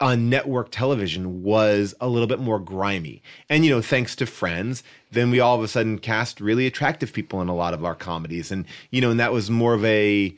on 0.00 0.30
network 0.30 0.70
television 0.70 1.42
was 1.42 1.94
a 2.00 2.08
little 2.08 2.28
bit 2.28 2.38
more 2.38 2.58
grimy. 2.60 3.22
And 3.48 3.64
you 3.64 3.70
know, 3.70 3.82
thanks 3.82 4.14
to 4.16 4.26
Friends, 4.26 4.82
then 5.10 5.30
we 5.30 5.40
all 5.40 5.56
of 5.56 5.62
a 5.62 5.68
sudden 5.68 5.98
cast 5.98 6.40
really 6.40 6.66
attractive 6.66 7.12
people 7.12 7.40
in 7.42 7.48
a 7.48 7.54
lot 7.54 7.74
of 7.74 7.84
our 7.84 7.94
comedies 7.96 8.50
and 8.50 8.64
you 8.90 9.00
know, 9.00 9.10
and 9.10 9.20
that 9.20 9.32
was 9.32 9.50
more 9.50 9.74
of 9.74 9.84
a 9.84 10.34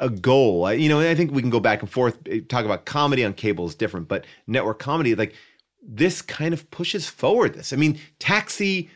a 0.00 0.08
goal. 0.10 0.64
I- 0.66 0.72
You 0.74 0.88
know, 0.88 1.00
and 1.00 1.08
I 1.08 1.14
think 1.14 1.30
we 1.32 1.42
can 1.42 1.50
go 1.50 1.60
back 1.60 1.82
and 1.82 1.90
forth 1.90 2.18
eh, 2.26 2.40
talk 2.48 2.64
about 2.64 2.84
comedy 2.84 3.24
on 3.24 3.32
cable 3.34 3.66
is 3.66 3.74
different, 3.74 4.08
but 4.08 4.24
network 4.46 4.78
comedy 4.78 5.14
like 5.14 5.34
this 5.82 6.20
kind 6.22 6.52
of 6.52 6.70
pushes 6.70 7.06
forward 7.08 7.54
this. 7.54 7.72
I 7.72 7.76
mean, 7.76 7.98
Taxi 8.18 8.90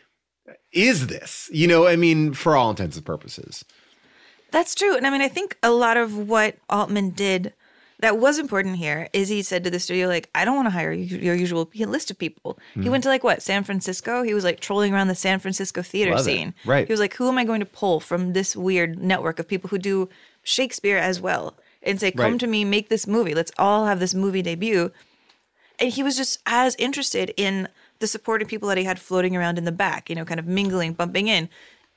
is 0.74 1.06
this, 1.06 1.48
you 1.52 1.66
know, 1.66 1.86
I 1.86 1.96
mean, 1.96 2.32
for 2.34 2.56
all 2.56 2.70
intents 2.70 2.96
and 2.96 3.06
purposes. 3.06 3.64
That's 4.50 4.74
true. 4.74 4.96
And 4.96 5.06
I 5.06 5.10
mean, 5.10 5.22
I 5.22 5.28
think 5.28 5.56
a 5.62 5.70
lot 5.70 5.96
of 5.96 6.16
what 6.16 6.56
Altman 6.70 7.10
did 7.10 7.52
that 8.00 8.18
was 8.18 8.38
important 8.38 8.76
here 8.76 9.08
is 9.12 9.28
he 9.28 9.42
said 9.42 9.64
to 9.64 9.70
the 9.70 9.78
studio, 9.80 10.08
like, 10.08 10.28
I 10.34 10.44
don't 10.44 10.56
want 10.56 10.66
to 10.66 10.70
hire 10.70 10.92
your 10.92 11.34
usual 11.34 11.68
list 11.74 12.10
of 12.10 12.18
people. 12.18 12.58
He 12.74 12.80
Mhm. 12.82 12.90
went 12.90 13.02
to 13.04 13.08
like 13.08 13.24
what, 13.24 13.40
San 13.42 13.64
Francisco? 13.64 14.22
He 14.22 14.34
was 14.34 14.44
like 14.44 14.60
trolling 14.60 14.92
around 14.92 15.08
the 15.08 15.14
San 15.14 15.38
Francisco 15.38 15.80
theater 15.80 16.10
Love 16.10 16.20
it. 16.20 16.24
scene. 16.24 16.54
Right. 16.64 16.86
He 16.86 16.92
was 16.92 17.00
like, 17.00 17.14
who 17.14 17.28
am 17.28 17.38
I 17.38 17.44
going 17.44 17.60
to 17.60 17.66
pull 17.66 18.00
from 18.00 18.32
this 18.32 18.54
weird 18.56 18.98
network 19.02 19.38
of 19.38 19.48
people 19.48 19.70
who 19.70 19.78
do 19.78 20.08
Shakespeare 20.42 20.98
as 20.98 21.20
well? 21.20 21.56
And 21.82 21.98
say, 22.00 22.10
come 22.12 22.32
Right. 22.32 22.40
to 22.40 22.46
me, 22.46 22.64
make 22.64 22.88
this 22.88 23.06
movie. 23.06 23.34
Let's 23.34 23.52
all 23.58 23.86
have 23.86 24.00
this 24.00 24.14
movie 24.14 24.42
debut. 24.42 24.90
And 25.78 25.90
he 25.92 26.02
was 26.02 26.16
just 26.16 26.38
as 26.46 26.74
interested 26.78 27.32
in 27.36 27.68
the 28.00 28.06
supporting 28.06 28.48
people 28.48 28.68
that 28.68 28.78
he 28.78 28.84
had 28.84 28.98
floating 28.98 29.36
around 29.36 29.58
in 29.58 29.64
the 29.64 29.72
back, 29.72 30.08
you 30.10 30.16
know, 30.16 30.24
kind 30.24 30.40
of 30.40 30.46
mingling, 30.46 30.92
bumping 30.92 31.28
in, 31.28 31.48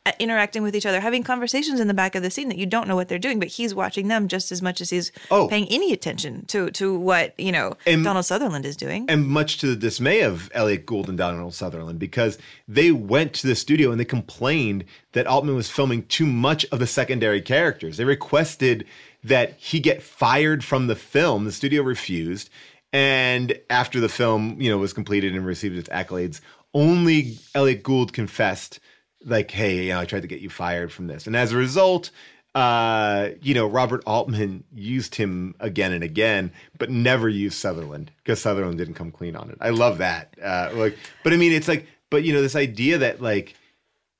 uh, 0.06 0.12
interacting 0.20 0.64
with 0.64 0.74
each 0.74 0.86
other, 0.86 1.02
having 1.02 1.22
conversations 1.22 1.82
in 1.82 1.88
the 1.90 1.94
back 1.94 2.16
of 2.16 2.24
the 2.24 2.30
scene 2.30 2.48
that 2.48 2.58
you 2.58 2.66
don't 2.66 2.88
know 2.88 2.96
what 2.96 3.10
they're 3.10 3.20
doing, 3.20 3.40
but 3.40 3.50
he's 3.50 3.76
watching 3.76 4.08
them 4.08 4.30
just 4.30 4.52
as 4.54 4.62
much 4.62 4.80
as 4.80 4.90
he's 4.90 5.12
Oh. 5.32 5.50
paying 5.50 5.68
any 5.70 5.92
attention 5.92 6.46
to 6.46 6.70
to 6.72 6.98
what, 6.98 7.34
you 7.38 7.52
know, 7.52 7.76
And- 7.86 8.04
Donald 8.06 8.26
Sutherland 8.26 8.66
is 8.66 8.78
doing. 8.78 9.06
And 9.10 9.28
much 9.28 9.58
to 9.58 9.68
the 9.68 9.76
dismay 9.76 10.22
of 10.22 10.50
Elliott 10.54 10.86
Gould 10.86 11.10
and 11.10 11.18
Donald 11.18 11.54
Sutherland, 11.56 12.00
because 12.00 12.38
they 12.70 12.92
went 12.92 13.34
to 13.34 13.48
the 13.48 13.56
studio 13.56 13.92
and 13.92 14.00
they 14.00 14.06
complained 14.06 14.86
that 15.12 15.28
Altman 15.28 15.56
was 15.56 15.70
filming 15.70 16.04
too 16.04 16.26
much 16.26 16.66
of 16.72 16.80
the 16.80 16.88
secondary 16.88 17.42
characters. 17.42 17.98
They 17.98 18.06
requested 18.06 18.86
that 19.26 19.56
he 19.58 19.82
get 19.82 20.02
fired 20.02 20.64
from 20.64 20.88
the 20.88 20.96
film. 20.96 21.44
The 21.44 21.52
studio 21.52 21.82
refused. 21.82 22.50
And 22.94 23.60
after 23.70 24.00
the 24.00 24.10
film, 24.10 24.62
you 24.62 24.70
know, 24.70 24.78
was 24.78 24.94
completed 24.94 25.36
and 25.36 25.46
received 25.46 25.78
its 25.78 25.90
accolades, 25.90 26.42
only 26.74 27.38
Elliott 27.54 27.84
Gould 27.84 28.14
confessed, 28.14 28.80
like, 29.26 29.52
hey, 29.52 29.86
you 29.86 29.90
know, 29.90 30.00
I 30.00 30.06
tried 30.06 30.22
to 30.22 30.28
get 30.28 30.40
you 30.40 30.50
fired 30.50 30.92
from 30.92 31.08
this. 31.08 31.28
And 31.28 31.36
as 31.36 31.52
a 31.52 31.58
result, 31.58 32.12
uh, 32.56 33.30
you 33.42 33.54
know, 33.54 33.68
Robert 33.68 34.04
Altman 34.06 34.64
used 34.74 35.16
him 35.16 35.54
again 35.60 35.92
and 35.92 36.04
again, 36.04 36.52
but 36.80 36.90
never 36.90 37.30
used 37.30 37.58
Sutherland 37.58 38.12
because 38.24 38.42
Sutherland 38.42 38.78
didn't 38.78 38.96
come 38.96 39.12
clean 39.12 39.36
on 39.36 39.50
it. 39.50 39.58
I 39.62 39.70
love 39.70 40.00
that. 40.00 40.34
Uh, 40.42 40.72
like, 40.74 40.98
but 41.24 41.34
I 41.34 41.38
mean, 41.38 41.52
it's 41.52 41.68
like, 41.68 41.88
but 42.10 42.24
you 42.24 42.34
know, 42.34 42.42
this 42.42 42.56
idea 42.56 42.98
that 43.00 43.22
like, 43.22 43.56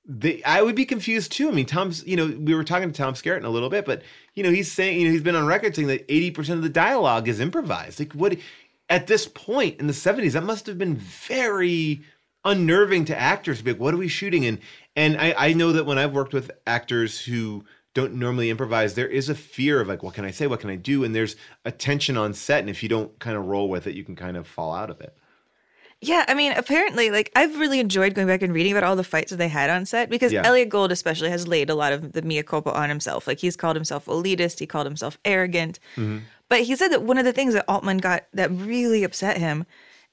they, 0.06 0.44
I 0.44 0.62
would 0.62 0.76
be 0.76 0.86
confused 0.86 1.32
too. 1.32 1.50
I 1.50 1.52
mean, 1.52 1.66
Tom's, 1.66 2.06
you 2.06 2.16
know, 2.16 2.28
we 2.28 2.54
were 2.54 2.64
talking 2.64 2.92
to 2.92 2.96
Tom 2.96 3.14
Skerritt 3.14 3.38
in 3.38 3.46
a 3.46 3.50
little 3.50 3.70
bit, 3.70 3.86
but 3.86 4.04
you 4.38 4.44
know, 4.44 4.52
he's 4.52 4.72
saying, 4.72 5.02
you 5.02 5.08
know, 5.08 5.12
he's 5.12 5.24
been 5.24 5.36
on 5.36 5.48
record 5.48 5.76
saying 5.76 5.88
that 5.88 6.08
80% 6.08 6.50
of 6.52 6.62
the 6.62 6.70
dialogue 6.70 7.28
is 7.28 7.40
improvised. 7.40 8.00
Like 8.00 8.14
what, 8.14 8.38
at 8.88 9.08
this 9.08 9.28
point 9.28 9.80
in 9.80 9.88
the 9.88 9.94
70s, 9.94 10.34
that 10.34 10.44
must 10.44 10.68
have 10.68 10.78
been 10.78 10.96
very 10.96 12.04
unnerving 12.46 13.06
to 13.06 13.20
actors 13.20 13.58
to 13.58 13.64
be 13.64 13.72
like, 13.72 13.82
what 13.82 13.96
are 13.96 13.98
we 13.98 14.08
shooting? 14.08 14.46
And, 14.46 14.60
and 14.96 15.20
I, 15.20 15.34
I 15.36 15.54
know 15.54 15.72
that 15.72 15.88
when 15.88 15.98
I've 15.98 16.14
worked 16.14 16.36
with 16.36 16.52
actors 16.68 17.20
who 17.20 17.66
don't 17.96 18.14
normally 18.14 18.52
improvise, 18.52 18.94
there 18.94 19.08
is 19.08 19.28
a 19.28 19.34
fear 19.34 19.82
of 19.82 19.88
like, 19.88 20.04
what 20.04 20.14
can 20.14 20.24
I 20.24 20.30
say? 20.30 20.46
What 20.46 20.60
can 20.60 20.70
I 20.70 20.76
do? 20.76 21.04
And 21.04 21.16
there's 21.16 21.36
a 21.66 21.72
tension 21.72 22.16
on 22.16 22.36
set. 22.36 22.60
And 22.60 22.70
if 22.70 22.84
you 22.84 22.90
don't 22.90 23.18
kind 23.18 23.36
of 23.36 23.48
roll 23.48 23.70
with 23.70 23.88
it, 23.88 23.96
you 23.96 24.04
can 24.04 24.16
kind 24.16 24.38
of 24.38 24.46
fall 24.46 24.72
out 24.72 24.92
of 24.92 25.02
it. 25.02 25.18
Yeah, 26.00 26.26
I 26.28 26.36
mean, 26.36 26.52
apparently, 26.52 27.10
like 27.10 27.32
I've 27.36 27.58
really 27.58 27.80
enjoyed 27.80 28.14
going 28.14 28.28
back 28.28 28.44
and 28.44 28.54
reading 28.54 28.72
about 28.72 28.84
all 28.84 28.96
the 28.96 29.04
fights 29.04 29.32
that 29.32 29.38
they 29.38 29.48
had 29.48 29.70
on 29.70 29.86
set 29.86 30.10
because 30.10 30.32
Yeah. 30.32 30.44
Elliott 30.46 30.70
Gould, 30.70 30.92
especially, 30.92 31.30
has 31.32 31.48
laid 31.48 31.70
a 31.70 31.76
lot 31.76 31.92
of 31.92 32.14
the 32.14 32.22
mea 32.22 32.44
culpa 32.44 32.72
on 32.72 32.90
himself. 32.90 33.26
Like 33.26 33.40
he's 33.40 33.56
called 33.56 33.76
himself 33.76 34.06
elitist, 34.06 34.60
he 34.60 34.68
called 34.68 34.86
himself 34.86 35.18
arrogant. 35.26 35.80
Mm-hmm. 35.96 36.20
But 36.50 36.62
he 36.62 36.76
said 36.76 36.90
that 36.90 37.02
one 37.02 37.18
of 37.18 37.26
the 37.26 37.34
things 37.34 37.54
that 37.56 37.66
Altman 37.68 37.98
got 37.98 38.26
that 38.34 38.52
really 38.52 39.04
upset 39.04 39.38
him 39.38 39.66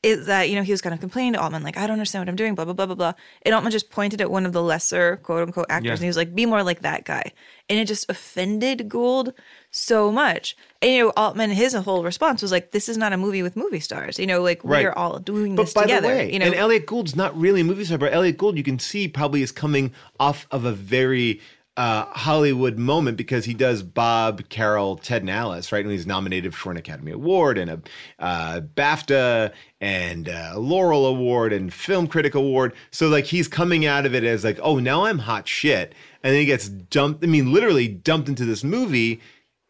is 0.04 0.26
that, 0.26 0.50
you 0.50 0.54
know, 0.56 0.62
he 0.62 0.70
was 0.70 0.80
kind 0.82 0.92
of 0.94 1.00
complaining 1.00 1.32
to 1.32 1.40
Altman, 1.40 1.62
like, 1.62 1.76
I 1.78 1.86
don't 1.86 1.94
understand 1.94 2.20
what 2.22 2.28
I'm 2.28 2.36
doing, 2.36 2.54
blah, 2.54 2.64
blah, 2.66 2.74
blah, 2.74 2.86
blah, 2.86 2.94
blah. 2.94 3.12
And 3.42 3.54
Altman 3.54 3.72
just 3.72 3.90
pointed 3.90 4.20
at 4.20 4.30
one 4.30 4.44
of 4.44 4.52
the 4.52 4.62
lesser 4.62 5.16
quote 5.22 5.42
unquote 5.46 5.66
actors 5.70 5.86
Yeah. 5.86 5.92
and 5.94 6.00
he 6.02 6.06
was 6.08 6.16
like, 6.16 6.34
be 6.34 6.44
more 6.46 6.62
like 6.62 6.82
that 6.82 7.04
guy. 7.04 7.32
And 7.68 7.78
it 7.78 7.86
just 7.86 8.10
offended 8.10 8.88
Gould 8.88 9.32
so 9.70 10.12
much. 10.12 10.56
And, 10.82 10.92
you 10.92 11.04
know, 11.04 11.12
Altman, 11.16 11.50
his 11.50 11.72
whole 11.74 12.04
response 12.04 12.42
was 12.42 12.52
like, 12.52 12.70
this 12.72 12.88
is 12.88 12.98
not 12.98 13.12
a 13.12 13.16
movie 13.16 13.42
with 13.42 13.56
movie 13.56 13.80
stars. 13.80 14.18
You 14.18 14.26
know, 14.26 14.42
like, 14.42 14.60
Right. 14.62 14.84
we're 14.84 14.92
all 14.92 15.18
doing 15.18 15.56
But 15.56 15.64
this 15.64 15.72
by 15.72 15.82
together. 15.82 16.02
the 16.08 16.14
way, 16.14 16.32
you 16.32 16.38
know, 16.38 16.46
and 16.46 16.54
Elliott 16.54 16.86
Gould's 16.86 17.16
not 17.16 17.34
really 17.38 17.62
a 17.62 17.64
movie 17.64 17.84
star, 17.84 17.96
but 17.98 18.12
Elliott 18.12 18.36
Gould, 18.36 18.56
you 18.58 18.62
can 18.62 18.78
see, 18.78 19.08
probably 19.08 19.42
is 19.42 19.52
coming 19.52 19.92
off 20.20 20.46
of 20.50 20.64
a 20.66 20.72
very 20.72 21.40
uh, 21.76 22.06
Hollywood 22.06 22.78
moment 22.78 23.16
because 23.16 23.44
he 23.44 23.54
does 23.54 23.82
Bob, 23.82 24.48
Carol, 24.48 24.96
Ted 24.96 25.22
and 25.22 25.30
Alice, 25.30 25.72
right? 25.72 25.84
And 25.84 25.90
he's 25.90 26.06
nominated 26.06 26.54
for 26.54 26.70
an 26.70 26.76
Academy 26.76 27.10
Award 27.10 27.58
and 27.58 27.70
a 27.70 27.82
uh, 28.20 28.60
BAFTA 28.60 29.52
and 29.80 30.28
a 30.28 30.58
Laurel 30.58 31.06
Award 31.06 31.52
and 31.52 31.72
Film 31.74 32.06
Critic 32.06 32.34
Award. 32.34 32.74
So 32.92 33.08
like 33.08 33.24
he's 33.24 33.48
coming 33.48 33.84
out 33.86 34.06
of 34.06 34.14
it 34.14 34.22
as 34.22 34.44
like, 34.44 34.60
oh, 34.62 34.78
now 34.78 35.04
I'm 35.04 35.18
hot 35.18 35.48
shit, 35.48 35.94
and 36.22 36.32
then 36.32 36.40
he 36.40 36.46
gets 36.46 36.68
dumped. 36.68 37.24
I 37.24 37.26
mean, 37.26 37.52
literally 37.52 37.88
dumped 37.88 38.28
into 38.28 38.44
this 38.44 38.62
movie. 38.62 39.20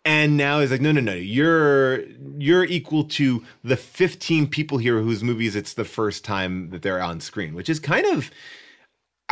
And 0.07 0.37
now 0.37 0.61
he's 0.61 0.71
like, 0.71 0.83
no, 0.83 0.93
no, 0.93 1.01
no, 1.01 1.15
you're 1.15 2.03
you're 2.37 2.65
equal 2.65 3.05
to 3.05 3.43
the 3.63 3.79
15 3.79 4.49
people 4.49 4.77
here 4.77 5.01
whose 5.01 5.25
movies 5.25 5.57
it's 5.57 5.73
the 5.73 5.87
first 5.87 6.27
time 6.27 6.69
that 6.71 6.83
they're 6.83 7.01
on 7.01 7.21
screen, 7.21 7.55
which 7.55 7.71
is 7.71 7.81
kind 7.81 8.05
of, 8.05 8.31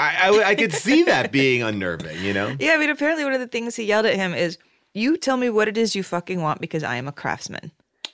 I, 0.03 0.29
I, 0.29 0.49
I 0.51 0.55
could 0.55 0.73
see 0.73 1.05
that 1.05 1.31
being 1.31 1.63
unnerving, 1.63 2.23
you 2.25 2.33
know? 2.33 2.57
Yeah, 2.59 2.73
I 2.73 2.79
mean, 2.79 2.91
apparently 2.91 3.25
one 3.25 3.33
of 3.33 3.41
the 3.41 3.47
things 3.47 3.77
he 3.77 3.85
yelled 3.85 4.07
at 4.07 4.17
him 4.17 4.35
is, 4.35 4.59
"You 4.95 5.17
tell 5.17 5.37
me 5.37 5.49
what 5.49 5.69
it 5.69 5.77
is 5.79 5.95
you 5.95 6.03
fucking 6.03 6.41
want 6.41 6.61
because 6.61 6.83
I 6.83 6.97
am 6.97 7.07
a 7.07 7.13
craftsman." 7.13 7.71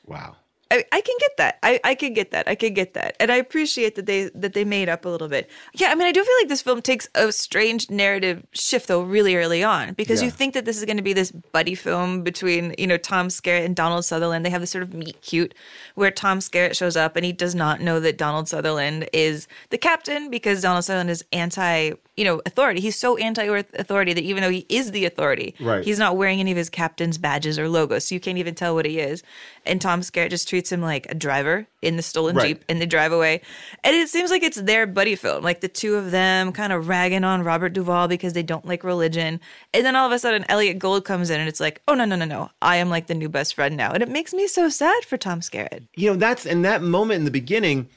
Wow. 0.06 0.36
I, 0.70 0.84
I 0.92 1.00
can 1.00 1.14
get 1.18 1.36
that. 1.38 1.58
I, 1.62 1.80
I 1.82 1.94
can 1.94 2.12
get 2.12 2.30
that. 2.32 2.46
I 2.46 2.54
can 2.54 2.74
get 2.74 2.92
that, 2.94 3.16
and 3.18 3.32
I 3.32 3.36
appreciate 3.36 3.94
that 3.94 4.04
they 4.04 4.30
that 4.34 4.52
they 4.52 4.64
made 4.64 4.88
up 4.88 5.06
a 5.06 5.08
little 5.08 5.28
bit. 5.28 5.48
Yeah, 5.72 5.88
I 5.88 5.94
mean, 5.94 6.06
I 6.06 6.12
do 6.12 6.22
feel 6.22 6.34
like 6.40 6.48
this 6.48 6.60
film 6.60 6.82
takes 6.82 7.08
a 7.14 7.32
strange 7.32 7.88
narrative 7.88 8.46
shift 8.52 8.88
though, 8.88 9.00
really 9.00 9.36
early 9.36 9.64
on, 9.64 9.94
because 9.94 10.22
you 10.22 10.30
think 10.30 10.52
that 10.54 10.66
this 10.66 10.76
is 10.76 10.84
going 10.84 10.98
to 10.98 11.02
be 11.02 11.14
this 11.14 11.30
buddy 11.30 11.74
film 11.74 12.22
between 12.22 12.74
you 12.76 12.86
know 12.86 12.98
Tom 12.98 13.28
Skerritt 13.28 13.64
and 13.64 13.74
Donald 13.74 14.04
Sutherland. 14.04 14.44
They 14.44 14.50
have 14.50 14.60
this 14.60 14.70
sort 14.70 14.82
of 14.82 14.92
meet 14.92 15.20
cute 15.22 15.54
where 15.94 16.10
Tom 16.10 16.40
Skerritt 16.40 16.76
shows 16.76 16.96
up 16.96 17.16
and 17.16 17.24
he 17.24 17.32
does 17.32 17.54
not 17.54 17.80
know 17.80 17.98
that 18.00 18.18
Donald 18.18 18.48
Sutherland 18.48 19.08
is 19.14 19.48
the 19.70 19.78
captain 19.78 20.28
because 20.30 20.60
Donald 20.60 20.84
Sutherland 20.84 21.10
is 21.10 21.24
anti 21.32 21.92
you 22.18 22.24
know 22.24 22.42
authority. 22.44 22.80
He's 22.80 22.96
so 22.96 23.16
anti 23.16 23.44
authority 23.44 24.12
that 24.12 24.24
even 24.24 24.42
though 24.42 24.50
he 24.50 24.66
is 24.68 24.90
the 24.90 25.04
authority, 25.04 25.54
Right. 25.60 25.84
he's 25.84 25.98
not 25.98 26.16
wearing 26.16 26.40
any 26.40 26.50
of 26.50 26.56
his 26.56 26.68
captain's 26.68 27.16
badges 27.16 27.58
or 27.58 27.68
logos, 27.68 28.06
so 28.06 28.14
you 28.14 28.20
can't 28.20 28.38
even 28.38 28.54
tell 28.54 28.74
what 28.74 28.84
he 28.86 28.98
is. 28.98 29.22
And 29.64 29.80
Tom 29.80 30.00
Skerritt 30.00 30.30
just 30.30 30.48
treats 30.48 30.72
him 30.72 30.80
like 30.82 31.06
a 31.10 31.14
driver 31.14 31.66
in 31.80 31.96
the 31.96 32.02
stolen 32.02 32.34
Right. 32.36 32.48
jeep, 32.48 32.64
and 32.68 32.80
they 32.80 32.86
drive 32.86 33.12
away. 33.12 33.40
And 33.84 33.94
it 33.94 34.08
seems 34.08 34.30
like 34.30 34.42
it's 34.42 34.60
their 34.60 34.86
buddy 34.86 35.14
film, 35.14 35.44
like 35.44 35.60
the 35.60 35.68
two 35.68 35.94
of 35.94 36.10
them 36.10 36.52
kind 36.52 36.72
of 36.72 36.88
ragging 36.88 37.22
on 37.24 37.42
Robert 37.44 37.70
Duvall 37.72 38.08
because 38.08 38.32
they 38.32 38.42
don't 38.42 38.66
like 38.66 38.82
religion. 38.82 39.40
And 39.72 39.86
then 39.86 39.94
all 39.94 40.06
of 40.06 40.12
a 40.12 40.18
sudden, 40.18 40.44
Elliott 40.48 40.78
Gould 40.80 41.04
comes 41.04 41.30
in, 41.30 41.38
and 41.38 41.48
it's 41.48 41.60
like, 41.60 41.80
oh 41.86 41.94
no 41.94 42.04
no 42.04 42.16
no 42.16 42.24
no, 42.24 42.50
I 42.60 42.76
am 42.76 42.90
like 42.90 43.06
the 43.06 43.14
new 43.14 43.28
best 43.28 43.54
friend 43.54 43.76
now, 43.76 43.92
and 43.92 44.02
it 44.02 44.08
makes 44.08 44.34
me 44.34 44.48
so 44.48 44.68
sad 44.68 45.04
for 45.04 45.16
Tom 45.16 45.40
Skerritt. 45.40 45.86
You 45.94 46.10
know, 46.10 46.16
that's 46.16 46.44
in 46.46 46.62
that 46.62 46.82
moment 46.82 47.18
in 47.20 47.24
the 47.24 47.30
beginning, 47.30 47.88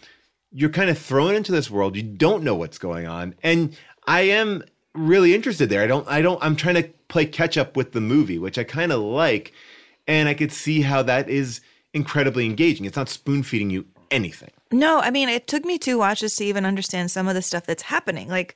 you're 0.53 0.69
kind 0.69 0.89
of 0.89 0.97
thrown 0.97 1.33
into 1.33 1.51
this 1.51 1.71
world. 1.71 1.95
You 1.95 2.03
don't 2.03 2.43
know 2.43 2.55
what's 2.55 2.77
going 2.77 3.07
on. 3.07 3.35
And 3.41 3.75
I 4.07 4.21
am 4.21 4.63
really 4.93 5.33
interested 5.33 5.69
there. 5.69 5.83
I 5.83 5.87
don't, 5.87 6.07
I 6.07 6.21
don't, 6.21 6.41
I'm 6.43 6.55
trying 6.55 6.75
to 6.75 6.89
play 7.07 7.25
catch 7.25 7.57
up 7.57 7.75
with 7.75 7.91
the 7.91 8.01
movie, 8.01 8.37
which 8.37 8.57
I 8.57 8.63
kind 8.63 8.91
of 8.91 9.01
like. 9.01 9.53
And 10.07 10.27
I 10.27 10.33
could 10.33 10.51
see 10.51 10.81
how 10.81 11.03
that 11.03 11.29
is 11.29 11.61
incredibly 11.93 12.45
engaging. 12.45 12.85
It's 12.85 12.97
not 12.97 13.09
spoon 13.09 13.43
feeding 13.43 13.69
you 13.69 13.85
anything. 14.09 14.51
No, 14.71 14.99
I 14.99 15.11
mean, 15.11 15.29
it 15.29 15.47
took 15.47 15.65
me 15.65 15.77
two 15.77 15.97
watches 15.97 16.35
to 16.37 16.45
even 16.45 16.65
understand 16.65 17.11
some 17.11 17.27
of 17.27 17.35
the 17.35 17.41
stuff 17.41 17.65
that's 17.65 17.83
happening. 17.83 18.27
Like, 18.27 18.55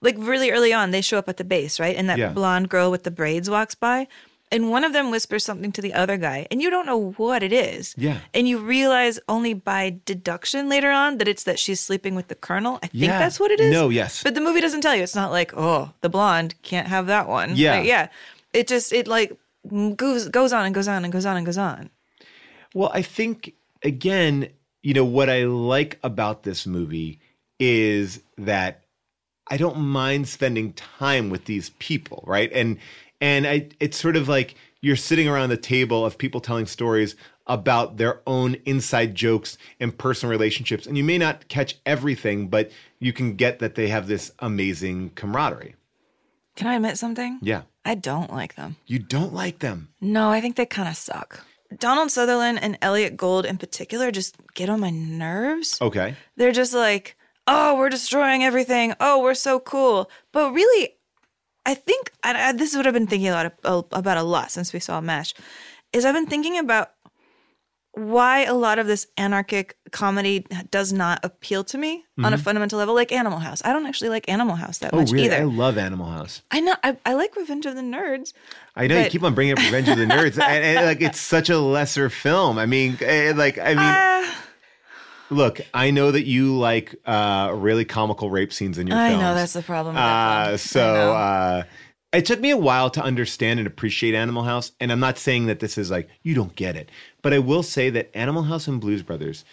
like 0.00 0.16
really 0.18 0.50
early 0.50 0.72
on, 0.72 0.90
they 0.90 1.00
show 1.00 1.18
up 1.18 1.28
at 1.28 1.36
the 1.36 1.44
base, 1.44 1.78
right? 1.78 1.96
And 1.96 2.08
that 2.08 2.18
Yeah. 2.18 2.28
blonde 2.30 2.68
girl 2.68 2.90
with 2.90 3.02
the 3.04 3.10
braids 3.10 3.50
walks 3.50 3.74
by, 3.74 4.06
and 4.52 4.70
one 4.70 4.84
of 4.84 4.92
them 4.92 5.10
whispers 5.10 5.44
something 5.44 5.72
to 5.72 5.82
the 5.82 5.92
other 5.94 6.16
guy, 6.16 6.46
and 6.50 6.62
you 6.62 6.70
don't 6.70 6.86
know 6.86 7.10
what 7.16 7.42
it 7.42 7.52
is. 7.52 7.94
Yeah. 7.98 8.18
And 8.32 8.48
you 8.48 8.58
realize 8.58 9.18
only 9.28 9.54
by 9.54 9.98
deduction 10.04 10.68
later 10.68 10.90
on 10.90 11.18
that 11.18 11.26
it's 11.28 11.44
that 11.44 11.58
she's 11.58 11.80
sleeping 11.80 12.14
with 12.14 12.28
the 12.28 12.34
colonel. 12.36 12.78
I 12.82 12.86
think 12.86 13.04
Yeah. 13.04 13.18
that's 13.18 13.40
what 13.40 13.50
it 13.50 13.60
is. 13.60 13.72
No, 13.72 13.88
yes. 13.88 14.22
But 14.22 14.34
the 14.34 14.40
movie 14.40 14.60
doesn't 14.60 14.82
tell 14.82 14.94
you. 14.94 15.02
It's 15.02 15.16
not 15.16 15.32
like, 15.32 15.52
oh, 15.56 15.92
the 16.00 16.08
blonde 16.08 16.54
can't 16.62 16.86
have 16.88 17.06
that 17.08 17.28
one. 17.28 17.56
Yeah. 17.56 17.78
Like, 17.78 17.86
yeah. 17.86 18.08
It 18.52 18.68
just 18.68 18.92
it 18.92 19.06
like 19.08 19.36
goes 19.96 20.28
goes 20.28 20.52
on 20.52 20.64
and 20.64 20.74
goes 20.74 20.86
on 20.88 21.02
and 21.04 21.12
goes 21.12 21.26
on 21.26 21.36
and 21.36 21.44
goes 21.44 21.58
on. 21.58 21.90
Well, 22.72 22.90
I 22.94 23.02
think 23.02 23.54
again, 23.82 24.48
you 24.82 24.94
know, 24.94 25.04
what 25.04 25.28
I 25.28 25.44
like 25.44 25.98
about 26.04 26.44
this 26.44 26.66
movie 26.66 27.20
is 27.58 28.22
that 28.38 28.82
I 29.48 29.56
don't 29.56 29.78
mind 29.78 30.28
spending 30.28 30.72
time 30.72 31.30
with 31.30 31.44
these 31.46 31.70
people, 31.78 32.22
right? 32.26 32.50
And 32.52 32.78
and 33.20 33.46
I 33.46 33.68
it's 33.80 33.98
sort 33.98 34.16
of 34.16 34.28
like 34.28 34.54
you're 34.80 34.96
sitting 34.96 35.28
around 35.28 35.48
the 35.48 35.56
table 35.56 36.04
of 36.04 36.18
people 36.18 36.40
telling 36.40 36.66
stories 36.66 37.16
about 37.46 37.96
their 37.96 38.20
own 38.26 38.56
inside 38.64 39.14
jokes 39.14 39.56
and 39.80 39.96
personal 39.96 40.30
relationships 40.30 40.86
and 40.86 40.98
you 40.98 41.04
may 41.04 41.18
not 41.18 41.48
catch 41.48 41.76
everything, 41.86 42.48
but 42.48 42.70
you 42.98 43.12
can 43.12 43.36
get 43.36 43.60
that 43.60 43.74
they 43.74 43.88
have 43.88 44.08
this 44.08 44.32
amazing 44.40 45.10
camaraderie. 45.10 45.74
Can 46.56 46.66
I 46.66 46.74
admit 46.74 46.98
something? 46.98 47.38
Yeah. 47.42 47.62
I 47.84 47.94
don't 47.94 48.32
like 48.32 48.56
them. 48.56 48.76
You 48.86 48.98
don't 48.98 49.32
like 49.32 49.60
them. 49.60 49.90
No, 50.00 50.30
I 50.30 50.40
think 50.40 50.56
they 50.56 50.66
kind 50.66 50.88
of 50.88 50.96
suck. 50.96 51.44
Donald 51.78 52.10
Sutherland 52.10 52.58
and 52.62 52.78
Elliott 52.82 53.16
Gould 53.16 53.46
in 53.46 53.58
particular 53.58 54.10
just 54.10 54.36
get 54.54 54.68
on 54.68 54.80
my 54.80 54.90
nerves. 54.90 55.78
Okay. 55.80 56.16
They're 56.36 56.52
just 56.52 56.74
like, 56.74 57.16
oh, 57.46 57.76
we're 57.76 57.88
destroying 57.90 58.42
everything. 58.42 58.94
Oh, 59.00 59.22
we're 59.22 59.34
so 59.34 59.60
cool. 59.60 60.10
But 60.32 60.52
really, 60.52 60.95
I 61.66 61.74
think 61.74 62.12
and 62.22 62.38
I, 62.38 62.52
this 62.52 62.70
is 62.70 62.76
what 62.76 62.86
I've 62.86 62.94
been 62.94 63.06
thinking 63.08 63.28
a 63.28 63.32
lot 63.32 63.52
of, 63.64 63.84
about 63.92 64.16
a 64.16 64.22
lot 64.22 64.50
since 64.50 64.72
we 64.72 64.80
saw 64.80 65.00
Mash, 65.00 65.34
is 65.92 66.04
I've 66.04 66.14
been 66.14 66.26
thinking 66.26 66.56
about 66.58 66.92
why 67.92 68.44
a 68.44 68.52
lot 68.52 68.78
of 68.78 68.86
this 68.86 69.06
anarchic 69.16 69.74
comedy 69.90 70.46
does 70.70 70.92
not 70.92 71.18
appeal 71.24 71.64
to 71.64 71.78
me 71.78 72.04
on 72.22 72.34
a 72.34 72.36
Mhm. 72.36 72.40
fundamental 72.40 72.78
level, 72.78 72.94
like 72.94 73.10
Animal 73.10 73.38
House. 73.38 73.62
I 73.64 73.72
don't 73.72 73.86
actually 73.86 74.10
like 74.10 74.28
Animal 74.28 74.56
House 74.56 74.78
that 74.78 74.90
Oh, 74.92 74.98
much 74.98 75.12
really? 75.12 75.24
either. 75.26 75.36
I 75.36 75.44
love 75.44 75.78
Animal 75.78 76.10
House. 76.10 76.42
I 76.50 76.60
know. 76.60 76.74
I, 76.84 76.98
I 77.06 77.14
like 77.14 77.34
Revenge 77.36 77.64
of 77.64 77.74
the 77.74 77.80
Nerds. 77.80 78.34
I 78.76 78.86
know 78.86 79.00
you 79.00 79.08
keep 79.08 79.22
on 79.22 79.34
bringing 79.34 79.54
up 79.54 79.60
Revenge 79.60 79.88
of 79.88 79.96
the 79.96 80.04
Nerds, 80.04 80.34
and, 80.34 80.64
and, 80.64 80.86
like 80.86 81.00
it's 81.00 81.18
such 81.18 81.48
a 81.48 81.58
lesser 81.58 82.10
film. 82.10 82.58
I 82.58 82.66
mean, 82.66 82.98
eh, 83.00 83.32
like 83.34 83.56
I 83.58 83.74
mean, 83.74 83.76
Uh, 84.26 84.32
look, 85.30 85.60
I 85.74 85.90
know 85.90 86.10
that 86.10 86.26
you 86.26 86.56
like 86.56 86.94
uh, 87.04 87.52
really 87.54 87.84
comical 87.84 88.30
rape 88.30 88.52
scenes 88.52 88.78
in 88.78 88.86
your 88.86 88.96
I 88.96 89.08
films. 89.10 89.22
know 89.22 89.34
that's 89.34 89.52
the 89.52 89.62
problem. 89.62 89.94
With 89.94 90.02
that 90.02 90.26
Uh, 90.28 90.44
film. 90.44 90.52
I 90.52 90.56
so 90.56 90.80
know. 90.80 91.12
uh, 91.12 91.62
it 92.12 92.24
took 92.24 92.40
me 92.40 92.50
a 92.50 92.56
while 92.56 92.88
to 92.90 93.02
understand 93.02 93.58
and 93.60 93.66
appreciate 93.66 94.14
Animal 94.14 94.44
House, 94.44 94.72
and 94.80 94.90
I'm 94.92 95.00
not 95.00 95.18
saying 95.18 95.46
that 95.46 95.60
this 95.60 95.76
is 95.76 95.90
like 95.90 96.08
you 96.22 96.34
don't 96.34 96.54
get 96.54 96.76
it, 96.76 96.90
but 97.22 97.32
I 97.32 97.38
will 97.38 97.62
say 97.62 97.90
that 97.90 98.10
Animal 98.16 98.44
House 98.44 98.66
and 98.68 98.80
Blues 98.80 99.02
Brothers, 99.02 99.44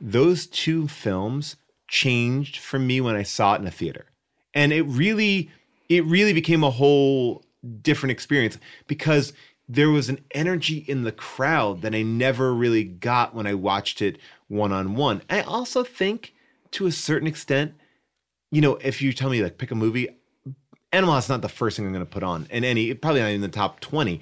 those 0.00 0.46
two 0.46 0.88
films 0.88 1.56
changed 1.88 2.58
for 2.58 2.78
me 2.78 3.00
when 3.00 3.16
I 3.16 3.22
saw 3.22 3.54
it 3.54 3.60
in 3.60 3.66
a 3.66 3.70
theater, 3.70 4.06
and 4.54 4.72
it 4.72 4.82
really, 4.82 5.50
it 5.88 6.04
really 6.04 6.32
became 6.32 6.62
a 6.62 6.70
whole 6.70 7.44
different 7.82 8.10
experience 8.12 8.58
because 8.86 9.32
there 9.68 9.90
was 9.90 10.08
an 10.08 10.20
energy 10.32 10.78
in 10.78 11.02
the 11.02 11.12
crowd 11.12 11.82
that 11.82 11.94
I 11.94 12.02
never 12.02 12.52
really 12.52 12.84
got 12.84 13.34
when 13.34 13.46
I 13.46 13.54
watched 13.54 14.02
it 14.02 14.18
one 14.48 14.72
on 14.72 14.94
one. 14.94 15.22
I 15.30 15.40
also 15.42 15.82
think, 15.84 16.34
to 16.72 16.86
a 16.86 16.92
certain 16.92 17.28
extent, 17.28 17.74
you 18.50 18.60
know, 18.60 18.76
if 18.76 19.00
you 19.00 19.12
tell 19.12 19.30
me 19.30 19.42
like 19.42 19.58
pick 19.58 19.70
a 19.70 19.74
movie, 19.74 20.08
Animal 20.94 21.16
is 21.16 21.28
not 21.30 21.40
the 21.40 21.48
first 21.48 21.76
thing 21.76 21.86
I'm 21.86 21.92
going 21.92 22.04
to 22.04 22.10
put 22.10 22.22
on 22.22 22.46
in 22.50 22.64
any, 22.64 22.92
probably 22.92 23.22
not 23.22 23.30
in 23.30 23.40
the 23.40 23.48
top 23.48 23.80
20. 23.80 24.20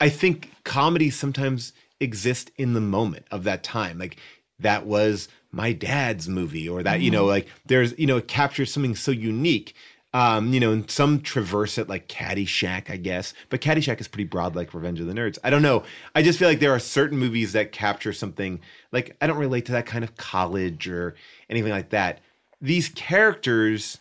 I 0.00 0.08
think 0.08 0.52
comedies 0.62 1.16
sometimes 1.16 1.72
exist 1.98 2.52
in 2.56 2.74
the 2.74 2.80
moment 2.80 3.26
of 3.32 3.42
that 3.44 3.64
time. 3.64 3.98
Like 3.98 4.18
that 4.60 4.86
was 4.86 5.28
my 5.50 5.72
dad's 5.72 6.28
movie, 6.28 6.68
or 6.68 6.84
that, 6.84 7.00
you 7.00 7.10
know, 7.10 7.24
Mhm. 7.24 7.28
like 7.28 7.48
there's, 7.66 7.98
you 7.98 8.06
know, 8.06 8.18
it 8.18 8.28
captures 8.28 8.72
something 8.72 8.94
so 8.94 9.10
unique. 9.10 9.74
Um, 10.14 10.54
you 10.54 10.60
know, 10.60 10.70
and 10.70 10.88
some 10.88 11.22
traverse 11.22 11.76
it 11.76 11.88
like 11.88 12.06
Caddyshack, 12.06 12.88
I 12.88 12.96
guess. 12.96 13.34
But 13.48 13.60
Caddyshack 13.60 14.00
is 14.00 14.06
pretty 14.06 14.28
broad, 14.28 14.54
like 14.54 14.72
Revenge 14.72 15.00
of 15.00 15.08
the 15.08 15.12
Nerds. 15.12 15.38
I 15.42 15.50
don't 15.50 15.60
know. 15.60 15.82
I 16.14 16.22
just 16.22 16.38
feel 16.38 16.46
like 16.46 16.60
there 16.60 16.72
are 16.72 16.78
certain 16.78 17.18
movies 17.18 17.52
that 17.54 17.72
capture 17.72 18.12
something 18.12 18.60
like 18.92 19.16
I 19.20 19.26
don't 19.26 19.38
relate 19.38 19.66
to 19.66 19.72
that 19.72 19.86
kind 19.86 20.04
of 20.04 20.16
college 20.16 20.86
or 20.86 21.16
anything 21.50 21.72
like 21.72 21.90
that. 21.90 22.20
These 22.62 22.90
characters, 22.90 23.98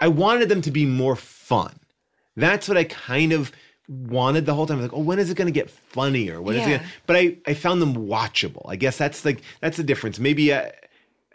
I 0.00 0.08
wanted 0.08 0.48
them 0.48 0.60
to 0.62 0.72
be 0.72 0.86
more 0.86 1.14
fun. 1.14 1.78
That's 2.36 2.66
what 2.68 2.76
I 2.76 2.82
kind 2.82 3.32
of 3.32 3.52
wanted 3.88 4.46
the 4.46 4.54
whole 4.54 4.66
time. 4.66 4.82
Like, 4.82 4.92
oh, 4.92 4.98
when 4.98 5.20
is 5.20 5.30
it 5.30 5.36
going 5.36 5.46
to 5.46 5.52
get 5.52 5.70
funnier? 5.70 6.42
When 6.42 6.56
is 6.56 6.66
it? 6.66 6.78
Gonna... 6.78 6.90
But 7.06 7.14
I, 7.14 7.36
I 7.46 7.54
found 7.54 7.80
them 7.80 7.94
watchable. 7.94 8.62
I 8.66 8.74
guess 8.74 8.98
that's 8.98 9.24
like 9.24 9.40
that's 9.60 9.76
the 9.76 9.84
difference. 9.84 10.18
Maybe 10.18 10.52
I, 10.52 10.72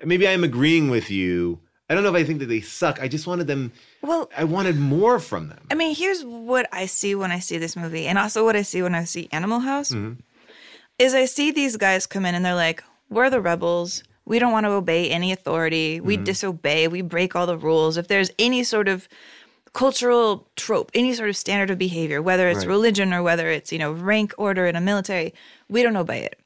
maybe 0.03 0.27
I'm 0.27 0.43
agreeing 0.43 0.89
with 0.89 1.09
you. 1.09 1.59
I 1.89 1.95
don't 1.95 2.03
know 2.03 2.09
if 2.09 2.15
I 2.15 2.23
think 2.23 2.39
that 2.39 2.45
they 2.45 2.61
suck. 2.61 3.01
I 3.01 3.07
just 3.07 3.25
wanted 3.25 3.47
them. 3.47 3.71
Well, 4.01 4.29
I 4.37 4.43
wanted 4.43 4.77
more 4.77 5.19
from 5.19 5.49
them. 5.49 5.59
I 5.71 5.75
mean, 5.75 5.95
here's 5.95 6.23
what 6.23 6.67
I 6.71 6.85
see 6.85 7.15
when 7.15 7.31
I 7.31 7.39
see 7.39 7.57
this 7.57 7.75
movie, 7.75 8.05
and 8.07 8.17
also 8.19 8.43
what 8.45 8.55
I 8.55 8.61
see 8.61 8.81
when 8.83 8.93
I 8.93 9.05
see 9.05 9.27
Animal 9.31 9.59
House. 9.61 9.91
Mhm. 9.91 10.17
is 10.99 11.13
I 11.13 11.23
see 11.25 11.49
these 11.51 11.77
guys 11.77 12.05
come 12.05 12.25
in 12.25 12.35
and 12.35 12.43
they're 12.43 12.53
like, 12.55 12.83
"We're 13.09 13.29
the 13.29 13.39
rebels. 13.39 14.03
We 14.25 14.37
don't 14.37 14.51
want 14.51 14.65
to 14.65 14.71
obey 14.71 15.09
any 15.09 15.31
authority. 15.31 16.01
We 16.01 16.15
Mm-hmm. 16.15 16.21
Mhm. 16.23 16.25
disobey. 16.25 16.87
We 16.89 17.01
break 17.01 17.35
all 17.37 17.47
the 17.47 17.57
rules. 17.57 17.95
If 17.95 18.07
there's 18.09 18.29
any 18.37 18.63
sort 18.65 18.87
of 18.89 19.07
cultural 19.73 20.47
trope, 20.55 20.91
any 20.93 21.13
sort 21.13 21.29
of 21.29 21.37
standard 21.37 21.69
of 21.69 21.77
behavior, 21.77 22.21
whether 22.21 22.49
it's 22.49 22.59
Right. 22.65 22.67
religion 22.67 23.13
or 23.13 23.23
whether 23.23 23.49
it's, 23.49 23.71
you 23.71 23.79
know, 23.79 23.91
rank 23.91 24.33
order 24.37 24.65
in 24.65 24.75
a 24.75 24.81
military, 24.81 25.33
we 25.69 25.83
don't 25.83 25.95
obey 25.95 26.23
it." 26.23 26.38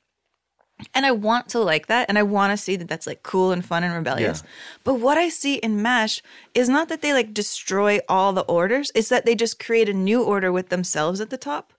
And 0.94 1.06
I 1.06 1.12
want 1.12 1.50
to 1.50 1.60
like 1.60 1.88
that 1.88 2.08
and 2.10 2.18
I 2.18 2.24
want 2.24 2.52
to 2.52 2.58
see 2.58 2.76
that 2.76 2.88
that's 2.88 3.08
like 3.08 3.24
cool 3.24 3.52
and 3.52 3.66
fun 3.66 3.84
and 3.84 3.94
rebellious. 3.94 4.44
But 4.84 4.96
what 4.96 5.18
I 5.18 5.30
see 5.30 5.56
in 5.56 5.82
MASH 5.82 6.22
is 6.54 6.70
not 6.70 6.90
that 6.90 7.02
they 7.02 7.14
like 7.14 7.34
destroy 7.34 8.00
all 8.08 8.34
the 8.34 8.42
orders, 8.42 8.92
it's 8.96 9.10
that 9.10 9.26
they 9.26 9.36
just 9.36 9.64
create 9.64 9.90
a 9.90 9.94
new 9.94 10.24
order 10.24 10.52
with 10.52 10.70
themselves 10.70 11.22
at 11.22 11.30
the 11.30 11.38
top. 11.38 11.74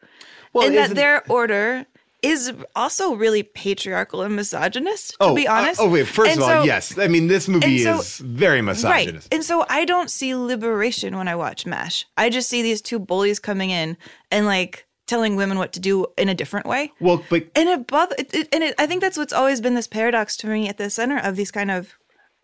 Well, 0.53 0.69
and 0.69 0.77
that 0.77 0.95
their 0.95 1.29
order 1.29 1.87
is 2.25 2.53
also 2.75 3.15
really 3.15 3.43
patriarchal 3.43 4.23
and 4.23 4.35
misogynist, 4.35 5.11
to 5.11 5.17
oh, 5.21 5.35
be 5.35 5.47
honest. 5.47 5.79
Uh, 5.79 5.85
oh 5.85 5.91
wait. 5.91 6.07
First 6.07 6.33
And 6.33 6.41
of 6.41 6.49
all, 6.49 6.63
so- 6.63 6.65
yes. 6.65 6.97
I 6.99 7.07
mean, 7.07 7.27
this 7.27 7.49
movie 7.49 7.79
so- 7.79 7.99
is 7.99 8.19
very 8.19 8.63
misogynist. 8.63 9.29
Right. 9.31 9.35
And 9.35 9.45
so 9.45 9.67
I 9.69 9.85
don't 9.85 10.11
see 10.11 10.35
liberation 10.35 11.17
when 11.17 11.29
I 11.29 11.37
watch 11.37 11.67
MASH. 11.67 12.07
I 12.17 12.31
just 12.31 12.49
see 12.49 12.63
these 12.63 12.81
two 12.81 12.99
bullies 12.99 13.39
coming 13.39 13.71
in 13.71 13.99
and 14.31 14.47
like 14.47 14.87
telling 15.07 15.37
women 15.37 15.59
what 15.59 15.73
to 15.75 15.81
do 15.81 16.07
in 16.17 16.29
a 16.29 16.35
different 16.35 16.67
way. 16.67 16.93
Well, 17.01 17.23
but 17.29 17.47
And 17.55 17.69
it 17.69 17.87
bother 17.87 18.15
it, 18.19 18.35
it- 18.35 18.49
and 18.53 18.63
it, 18.65 18.75
I 18.79 18.87
think 18.87 19.01
that's 19.01 19.17
what's 19.19 19.33
always 19.33 19.61
been 19.61 19.75
this 19.75 19.87
paradox 19.87 20.37
to 20.39 20.47
me 20.47 20.69
at 20.69 20.79
the 20.79 20.89
center 20.91 21.19
of 21.19 21.37
these 21.37 21.51
kind 21.51 21.71
of 21.71 21.95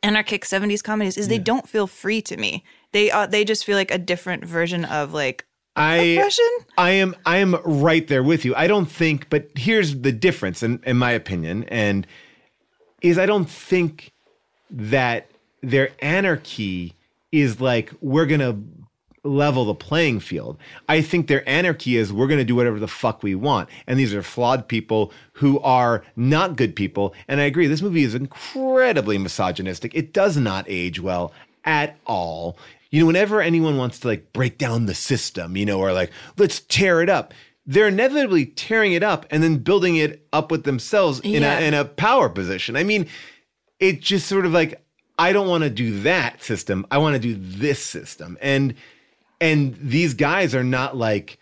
anarchic 0.03 0.45
70s 0.45 0.83
comedies 0.83 1.19
is 1.19 1.29
they 1.29 1.39
don't 1.39 1.69
feel 1.69 1.87
free 1.87 2.23
to 2.23 2.37
me. 2.37 2.65
They 2.93 3.11
uh, 3.11 3.27
they 3.27 3.45
just 3.45 3.65
feel 3.65 3.77
like 3.77 3.91
a 3.91 3.99
different 3.99 4.45
version 4.45 4.85
of 4.85 5.13
like 5.13 5.47
I 5.77 5.97
oppression. 5.97 6.49
I 6.77 6.91
am 6.93 7.15
I 7.25 7.37
am 7.39 7.55
right 7.65 8.07
there 8.09 8.23
with 8.23 8.45
you. 8.45 8.55
I 8.57 8.67
don't 8.67 8.87
think, 8.91 9.29
but 9.31 9.49
here's 9.57 10.01
the 10.01 10.11
difference 10.13 10.63
in, 10.63 10.81
in 10.85 10.97
my 10.97 11.13
opinion, 11.13 11.65
and 11.65 12.07
is 13.03 13.19
I 13.19 13.27
don't 13.27 13.49
think 13.49 14.13
that 14.71 15.31
their 15.63 15.91
anarchy 16.01 16.95
is 17.31 17.61
like 17.61 17.93
we're 18.01 18.27
gonna 18.27 18.59
level 19.23 19.65
the 19.67 19.75
playing 19.75 20.21
field. 20.21 20.59
I 20.89 21.03
think 21.03 21.27
their 21.27 21.47
anarchy 21.49 21.97
is 21.97 22.13
we're 22.13 22.27
gonna 22.27 22.45
do 22.45 22.57
whatever 22.57 22.79
the 22.79 22.89
fuck 22.89 23.23
we 23.23 23.35
want. 23.35 23.69
And 23.87 23.99
these 23.99 24.15
are 24.15 24.23
flawed 24.23 24.67
people 24.69 25.13
who 25.35 25.61
are 25.61 26.03
not 26.17 26.57
good 26.57 26.75
people. 26.75 27.15
And 27.29 27.41
I 27.41 27.45
agree, 27.45 27.67
this 27.67 27.83
movie 27.83 28.03
is 28.05 28.15
incredibly 28.15 29.19
misogynistic. 29.19 29.95
It 29.95 30.13
does 30.13 30.37
not 30.37 30.65
age 30.69 31.01
well 31.01 31.33
at 31.65 31.99
all. 32.07 32.57
You 32.91 33.01
know, 33.01 33.07
whenever 33.07 33.41
anyone 33.41 33.77
wants 33.77 33.99
to 34.01 34.09
like 34.09 34.33
break 34.33 34.59
down 34.59 34.87
the 34.87 34.95
system, 34.95 35.57
you 35.57 35.67
know, 35.67 35.79
or 35.79 35.93
like, 35.93 36.11
let's 36.39 36.61
tear 36.61 37.03
it 37.03 37.09
up, 37.09 37.33
they're 37.67 37.89
inevitably 37.89 38.47
tearing 38.47 38.95
it 38.95 39.03
up 39.03 39.27
and 39.31 39.43
then 39.43 39.59
building 39.59 39.97
it 39.97 40.27
up 40.33 40.51
with 40.51 40.65
themselves 40.65 41.21
in 41.21 41.43
Yeah. 41.43 41.59
a 41.59 41.63
in 41.63 41.75
a 41.75 41.85
power 41.85 42.29
position. 42.29 42.75
I 42.75 42.83
mean, 42.85 43.07
it 43.79 44.01
just 44.01 44.27
sort 44.27 44.47
of 44.47 44.53
like, 44.53 44.83
I 45.19 45.33
don't 45.33 45.47
want 45.49 45.63
to 45.65 45.71
do 45.71 46.01
that 46.01 46.43
system. 46.43 46.87
I 46.91 46.99
want 46.99 47.15
to 47.15 47.21
do 47.21 47.37
this 47.39 47.85
system. 47.85 48.39
And 48.41 48.75
and 49.41 49.77
these 49.81 50.15
guys 50.15 50.55
are 50.55 50.65
not 50.65 50.97
like 50.97 51.39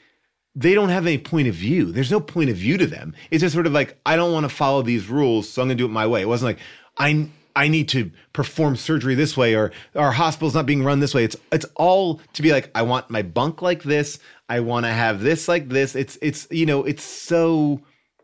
they 0.55 0.75
don't 0.75 0.89
have 0.89 1.07
any 1.07 1.19
point 1.19 1.49
of 1.49 1.55
view. 1.55 1.93
There's 1.93 2.11
no 2.11 2.21
point 2.21 2.51
of 2.51 2.57
view 2.57 2.77
to 2.79 2.87
them. 2.87 3.15
It's 3.31 3.43
just 3.43 3.55
sort 3.55 3.67
of 3.67 3.73
like 3.73 3.97
I 4.05 4.17
don't 4.17 4.33
want 4.33 4.45
to 4.45 4.49
follow 4.49 4.83
these 4.83 5.09
rules, 5.09 5.49
so 5.49 5.63
I'm 5.63 5.69
going 5.69 5.79
to 5.79 5.83
do 5.83 5.87
it 5.87 5.93
my 5.93 6.07
way. 6.07 6.23
It 6.23 6.29
wasn't 6.29 6.51
like 6.51 6.59
I 6.97 7.29
I 7.55 7.69
need 7.69 7.89
to 7.91 8.11
perform 8.33 8.77
surgery 8.77 9.15
this 9.15 9.37
way 9.37 9.55
or 9.55 9.73
our 9.95 10.13
hospital's 10.13 10.55
not 10.55 10.67
being 10.67 10.85
run 10.85 11.01
this 11.01 11.15
way. 11.15 11.25
It's 11.25 11.37
it's 11.53 11.67
all 11.77 12.21
to 12.35 12.43
be 12.43 12.53
like 12.53 12.71
I 12.75 12.83
want 12.83 13.11
my 13.11 13.23
bunk 13.23 13.63
like 13.63 13.83
this. 13.83 14.19
I 14.49 14.61
want 14.61 14.87
to 14.87 14.93
have 14.93 15.21
this 15.21 15.49
like 15.49 15.69
this. 15.69 15.95
It's 15.95 16.19
it's 16.23 16.47
you 16.51 16.67
know, 16.67 16.85
it's 16.85 17.05
so 17.05 17.81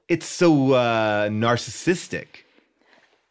it's 0.09 0.27
so 0.27 0.73
uh 0.73 1.29
narcissistic. 1.29 2.27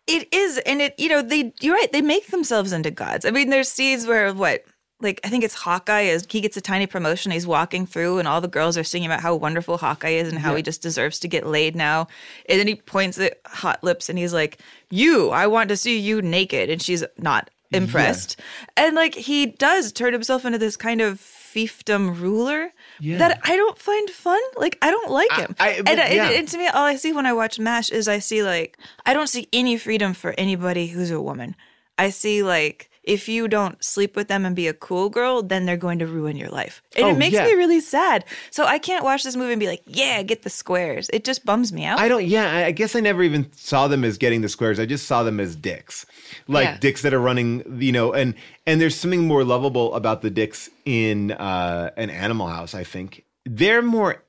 It 0.06 0.28
is, 0.34 0.58
and 0.60 0.82
it 0.82 0.96
you 0.98 1.08
know 1.08 1.22
they 1.22 1.54
you're 1.62 1.76
right. 1.76 1.92
They 1.92 2.02
make 2.02 2.28
themselves 2.28 2.74
into 2.74 2.92
gods. 2.92 3.26
I 3.26 3.32
mean, 3.32 3.50
there's 3.50 3.70
scenes 3.70 4.06
where 4.06 4.34
what 4.34 4.66
like 5.04 5.20
I 5.24 5.30
think 5.30 5.44
it's 5.44 5.54
Hawkeye 5.54 6.02
is 6.02 6.26
he 6.30 6.42
gets 6.42 6.58
a 6.58 6.62
tiny 6.62 6.88
promotion. 6.88 7.32
He's 7.32 7.46
walking 7.46 7.86
through, 7.86 8.20
and 8.20 8.28
all 8.28 8.42
the 8.42 8.48
girls 8.48 8.78
are 8.78 8.84
singing 8.84 9.08
about 9.08 9.22
how 9.22 9.36
wonderful 9.36 9.78
Hawkeye 9.78 10.10
is 10.10 10.30
and 10.30 10.40
how 10.40 10.52
Yeah. 10.52 10.58
he 10.58 10.64
just 10.64 10.82
deserves 10.82 11.20
to 11.20 11.28
get 11.28 11.46
laid 11.46 11.76
now. 11.76 12.08
And 12.50 12.60
then 12.60 12.68
he 12.68 12.76
points 12.76 13.20
at 13.20 13.40
Hot 13.46 13.84
Lips 13.84 14.10
and 14.10 14.18
he's 14.18 14.34
like, 14.34 14.60
"You, 14.90 15.30
I 15.30 15.48
want 15.48 15.70
to 15.70 15.78
see 15.78 16.00
you 16.00 16.22
naked," 16.22 16.70
and 16.70 16.82
she's 16.82 17.04
not 17.18 17.50
impressed. 17.72 18.40
And 18.78 18.96
like 18.96 19.16
he 19.16 19.46
does 19.48 19.92
turn 19.92 20.14
himself 20.14 20.46
into 20.46 20.58
this 20.60 20.78
kind 20.78 21.02
of 21.02 21.20
fiefdom 21.20 22.20
ruler 22.20 22.72
Yeah. 23.00 23.18
that 23.18 23.40
I 23.44 23.56
don't 23.56 23.78
find 23.78 24.10
fun. 24.10 24.40
Like 24.58 24.78
I 24.82 24.92
don't 24.92 25.10
like 25.12 25.32
him. 25.34 25.56
I- 25.60 25.70
and, 25.72 25.86
but, 25.86 26.00
and- 26.00 26.14
yeah. 26.16 26.30
and 26.30 26.48
to 26.50 26.58
me, 26.58 26.68
all 26.68 26.86
I 26.86 26.96
see 26.96 27.14
when 27.14 27.26
I 27.26 27.34
watch 27.34 27.60
MASH 27.60 27.90
is 27.92 28.08
I 28.08 28.20
see 28.20 28.44
like 28.44 28.78
I 29.06 29.14
don't 29.14 29.28
see 29.28 29.48
any 29.54 29.78
freedom 29.78 30.14
for 30.14 30.34
anybody 30.38 30.88
who's 30.88 31.12
a 31.12 31.22
woman. 31.22 31.56
I 31.98 32.10
see 32.10 32.44
like 32.44 32.90
if 33.04 33.28
you 33.28 33.48
don't 33.48 33.84
sleep 33.84 34.16
with 34.16 34.28
them 34.30 34.46
and 34.46 34.56
be 34.56 34.68
a 34.68 34.74
cool 34.74 35.10
girl, 35.10 35.44
then 35.44 35.66
they're 35.66 35.76
going 35.78 36.00
to 36.00 36.08
ruin 36.08 36.38
your 36.38 36.50
life. 36.50 36.82
And 36.96 37.06
Oh, 37.06 37.10
it 37.10 37.18
makes 37.18 37.34
yeah. 37.34 37.46
me 37.46 37.54
really 37.54 37.80
sad. 37.82 38.24
So 38.50 38.64
I 38.66 38.80
can't 38.80 39.04
watch 39.04 39.24
this 39.24 39.36
movie 39.36 39.52
and 39.54 39.60
be 39.60 39.68
like, 39.68 39.82
yeah, 39.86 40.22
get 40.24 40.44
the 40.44 40.50
squares. 40.50 41.10
It 41.12 41.24
just 41.26 41.46
bums 41.46 41.74
me 41.74 41.84
out. 41.86 42.00
I 42.00 42.08
don't. 42.08 42.26
Yeah, 42.26 42.50
I- 42.52 42.66
I 42.66 42.72
guess 42.72 42.96
I 42.96 43.02
never 43.02 43.22
even 43.24 43.52
saw 43.54 43.88
them 43.88 44.04
as 44.04 44.18
getting 44.18 44.42
the 44.42 44.50
squares. 44.50 44.80
I 44.80 44.86
just 44.86 45.06
saw 45.06 45.24
them 45.24 45.40
as 45.40 45.56
dicks, 45.56 46.06
like 46.48 46.66
Yeah. 46.66 46.78
dicks 46.78 47.02
that 47.02 47.14
are 47.14 47.20
running. 47.20 47.64
You 47.82 47.92
know, 47.92 48.14
and 48.14 48.36
and 48.66 48.80
there's 48.80 48.96
something 48.96 49.28
more 49.28 49.44
lovable 49.44 49.94
about 49.96 50.22
the 50.22 50.30
dicks 50.30 50.70
in 50.86 51.32
uh, 51.34 51.92
an 51.98 52.10
Animal 52.10 52.48
House. 52.48 52.74
I 52.74 52.84
think 52.86 53.26
they're 53.46 53.82
more 53.82 54.24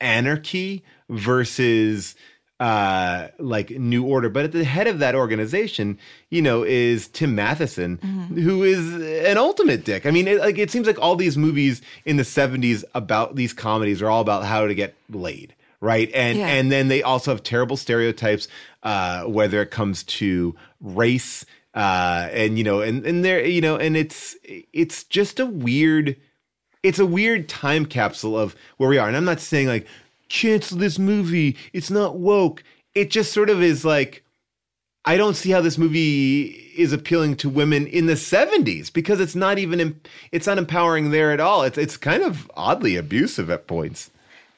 anarchy 0.00 0.82
versus 1.08 2.14
uh 2.60 3.28
like 3.38 3.70
new 3.70 4.04
order 4.04 4.28
but 4.28 4.44
at 4.44 4.52
the 4.52 4.62
head 4.64 4.86
of 4.86 4.98
that 5.00 5.14
organization 5.14 5.98
you 6.30 6.40
know 6.42 6.62
is 6.62 7.08
tim 7.08 7.34
matheson 7.34 7.96
Mm-hmm. 7.98 8.40
who 8.40 8.62
is 8.62 8.92
an 9.26 9.38
ultimate 9.38 9.84
dick 9.84 10.06
i 10.06 10.10
mean 10.10 10.28
it, 10.28 10.38
like 10.38 10.58
it 10.58 10.70
seems 10.70 10.86
like 10.86 10.98
all 11.00 11.16
these 11.16 11.36
movies 11.36 11.82
in 12.04 12.18
the 12.18 12.22
70s 12.22 12.84
about 12.94 13.34
these 13.36 13.52
comedies 13.52 14.00
are 14.02 14.08
all 14.10 14.20
about 14.20 14.44
how 14.44 14.66
to 14.66 14.74
get 14.74 14.94
laid 15.10 15.54
right 15.80 16.10
and 16.14 16.38
Yeah. 16.38 16.48
and 16.48 16.70
then 16.70 16.88
they 16.88 17.02
also 17.02 17.32
have 17.32 17.42
terrible 17.42 17.76
stereotypes 17.76 18.46
uh 18.82 19.24
whether 19.24 19.60
it 19.62 19.70
comes 19.70 20.04
to 20.04 20.54
race 20.80 21.44
uh 21.74 22.28
and 22.32 22.58
you 22.58 22.64
know 22.64 22.80
and 22.82 23.04
and 23.06 23.24
there 23.24 23.44
you 23.44 23.60
know 23.62 23.76
and 23.76 23.96
it's 23.96 24.36
it's 24.44 25.04
just 25.04 25.40
a 25.40 25.46
weird 25.46 26.16
it's 26.84 26.98
a 26.98 27.06
weird 27.06 27.48
time 27.48 27.86
capsule 27.86 28.36
of 28.36 28.56
where 28.76 28.88
we 28.90 28.98
are. 28.98 29.06
And 29.06 29.16
I'm 29.16 29.24
not 29.24 29.38
saying 29.38 29.68
like 29.68 29.86
cancel 30.32 30.78
this 30.78 30.98
movie. 30.98 31.56
It's 31.72 31.90
not 31.90 32.16
woke. 32.16 32.64
It 32.94 33.10
just 33.10 33.32
sort 33.32 33.50
of 33.50 33.62
is 33.62 33.84
like 33.84 34.24
I 35.04 35.16
don't 35.16 35.34
see 35.34 35.50
how 35.50 35.60
this 35.60 35.78
movie 35.78 36.44
is 36.76 36.92
appealing 36.92 37.36
to 37.36 37.48
women 37.48 37.88
in 37.88 38.06
the 38.06 38.14
70s 38.14 38.92
because 38.92 39.20
it's 39.20 39.34
not 39.34 39.58
even 39.58 40.00
it's 40.30 40.46
not 40.46 40.58
empowering 40.58 41.10
there 41.10 41.32
at 41.32 41.40
all. 41.40 41.62
It's 41.62 41.76
it's 41.76 41.96
kind 41.96 42.22
of 42.22 42.50
oddly 42.56 42.96
abusive 42.96 43.50
at 43.50 43.66
points. 43.66 44.10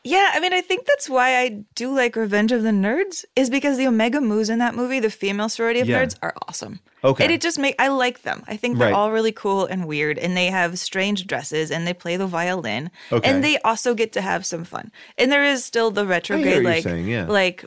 Yeah, 0.07 0.33
I 0.35 0.41
mean, 0.41 0.53
I 0.53 0.61
think 0.61 0.85
that's 0.85 1.09
why 1.09 1.39
I 1.39 1.65
do 1.75 1.91
like 1.95 2.15
Revenge 2.15 2.53
of 2.53 2.63
the 2.63 2.71
Nerds, 2.71 3.25
is 3.35 3.49
because 3.49 3.79
the 3.79 3.87
Omega 3.87 4.21
Mus 4.21 4.51
in 4.51 4.59
that 4.59 4.75
movie, 4.75 5.01
the 5.01 5.09
female 5.11 5.49
sorority 5.49 5.81
of 5.81 5.89
Yeah. 5.89 6.05
nerds, 6.05 6.17
are 6.21 6.35
awesome. 6.47 6.81
Okay. 7.03 7.25
And 7.25 7.33
it 7.33 7.41
just 7.41 7.59
make 7.59 7.75
I 7.79 7.89
like 7.89 8.21
them. 8.23 8.45
I 8.47 8.57
think 8.59 8.77
they're 8.77 8.89
Right. 8.89 8.95
all 8.95 9.13
really 9.13 9.33
cool 9.33 9.65
and 9.65 9.87
weird, 9.87 10.19
and 10.19 10.37
they 10.37 10.47
have 10.47 10.79
strange 10.79 11.27
dresses, 11.27 11.71
and 11.71 11.87
they 11.87 11.95
play 11.95 12.17
the 12.19 12.27
violin, 12.27 12.91
Okay. 13.11 13.29
and 13.29 13.43
they 13.43 13.59
also 13.61 13.95
get 13.95 14.13
to 14.13 14.21
have 14.21 14.45
some 14.45 14.65
fun. 14.65 14.93
And 15.17 15.33
there 15.33 15.43
is 15.45 15.65
still 15.65 15.91
the 15.91 16.07
retrograde, 16.07 16.63
like, 16.65 16.83
saying, 16.85 17.09
yeah. 17.09 17.25
like. 17.27 17.65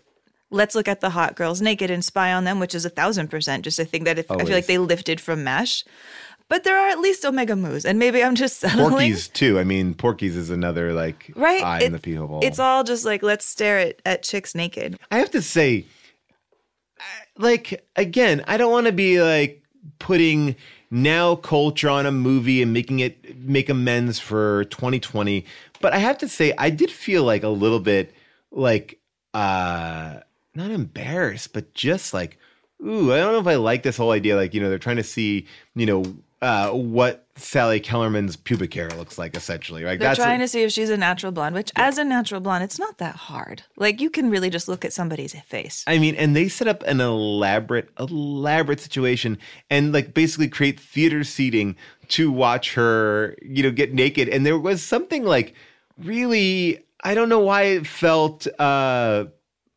Let's 0.50 0.76
look 0.76 0.88
at 0.88 1.02
the 1.02 1.10
hot 1.10 1.36
girls 1.36 1.62
naked 1.62 1.92
and 1.92 2.06
spy 2.06 2.32
on 2.32 2.46
them, 2.46 2.58
which 2.62 2.74
is 2.74 2.86
a 2.86 2.90
thousand 2.90 3.28
percent 3.28 3.66
just 3.66 3.80
a 3.80 3.84
thing 3.84 4.06
that 4.06 4.18
if, 4.18 4.32
I 4.32 4.38
feel 4.38 4.56
like 4.56 4.66
they 4.66 4.78
lifted 4.78 5.20
from 5.20 5.44
MASH. 5.44 5.84
But 6.50 6.64
there 6.64 6.78
are 6.78 6.88
at 6.90 7.00
least 7.00 7.26
Omega 7.26 7.56
Mus, 7.56 7.84
and 7.84 8.00
maybe 8.00 8.24
I'm 8.24 8.36
just 8.36 8.58
settling. 8.60 8.90
Porky's 8.90 9.28
too. 9.28 9.60
I 9.60 9.64
mean, 9.66 9.94
Porky's 9.94 10.36
is 10.38 10.50
another 10.50 10.94
like 10.94 11.32
Right? 11.36 11.64
eye 11.64 11.82
in 11.84 11.92
the 11.92 12.00
peel 12.00 12.26
hole. 12.26 12.40
It's 12.42 12.58
all 12.60 12.84
just 12.84 13.04
like 13.04 13.22
let's 13.22 13.46
stare 13.46 13.80
at, 13.80 14.02
at 14.06 14.24
chicks 14.24 14.56
naked. 14.56 14.98
I 15.12 15.20
have 15.20 15.32
to 15.32 15.42
say, 15.42 15.86
like 17.38 17.86
again, 17.96 18.44
I 18.48 18.58
don't 18.58 18.72
want 18.72 18.88
to 18.88 18.94
be 18.94 19.22
like 19.22 19.62
putting 20.00 20.56
now 20.90 21.36
culture 21.36 21.90
on 21.90 22.06
a 22.06 22.12
movie 22.12 22.62
and 22.62 22.72
making 22.72 23.00
it 23.02 23.38
make 23.40 23.68
amends 23.70 24.20
for 24.20 24.64
2020. 24.66 25.46
But 25.82 25.94
I 25.94 25.98
have 25.98 26.18
to 26.20 26.28
say, 26.30 26.54
I 26.58 26.70
did 26.70 26.90
feel 26.90 27.24
like 27.24 27.44
a 27.44 27.50
little 27.50 27.80
bit 27.82 28.14
like 28.52 29.00
uh 29.34 30.22
not 30.56 30.72
embarrassed, 30.72 31.54
but 31.54 31.74
just 31.74 32.14
like, 32.14 32.40
ooh, 32.84 33.12
I 33.14 33.18
don't 33.18 33.34
know 33.34 33.40
if 33.40 33.48
I 33.48 33.56
like 33.56 33.84
this 33.84 33.98
whole 33.98 34.12
idea. 34.12 34.36
Like, 34.36 34.54
you 34.54 34.62
know, 34.62 34.70
they're 34.70 34.80
trying 34.80 34.96
to 34.96 35.04
see, 35.04 35.46
you 35.76 35.86
know, 35.86 36.04
uh 36.42 36.72
what 36.72 37.28
Sally 37.38 37.80
Kellerman's 37.80 38.36
pubic 38.36 38.74
hair 38.74 38.90
looks 38.90 39.18
like, 39.18 39.36
essentially. 39.38 39.84
Like 39.84 40.00
They're 40.00 40.10
that's 40.10 40.20
trying 40.20 40.40
to 40.40 40.48
see 40.48 40.64
if 40.64 40.72
she's 40.72 40.90
a 40.90 40.98
natural 40.98 41.32
blonde, 41.32 41.56
which 41.56 41.72
as 41.76 41.98
a 41.98 42.04
natural 42.04 42.42
blonde, 42.42 42.64
it's 42.64 42.80
not 42.80 42.98
that 42.98 43.16
hard. 43.16 43.64
Like 43.76 44.02
you 44.02 44.10
can 44.10 44.30
really 44.30 44.50
just 44.50 44.68
look 44.68 44.84
at 44.84 44.94
somebody's 44.94 45.34
face. 45.42 45.84
I 45.88 46.00
mean, 46.00 46.16
and 46.16 46.36
they 46.36 46.48
set 46.50 46.68
up 46.68 46.84
an 46.84 47.00
elaborate, 47.00 47.90
elaborate 48.00 48.80
situation 48.80 49.38
and 49.70 49.94
like 49.94 50.14
basically 50.14 50.48
create 50.48 50.80
theater 50.80 51.24
seating 51.24 51.76
to 52.10 52.32
watch 52.32 52.74
her, 52.74 53.36
you 53.42 53.64
know, 53.64 53.72
get 53.72 53.94
naked. 53.94 54.30
And 54.30 54.46
there 54.46 54.58
was 54.58 54.82
something 54.82 55.24
like 55.24 55.54
really, 55.98 56.84
I 57.04 57.14
don't 57.14 57.30
know 57.30 57.40
why 57.40 57.64
it 57.64 57.88
felt, 57.88 58.48
uh, 58.60 59.26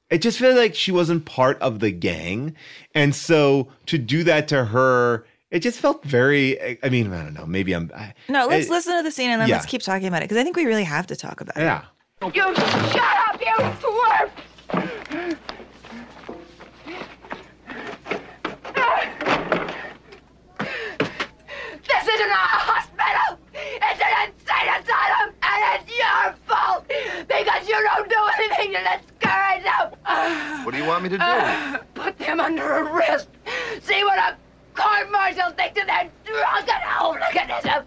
it 0.08 0.22
just 0.22 0.38
felt 0.38 0.56
like 0.56 0.74
she 0.74 0.90
wasn't 0.90 1.24
part 1.24 1.60
of 1.60 1.80
the 1.80 1.92
gang. 1.92 2.56
And 2.94 3.14
so 3.14 3.68
to 3.86 3.98
do 3.98 4.24
that 4.24 4.48
to 4.48 4.66
her, 4.66 5.24
it 5.50 5.60
just 5.60 5.78
felt 5.80 6.04
very, 6.04 6.60
I- 6.62 6.78
I 6.82 6.88
mean, 6.88 7.12
I 7.12 7.22
don't 7.24 7.34
know, 7.34 7.46
maybe 7.46 7.72
I'm, 7.72 7.90
I, 7.94 8.14
No, 8.28 8.46
let's 8.46 8.68
I- 8.68 8.74
listen 8.74 8.96
to 8.96 9.02
the 9.02 9.10
scene 9.10 9.30
and 9.30 9.40
then 9.40 9.48
yeah. 9.48 9.56
let's 9.56 9.66
keep 9.66 9.82
talking 9.82 10.06
about 10.06 10.22
it 10.22 10.28
because 10.28 10.38
I 10.40 10.44
think 10.44 10.56
we 10.56 10.64
really 10.66 10.84
have 10.84 11.06
to 11.08 11.16
talk 11.16 11.40
about 11.40 11.56
it. 11.56 11.60
yeah. 11.62 11.82
You 12.22 12.30
shut 12.54 13.16
up, 13.28 13.40
you 13.40 13.56
twerp! 13.80 15.36
This 21.88 22.04
isn't 22.06 22.30
a 22.30 22.34
hospital! 22.34 23.38
It's 23.54 24.00
an 24.00 24.30
insane 24.30 24.68
asylum, 24.78 25.34
and 25.42 25.60
it's 25.74 25.98
your 25.98 26.34
fault! 26.46 26.86
Because 27.26 27.68
you 27.68 27.74
don't 27.74 28.08
do 28.08 28.16
anything 28.38 28.72
to 28.72 28.80
discourage 28.84 29.64
them! 29.64 30.64
What 30.64 30.72
do 30.72 30.78
you 30.78 30.84
want 30.86 31.02
me 31.02 31.08
to 31.10 31.18
do? 31.18 31.22
Uh, 31.24 31.78
put 31.94 32.18
them 32.18 32.38
under 32.40 32.62
arrest! 32.64 33.28
See 33.82 34.04
what 34.04 34.18
a 34.18 34.36
court 34.80 35.10
martial 35.10 35.50
thinks 35.52 35.80
of 35.80 35.86
their 35.86 36.10
drunken 36.24 36.80
hooliganism! 36.82 37.84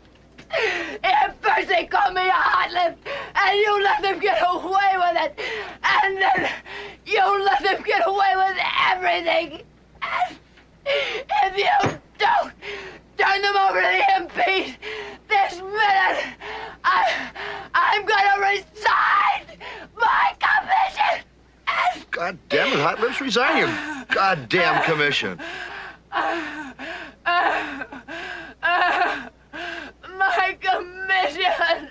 At 1.04 1.36
first 1.42 1.68
they 1.68 1.86
called 1.86 2.14
me 2.14 2.28
a 2.28 2.32
hot 2.32 2.72
lip, 2.72 2.98
and 3.36 3.58
you 3.58 3.84
let 3.84 4.02
them 4.04 4.20
get 4.20 4.38
away 4.48 4.94
with 4.98 5.18
it! 5.26 5.40
And 5.84 6.18
then 6.22 6.50
you 7.06 7.44
let 7.44 7.64
them 7.64 7.82
get 7.84 8.08
away 8.08 8.34
with 8.36 8.58
everything! 8.92 9.64
And 10.04 10.38
if 10.86 11.58
you 11.58 12.00
don't 12.20 12.54
turn 13.18 13.42
them 13.42 13.58
over 13.58 13.82
to 13.82 13.88
the 13.88 14.04
MP 14.22 14.76
this 15.28 15.62
minute, 15.62 16.24
I, 16.84 17.32
I'm 17.74 18.06
gonna 18.06 18.40
resign 18.40 19.58
my 19.98 20.36
commission! 20.40 21.26
God 22.12 22.38
damn 22.50 22.68
it, 22.68 22.80
Hot 22.80 23.00
Lips, 23.00 23.20
resign 23.20 23.58
your 23.58 24.06
goddamn 24.14 24.84
commission. 24.84 25.40
My 30.18 30.58
commission! 30.62 31.90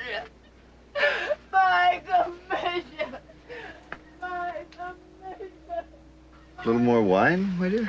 My 1.53 2.03
commission! 2.07 3.17
My 4.21 4.53
commission! 4.71 5.85
A 6.59 6.67
little 6.67 6.81
more 6.81 7.03
wine, 7.03 7.57
my 7.59 7.69
dear? 7.69 7.89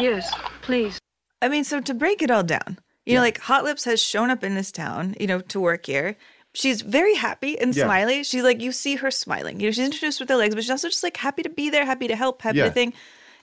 Yes, 0.00 0.32
please. 0.62 0.98
I 1.40 1.48
mean, 1.48 1.62
so 1.64 1.80
to 1.80 1.94
break 1.94 2.22
it 2.22 2.30
all 2.30 2.42
down, 2.42 2.78
you 3.04 3.14
know, 3.14 3.20
like 3.20 3.38
Hot 3.42 3.62
Lips 3.64 3.84
has 3.84 4.02
shown 4.02 4.30
up 4.30 4.42
in 4.42 4.54
this 4.56 4.72
town, 4.72 5.14
you 5.20 5.26
know, 5.28 5.40
to 5.40 5.60
work 5.60 5.86
here. 5.86 6.16
She's 6.54 6.80
very 6.82 7.14
happy 7.14 7.58
and 7.58 7.74
Yeah. 7.74 7.84
smiley. 7.84 8.24
She's 8.24 8.42
like, 8.42 8.60
you 8.60 8.72
see 8.72 8.96
her 8.96 9.10
smiling. 9.10 9.60
You 9.60 9.66
know, 9.66 9.72
she's 9.72 9.84
introduced 9.84 10.18
with 10.18 10.28
her 10.30 10.36
legs, 10.36 10.54
but 10.54 10.64
she's 10.64 10.70
also 10.70 10.88
just 10.88 11.02
like 11.04 11.18
happy 11.18 11.42
to 11.42 11.50
be 11.50 11.70
there, 11.70 11.84
happy 11.84 12.08
to 12.08 12.16
help, 12.16 12.42
happy 12.42 12.58
Yeah. 12.58 12.64
to 12.64 12.70
thing. 12.70 12.94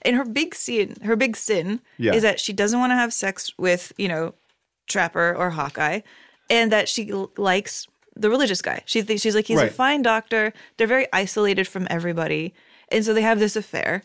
And 0.04 0.16
her 0.16 0.24
big 0.24 0.54
sin, 0.54 0.96
her 1.04 1.16
big 1.16 1.36
sin 1.36 1.80
Yeah. 1.98 2.12
is 2.14 2.22
that 2.22 2.38
she 2.40 2.52
doesn't 2.52 2.78
want 2.78 2.90
to 2.90 2.96
have 2.96 3.12
sex 3.12 3.52
with, 3.58 3.92
you 3.96 4.08
know, 4.08 4.34
Trapper 4.86 5.34
or 5.34 5.50
Hawkeye, 5.50 6.00
and 6.50 6.70
that 6.72 6.88
she 6.88 7.10
l- 7.10 7.30
likes 7.38 7.86
the 8.14 8.28
religious 8.28 8.60
guy. 8.62 8.82
She 8.84 9.00
thinks 9.02 9.22
she's 9.22 9.34
like, 9.34 9.46
he's 9.46 9.58
a 9.70 9.72
fine 9.72 10.02
doctor. 10.02 10.52
They're 10.76 10.86
very 10.86 11.06
isolated 11.12 11.66
from 11.66 11.86
everybody. 11.90 12.52
And 12.90 13.04
so 13.04 13.14
they 13.14 13.22
have 13.22 13.38
this 13.38 13.56
affair 13.56 14.02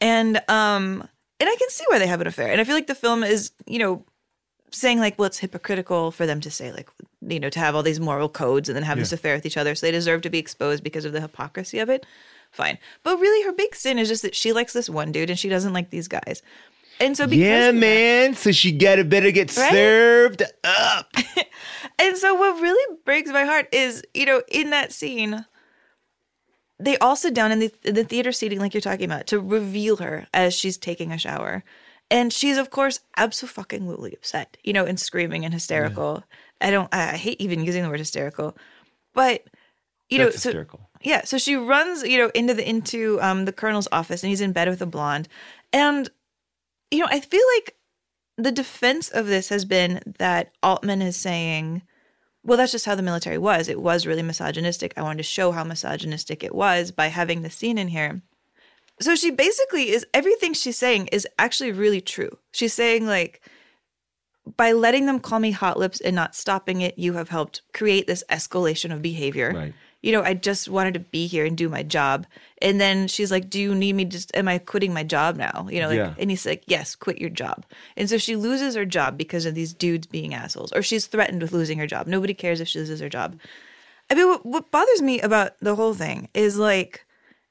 and 0.00 0.38
um 0.48 1.06
and 1.38 1.48
i 1.48 1.56
can 1.56 1.68
see 1.70 1.84
why 1.88 1.98
they 1.98 2.06
have 2.08 2.20
an 2.20 2.26
affair 2.26 2.50
and 2.50 2.60
i 2.60 2.64
feel 2.64 2.74
like 2.74 2.86
the 2.88 2.94
film 2.94 3.22
is 3.22 3.52
you 3.66 3.78
know 3.78 4.04
saying 4.70 4.98
like 4.98 5.16
well 5.18 5.26
it's 5.26 5.38
hypocritical 5.38 6.10
for 6.10 6.26
them 6.26 6.40
to 6.40 6.50
say 6.50 6.72
like 6.72 6.88
you 7.28 7.38
know 7.38 7.50
to 7.50 7.58
have 7.60 7.76
all 7.76 7.82
these 7.82 8.00
moral 8.00 8.28
codes 8.28 8.68
and 8.68 8.74
then 8.74 8.82
have 8.82 8.98
this 8.98 9.12
affair 9.12 9.34
with 9.36 9.46
each 9.46 9.56
other 9.56 9.74
so 9.74 9.86
they 9.86 9.92
deserve 9.92 10.22
to 10.22 10.30
be 10.30 10.38
exposed 10.38 10.82
because 10.82 11.04
of 11.04 11.12
the 11.12 11.20
hypocrisy 11.20 11.78
of 11.78 11.88
it 11.88 12.04
fine 12.52 12.78
but 13.02 13.18
really 13.18 13.44
her 13.44 13.52
big 13.52 13.74
sin 13.74 13.98
is 13.98 14.08
just 14.08 14.22
that 14.22 14.34
she 14.36 14.52
likes 14.52 14.72
this 14.72 14.88
one 14.88 15.10
dude 15.10 15.30
and 15.30 15.38
she 15.38 15.48
doesn't 15.48 15.72
like 15.72 15.90
these 15.90 16.08
guys 16.08 16.42
and 17.00 17.16
so 17.16 17.26
because 17.26 17.38
yeah, 17.44 17.72
man. 17.72 18.34
So 18.34 18.52
she 18.52 18.70
got 18.70 18.96
to 18.96 19.04
better 19.04 19.32
get 19.32 19.56
Right? 19.56 19.72
served 19.72 20.42
up. 20.62 21.12
And 21.98 22.16
so 22.16 22.34
what 22.34 22.60
really 22.60 22.96
breaks 23.04 23.30
my 23.30 23.44
heart 23.44 23.68
is, 23.72 24.02
you 24.14 24.24
know, 24.26 24.42
in 24.48 24.70
that 24.70 24.92
scene, 24.92 25.44
they 26.78 26.96
all 26.98 27.16
sit 27.16 27.34
down 27.34 27.52
in 27.52 27.58
the, 27.60 27.72
in 27.84 27.94
the 27.94 28.02
theater 28.04 28.32
seating, 28.32 28.58
like 28.58 28.74
you're 28.74 28.80
talking 28.80 29.04
about, 29.04 29.26
to 29.28 29.38
reveal 29.40 29.96
her 29.98 30.26
as 30.34 30.54
she's 30.54 30.76
taking 30.78 31.12
a 31.12 31.18
shower. 31.18 31.62
And 32.10 32.32
she's, 32.32 32.56
of 32.56 32.70
course, 32.70 33.00
absolutely 33.16 34.14
upset, 34.14 34.56
you 34.64 34.72
know, 34.72 34.84
and 34.84 34.98
screaming 34.98 35.44
and 35.44 35.54
hysterical. 35.54 36.24
I 36.60 36.70
don't, 36.70 36.92
I 36.92 37.16
hate 37.16 37.40
even 37.40 37.64
using 37.64 37.82
the 37.82 37.88
word 37.88 38.00
hysterical, 38.00 38.56
but, 39.14 39.44
you 40.08 40.18
know, 40.18 40.24
That's 40.24 40.42
so, 40.42 40.48
hysterical. 40.50 40.88
Yeah. 41.04 41.24
So 41.24 41.38
she 41.38 41.56
runs, 41.56 42.02
you 42.02 42.18
know, 42.18 42.30
into 42.34 42.54
the, 42.54 42.68
into 42.68 43.20
um, 43.20 43.44
the 43.44 43.52
colonel's 43.52 43.88
office 43.92 44.22
and 44.22 44.30
he's 44.30 44.40
in 44.40 44.52
bed 44.52 44.68
with 44.68 44.82
a 44.82 44.86
blonde. 44.86 45.28
And, 45.72 46.08
you 46.90 47.00
know, 47.00 47.08
I 47.10 47.20
feel 47.20 47.44
like 47.56 47.76
the 48.36 48.52
defense 48.52 49.08
of 49.08 49.26
this 49.26 49.48
has 49.48 49.64
been 49.64 50.00
that 50.18 50.52
Altman 50.62 51.02
is 51.02 51.16
saying, 51.16 51.82
well, 52.44 52.58
that's 52.58 52.72
just 52.72 52.86
how 52.86 52.94
the 52.94 53.02
military 53.02 53.38
was. 53.38 53.68
It 53.68 53.80
was 53.80 54.06
really 54.06 54.22
misogynistic. 54.22 54.94
I 54.96 55.02
wanted 55.02 55.18
to 55.18 55.22
show 55.22 55.52
how 55.52 55.64
misogynistic 55.64 56.42
it 56.42 56.54
was 56.54 56.90
by 56.90 57.06
having 57.06 57.42
the 57.42 57.50
scene 57.50 57.78
in 57.78 57.88
here. 57.88 58.22
So 59.00 59.14
she 59.14 59.30
basically 59.30 59.90
is 59.90 60.06
everything 60.12 60.52
she's 60.52 60.78
saying 60.78 61.08
is 61.08 61.26
actually 61.38 61.72
really 61.72 62.00
true. 62.00 62.38
She's 62.52 62.74
saying, 62.74 63.06
like, 63.06 63.40
by 64.56 64.72
letting 64.72 65.06
them 65.06 65.20
call 65.20 65.38
me 65.38 65.52
hot 65.52 65.78
lips 65.78 66.00
and 66.00 66.16
not 66.16 66.34
stopping 66.34 66.80
it, 66.80 66.98
you 66.98 67.12
have 67.14 67.28
helped 67.28 67.62
create 67.72 68.06
this 68.06 68.24
escalation 68.28 68.92
of 68.92 69.02
behavior. 69.02 69.52
Right. 69.54 69.74
You 70.02 70.12
know, 70.12 70.22
I 70.22 70.34
just 70.34 70.68
wanted 70.68 70.94
to 70.94 71.00
be 71.00 71.26
here 71.26 71.44
and 71.46 71.56
do 71.56 71.68
my 71.68 71.82
job. 71.82 72.26
And 72.60 72.80
then 72.80 73.08
she's 73.08 73.30
like, 73.30 73.48
Do 73.48 73.60
you 73.60 73.74
need 73.74 73.94
me 73.94 74.04
just 74.04 74.36
am 74.36 74.48
I 74.48 74.58
quitting 74.58 74.92
my 74.92 75.04
job 75.04 75.36
now? 75.36 75.68
You 75.70 75.80
know, 75.80 75.88
like 75.88 75.96
Yeah. 75.96 76.14
and 76.18 76.28
he's 76.30 76.44
like, 76.44 76.64
Yes, 76.66 76.94
quit 76.94 77.18
your 77.18 77.30
job. 77.30 77.64
And 77.96 78.10
so 78.10 78.18
she 78.18 78.34
loses 78.36 78.74
her 78.74 78.84
job 78.84 79.16
because 79.16 79.46
of 79.46 79.54
these 79.54 79.72
dudes 79.72 80.06
being 80.06 80.34
assholes. 80.34 80.72
Or 80.72 80.82
she's 80.82 81.06
threatened 81.06 81.40
with 81.40 81.52
losing 81.52 81.78
her 81.78 81.86
job. 81.86 82.06
Nobody 82.06 82.34
cares 82.34 82.60
if 82.60 82.68
she 82.68 82.80
loses 82.80 83.00
her 83.00 83.08
job. 83.08 83.38
I 84.10 84.14
mean, 84.14 84.28
what, 84.28 84.44
what 84.44 84.70
bothers 84.70 85.00
me 85.00 85.20
about 85.20 85.52
the 85.60 85.76
whole 85.76 85.94
thing 85.94 86.28
is 86.34 86.58
like, 86.58 87.06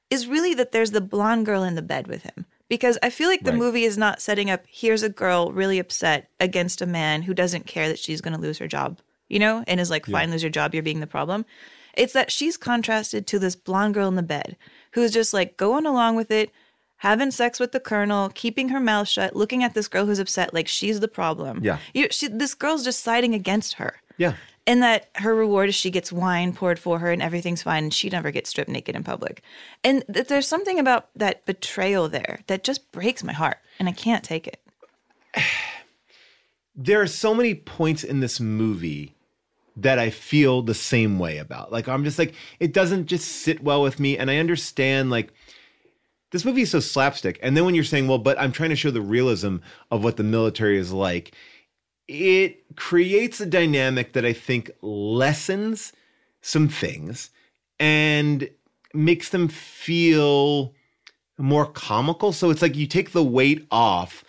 is 0.10 0.28
really 0.28 0.54
that 0.56 0.74
there's 0.74 0.92
the 0.92 1.02
blonde 1.02 1.46
girl 1.46 1.64
in 1.64 1.76
the 1.76 1.82
bed 1.82 2.08
with 2.08 2.24
him. 2.24 2.46
Because 2.68 2.98
I 3.02 3.10
feel 3.10 3.28
like 3.30 3.44
the 3.44 3.52
Right. 3.52 3.58
movie 3.60 3.84
is 3.86 3.98
not 3.98 4.22
setting 4.22 4.50
up, 4.50 4.64
here's 4.68 5.04
a 5.04 5.10
girl 5.10 5.52
really 5.52 5.80
upset 5.80 6.30
against 6.40 6.82
a 6.82 6.86
man 6.86 7.22
who 7.24 7.34
doesn't 7.34 7.66
care 7.66 7.88
that 7.88 8.00
she's 8.00 8.22
going 8.22 8.34
to 8.36 8.40
lose 8.40 8.60
her 8.60 8.68
job, 8.68 9.00
you 9.30 9.40
know, 9.40 9.64
and 9.68 9.80
is 9.80 9.90
like, 9.90 10.06
Yeah. 10.08 10.20
fine, 10.20 10.32
lose 10.32 10.44
your 10.44 10.50
job, 10.52 10.74
you're 10.74 10.84
being 10.84 11.00
the 11.02 11.08
problem. 11.08 11.46
It's 11.94 12.14
that 12.14 12.32
she's 12.32 12.58
contrasted 12.58 13.28
to 13.28 13.40
this 13.40 13.56
blonde 13.56 13.94
girl 13.94 14.08
in 14.08 14.16
the 14.16 14.24
bed 14.24 14.58
who's 14.94 15.12
just 15.12 15.34
like 15.34 15.58
going 15.58 15.86
along 15.86 16.16
with 16.16 16.32
it, 16.32 16.52
having 16.98 17.32
sex 17.32 17.60
with 17.60 17.72
the 17.72 17.80
colonel, 17.80 18.30
keeping 18.34 18.70
her 18.70 18.80
mouth 18.80 19.08
shut, 19.08 19.36
looking 19.36 19.64
at 19.64 19.74
this 19.74 19.88
girl 19.88 20.06
who's 20.06 20.20
upset 20.20 20.54
like 20.54 20.68
she's 20.68 21.00
the 21.00 21.08
problem. 21.08 21.64
Yeah. 21.64 21.80
You, 21.94 22.08
she, 22.12 22.28
this 22.28 22.54
girl's 22.54 22.84
just 22.84 23.02
siding 23.02 23.34
against 23.34 23.74
her. 23.74 23.96
Yeah. 24.18 24.36
And 24.68 24.84
that 24.84 25.10
her 25.16 25.34
reward 25.34 25.70
is 25.70 25.76
she 25.76 25.90
gets 25.90 26.12
wine 26.12 26.54
poured 26.54 26.78
for 26.78 27.00
her 27.00 27.12
and 27.12 27.22
everything's 27.22 27.64
fine 27.64 27.86
and 27.86 27.94
she 27.94 28.10
never 28.10 28.30
gets 28.30 28.52
stripped 28.52 28.70
naked 28.70 28.96
in 28.96 29.04
public. 29.04 29.42
And 29.84 30.04
that 30.08 30.28
there's 30.28 30.48
something 30.48 30.78
about 30.78 31.10
that 31.16 31.46
betrayal 31.46 32.08
there 32.08 32.42
that 32.48 32.64
just 32.64 32.92
breaks 32.92 33.24
my 33.24 33.34
heart 33.34 33.58
and 33.80 33.90
I 33.90 33.94
can't 33.94 34.24
take 34.24 34.48
it. 34.48 34.60
there 36.76 37.02
are 37.02 37.08
so 37.08 37.34
many 37.34 37.56
points 37.56 38.04
in 38.04 38.20
this 38.20 38.40
movie 38.40 39.16
that 39.76 40.00
I 40.00 40.10
feel 40.10 40.62
the 40.62 40.74
same 40.74 41.20
way 41.20 41.38
about. 41.38 41.72
Like 41.72 41.88
I'm 41.88 42.04
just 42.04 42.20
like 42.20 42.34
it 42.60 42.74
doesn't 42.74 43.06
just 43.08 43.28
sit 43.28 43.64
well 43.64 43.82
with 43.82 44.00
me 44.00 44.18
and 44.18 44.30
I 44.30 44.38
understand 44.38 45.10
like 45.10 45.34
this 46.32 46.46
movie 46.46 46.62
is 46.62 46.72
so 46.72 46.80
slapstick 46.80 47.40
and 47.42 47.56
then 47.56 47.66
when 47.66 47.76
you're 47.76 47.84
saying 47.84 48.08
well 48.08 48.18
but 48.18 48.40
I'm 48.40 48.52
trying 48.52 48.70
to 48.70 48.76
show 48.76 48.92
the 48.92 49.02
realism 49.02 49.58
of 49.90 50.04
what 50.04 50.18
the 50.18 50.24
military 50.24 50.78
is 50.78 50.92
like 50.92 51.34
it 52.08 52.76
creates 52.76 53.40
a 53.40 53.46
dynamic 53.46 54.14
that 54.14 54.26
I 54.26 54.34
think 54.34 54.72
lessens 54.82 55.94
some 56.42 56.68
things 56.68 57.30
and 57.80 58.50
makes 58.94 59.30
them 59.30 59.48
feel 59.48 60.74
more 61.38 61.66
comical. 61.66 62.34
So 62.34 62.50
it's 62.50 62.62
like 62.62 62.76
you 62.76 62.88
take 62.88 63.12
the 63.12 63.24
weight 63.24 63.66
off 63.72 64.24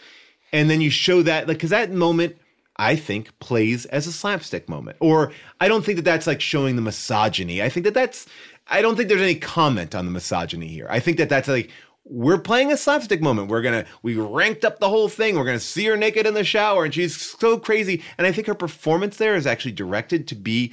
and 0.52 0.70
then 0.70 0.80
you 0.80 0.90
show 0.90 1.22
that, 1.22 1.48
like, 1.48 1.56
because 1.56 1.70
that 1.70 1.90
moment, 1.90 2.36
I 2.76 2.96
think, 2.96 3.38
plays 3.38 3.86
as 3.86 4.06
a 4.06 4.12
slapstick 4.12 4.68
moment. 4.68 4.96
Or 5.00 5.32
I 5.60 5.68
don't 5.68 5.84
think 5.84 5.96
that 5.96 6.04
that's 6.04 6.26
like 6.26 6.40
showing 6.40 6.76
the 6.76 6.82
misogyny. 6.82 7.62
I 7.62 7.68
think 7.68 7.84
that 7.84 7.94
that's, 7.94 8.26
I 8.68 8.82
don't 8.82 8.96
think 8.96 9.08
there's 9.08 9.20
any 9.20 9.34
comment 9.34 9.94
on 9.94 10.06
the 10.06 10.12
misogyny 10.12 10.68
here. 10.68 10.86
I 10.88 11.00
think 11.00 11.18
that 11.18 11.28
that's 11.28 11.48
like, 11.48 11.70
we're 12.04 12.38
playing 12.38 12.72
a 12.72 12.76
slapstick 12.76 13.22
moment. 13.22 13.48
We're 13.48 13.62
gonna 13.62 13.84
we 14.02 14.16
ranked 14.16 14.64
up 14.64 14.80
the 14.80 14.88
whole 14.88 15.08
thing. 15.08 15.36
We're 15.36 15.44
gonna 15.44 15.60
see 15.60 15.84
her 15.86 15.96
naked 15.96 16.26
in 16.26 16.34
the 16.34 16.42
shower, 16.42 16.84
and 16.84 16.92
she's 16.92 17.16
so 17.16 17.58
crazy. 17.58 18.02
And 18.18 18.26
I 18.26 18.32
think 18.32 18.48
her 18.48 18.54
performance 18.54 19.18
there 19.18 19.36
is 19.36 19.46
actually 19.46 19.72
directed 19.72 20.26
to 20.28 20.34
be 20.34 20.72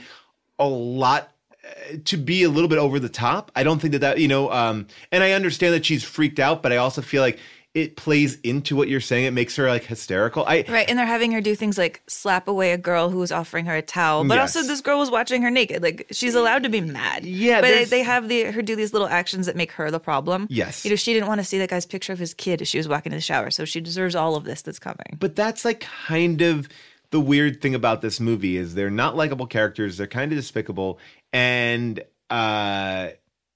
a 0.57 0.67
lot 0.67 1.31
uh, 1.63 1.97
to 2.05 2.17
be 2.17 2.41
a 2.43 2.49
little 2.49 2.67
bit 2.67 2.79
over 2.79 2.99
the 2.99 3.09
top. 3.09 3.51
I 3.55 3.61
don't 3.61 3.79
think 3.79 3.91
that 3.91 3.99
that 3.99 4.17
you 4.17 4.27
know. 4.27 4.51
Um, 4.51 4.87
and 5.11 5.23
I 5.23 5.33
understand 5.33 5.75
that 5.75 5.85
she's 5.85 6.03
freaked 6.03 6.39
out, 6.39 6.63
but 6.63 6.71
I 6.71 6.77
also 6.77 7.01
feel 7.01 7.21
like 7.21 7.37
it 7.76 7.95
plays 7.95 8.39
into 8.41 8.76
what 8.76 8.88
you're 8.88 8.99
saying. 8.99 9.26
It 9.26 9.32
makes 9.32 9.55
her 9.55 9.67
like 9.67 9.84
hysterical. 9.84 10.43
I 10.47 10.65
Right. 10.67 10.89
And 10.89 10.97
they're 10.97 11.05
having 11.05 11.32
her 11.34 11.39
do 11.41 11.53
things 11.55 11.78
like 11.78 12.01
slap 12.07 12.47
away 12.47 12.72
a 12.72 12.78
girl 12.80 13.11
who 13.11 13.20
was 13.20 13.32
offering 13.32 13.65
her 13.67 13.76
a 13.76 13.82
towel. 13.84 14.24
But 14.26 14.36
Yes. 14.36 14.55
also 14.55 14.67
this 14.67 14.82
girl 14.82 14.97
was 14.97 15.11
watching 15.11 15.43
her 15.43 15.51
naked. 15.51 15.84
Like 15.84 16.07
she's 16.11 16.34
allowed 16.34 16.63
to 16.63 16.70
be 16.70 16.82
mad. 16.82 17.26
Yeah, 17.26 17.61
But 17.61 17.67
they, 17.67 17.86
they 17.86 18.01
have 18.03 18.28
the 18.28 18.45
her 18.45 18.63
do 18.63 18.76
these 18.76 18.91
little 18.91 19.07
actions 19.07 19.45
that 19.45 19.55
make 19.55 19.72
her 19.74 19.91
the 19.91 19.99
problem. 19.99 20.47
Yes. 20.49 20.84
You 20.84 20.89
know, 20.89 20.95
she 20.95 21.13
didn't 21.13 21.28
want 21.28 21.41
to 21.41 21.45
see 21.45 21.59
that 21.59 21.70
guy's 21.70 21.86
picture 21.86 22.11
of 22.11 22.17
his 22.17 22.34
kid 22.34 22.59
as 22.63 22.67
she 22.67 22.80
was 22.80 22.88
walking 22.88 23.11
in 23.11 23.17
the 23.17 23.22
shower. 23.22 23.51
So 23.51 23.65
she 23.65 23.80
deserves 23.82 24.15
all 24.15 24.36
of 24.36 24.45
this 24.45 24.63
that's 24.63 24.80
coming. 24.80 25.17
But 25.20 25.36
that's 25.36 25.63
like 25.63 25.82
kind 25.82 26.41
of 26.41 26.67
the 27.11 27.20
weird 27.20 27.61
thing 27.61 27.76
about 27.76 28.01
this 28.01 28.20
movie 28.20 28.57
is 28.57 28.74
they're 28.74 28.89
not 28.89 29.15
likable 29.15 29.45
characters. 29.45 29.97
They're 29.97 30.07
kind 30.07 30.32
of 30.32 30.38
despicable 30.39 30.97
and 31.32 32.01
uh 32.32 33.09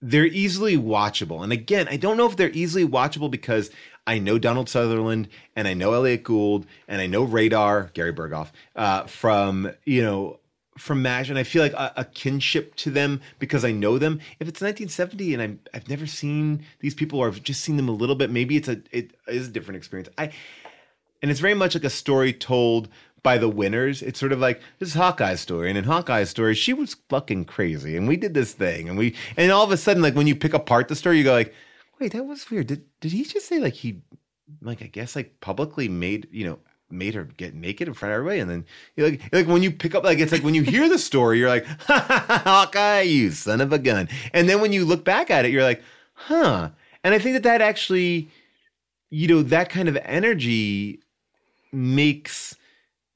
they're 0.06 0.26
easily 0.26 0.76
watchable. 0.78 1.44
And 1.44 1.54
again, 1.54 1.88
I 1.90 1.96
don't 1.96 2.18
know 2.18 2.28
if 2.28 2.36
they're 2.36 2.50
easily 2.52 2.86
watchable 2.86 3.32
because 3.32 3.72
I 4.06 4.20
know 4.20 4.38
Donald 4.38 4.70
Sutherland 4.70 5.30
and 5.56 5.68
I 5.68 5.74
know 5.74 5.94
Elliott 5.94 6.24
Gould 6.24 6.66
and 6.88 7.02
I 7.02 7.08
know 7.08 7.24
Radar, 7.24 7.92
Gary 7.94 8.14
Burghoff, 8.14 8.50
uh, 8.76 9.06
from, 9.06 9.72
you 9.86 10.02
know, 10.02 10.40
from 10.78 11.02
MASH, 11.02 11.30
and 11.30 11.38
I 11.38 11.44
feel 11.44 11.62
like 11.62 11.74
a, 11.74 11.94
a 11.98 12.06
kinship 12.06 12.76
to 12.78 12.92
them 12.92 13.22
because 13.40 13.64
I 13.64 13.72
know 13.72 13.98
them. 13.98 14.20
If 14.40 14.48
it's 14.48 14.62
1970 14.62 15.34
and 15.34 15.44
I'm, 15.44 15.60
I've 15.74 15.88
never 15.88 16.08
seen 16.08 16.66
these 16.80 16.96
people 16.96 17.20
or 17.20 17.28
I've 17.28 17.44
just 17.44 17.62
seen 17.62 17.78
them 17.78 17.90
a 17.90 17.94
little 17.94 18.16
bit, 18.16 18.32
maybe 18.32 18.58
it's 18.58 18.68
a 18.68 18.82
it 18.92 19.12
is 19.28 19.48
a 19.48 19.52
different 19.52 19.78
experience. 19.78 20.10
I 20.18 20.32
and 21.22 21.32
it's 21.32 21.40
very 21.40 21.54
much 21.54 21.76
like 21.76 21.84
a 21.84 21.90
story 21.90 22.34
told 22.34 22.90
by 23.22 23.38
the 23.38 23.48
winners. 23.48 24.02
It's 24.02 24.20
sort 24.20 24.32
of 24.32 24.40
like 24.40 24.62
this 24.80 24.90
is 24.90 24.96
Hawkeye's 24.96 25.40
story, 25.40 25.70
and 25.70 25.78
in 25.78 25.86
Hawkeye's 25.86 26.30
story, 26.30 26.56
she 26.56 26.74
was 26.74 26.98
fucking 27.10 27.46
crazy, 27.46 27.96
and 27.96 28.08
we 28.08 28.18
did 28.18 28.34
this 28.34 28.54
thing, 28.54 28.90
and 28.90 28.98
we, 28.98 29.16
and 29.38 29.52
all 29.52 29.64
of 29.64 29.72
a 29.72 29.78
sudden, 29.78 30.04
like 30.04 30.16
when 30.16 30.28
you 30.28 30.36
pick 30.36 30.54
apart 30.54 30.90
the 30.90 30.96
story, 30.96 31.18
you 31.18 31.24
go 31.24 31.34
like, 31.34 31.54
wait, 32.04 32.12
that 32.12 32.26
was 32.26 32.50
weird. 32.52 32.68
Did 32.68 32.84
did 33.00 33.14
he 33.14 33.24
just 33.24 33.48
say 33.48 33.60
like 33.60 33.74
he, 33.74 34.02
like 34.62 34.82
I 34.82 34.88
guess 34.88 35.16
like 35.16 35.40
publicly 35.40 35.88
made 35.88 36.28
you 36.32 36.46
know 36.46 36.60
made 36.90 37.16
her 37.16 37.24
get 37.24 37.56
naked 37.56 37.88
in 37.88 37.94
front 37.94 38.12
of 38.12 38.18
everybody, 38.18 38.40
and 38.40 38.50
then 38.50 38.66
you're 38.96 39.10
like 39.10 39.22
like 39.32 39.48
when 39.48 39.64
you 39.64 39.72
pick 39.72 39.96
up 39.96 40.04
like 40.04 40.20
it's 40.20 40.34
like 40.34 40.44
when 40.44 40.54
you 40.54 40.64
hear 40.64 40.90
the 40.90 41.00
story, 41.00 41.40
you're 41.40 41.50
like, 41.50 41.66
Hawkeye, 41.88 43.02
you 43.02 43.32
son 43.32 43.62
of 43.62 43.72
a 43.72 43.80
gun, 43.80 44.10
and 44.34 44.50
then 44.50 44.60
when 44.60 44.74
you 44.74 44.84
look 44.84 45.06
back 45.06 45.32
at 45.32 45.46
it, 45.46 45.52
you're 45.52 45.64
like, 45.64 45.82
huh, 46.14 46.70
and 47.06 47.14
I 47.14 47.20
think 47.20 47.36
that 47.36 47.44
that 47.44 47.62
actually, 47.62 48.30
you 49.10 49.30
know, 49.30 49.44
that 49.44 49.70
kind 49.70 49.88
of 49.88 49.98
energy 50.04 51.00
makes 51.72 52.54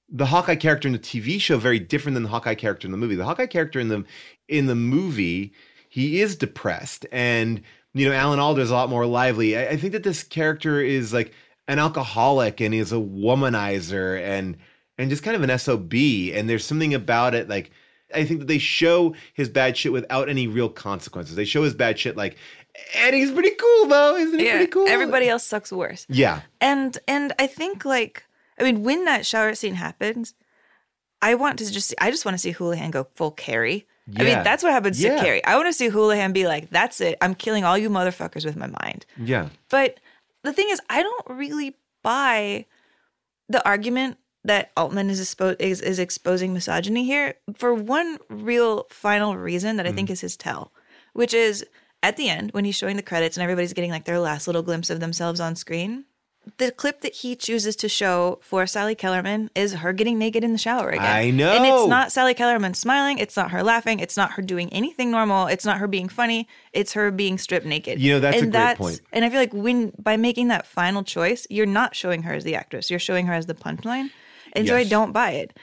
the 0.09 0.27
Hawkeye 0.27 0.55
character 0.55 0.87
in 0.87 0.93
the 0.93 0.99
TV 0.99 1.41
show 1.41 1.57
very 1.57 1.79
different 1.79 2.13
than 2.13 2.23
the 2.23 2.29
Hawkeye 2.29 2.55
character 2.55 2.87
in 2.87 2.93
the 2.93 2.97
movie. 2.97 3.15
The 3.15 3.25
Hawkeye 3.25 3.47
character 3.47 3.81
in 3.81 3.89
the 3.89 4.05
in 4.47 4.67
the 4.67 4.75
movie, 4.75 5.51
he 5.89 6.21
is 6.21 6.37
depressed, 6.37 7.05
and 7.11 7.61
you 7.99 8.09
know, 8.09 8.15
Alan 8.15 8.39
Alda 8.39 8.61
is 8.61 8.69
a 8.69 8.73
lot 8.73 8.89
more 8.89 9.05
lively. 9.05 9.57
I, 9.57 9.69
I 9.69 9.77
think 9.77 9.93
that 9.93 10.03
this 10.03 10.23
character 10.23 10.81
is 10.81 11.13
like 11.13 11.33
an 11.67 11.79
alcoholic 11.79 12.61
and 12.61 12.73
he's 12.73 12.91
a 12.91 12.95
womanizer 12.95 14.21
and 14.21 14.57
and 14.97 15.09
just 15.09 15.23
kind 15.23 15.35
of 15.35 15.47
an 15.47 15.59
sob. 15.59 15.93
And 15.93 16.49
there's 16.49 16.65
something 16.65 16.93
about 16.93 17.35
it 17.35 17.49
like. 17.49 17.71
I 18.15 18.23
think 18.23 18.39
that 18.39 18.47
they 18.47 18.57
show 18.57 19.15
his 19.33 19.49
bad 19.49 19.75
shit 19.75 19.91
without 19.91 20.29
any 20.29 20.47
real 20.47 20.69
consequences. 20.69 21.35
They 21.35 21.43
show 21.43 21.63
his 21.63 21.73
bad 21.73 21.99
shit 21.99 22.15
like, 22.15 22.37
and 22.95 23.13
he's 23.13 23.33
pretty 23.33 23.49
cool 23.49 23.87
though, 23.87 24.15
isn't 24.15 24.39
he? 24.39 24.45
Yeah. 24.45 24.57
Pretty 24.57 24.71
cool. 24.71 24.87
Everybody 24.87 25.27
else 25.27 25.43
sucks 25.43 25.73
worse. 25.73 26.05
Yeah. 26.07 26.41
And 26.61 26.97
and 27.05 27.33
I 27.37 27.47
think 27.47 27.83
like 27.83 28.23
I 28.57 28.63
mean 28.63 28.83
when 28.83 29.03
that 29.05 29.25
shower 29.25 29.53
scene 29.55 29.75
happens, 29.75 30.35
I 31.21 31.35
want 31.35 31.59
to 31.59 31.69
just 31.71 31.93
I 31.99 32.11
just 32.11 32.23
want 32.23 32.35
to 32.35 32.39
see 32.39 32.51
Houlihan 32.51 32.91
go 32.91 33.07
full 33.15 33.31
Carrie. 34.15 34.31
I 34.31 34.35
mean 34.35 34.43
that's 34.43 34.63
what 34.63 34.71
happens 34.71 35.01
Yeah. 35.01 35.15
to 35.15 35.21
Carrie. 35.21 35.43
I 35.43 35.55
want 35.55 35.67
to 35.67 35.73
see 35.73 35.89
Houlihan 35.89 36.33
be 36.33 36.47
like, 36.47 36.69
"That's 36.69 37.01
it. 37.01 37.17
I'm 37.21 37.35
killing 37.35 37.63
all 37.63 37.77
you 37.77 37.89
motherfuckers 37.89 38.45
with 38.45 38.55
my 38.55 38.67
mind." 38.67 39.05
Yeah. 39.17 39.49
But 39.69 39.99
the 40.43 40.53
thing 40.53 40.67
is, 40.69 40.79
I 40.89 41.03
don't 41.03 41.25
really 41.29 41.75
buy 42.03 42.65
the 43.49 43.65
argument 43.67 44.17
that 44.43 44.71
Altman 44.77 45.09
is, 45.09 45.19
expo- 45.19 45.59
is 45.59 45.81
is 45.81 45.99
exposing 45.99 46.53
misogyny 46.53 47.05
here 47.05 47.35
for 47.55 47.73
one 47.73 48.17
real 48.29 48.87
final 48.89 49.35
reason 49.35 49.75
that 49.75 49.85
I 49.85 49.91
think 49.91 50.09
mm. 50.09 50.13
is 50.13 50.21
his 50.21 50.37
tell, 50.37 50.71
which 51.13 51.33
is 51.33 51.65
at 52.01 52.15
the 52.15 52.29
end 52.29 52.51
when 52.51 52.63
he's 52.63 52.75
showing 52.75 52.95
the 52.95 53.01
credits 53.01 53.35
and 53.35 53.43
everybody's 53.43 53.73
getting 53.73 53.91
like 53.91 54.05
their 54.05 54.19
last 54.19 54.47
little 54.47 54.63
glimpse 54.63 54.89
of 54.89 54.99
themselves 54.99 55.39
on 55.39 55.55
screen. 55.55 56.05
The 56.57 56.71
clip 56.71 57.01
that 57.01 57.13
he 57.15 57.35
chooses 57.35 57.75
to 57.77 57.89
show 57.89 58.39
for 58.41 58.65
Sally 58.67 58.95
Kellerman 58.95 59.49
is 59.55 59.73
her 59.73 59.91
getting 59.93 60.17
naked 60.17 60.43
in 60.43 60.51
the 60.53 60.57
shower 60.57 60.89
again. 60.89 61.03
I 61.05 61.29
know. 61.29 61.51
And 61.51 61.65
it's 61.65 61.87
not 61.89 62.11
Sally 62.11 62.33
Kellerman 62.33 62.73
smiling. 62.73 63.17
It's 63.17 63.35
not 63.35 63.51
her 63.51 63.63
laughing. 63.63 63.99
It's 63.99 64.15
not 64.17 64.31
her 64.33 64.41
doing 64.41 64.71
anything 64.71 65.11
normal. 65.11 65.47
It's 65.47 65.65
not 65.65 65.77
her 65.79 65.87
being 65.87 66.09
funny. 66.09 66.47
It's 66.73 66.93
her 66.93 67.11
being 67.11 67.37
stripped 67.37 67.65
naked. 67.65 67.99
You 67.99 68.13
know, 68.13 68.19
that's 68.19 68.37
a 68.37 68.43
and 68.43 68.51
great 68.51 68.77
point. 68.77 69.01
And 69.11 69.25
I 69.25 69.29
feel 69.29 69.39
like 69.39 69.53
when 69.53 69.91
by 69.99 70.15
making 70.17 70.47
that 70.47 70.65
final 70.65 71.03
choice, 71.03 71.45
you're 71.49 71.65
not 71.65 71.95
showing 71.95 72.23
her 72.23 72.33
as 72.33 72.43
the 72.43 72.55
actress. 72.55 72.89
You're 72.89 72.99
showing 72.99 73.25
her 73.27 73.33
as 73.33 73.45
the 73.47 73.53
punchline. 73.55 74.09
And 74.53 74.67
so 74.67 74.75
I 74.75 74.83
don't 74.85 75.11
buy 75.11 75.31
it. 75.31 75.57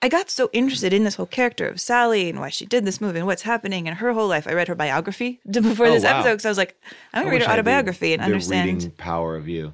I 0.00 0.08
got 0.08 0.30
so 0.30 0.48
interested 0.52 0.92
in 0.92 1.02
this 1.02 1.16
whole 1.16 1.26
character 1.26 1.66
of 1.66 1.80
Sally 1.80 2.28
and 2.30 2.38
why 2.38 2.50
she 2.50 2.64
did 2.64 2.84
this 2.84 3.00
movie 3.00 3.18
and 3.18 3.26
what's 3.26 3.42
happening 3.42 3.88
in 3.88 3.94
her 3.94 4.12
whole 4.12 4.28
life. 4.28 4.46
I 4.46 4.52
read 4.52 4.68
her 4.68 4.76
biography 4.76 5.40
before 5.50 5.86
Oh, 5.86 5.90
this 5.92 6.04
wow. 6.04 6.20
episode 6.20 6.30
because 6.34 6.44
I 6.46 6.48
was 6.50 6.58
like, 6.58 6.80
I'm 7.12 7.24
gonna 7.24 7.32
read 7.32 7.42
her 7.44 7.52
autobiography 7.52 8.12
and 8.12 8.20
the 8.22 8.26
understand. 8.26 8.70
reading 8.72 8.90
power 8.92 9.34
of 9.34 9.48
you. 9.48 9.72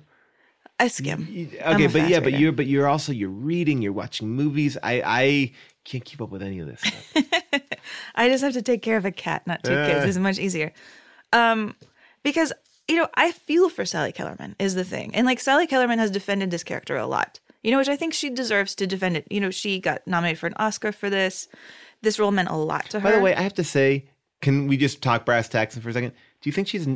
I 0.79 0.89
skim. 0.89 1.29
I'm 1.65 1.75
Okay, 1.75 1.87
but 1.87 2.09
yeah, 2.09 2.21
but 2.21 2.33
you're 2.33 2.53
but 2.53 2.67
you're 2.67 2.89
also 2.89 3.13
you're 3.13 3.29
reading, 3.29 3.81
you're 3.81 3.93
watching 3.93 4.29
movies. 4.29 4.77
I 4.83 5.03
I 5.05 5.53
can't 5.85 6.05
keep 6.05 6.21
up 6.21 6.31
with 6.31 6.43
any 6.43 6.59
of 6.59 6.67
this 6.67 6.81
stuff. 6.81 7.63
I 8.15 8.29
just 8.29 8.43
have 8.43 8.55
to 8.55 8.63
take 8.63 8.83
care 8.83 8.97
of 8.97 9.05
a 9.05 9.13
cat, 9.13 9.47
not 9.47 9.63
two 9.63 9.71
kids. 9.71 10.05
Uh. 10.05 10.09
It's 10.09 10.19
much 10.19 10.39
easier. 10.39 10.73
Um, 11.33 11.77
because 12.23 12.53
you 12.89 12.97
know, 12.97 13.09
I 13.15 13.33
feel 13.33 13.69
for 13.69 13.85
Sally 13.85 14.13
Kellerman 14.13 14.57
is 14.59 14.75
the 14.75 14.85
thing, 14.85 15.15
and 15.15 15.27
like 15.27 15.41
Sally 15.41 15.67
Kellerman 15.67 15.99
has 15.99 16.11
defended 16.11 16.51
this 16.51 16.65
character 16.65 16.97
a 16.97 17.07
lot. 17.07 17.41
You 17.63 17.71
know, 17.71 17.79
which 17.79 17.89
I 17.89 17.97
think 17.97 18.13
she 18.13 18.29
deserves 18.29 18.75
to 18.75 18.87
defend 18.87 19.17
it. 19.17 19.27
You 19.31 19.41
know, 19.41 19.51
she 19.51 19.81
got 19.81 20.07
nominated 20.07 20.39
for 20.39 20.47
an 20.49 20.55
Oscar 20.57 20.93
for 20.93 21.09
this. 21.09 21.49
This 22.03 22.19
role 22.19 22.31
meant 22.31 22.51
a 22.51 22.57
lot 22.57 22.91
to 22.91 23.01
her. 23.01 23.11
By 23.11 23.17
the 23.17 23.23
way, 23.23 23.35
I 23.35 23.41
have 23.41 23.55
to 23.55 23.65
say, 23.65 24.05
can 24.43 24.67
we 24.67 24.77
just 24.77 25.01
talk 25.01 25.25
brass 25.25 25.49
tacks 25.49 25.79
for 25.79 25.89
a 25.89 25.93
second? 25.93 26.13
Do 26.45 26.51
you 26.51 26.53
think 26.53 26.69
she's 26.69 26.87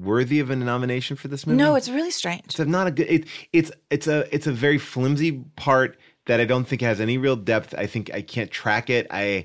worthy 0.00 0.40
of 0.40 0.48
a 0.48 0.56
nomination 0.56 1.14
for 1.14 1.28
this 1.28 1.46
movie? 1.46 1.58
No, 1.58 1.74
it's 1.74 1.90
really 1.90 2.10
strange. 2.10 2.40
It's 2.46 2.58
a- 2.58 2.64
not 2.64 2.86
a 2.86 2.90
good. 2.90 3.06
It, 3.06 3.26
it's 3.52 3.70
it's 3.90 4.06
a 4.06 4.34
it's 4.34 4.46
a 4.46 4.52
very 4.52 4.78
flimsy 4.78 5.44
part 5.56 5.98
that 6.24 6.40
I 6.40 6.46
don't 6.46 6.64
think 6.64 6.80
has 6.80 7.02
any 7.02 7.18
real 7.18 7.36
depth. 7.36 7.74
I 7.76 7.84
think 7.84 8.10
I 8.14 8.22
can't 8.22 8.50
track 8.50 8.88
it. 8.88 9.06
I. 9.10 9.44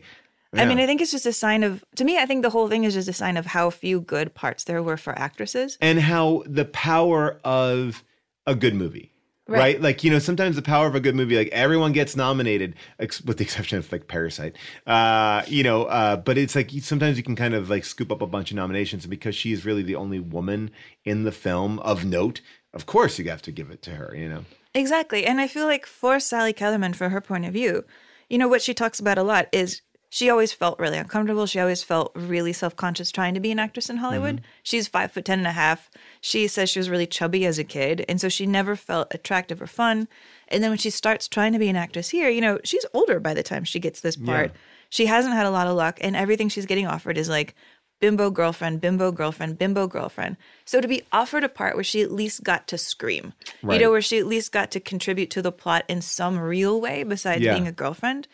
I 0.54 0.64
mean. 0.64 0.80
I 0.80 0.86
think 0.86 1.02
it's 1.02 1.12
just 1.12 1.26
a 1.26 1.34
sign 1.34 1.64
of, 1.64 1.84
to 1.98 2.06
me, 2.06 2.18
I 2.18 2.26
think 2.26 2.42
the 2.42 2.50
whole 2.50 2.70
thing 2.70 2.86
is 2.86 2.94
just 2.94 3.10
a 3.10 3.14
sign 3.14 3.36
of 3.36 3.48
how 3.48 3.70
few 3.70 4.00
good 4.00 4.34
parts 4.34 4.64
there 4.64 4.82
were 4.82 4.96
for 4.96 5.12
actresses. 5.20 5.78
and 5.82 6.00
how 6.00 6.44
the 6.46 6.64
power 6.64 7.42
of 7.44 8.02
a 8.48 8.56
good 8.56 8.76
movie. 8.76 9.12
Right. 9.50 9.60
Right. 9.60 9.82
Like, 9.82 10.04
you 10.04 10.12
know, 10.12 10.20
sometimes 10.20 10.56
the 10.56 10.62
power 10.62 10.86
of 10.86 10.94
a 10.94 11.00
good 11.00 11.16
movie, 11.16 11.36
like 11.36 11.50
everyone 11.50 11.92
gets 11.92 12.16
nominated, 12.16 12.76
ex- 13.00 13.22
with 13.22 13.38
the 13.38 13.44
exception 13.46 13.80
of 13.80 13.92
like 13.92 14.08
Parasite. 14.08 14.56
Uh, 14.86 15.42
you 15.48 15.64
know, 15.64 15.86
uh, 15.86 16.18
but 16.18 16.38
it's 16.38 16.56
like 16.56 16.70
sometimes 16.82 17.18
you 17.18 17.24
can 17.24 17.36
kind 17.36 17.56
of 17.56 17.70
like 17.70 17.84
scoop 17.84 18.12
up 18.12 18.22
a 18.22 18.28
bunch 18.28 18.52
of 18.52 18.56
nominations. 18.56 19.06
And 19.06 19.10
because 19.10 19.36
she's 19.36 19.66
really 19.66 19.82
the 19.82 19.96
only 19.96 20.20
woman 20.20 20.70
in 21.04 21.24
the 21.24 21.32
film 21.32 21.80
of 21.80 22.06
note, 22.06 22.42
of 22.74 22.86
course 22.86 23.18
you 23.18 23.28
have 23.30 23.42
to 23.42 23.52
give 23.52 23.72
it 23.72 23.82
to 23.84 23.92
her, 23.92 24.14
you 24.16 24.30
know? 24.30 24.46
Exactly. 24.76 25.26
And 25.26 25.42
I 25.42 25.48
feel 25.48 25.66
like 25.66 25.88
for 25.88 26.20
Sally 26.20 26.54
Kellerman, 26.54 26.94
for 26.94 27.10
her 27.10 27.22
point 27.22 27.46
of 27.46 27.54
view, 27.54 27.86
you 28.30 28.38
know, 28.38 28.48
what 28.48 28.62
she 28.62 28.76
talks 28.76 29.00
about 29.00 29.18
a 29.18 29.24
lot 29.24 29.48
is 29.52 29.82
she 30.10 30.30
always 30.30 30.52
felt 30.52 30.80
really 30.80 30.98
uncomfortable. 30.98 31.46
She 31.46 31.60
always 31.60 31.84
felt 31.84 32.12
really 32.16 32.52
self 32.52 32.76
conscious 32.76 33.12
trying 33.12 33.36
to 33.36 33.40
be 33.40 33.52
an 33.52 33.60
actress 33.60 33.90
in 33.90 33.98
Hollywood. 33.98 34.38
Mm-hmm. 34.38 34.46
She's 34.64 34.88
five 34.88 35.12
foot 35.12 35.26
ten 35.26 35.38
and 35.40 35.48
a 35.48 35.52
half. 35.52 35.90
She 36.20 36.48
says 36.48 36.70
she 36.70 36.80
was 36.80 36.90
really 36.90 37.06
chubby 37.06 37.46
as 37.46 37.60
a 37.60 37.64
kid. 37.64 38.06
And 38.10 38.20
so 38.20 38.28
she 38.28 38.48
never 38.48 38.76
felt 38.76 39.14
attractive 39.14 39.62
or 39.62 39.68
fun. 39.68 40.08
And 40.48 40.64
then 40.64 40.72
when 40.72 40.80
she 40.80 40.90
starts 40.90 41.28
trying 41.28 41.54
to 41.54 41.60
be 41.60 41.70
an 41.70 41.76
actress 41.76 42.10
here, 42.10 42.28
you 42.28 42.42
know, 42.42 42.60
she's 42.64 42.86
older 42.94 43.20
by 43.20 43.36
the 43.36 43.44
time 43.44 43.64
she 43.64 43.80
gets 43.80 44.02
this 44.02 44.16
part. 44.16 44.52
Yeah. 44.52 44.58
She 44.90 45.06
hasn't 45.06 45.36
had 45.36 45.46
a 45.46 45.52
lot 45.52 45.68
of 45.68 45.76
luck. 45.76 46.00
And 46.02 46.16
everything 46.16 46.50
she's 46.50 46.66
getting 46.66 46.88
offered 46.88 47.18
is 47.18 47.30
like, 47.30 47.54
bimbo 48.00 48.32
girlfriend, 48.32 48.82
bimbo 48.82 49.12
girlfriend, 49.12 49.60
bimbo 49.60 49.86
girlfriend. 49.86 50.38
So 50.66 50.82
to 50.82 50.88
be 50.88 51.04
offered 51.12 51.44
a 51.44 51.50
part 51.50 51.76
where 51.76 51.84
she 51.84 52.02
at 52.02 52.12
least 52.12 52.44
got 52.44 52.66
to 52.70 52.78
scream, 52.78 53.34
you 53.62 53.78
know, 53.78 53.92
where 53.92 54.02
she 54.02 54.18
at 54.18 54.26
least 54.26 54.52
got 54.52 54.72
to 54.72 54.80
contribute 54.80 55.30
to 55.32 55.42
the 55.42 55.52
plot 55.52 55.84
in 55.88 56.02
some 56.02 56.40
real 56.40 56.80
way 56.82 57.04
besides 57.04 57.42
Yeah. 57.44 57.54
being 57.54 57.68
a 57.68 57.72
girlfriend, 57.74 58.28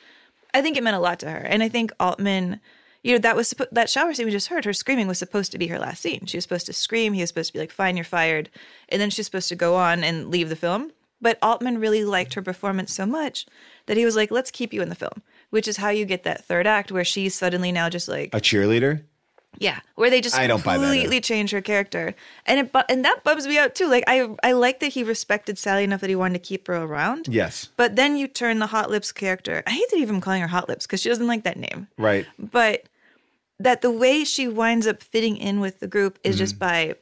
I 0.56 0.62
think 0.62 0.78
it 0.78 0.84
meant 0.84 0.96
a 0.96 1.02
lot 1.02 1.20
to 1.20 1.30
her. 1.30 1.38
And 1.38 1.62
I 1.62 1.68
think 1.68 1.92
Altman, 2.00 2.62
you 3.04 3.12
know, 3.12 3.18
that 3.20 3.36
was 3.36 3.54
that 3.74 3.90
shower 3.90 4.14
scene 4.14 4.26
we 4.26 4.32
just 4.32 4.48
heard, 4.48 4.64
her 4.64 4.72
screaming 4.72 5.06
was 5.08 5.20
supposed 5.20 5.52
to 5.52 5.58
be 5.58 5.68
her 5.68 5.78
last 5.78 6.02
scene. 6.02 6.26
She 6.28 6.38
was 6.38 6.46
supposed 6.46 6.66
to 6.68 6.74
scream. 6.74 7.12
He 7.12 7.20
was 7.20 7.30
supposed 7.30 7.50
to 7.50 7.54
be 7.54 7.60
like, 7.60 7.72
fine, 7.72 7.98
you're 7.98 8.06
fired. 8.06 8.50
And 8.88 9.02
then 9.02 9.10
she's 9.10 9.26
supposed 9.26 9.50
to 9.50 9.56
go 9.56 9.76
on 9.76 10.02
and 10.02 10.30
leave 10.30 10.48
the 10.48 10.56
film. 10.56 10.94
But 11.22 11.38
Altman 11.42 11.80
really 11.80 12.06
liked 12.06 12.36
her 12.36 12.42
performance 12.42 12.94
so 12.94 13.06
much 13.06 13.46
that 13.88 13.98
he 13.98 14.06
was 14.06 14.16
like, 14.16 14.32
let's 14.32 14.50
keep 14.50 14.74
you 14.74 14.82
in 14.82 14.88
the 14.88 14.96
film, 14.96 15.22
which 15.50 15.68
is 15.68 15.78
how 15.78 15.90
you 15.90 16.06
get 16.06 16.24
that 16.24 16.46
third 16.46 16.68
act 16.68 16.90
where 16.90 17.04
she's 17.04 17.36
suddenly 17.36 17.74
now 17.74 17.90
just 17.90 18.08
like, 18.08 18.34
A 18.34 18.40
cheerleader? 18.40 19.04
Yeah, 19.60 19.80
where 19.96 20.10
they 20.10 20.22
just 20.22 20.38
I 20.38 20.48
don't 20.48 20.62
completely 20.62 21.22
change 21.22 21.52
her 21.52 21.62
character, 21.62 22.16
and 22.46 22.60
it 22.60 22.72
bu- 22.72 22.82
and 22.90 23.06
that 23.06 23.24
bums 23.24 23.48
me 23.48 23.58
out 23.58 23.76
too. 23.76 23.88
Like 23.88 24.04
I 24.08 24.36
I 24.44 24.54
like 24.54 24.80
that 24.80 24.88
he 24.88 25.04
respected 25.04 25.58
Sally 25.58 25.84
enough 25.84 26.02
that 26.02 26.10
he 26.10 26.16
wanted 26.16 26.42
to 26.44 26.48
keep 26.48 26.68
her 26.68 26.76
around. 26.76 27.28
Yes. 27.28 27.70
But 27.78 27.96
then 27.96 28.18
you 28.18 28.28
turn 28.28 28.60
the 28.60 28.68
Hot 28.68 28.90
Lips 28.90 29.12
character. 29.12 29.64
I 29.66 29.72
hate 29.72 29.90
that 29.92 29.98
even 29.98 30.22
calling 30.22 30.42
her 30.42 30.48
Hot 30.48 30.68
Lips 30.68 30.86
because 30.86 31.02
she 31.02 31.10
doesn't 31.10 31.28
like 31.28 31.44
that 31.44 31.58
name. 31.58 31.88
Right. 31.98 32.26
But 32.38 32.84
that 33.60 33.82
the 33.82 33.92
way 33.92 34.24
she 34.24 34.48
winds 34.48 34.88
up 34.88 35.02
fitting 35.02 35.38
in 35.38 35.60
with 35.60 35.80
the 35.80 35.88
group 35.88 36.20
is 36.24 36.38
just 36.38 36.56
mm. 36.56 36.60
by 36.60 36.96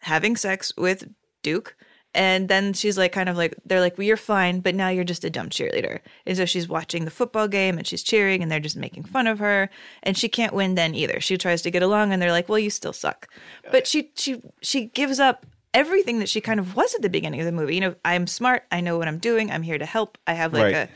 having 0.00 0.36
sex 0.36 0.72
with 0.76 1.08
Duke. 1.42 1.76
And 2.16 2.48
then 2.48 2.72
she's 2.72 2.96
like, 2.96 3.12
kind 3.12 3.28
of 3.28 3.36
like, 3.36 3.54
they're 3.66 3.80
like, 3.80 3.98
well, 3.98 4.06
you're 4.06 4.16
fine, 4.16 4.60
but 4.60 4.74
now 4.74 4.88
you're 4.88 5.04
just 5.04 5.22
a 5.22 5.28
dumb 5.30 5.50
cheerleader. 5.50 6.00
And 6.24 6.34
so 6.36 6.46
she's 6.46 6.66
watching 6.66 7.04
the 7.04 7.10
football 7.10 7.46
game 7.46 7.76
and 7.76 7.86
she's 7.86 8.02
cheering 8.02 8.42
and 8.42 8.50
they're 8.50 8.58
just 8.58 8.74
making 8.76 9.04
fun 9.04 9.26
of 9.26 9.38
her. 9.38 9.68
And 10.02 10.16
she 10.16 10.28
can't 10.28 10.54
win 10.54 10.76
then 10.76 10.94
either. 10.94 11.20
She 11.20 11.36
tries 11.36 11.60
to 11.62 11.70
get 11.70 11.82
along 11.82 12.12
and 12.12 12.22
they're 12.22 12.32
like, 12.32 12.48
well, 12.48 12.58
you 12.58 12.70
still 12.70 12.94
suck. 12.94 13.28
But 13.70 13.86
she, 13.86 14.10
she, 14.16 14.40
she 14.62 14.86
gives 14.86 15.20
up 15.20 15.44
everything 15.74 16.18
that 16.20 16.28
she 16.30 16.40
kind 16.40 16.58
of 16.58 16.74
was 16.74 16.94
at 16.94 17.02
the 17.02 17.10
beginning 17.10 17.38
of 17.40 17.44
the 17.46 17.52
movie. 17.52 17.74
You 17.74 17.82
know, 17.82 17.94
I'm 18.02 18.26
smart. 18.26 18.64
I 18.72 18.80
know 18.80 18.96
what 18.96 19.08
I'm 19.08 19.18
doing. 19.18 19.50
I'm 19.50 19.62
here 19.62 19.76
to 19.76 19.84
help. 19.86 20.16
I 20.26 20.32
have 20.32 20.54
like 20.54 20.62
Right. 20.72 20.74
a, 20.74 20.88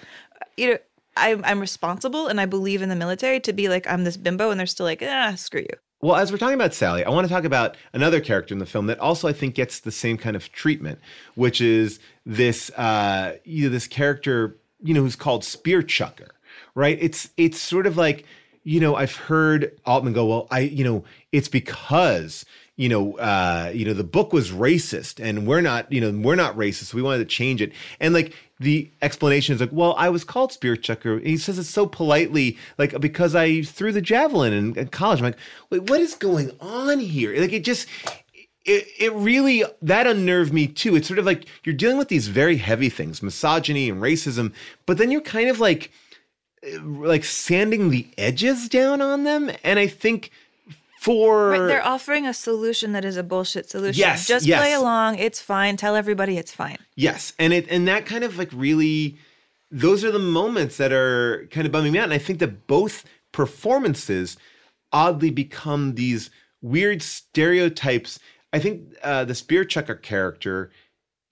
you 0.57 0.71
know, 0.71 0.79
I'm, 1.19 1.45
I'm 1.45 1.61
responsible 1.61 2.29
and 2.29 2.41
I 2.41 2.47
believe 2.47 2.81
in 2.81 2.89
the 2.89 2.97
military 2.97 3.41
to 3.41 3.53
be 3.53 3.69
like, 3.69 3.87
I'm 3.87 4.05
this 4.05 4.17
bimbo. 4.17 4.51
And 4.51 4.59
they're 4.59 4.67
still 4.67 4.87
like, 4.87 5.03
ah, 5.07 5.35
screw 5.37 5.61
you. 5.61 5.77
Well, 6.03 6.17
as 6.17 6.33
we're 6.33 6.39
talking 6.39 6.55
about 6.55 6.73
Sally, 6.73 7.05
I 7.05 7.11
want 7.11 7.27
to 7.29 7.33
talk 7.33 7.45
about 7.45 7.77
another 7.93 8.21
character 8.21 8.55
in 8.55 8.59
the 8.59 8.67
film 8.67 8.87
that 8.87 8.99
also 9.01 9.29
I 9.29 9.35
think 9.35 9.55
gets 9.55 9.81
the 9.81 9.91
same 9.93 10.17
kind 10.17 10.35
of 10.35 10.51
treatment, 10.51 10.99
which 11.35 11.61
is 11.61 12.01
this 12.25 12.71
uh, 12.71 13.37
you 13.45 13.65
know, 13.65 13.71
this 13.71 13.87
character 13.87 14.57
you 14.83 14.95
know 14.95 15.03
who's 15.03 15.17
called 15.17 15.45
Spear 15.45 15.83
Chucker, 15.83 16.35
right? 16.75 16.97
It's 17.01 17.29
it's 17.37 17.61
sort 17.61 17.87
of 17.87 17.99
like 17.99 18.25
you 18.65 18.81
know 18.81 18.95
I've 18.95 19.15
heard 19.15 19.79
Altman 19.85 20.15
go, 20.15 20.25
well, 20.25 20.49
I 20.51 20.61
you 20.61 20.85
know 20.85 21.05
it's 21.33 21.49
because 21.49 22.47
you 22.81 22.89
know 22.89 23.13
uh, 23.19 23.71
you 23.75 23.85
know 23.85 23.93
the 23.93 24.03
book 24.03 24.33
was 24.33 24.53
racist 24.53 25.23
and 25.23 25.47
we're 25.47 25.61
not 25.61 25.93
you 25.93 26.01
know 26.01 26.11
we're 26.27 26.35
not 26.35 26.57
racist, 26.57 26.95
we 26.95 27.03
wanted 27.03 27.19
to 27.19 27.27
change 27.27 27.61
it, 27.61 27.73
and 28.01 28.15
like 28.15 28.33
the 28.59 28.91
explanation 29.03 29.55
is 29.55 29.61
like, 29.61 29.73
well, 29.73 29.95
I 29.99 30.09
was 30.09 30.25
called 30.25 30.53
Spear 30.53 30.77
Chucker. 30.77 31.19
He 31.19 31.37
says 31.37 31.59
it 31.59 31.65
so 31.65 31.87
politely, 31.87 32.57
like 32.79 32.99
because 32.99 33.35
I 33.35 33.63
threw 33.63 33.93
the 33.93 34.01
javelin 34.01 34.55
in, 34.55 34.79
in 34.79 34.89
college. 34.89 35.19
I'm 35.21 35.25
like, 35.25 35.39
wait, 35.69 35.91
what 35.91 36.01
is 36.01 36.15
going 36.15 36.53
on 36.59 37.01
here? 37.01 37.39
Like 37.39 37.53
it 37.53 37.65
just, 37.65 37.87
it, 38.65 38.87
it 38.99 39.13
really 39.13 39.63
that 39.83 40.07
unnerved 40.07 40.53
me 40.53 40.67
too. 40.67 40.97
It's 40.97 41.07
sort 41.07 41.19
of 41.19 41.27
like 41.27 41.47
you're 41.65 41.75
dealing 41.75 41.99
with 41.99 42.09
these 42.09 42.29
very 42.29 42.57
heavy 42.57 42.89
things, 42.89 43.23
misogyny 43.23 43.91
and 43.91 44.01
racism, 44.01 44.55
but 44.87 44.97
then 44.97 45.11
you're 45.11 45.21
kind 45.21 45.51
of 45.51 45.61
like, 45.61 45.91
uh, 46.67 46.83
like 46.83 47.25
sanding 47.25 47.91
the 47.91 48.09
edges 48.17 48.71
down 48.71 49.03
on 49.03 49.25
them. 49.25 49.51
And 49.63 49.79
I 49.79 49.87
think 49.87 50.31
for 51.01 51.49
Right, 51.49 51.67
they're 51.67 51.87
offering 51.87 52.27
a 52.27 52.35
solution 52.35 52.93
that 52.93 53.07
is 53.07 53.17
a 53.17 53.23
bullshit 53.23 53.71
solution. 53.71 53.99
Yes, 53.99 54.29
Just 54.29 54.45
yes. 54.45 54.61
play 54.61 54.75
along. 54.75 55.17
It's 55.17 55.41
fine. 55.41 55.79
Tell 55.79 55.97
everybody 55.97 56.37
it's 56.37 56.53
fine. 56.53 56.77
Yes, 56.95 57.33
and 57.39 57.55
it 57.55 57.67
and 57.71 57.89
that 57.89 58.05
kind 58.05 58.23
of 58.23 58.37
like 58.37 58.51
really, 58.53 59.17
those 59.71 60.05
are 60.05 60.11
the 60.11 60.19
moments 60.19 60.77
that 60.77 60.93
are 60.93 61.49
kind 61.51 61.65
of 61.65 61.73
bumming 61.73 61.93
me 61.93 61.99
out. 61.99 62.05
And 62.05 62.13
I 62.13 62.19
think 62.19 62.39
that 62.41 62.67
both 62.67 63.07
performances 63.33 64.37
oddly 64.93 65.31
become 65.31 65.95
these 65.95 66.29
weird 66.61 67.01
stereotypes. 67.01 68.19
I 68.53 68.59
think 68.59 68.95
uh, 69.03 69.25
the 69.25 69.35
Spear 69.35 69.65
Chucker 69.65 69.95
character 69.95 70.71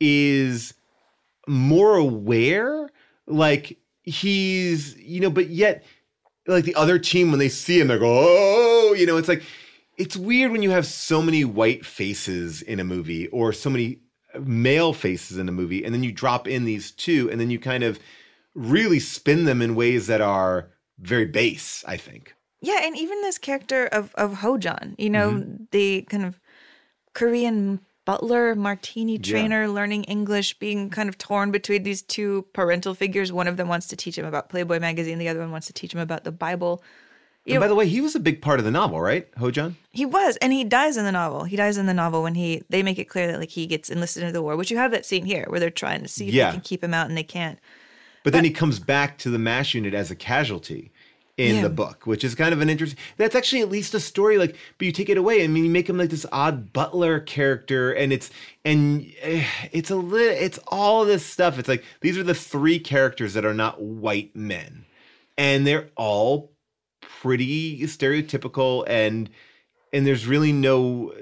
is 0.00 0.72
more 1.46 1.96
aware, 1.96 2.88
like 3.26 3.76
he's 4.02 4.96
you 4.96 5.20
know, 5.20 5.30
but 5.30 5.50
yet 5.50 5.84
like 6.48 6.64
the 6.64 6.74
other 6.74 6.98
team 6.98 7.30
when 7.30 7.38
they 7.38 7.48
see 7.48 7.78
him, 7.80 7.88
they 7.88 7.98
go, 7.98 8.24
oh, 8.26 8.94
you 8.94 9.06
know, 9.06 9.16
it's 9.16 9.28
like 9.28 9.42
it's 9.96 10.16
weird 10.16 10.50
when 10.52 10.62
you 10.62 10.70
have 10.70 10.86
so 10.86 11.22
many 11.22 11.44
white 11.44 11.84
faces 11.86 12.62
in 12.62 12.80
a 12.80 12.84
movie 12.84 13.28
or 13.28 13.52
so 13.52 13.70
many 13.70 14.00
male 14.40 14.92
faces 14.92 15.38
in 15.38 15.48
a 15.48 15.52
movie, 15.52 15.84
and 15.84 15.94
then 15.94 16.02
you 16.02 16.12
drop 16.12 16.46
in 16.48 16.64
these 16.64 16.90
two, 16.90 17.30
and 17.30 17.40
then 17.40 17.50
you 17.50 17.58
kind 17.58 17.84
of 17.84 17.98
really 18.54 18.98
spin 19.00 19.44
them 19.44 19.62
in 19.62 19.74
ways 19.74 20.06
that 20.06 20.20
are 20.20 20.70
very 20.98 21.26
base, 21.26 21.84
I 21.86 21.96
think. 21.96 22.34
Yeah, 22.60 22.80
and 22.82 22.96
even 22.96 23.22
this 23.22 23.38
character 23.38 23.86
of 23.86 24.14
of 24.16 24.34
Ho-Jon, 24.34 24.94
you 24.98 25.10
know, 25.10 25.30
Mm-hmm. 25.30 25.64
the 25.70 26.02
kind 26.02 26.24
of 26.24 26.40
Korean 27.14 27.80
butler, 28.08 28.54
martini 28.54 29.16
Yeah. 29.16 29.18
trainer, 29.32 29.68
learning 29.68 30.04
English, 30.04 30.58
being 30.58 30.88
kind 30.88 31.10
of 31.10 31.18
torn 31.18 31.50
between 31.50 31.82
these 31.82 32.00
two 32.00 32.46
parental 32.54 32.94
figures. 32.94 33.30
One 33.30 33.46
of 33.46 33.58
them 33.58 33.68
wants 33.68 33.86
to 33.88 33.96
teach 33.96 34.16
him 34.16 34.24
about 34.24 34.48
Playboy 34.48 34.80
magazine, 34.80 35.18
the 35.18 35.28
other 35.28 35.40
one 35.40 35.50
wants 35.50 35.66
to 35.66 35.74
teach 35.74 35.92
him 35.92 36.00
about 36.00 36.24
the 36.24 36.32
Bible. 36.32 36.82
You 37.44 37.52
and 37.52 37.60
know, 37.60 37.64
by 37.64 37.68
the 37.68 37.74
way, 37.74 37.86
he 37.86 38.00
was 38.00 38.14
a 38.14 38.20
big 38.20 38.40
part 38.40 38.60
of 38.60 38.64
the 38.64 38.70
novel, 38.70 38.98
right, 38.98 39.28
Ho-Jon? 39.36 39.76
He 39.92 40.06
was, 40.06 40.38
and 40.38 40.54
he 40.54 40.64
dies 40.64 40.96
in 40.96 41.04
the 41.04 41.12
novel. 41.12 41.44
He 41.44 41.54
dies 41.56 41.76
in 41.76 41.84
the 41.84 41.92
novel 41.92 42.22
when 42.22 42.34
he 42.34 42.62
they 42.70 42.82
make 42.82 42.98
it 42.98 43.10
clear 43.10 43.26
that 43.26 43.40
like 43.40 43.50
he 43.50 43.66
gets 43.66 43.90
enlisted 43.90 44.22
into 44.22 44.32
the 44.32 44.40
war, 44.42 44.56
which 44.56 44.70
you 44.70 44.78
have 44.78 44.90
that 44.92 45.04
scene 45.04 45.26
here 45.26 45.44
where 45.48 45.60
they're 45.60 45.68
trying 45.68 46.00
to 46.00 46.08
see 46.08 46.28
if 46.28 46.34
Yeah. 46.34 46.46
they 46.46 46.52
can 46.52 46.60
keep 46.62 46.82
him 46.82 46.94
out 46.94 47.08
and 47.08 47.16
they 47.16 47.22
can't. 47.22 47.58
But 48.24 48.32
then 48.32 48.44
he 48.44 48.50
comes 48.50 48.78
back 48.78 49.18
to 49.18 49.28
the 49.30 49.38
MASH 49.38 49.74
unit 49.74 49.92
as 49.92 50.10
a 50.10 50.16
casualty 50.16 50.92
in 51.38 51.56
Yeah. 51.56 51.62
the 51.62 51.70
book, 51.70 52.06
which 52.06 52.24
is 52.24 52.34
kind 52.34 52.52
of 52.52 52.60
an 52.60 52.68
interesting. 52.68 52.98
That's 53.16 53.34
actually 53.34 53.62
at 53.62 53.70
least 53.70 53.94
a 53.94 54.00
story. 54.00 54.36
Like, 54.36 54.56
but 54.76 54.84
you 54.86 54.92
take 54.92 55.08
it 55.08 55.16
away. 55.16 55.42
I 55.42 55.46
mean, 55.46 55.64
you 55.64 55.70
make 55.70 55.88
him 55.88 55.96
like 55.96 56.10
this 56.10 56.26
odd 56.30 56.72
butler 56.74 57.20
character, 57.20 57.92
and 57.92 58.12
it's 58.12 58.30
and 58.64 59.10
eh, 59.22 59.46
it's 59.72 59.90
a 59.90 59.96
little. 59.96 60.36
It's 60.36 60.58
all 60.66 61.04
this 61.06 61.24
stuff. 61.24 61.58
It's 61.58 61.68
like 61.68 61.84
these 62.02 62.18
are 62.18 62.22
the 62.24 62.34
three 62.34 62.78
characters 62.78 63.32
that 63.34 63.44
are 63.46 63.54
not 63.54 63.80
white 63.80 64.34
men, 64.36 64.84
and 65.38 65.66
they're 65.66 65.88
all 65.96 66.52
pretty 67.00 67.80
stereotypical 67.82 68.84
and 68.86 69.30
and 69.92 70.06
there's 70.06 70.26
really 70.26 70.52
no 70.52 71.12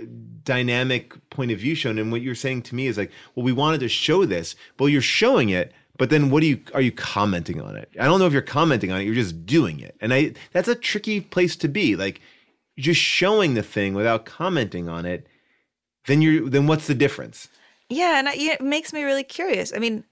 dynamic 0.42 1.14
point 1.30 1.50
of 1.50 1.58
view 1.58 1.74
shown 1.74 1.98
and 1.98 2.10
what 2.12 2.20
you're 2.22 2.34
saying 2.34 2.60
to 2.62 2.74
me 2.74 2.86
is 2.86 2.98
like 2.98 3.10
well 3.34 3.44
we 3.44 3.52
wanted 3.52 3.80
to 3.80 3.88
show 3.88 4.24
this 4.26 4.54
well 4.78 4.88
you're 4.88 5.00
showing 5.00 5.48
it 5.48 5.72
but 5.98 6.10
then 6.10 6.30
what 6.30 6.40
do 6.40 6.46
you 6.46 6.60
are 6.74 6.80
you 6.80 6.92
commenting 6.92 7.60
on 7.60 7.76
it? 7.76 7.90
I 7.98 8.04
don't 8.04 8.18
know 8.18 8.26
if 8.26 8.32
you're 8.32 8.42
commenting 8.42 8.92
on 8.92 9.00
it 9.00 9.04
you're 9.04 9.14
just 9.14 9.46
doing 9.46 9.80
it. 9.80 9.96
And 10.00 10.12
i 10.12 10.32
that's 10.52 10.68
a 10.68 10.74
tricky 10.74 11.20
place 11.20 11.56
to 11.56 11.68
be. 11.68 11.96
Like 11.96 12.20
just 12.78 13.00
showing 13.00 13.54
the 13.54 13.62
thing 13.62 13.94
without 13.94 14.26
commenting 14.26 14.88
on 14.88 15.06
it 15.06 15.26
then 16.06 16.22
you're 16.22 16.48
then 16.48 16.66
what's 16.66 16.86
the 16.86 16.94
difference? 16.94 17.48
Yeah, 17.88 18.18
and 18.18 18.28
I, 18.28 18.34
it 18.36 18.60
makes 18.60 18.92
me 18.92 19.02
really 19.02 19.24
curious. 19.24 19.72
I 19.74 19.78
mean, 19.78 20.04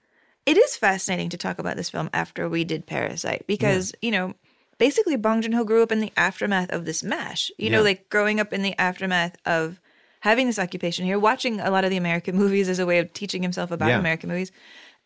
it 0.45 0.57
is 0.57 0.77
fascinating 0.77 1.29
to 1.29 1.37
talk 1.37 1.59
about 1.59 1.75
this 1.75 1.89
film 1.89 2.09
after 2.13 2.47
we 2.47 2.63
did 2.63 2.85
Parasite 2.85 3.45
because 3.47 3.93
you 4.01 4.11
know 4.11 4.33
basically 4.77 5.15
Bong 5.15 5.41
Joon 5.41 5.53
Ho 5.53 5.63
grew 5.63 5.83
up 5.83 5.91
in 5.91 5.99
the 6.01 6.13
aftermath 6.17 6.71
of 6.71 6.85
this 6.85 7.03
mash. 7.03 7.51
You 7.57 7.69
know, 7.69 7.81
like 7.81 8.09
growing 8.09 8.39
up 8.39 8.53
in 8.53 8.61
the 8.61 8.77
aftermath 8.79 9.37
of 9.45 9.79
having 10.21 10.47
this 10.47 10.59
occupation. 10.59 11.05
Here, 11.05 11.19
watching 11.19 11.59
a 11.59 11.71
lot 11.71 11.83
of 11.83 11.89
the 11.89 11.97
American 11.97 12.35
movies 12.43 12.69
as 12.69 12.79
a 12.79 12.85
way 12.85 12.99
of 12.99 13.13
teaching 13.13 13.41
himself 13.41 13.71
about 13.71 13.89
Yeah. 13.89 13.99
American 13.99 14.29
movies, 14.29 14.51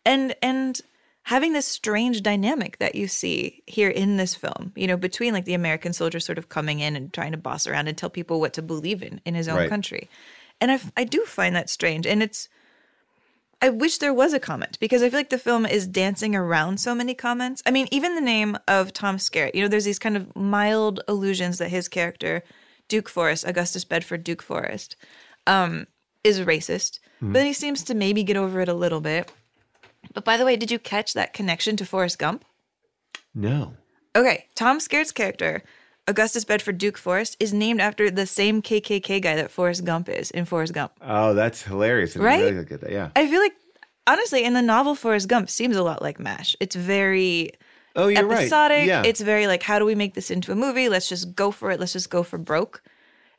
and 0.04 0.34
and 0.42 0.80
having 1.24 1.52
this 1.52 1.66
strange 1.66 2.22
dynamic 2.22 2.78
that 2.78 2.94
you 2.94 3.06
see 3.06 3.62
here 3.66 3.90
in 3.90 4.16
this 4.16 4.34
film. 4.34 4.72
You 4.74 4.86
know, 4.86 4.96
between 4.96 5.32
like 5.32 5.44
the 5.44 5.54
American 5.54 5.92
soldier 5.92 6.18
sort 6.20 6.38
of 6.38 6.48
coming 6.48 6.80
in 6.80 6.96
and 6.96 7.12
trying 7.12 7.32
to 7.32 7.38
boss 7.38 7.66
around 7.66 7.88
and 7.88 7.96
tell 7.96 8.10
people 8.10 8.40
what 8.40 8.52
to 8.54 8.62
believe 8.62 9.02
in 9.02 9.20
in 9.24 9.34
his 9.34 9.48
own 9.48 9.56
Right. 9.58 9.68
country, 9.68 10.08
and 10.60 10.70
I 10.72 10.80
I 10.96 11.04
do 11.04 11.24
find 11.24 11.54
that 11.56 11.70
strange, 11.70 12.06
and 12.06 12.22
it's. 12.22 12.48
I 13.62 13.68
wish 13.68 13.98
there 13.98 14.14
was 14.14 14.32
a 14.32 14.40
comment 14.40 14.78
because 14.80 15.02
I 15.02 15.10
feel 15.10 15.18
like 15.18 15.28
the 15.28 15.38
film 15.38 15.66
is 15.66 15.86
dancing 15.86 16.34
around 16.34 16.80
so 16.80 16.94
many 16.94 17.12
comments. 17.12 17.62
I 17.66 17.70
mean, 17.70 17.88
even 17.90 18.14
the 18.14 18.22
name 18.22 18.56
of 18.66 18.94
Tom 18.94 19.18
Skerritt, 19.18 19.54
you 19.54 19.60
know, 19.60 19.68
there's 19.68 19.84
these 19.84 19.98
kind 19.98 20.16
of 20.16 20.34
mild 20.34 21.00
allusions 21.06 21.58
that 21.58 21.68
his 21.68 21.86
character, 21.86 22.42
Duke 22.88 23.06
Forrest, 23.06 23.46
Augustus 23.46 23.84
Bedford 23.84 24.24
Duke 24.24 24.40
Forrest, 24.40 24.96
um, 25.46 25.86
is 26.24 26.40
racist. 26.40 27.00
Hmm. 27.18 27.32
But 27.32 27.40
then 27.40 27.46
he 27.48 27.52
seems 27.52 27.82
to 27.84 27.94
maybe 27.94 28.24
get 28.24 28.38
over 28.38 28.62
it 28.62 28.68
a 28.70 28.72
little 28.74 29.02
bit. 29.02 29.30
But 30.12 30.24
by 30.24 30.36
the 30.36 30.44
way, 30.44 30.56
did 30.56 30.70
you 30.70 30.78
catch 30.78 31.14
that 31.14 31.32
connection 31.32 31.76
to 31.76 31.84
Forrest 31.86 32.18
Gump? 32.18 32.44
No. 33.34 33.74
Okay, 34.16 34.46
Tom 34.54 34.78
Skerritt's 34.80 35.12
character, 35.12 35.62
Augustus 36.08 36.44
Bedford 36.44 36.78
Duke 36.78 36.98
Forrest, 36.98 37.36
is 37.38 37.52
named 37.52 37.80
after 37.80 38.10
the 38.10 38.26
same 38.26 38.60
KKK 38.60 39.22
guy 39.22 39.36
that 39.36 39.50
Forrest 39.50 39.84
Gump 39.84 40.08
is 40.08 40.30
in 40.32 40.44
Forrest 40.44 40.72
Gump. 40.72 40.92
Oh, 41.00 41.34
that's 41.34 41.62
hilarious. 41.62 42.16
I 42.16 42.20
Right? 42.20 42.40
really 42.52 42.64
that. 42.64 42.90
Yeah. 42.90 43.10
I 43.14 43.28
feel 43.28 43.40
like 43.40 43.54
honestly, 44.06 44.42
in 44.44 44.54
the 44.54 44.62
novel 44.62 44.94
Forrest 44.96 45.28
Gump 45.28 45.48
seems 45.48 45.76
a 45.76 45.82
lot 45.84 46.02
like 46.02 46.18
MASH. 46.18 46.56
It's 46.58 46.74
very 46.74 47.52
Oh, 47.94 48.08
you're 48.08 48.26
right. 48.26 48.38
episodic. 48.40 48.86
Yeah. 48.86 49.02
It's 49.04 49.20
very 49.20 49.46
like, 49.46 49.62
how 49.62 49.78
do 49.78 49.84
we 49.84 49.94
make 49.94 50.14
this 50.14 50.30
into 50.30 50.50
a 50.52 50.56
movie? 50.56 50.88
Let's 50.88 51.08
just 51.08 51.34
go 51.36 51.50
for 51.52 51.70
it. 51.70 51.78
Let's 51.80 51.92
just 51.92 52.10
go 52.10 52.22
for 52.24 52.38
broke. 52.38 52.82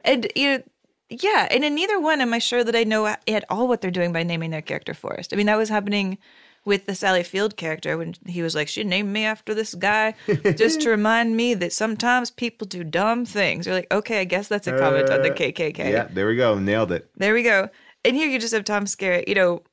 And 0.05 0.27
you 0.35 0.47
know, 0.57 0.63
yeah, 1.09 1.47
and 1.51 1.65
in 1.65 1.75
neither 1.75 1.99
one 1.99 2.21
am 2.21 2.33
I 2.33 2.39
sure 2.39 2.63
that 2.63 2.75
I 2.75 2.83
know 2.85 3.05
at 3.05 3.45
all 3.49 3.67
what 3.67 3.81
they're 3.81 3.91
doing 3.91 4.13
by 4.13 4.23
naming 4.23 4.51
their 4.51 4.61
character 4.61 4.93
Forrest. 4.93 5.33
I 5.33 5.35
mean, 5.35 5.47
that 5.47 5.57
was 5.57 5.67
happening 5.67 6.17
with 6.65 6.85
the 6.85 6.93
Sally 6.95 7.23
Field 7.23 7.57
character 7.57 7.97
when 7.97 8.13
he 8.27 8.41
was 8.41 8.53
like, 8.53 8.67
she 8.67 8.83
named 8.83 9.09
me 9.11 9.25
after 9.25 9.53
this 9.53 9.73
guy 9.73 10.13
just 10.55 10.81
to 10.81 10.89
remind 10.89 11.35
me 11.35 11.53
that 11.55 11.73
sometimes 11.73 12.29
people 12.29 12.67
do 12.67 12.83
dumb 12.83 13.25
things. 13.25 13.65
You're 13.65 13.75
like, 13.75 13.91
okay, 13.91 14.19
I 14.21 14.23
guess 14.25 14.47
that's 14.47 14.67
a 14.67 14.77
comment 14.77 15.09
on 15.09 15.21
the 15.23 15.31
Uh, 15.31 15.35
KKK. 15.35 15.77
Yeah, 15.91 16.07
there 16.11 16.27
we 16.27 16.35
go. 16.35 16.59
Nailed 16.59 16.91
it. 16.91 17.09
There 17.17 17.33
we 17.33 17.43
go. 17.43 17.69
And 18.05 18.15
here 18.15 18.29
you 18.29 18.39
just 18.39 18.53
have 18.53 18.63
Tom 18.63 18.85
Skerritt, 18.85 19.27
you 19.27 19.35
know, 19.35 19.63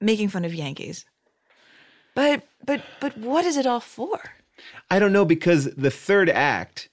making 0.00 0.28
fun 0.28 0.44
of 0.44 0.54
Yankees. 0.54 1.04
But 2.14 2.44
but 2.64 2.82
but 3.00 3.16
what 3.18 3.44
is 3.44 3.56
it 3.56 3.66
all 3.66 3.80
for? 3.80 4.18
I 4.90 4.98
don't 4.98 5.12
know 5.12 5.24
because 5.24 5.66
the 5.74 5.90
third 5.90 6.30
act 6.30 6.88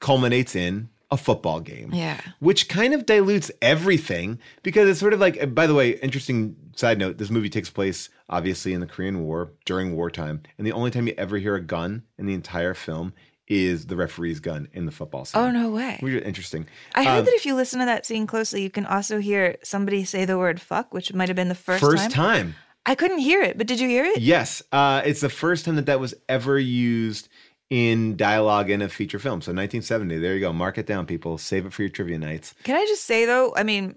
culminates 0.00 0.56
in 0.56 0.88
a 1.10 1.16
football 1.16 1.60
game. 1.60 1.90
Yeah. 1.94 2.20
Which 2.40 2.68
kind 2.68 2.92
of 2.92 3.06
dilutes 3.06 3.50
everything 3.62 4.38
because 4.62 4.88
it's 4.88 4.98
sort 5.00 5.12
of 5.12 5.20
like, 5.20 5.54
by 5.54 5.66
the 5.66 5.74
way, 5.74 5.90
interesting 6.00 6.56
side 6.74 6.98
note 6.98 7.18
this 7.18 7.30
movie 7.30 7.48
takes 7.48 7.70
place 7.70 8.08
obviously 8.28 8.72
in 8.72 8.80
the 8.80 8.86
Korean 8.86 9.22
War 9.22 9.52
during 9.64 9.94
wartime. 9.94 10.42
And 10.58 10.66
the 10.66 10.72
only 10.72 10.90
time 10.90 11.06
you 11.06 11.14
ever 11.16 11.38
hear 11.38 11.54
a 11.54 11.60
gun 11.60 12.02
in 12.18 12.26
the 12.26 12.34
entire 12.34 12.74
film 12.74 13.12
is 13.48 13.86
the 13.86 13.94
referee's 13.94 14.40
gun 14.40 14.66
in 14.72 14.86
the 14.86 14.90
football 14.92 15.24
scene. 15.24 15.40
Oh 15.40 15.52
no 15.52 15.70
way. 15.70 15.98
Which 16.00 16.14
is 16.14 16.22
interesting. 16.24 16.66
I 16.96 17.04
heard 17.04 17.20
Um, 17.20 17.24
that 17.26 17.34
if 17.34 17.46
you 17.46 17.54
listen 17.54 17.78
to 17.78 17.86
that 17.86 18.04
scene 18.04 18.26
closely, 18.26 18.62
you 18.62 18.70
can 18.70 18.84
also 18.84 19.20
hear 19.20 19.56
somebody 19.62 20.04
say 20.04 20.24
the 20.24 20.36
word 20.36 20.60
fuck, 20.60 20.92
which 20.92 21.12
might 21.14 21.28
have 21.28 21.36
been 21.36 21.48
the 21.48 21.54
first, 21.54 21.80
first 21.84 22.10
time. 22.10 22.56
I 22.84 22.96
couldn't 22.96 23.18
hear 23.18 23.42
it, 23.42 23.56
but 23.58 23.66
did 23.68 23.78
you 23.80 23.88
hear 23.88 24.04
it? 24.04 24.20
Yes, 24.20 24.62
uh, 24.72 25.02
it's 25.04 25.20
the 25.20 25.28
first 25.28 25.64
time 25.64 25.76
that 25.76 25.86
that 25.86 26.00
was 26.00 26.14
ever 26.28 26.58
used 26.58 27.28
in 27.70 28.16
dialogue 28.16 28.70
in 28.70 28.82
a 28.82 28.88
feature 28.88 29.18
film. 29.18 29.40
So 29.40 29.52
1970. 29.52 30.18
There 30.18 30.34
you 30.34 30.40
go. 30.40 30.52
Mark 30.52 30.78
it 30.78 30.86
down, 30.86 31.06
people. 31.06 31.38
Save 31.38 31.66
it 31.66 31.72
for 31.72 31.82
your 31.82 31.88
trivia 31.88 32.18
nights. 32.18 32.54
Can 32.64 32.76
I 32.76 32.84
just 32.86 33.04
say 33.04 33.24
though, 33.24 33.54
I 33.56 33.62
mean, 33.62 33.96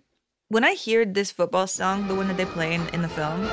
when 0.50 0.64
I 0.64 0.76
heard 0.76 1.14
this 1.14 1.32
football 1.32 1.68
song, 1.68 2.08
the 2.08 2.16
one 2.16 2.28
that 2.28 2.38
they 2.38 2.46
play 2.46 2.74
in, 2.74 2.88
in 2.90 3.02
the 3.04 3.10
film, 3.10 3.44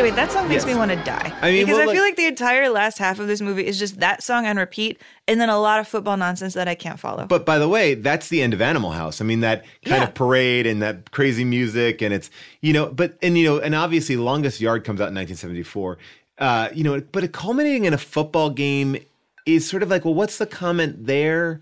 Anyway, 0.00 0.16
that 0.16 0.32
song 0.32 0.48
makes 0.48 0.64
Yes. 0.64 0.72
me 0.72 0.78
want 0.78 0.90
to 0.92 0.96
die. 1.04 1.30
I 1.42 1.50
mean, 1.50 1.66
because 1.66 1.78
well, 1.78 1.90
I 1.90 1.92
feel 1.92 2.02
like- 2.02 2.10
like 2.12 2.16
the 2.16 2.24
entire 2.26 2.70
last 2.70 2.96
half 2.96 3.18
of 3.18 3.26
this 3.26 3.42
movie 3.42 3.66
is 3.66 3.78
just 3.78 4.00
that 4.00 4.22
song 4.22 4.46
on 4.46 4.56
repeat, 4.56 4.98
and 5.28 5.38
then 5.38 5.50
a 5.50 5.60
lot 5.60 5.78
of 5.78 5.86
football 5.86 6.16
nonsense 6.16 6.54
that 6.54 6.66
I 6.68 6.74
can't 6.74 6.98
follow. 6.98 7.26
But 7.26 7.44
by 7.44 7.58
the 7.58 7.68
way, 7.68 7.92
that's 7.94 8.28
the 8.28 8.40
end 8.40 8.54
of 8.54 8.62
Animal 8.62 8.92
House. 8.92 9.20
I 9.20 9.24
mean, 9.24 9.40
that 9.40 9.62
kind 9.84 10.00
Yeah. 10.00 10.04
of 10.04 10.14
parade 10.14 10.66
and 10.66 10.80
that 10.80 11.10
crazy 11.10 11.44
music, 11.44 12.00
and 12.00 12.14
it's 12.14 12.30
you 12.62 12.72
know, 12.72 12.86
but 12.86 13.18
and 13.22 13.36
you 13.36 13.44
know, 13.44 13.58
and 13.58 13.74
obviously, 13.74 14.16
Longest 14.16 14.58
Yard 14.58 14.84
comes 14.84 15.02
out 15.02 15.08
in 15.08 15.14
1974. 15.14 15.98
Uh, 16.38 16.70
you 16.72 16.82
know, 16.82 16.98
but 17.12 17.22
it 17.22 17.32
culminating 17.32 17.84
in 17.84 17.92
a 17.92 17.98
football 17.98 18.48
game 18.48 18.96
is 19.44 19.68
sort 19.68 19.82
of 19.82 19.90
like, 19.90 20.06
well, 20.06 20.14
what's 20.14 20.38
the 20.38 20.46
comment 20.46 21.06
there? 21.06 21.60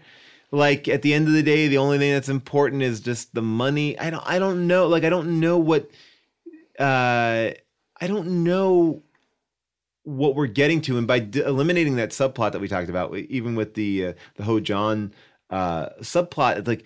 Like 0.53 0.87
at 0.87 1.03
the 1.03 1.13
end 1.13 1.27
of 1.27 1.35
the 1.35 1.43
day, 1.43 1.67
the 1.67 1.79
only 1.79 1.99
thing 1.99 2.13
that's 2.13 2.29
important 2.29 2.83
is 2.83 3.01
just 3.01 3.35
the 3.35 3.43
money. 3.43 3.99
I 3.99 4.11
don't, 4.11 4.23
I 4.25 4.39
don't 4.39 4.69
know. 4.69 4.87
Like 4.87 5.03
I 5.03 5.11
don't 5.11 5.41
know 5.41 5.59
what, 5.59 5.91
uh, 6.79 7.51
I 8.01 8.07
don't 8.07 8.45
know 8.45 9.03
what 10.05 10.35
we're 10.35 10.47
getting 10.47 10.81
to, 10.83 10.97
and 10.99 11.07
by 11.07 11.19
d- 11.19 11.41
eliminating 11.41 11.97
that 11.97 12.11
subplot 12.11 12.53
that 12.53 12.61
we 12.61 12.69
talked 12.69 12.89
about, 12.89 13.15
even 13.17 13.55
with 13.55 13.75
the 13.75 14.07
uh, 14.07 14.13
the 14.37 14.45
Ho-Jon 14.45 15.13
uh, 15.51 15.91
subplot, 16.01 16.67
like 16.67 16.85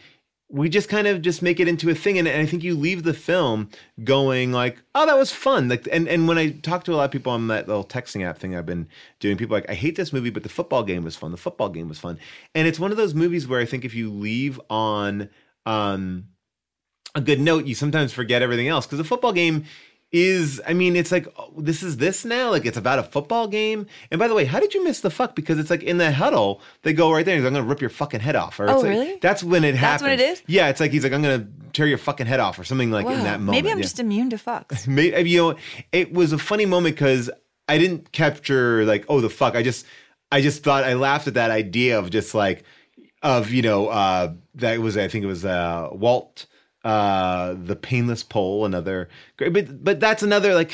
we 0.52 0.68
just 0.68 0.90
kind 0.90 1.06
of 1.06 1.22
just 1.22 1.40
make 1.40 1.60
it 1.60 1.66
into 1.66 1.88
a 1.88 1.94
thing, 1.94 2.18
and, 2.18 2.28
and 2.28 2.40
I 2.40 2.46
think 2.46 2.62
you 2.62 2.74
leave 2.74 3.04
the 3.04 3.14
film 3.14 3.70
going 4.04 4.52
like, 4.52 4.78
"Oh, 4.94 5.06
that 5.06 5.16
was 5.16 5.32
fun." 5.32 5.68
Like, 5.68 5.88
and 5.90 6.06
and 6.08 6.28
when 6.28 6.36
I 6.36 6.50
talk 6.50 6.84
to 6.84 6.92
a 6.92 6.96
lot 6.96 7.04
of 7.04 7.10
people 7.10 7.32
on 7.32 7.48
that 7.48 7.68
little 7.68 7.84
texting 7.84 8.24
app 8.24 8.38
thing 8.38 8.54
I've 8.54 8.66
been 8.66 8.88
doing, 9.18 9.36
people 9.36 9.56
like, 9.56 9.70
"I 9.70 9.74
hate 9.74 9.96
this 9.96 10.12
movie, 10.12 10.30
but 10.30 10.42
the 10.42 10.48
football 10.48 10.82
game 10.82 11.04
was 11.04 11.16
fun. 11.16 11.30
The 11.30 11.38
football 11.38 11.70
game 11.70 11.88
was 11.88 11.98
fun," 11.98 12.18
and 12.54 12.68
it's 12.68 12.78
one 12.78 12.90
of 12.90 12.98
those 12.98 13.14
movies 13.14 13.48
where 13.48 13.60
I 13.60 13.64
think 13.64 13.84
if 13.84 13.94
you 13.94 14.10
leave 14.10 14.60
on 14.68 15.30
um, 15.64 16.28
a 17.14 17.20
good 17.20 17.40
note, 17.40 17.64
you 17.64 17.74
sometimes 17.74 18.12
forget 18.12 18.42
everything 18.42 18.68
else 18.68 18.84
because 18.84 18.98
the 18.98 19.04
football 19.04 19.32
game 19.32 19.64
is 20.12 20.60
I 20.66 20.74
mean 20.74 20.94
it's 20.94 21.10
like 21.10 21.26
oh, 21.38 21.50
this 21.56 21.82
is 21.82 21.96
this 21.96 22.24
now 22.24 22.50
like 22.50 22.66
it's 22.66 22.76
about 22.76 22.98
a 22.98 23.02
football 23.02 23.48
game 23.48 23.86
and 24.10 24.18
by 24.18 24.28
the 24.28 24.34
way 24.34 24.44
how 24.44 24.60
did 24.60 24.74
you 24.74 24.84
miss 24.84 25.00
the 25.00 25.08
fuck 25.10 25.34
because 25.34 25.58
it's 25.58 25.70
like 25.70 25.82
in 25.82 25.96
the 25.96 26.12
huddle 26.12 26.60
they 26.82 26.92
go 26.92 27.10
right 27.10 27.24
there 27.24 27.34
and 27.34 27.42
he's 27.42 27.44
like, 27.50 27.56
I'm 27.56 27.62
gonna 27.62 27.68
rip 27.68 27.80
your 27.80 27.88
fucking 27.90 28.20
head 28.20 28.36
off 28.36 28.60
or 28.60 28.68
Oh, 28.68 28.74
it's 28.74 28.82
like- 28.82 28.90
really? 28.90 29.18
that's 29.22 29.42
when 29.42 29.64
it 29.64 29.74
happens. 29.74 30.02
That's 30.02 30.20
when 30.20 30.20
it 30.20 30.32
is? 30.32 30.42
yeah 30.46 30.68
it's 30.68 30.80
like 30.80 30.90
he's 30.92 31.02
like 31.02 31.12
I'm 31.14 31.22
gonna 31.22 31.48
tear 31.72 31.86
your 31.86 31.96
fucking 31.98 32.26
head 32.26 32.40
off 32.40 32.58
or 32.58 32.64
something 32.64 32.90
like 32.90 33.06
in 33.06 33.24
that 33.24 33.40
moment 33.40 33.50
Maybe 33.52 33.70
I'm 33.70 33.78
yeah. 33.78 33.82
just 33.82 33.98
immune 33.98 34.28
to 34.30 34.36
fucks. 34.36 34.86
Maybe, 34.86 35.30
you 35.30 35.38
know, 35.52 35.58
it 35.92 36.12
was 36.12 36.32
a 36.34 36.38
funny 36.38 36.66
moment 36.66 36.94
because 36.94 37.30
I 37.66 37.78
didn't 37.78 38.12
capture 38.12 38.84
like, 38.84 39.06
oh, 39.08 39.22
the 39.22 39.30
fuck. 39.30 39.54
I 39.56 39.62
just, 39.62 39.86
I 40.30 40.42
just 40.42 40.62
thought 40.62 40.84
I 40.84 40.92
laughed 40.92 41.28
at 41.28 41.34
that 41.34 41.50
idea 41.50 41.98
of 41.98 42.10
just 42.10 42.34
like, 42.34 42.64
of 43.22 43.50
you 43.50 43.62
know, 43.62 43.86
uh, 43.88 44.34
that 44.56 44.80
was 44.80 44.98
I 44.98 45.08
think 45.08 45.24
it 45.24 45.28
was 45.28 45.46
uh, 45.46 45.88
Walt, 45.92 46.44
uh, 46.84 47.54
the 47.64 47.76
painless 47.76 48.22
Pole, 48.22 48.64
another 48.64 49.08
great, 49.36 49.52
but 49.52 49.84
but 49.84 50.00
that's 50.00 50.22
another 50.22 50.54
like. 50.54 50.72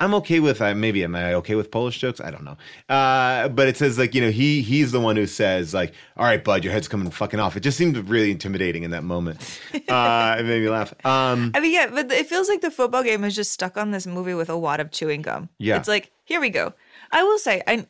I'm 0.00 0.14
okay 0.14 0.38
with 0.38 0.62
uh, 0.62 0.76
maybe 0.76 1.02
am 1.02 1.16
I 1.16 1.34
okay 1.34 1.56
with 1.56 1.72
Polish 1.72 1.98
jokes? 1.98 2.20
I 2.20 2.30
don't 2.30 2.44
know. 2.44 2.56
Uh, 2.88 3.48
but 3.48 3.66
it 3.66 3.76
says 3.76 3.98
like 3.98 4.14
you 4.14 4.20
know 4.20 4.30
he 4.30 4.62
he's 4.62 4.92
the 4.92 5.00
one 5.00 5.16
who 5.16 5.26
says 5.26 5.74
like 5.74 5.92
all 6.16 6.24
right 6.24 6.44
bud 6.44 6.62
your 6.62 6.72
head's 6.72 6.86
coming 6.86 7.10
fucking 7.10 7.40
off. 7.40 7.56
It 7.56 7.60
just 7.64 7.76
seemed 7.76 7.96
really 8.08 8.30
intimidating 8.30 8.84
in 8.84 8.92
that 8.92 9.02
moment. 9.02 9.40
Uh, 9.88 10.36
it 10.38 10.44
made 10.44 10.62
me 10.62 10.68
laugh. 10.68 10.92
Um, 11.04 11.50
I 11.54 11.58
mean, 11.60 11.72
yeah, 11.72 11.88
but 11.88 12.12
it 12.12 12.26
feels 12.28 12.48
like 12.48 12.60
the 12.60 12.70
football 12.70 13.02
game 13.02 13.24
is 13.24 13.34
just 13.34 13.50
stuck 13.50 13.76
on 13.76 13.90
this 13.90 14.06
movie 14.06 14.34
with 14.34 14.50
a 14.50 14.56
wad 14.58 14.78
of 14.80 14.90
chewing 14.92 15.22
gum. 15.22 15.48
Yeah. 15.58 15.78
It's 15.78 15.88
like, 15.88 16.12
here 16.24 16.40
we 16.40 16.50
go. 16.50 16.74
I 17.10 17.22
will 17.24 17.38
say, 17.38 17.62
I 17.66 17.86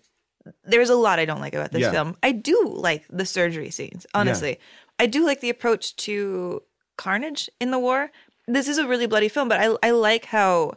there's 0.65 0.89
a 0.91 0.95
lot 0.95 1.19
I 1.19 1.25
don't 1.27 1.41
like 1.41 1.55
about 1.55 1.73
this 1.73 1.83
Yeah. 1.83 1.91
film. 1.91 2.17
I 2.23 2.33
do 2.33 2.73
like 2.75 3.05
the 3.11 3.27
surgery 3.27 3.71
scenes, 3.71 4.07
honestly. 4.15 4.59
I 4.99 5.07
do 5.07 5.27
like 5.27 5.41
the 5.41 5.51
approach 5.51 5.95
to 5.97 6.63
carnage 6.99 7.49
in 7.61 7.71
the 7.71 7.79
war. 7.79 8.11
This 8.47 8.69
is 8.69 8.77
a 8.77 8.87
really 8.87 9.07
bloody 9.07 9.29
film, 9.31 9.49
but 9.49 9.59
I 9.61 9.75
I 9.83 9.91
like 9.93 10.27
how 10.27 10.75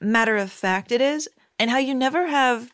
matter 0.00 0.36
of 0.36 0.50
fact 0.50 0.90
it 0.90 1.00
is 1.00 1.28
and 1.58 1.70
how 1.70 1.78
you 1.78 1.94
never 1.94 2.26
have 2.26 2.72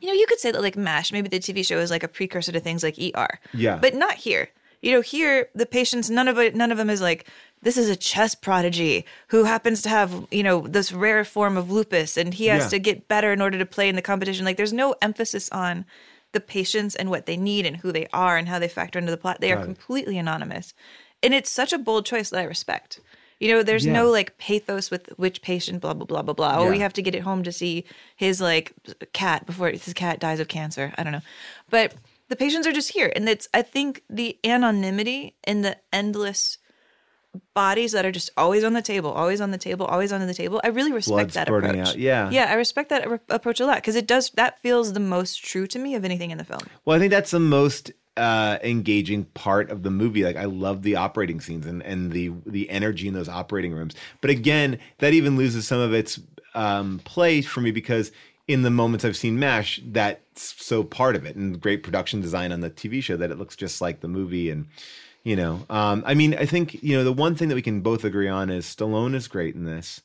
you 0.00 0.08
know, 0.08 0.14
you 0.14 0.26
could 0.26 0.40
say 0.40 0.50
that 0.50 0.62
like 0.62 0.76
MASH, 0.78 1.12
maybe 1.12 1.28
the 1.28 1.38
TV 1.38 1.64
show 1.64 1.78
is 1.78 1.90
like 1.90 2.02
a 2.02 2.08
precursor 2.08 2.52
to 2.52 2.60
things 2.60 2.82
like 2.82 2.96
ER. 2.98 3.38
Yeah. 3.52 3.76
But 3.76 3.94
not 3.94 4.14
here. 4.14 4.48
You 4.80 4.92
know, 4.92 5.02
here 5.02 5.48
the 5.54 5.66
patients, 5.66 6.08
none 6.08 6.26
of 6.26 6.38
it, 6.38 6.54
none 6.56 6.72
of 6.72 6.78
them 6.78 6.88
is 6.88 7.02
like, 7.02 7.26
this 7.60 7.76
is 7.76 7.90
a 7.90 7.96
chess 7.96 8.34
prodigy 8.34 9.04
who 9.28 9.44
happens 9.44 9.82
to 9.82 9.90
have, 9.90 10.26
you 10.30 10.42
know, 10.42 10.62
this 10.66 10.90
rare 10.90 11.22
form 11.22 11.58
of 11.58 11.70
lupus 11.70 12.16
and 12.16 12.32
he 12.32 12.46
has 12.46 12.62
Yeah. 12.64 12.68
to 12.70 12.78
get 12.78 13.08
better 13.08 13.30
in 13.30 13.42
order 13.42 13.58
to 13.58 13.66
play 13.66 13.90
in 13.90 13.94
the 13.96 14.00
competition. 14.00 14.46
Like 14.46 14.56
there's 14.56 14.72
no 14.72 14.94
emphasis 15.02 15.50
on 15.50 15.84
the 16.32 16.40
patients 16.40 16.94
and 16.94 17.10
what 17.10 17.26
they 17.26 17.36
need 17.36 17.66
and 17.66 17.76
who 17.76 17.92
they 17.92 18.06
are 18.10 18.38
and 18.38 18.48
how 18.48 18.58
they 18.58 18.68
factor 18.68 18.98
into 18.98 19.10
the 19.12 19.18
plot. 19.18 19.42
They 19.42 19.52
are 19.52 19.62
completely 19.62 20.16
anonymous. 20.16 20.72
And 21.22 21.34
it's 21.34 21.50
such 21.50 21.72
a 21.72 21.78
bold 21.78 22.06
choice 22.06 22.30
that 22.30 22.40
I 22.40 22.44
respect. 22.44 23.00
You 23.38 23.48
know, 23.54 23.62
there's 23.62 23.86
Yeah. 23.86 23.92
no 23.94 24.10
like 24.10 24.36
pathos 24.38 24.90
with 24.90 25.08
which 25.16 25.40
patient, 25.42 25.80
blah 25.80 25.94
blah 25.94 26.06
blah 26.06 26.22
blah 26.22 26.34
blah. 26.34 26.58
Oh, 26.58 26.68
we 26.70 26.78
have 26.80 26.92
to 26.94 27.02
get 27.02 27.14
it 27.14 27.22
home 27.22 27.42
to 27.44 27.52
see 27.52 27.84
his 28.16 28.40
like 28.40 28.72
cat 29.12 29.46
before 29.46 29.70
his 29.70 29.92
cat 29.94 30.20
dies 30.20 30.40
of 30.40 30.48
cancer. 30.48 30.92
I 30.98 31.02
don't 31.02 31.12
know, 31.12 31.22
but 31.70 31.94
the 32.28 32.36
patients 32.36 32.66
are 32.66 32.72
just 32.72 32.92
here, 32.92 33.10
and 33.16 33.28
it's 33.28 33.48
I 33.54 33.62
think 33.62 34.02
the 34.10 34.38
anonymity 34.44 35.34
and 35.44 35.64
the 35.64 35.78
endless 35.92 36.58
bodies 37.54 37.92
that 37.92 38.04
are 38.04 38.10
just 38.12 38.28
always 38.36 38.64
on 38.64 38.72
the 38.72 38.82
table, 38.82 39.10
always 39.10 39.40
on 39.40 39.52
the 39.52 39.58
table, 39.58 39.86
always 39.86 40.12
on 40.12 40.26
the 40.26 40.34
table. 40.34 40.60
I 40.64 40.68
really 40.68 40.90
respect 40.92 41.14
Blood 41.14 41.30
that 41.30 41.48
approach. 41.48 41.88
out, 41.90 41.96
yeah. 41.98 42.28
yeah, 42.30 42.46
I 42.50 42.54
respect 42.54 42.88
that 42.90 43.08
re- 43.08 43.18
approach 43.28 43.60
a 43.60 43.66
lot 43.66 43.76
because 43.76 43.94
it 43.96 44.06
does 44.06 44.30
that 44.30 44.60
feels 44.62 44.92
the 44.92 45.00
most 45.00 45.42
true 45.44 45.66
to 45.68 45.78
me 45.78 45.94
of 45.94 46.04
anything 46.04 46.30
in 46.32 46.38
the 46.38 46.44
film. 46.44 46.60
Well, 46.84 46.96
I 46.96 46.98
think 47.00 47.10
that's 47.12 47.30
the 47.30 47.40
most 47.40 47.92
uh, 48.16 48.58
engaging 48.62 49.24
part 49.24 49.70
of 49.70 49.82
the 49.82 49.90
movie. 49.90 50.24
Like 50.24 50.36
I 50.36 50.44
love 50.44 50.82
the 50.82 50.96
operating 50.96 51.40
scenes 51.40 51.66
and, 51.66 51.82
and 51.82 52.12
the 52.12 52.32
the 52.46 52.68
energy 52.70 53.08
in 53.08 53.14
those 53.14 53.28
operating 53.28 53.72
rooms. 53.72 53.94
But 54.20 54.30
again, 54.30 54.78
that 54.98 55.12
even 55.12 55.36
loses 55.36 55.66
some 55.66 55.80
of 55.80 55.92
its 55.94 56.20
um, 56.54 57.00
play 57.04 57.42
for 57.42 57.60
me 57.60 57.70
because 57.70 58.12
in 58.48 58.62
the 58.62 58.70
moments 58.70 59.04
I've 59.04 59.16
seen 59.16 59.38
MASH, 59.38 59.80
that's 59.86 60.62
so 60.64 60.82
part 60.82 61.14
of 61.14 61.24
it 61.24 61.36
and 61.36 61.60
great 61.60 61.82
production 61.82 62.20
design 62.20 62.50
on 62.52 62.60
the 62.60 62.70
TV 62.70 63.02
show 63.02 63.16
that 63.16 63.30
it 63.30 63.38
looks 63.38 63.56
just 63.56 63.80
like 63.80 64.00
the 64.00 64.08
movie 64.08 64.50
and. 64.50 64.66
You 65.22 65.36
know, 65.36 65.66
um, 65.68 66.02
I 66.06 66.14
mean, 66.14 66.34
I 66.34 66.46
think 66.46 66.82
you 66.82 66.96
know 66.96 67.04
the 67.04 67.12
one 67.12 67.34
thing 67.34 67.48
that 67.48 67.54
we 67.54 67.60
can 67.60 67.82
both 67.82 68.04
agree 68.04 68.26
on 68.26 68.48
is 68.48 68.64
Stallone 68.64 69.14
is 69.14 69.28
great 69.28 69.54
in 69.54 69.66
this. 69.66 70.00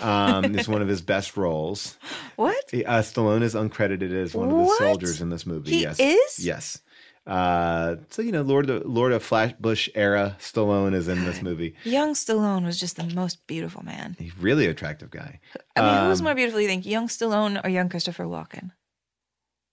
Um, 0.00 0.44
it's 0.56 0.66
one 0.66 0.82
of 0.82 0.88
his 0.88 1.00
best 1.00 1.36
roles. 1.36 1.96
What? 2.34 2.64
Uh, 2.74 2.98
Stallone 3.00 3.42
is 3.42 3.54
uncredited 3.54 4.12
as 4.12 4.34
one 4.34 4.48
of 4.48 4.56
the 4.56 4.64
What? 4.64 4.78
soldiers 4.78 5.20
in 5.20 5.30
this 5.30 5.46
movie. 5.46 5.70
He 5.70 5.82
yes. 5.82 6.00
is? 6.00 6.44
Yes. 6.44 6.80
Uh, 7.26 7.96
so 8.10 8.22
you 8.22 8.30
know, 8.30 8.42
Lord 8.42 8.70
of 8.70 8.84
Lord 8.86 9.12
of 9.12 9.22
Flatbush 9.22 9.88
era 9.96 10.36
Stallone 10.38 10.94
is 10.94 11.08
in 11.08 11.24
this 11.24 11.42
movie. 11.42 11.74
Young 11.82 12.14
Stallone 12.14 12.64
was 12.64 12.78
just 12.78 12.96
the 12.96 13.04
most 13.14 13.44
beautiful 13.48 13.84
man. 13.84 14.14
He's 14.18 14.36
really 14.38 14.66
attractive 14.66 15.10
guy. 15.10 15.40
I 15.74 15.80
mean, 15.82 16.08
who's 16.08 16.20
Um, 16.20 16.24
more 16.24 16.34
beautiful, 16.36 16.60
you 16.60 16.68
think, 16.68 16.86
young 16.86 17.08
Stallone 17.08 17.60
or 17.64 17.68
young 17.68 17.88
Christopher 17.88 18.24
Walken? 18.24 18.70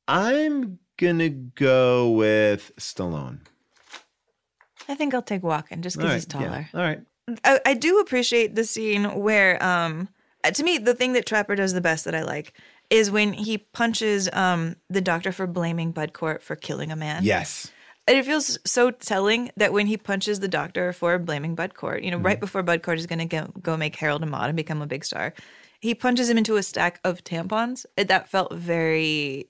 I'm 0.07 0.80
gonna 0.97 1.30
go 1.30 2.11
with 2.11 2.71
Stallone. 2.77 3.39
I 4.89 4.95
think 4.95 5.13
I'll 5.13 5.21
take 5.21 5.41
Walken 5.43 5.81
just 5.81 5.97
because 5.97 6.09
All 6.09 6.15
he's 6.15 6.27
right, 6.34 6.41
yeah. 6.41 6.47
taller. 6.49 6.69
All 6.73 6.81
right. 6.81 7.01
I, 7.45 7.59
I 7.67 7.73
do 7.73 7.99
appreciate 7.99 8.55
the 8.55 8.65
scene 8.65 9.05
where, 9.21 9.63
um, 9.63 10.09
to 10.51 10.61
me, 10.63 10.77
the 10.77 10.93
thing 10.93 11.13
that 11.13 11.25
Trapper 11.25 11.55
does 11.55 11.71
the 11.71 11.80
best 11.80 12.03
that 12.03 12.13
I 12.15 12.23
like 12.23 12.53
is 12.89 13.10
when 13.11 13.34
he 13.34 13.57
punches 13.57 14.30
um, 14.34 14.76
the 14.89 15.01
doctor 15.01 15.31
for 15.31 15.47
blaming 15.47 15.91
Bud 15.91 16.14
Cort 16.14 16.43
for 16.43 16.55
killing 16.55 16.91
a 16.91 16.95
man. 16.95 17.23
Yes. 17.23 17.72
And 18.07 18.18
it 18.18 18.26
feels 18.26 18.60
so 18.65 18.91
telling 18.91 19.49
that 19.57 19.72
when 19.72 19.88
he 19.88 19.95
punches 19.97 20.39
the 20.41 20.47
doctor 20.49 20.91
for 20.93 21.18
blaming 21.18 21.55
Bud 21.55 21.73
Cort, 21.73 22.03
you 22.03 22.11
know, 22.11 22.18
Mm-hmm. 22.18 22.26
right 22.26 22.39
before 22.39 22.61
Bud 22.61 22.84
Cort 22.84 22.99
is 22.99 23.07
going 23.07 23.27
to 23.27 23.49
go, 23.61 23.77
make 23.77 23.95
Harold 23.95 24.22
and 24.22 24.31
Maude 24.31 24.47
and 24.49 24.57
become 24.57 24.81
a 24.81 24.85
big 24.88 25.05
star, 25.05 25.34
he 25.80 25.95
punches 25.95 26.30
him 26.30 26.38
into 26.38 26.57
a 26.57 26.64
stack 26.64 26.99
of 27.03 27.23
tampons. 27.23 27.85
It- 27.97 28.10
That 28.10 28.30
felt 28.30 28.53
very 28.53 29.47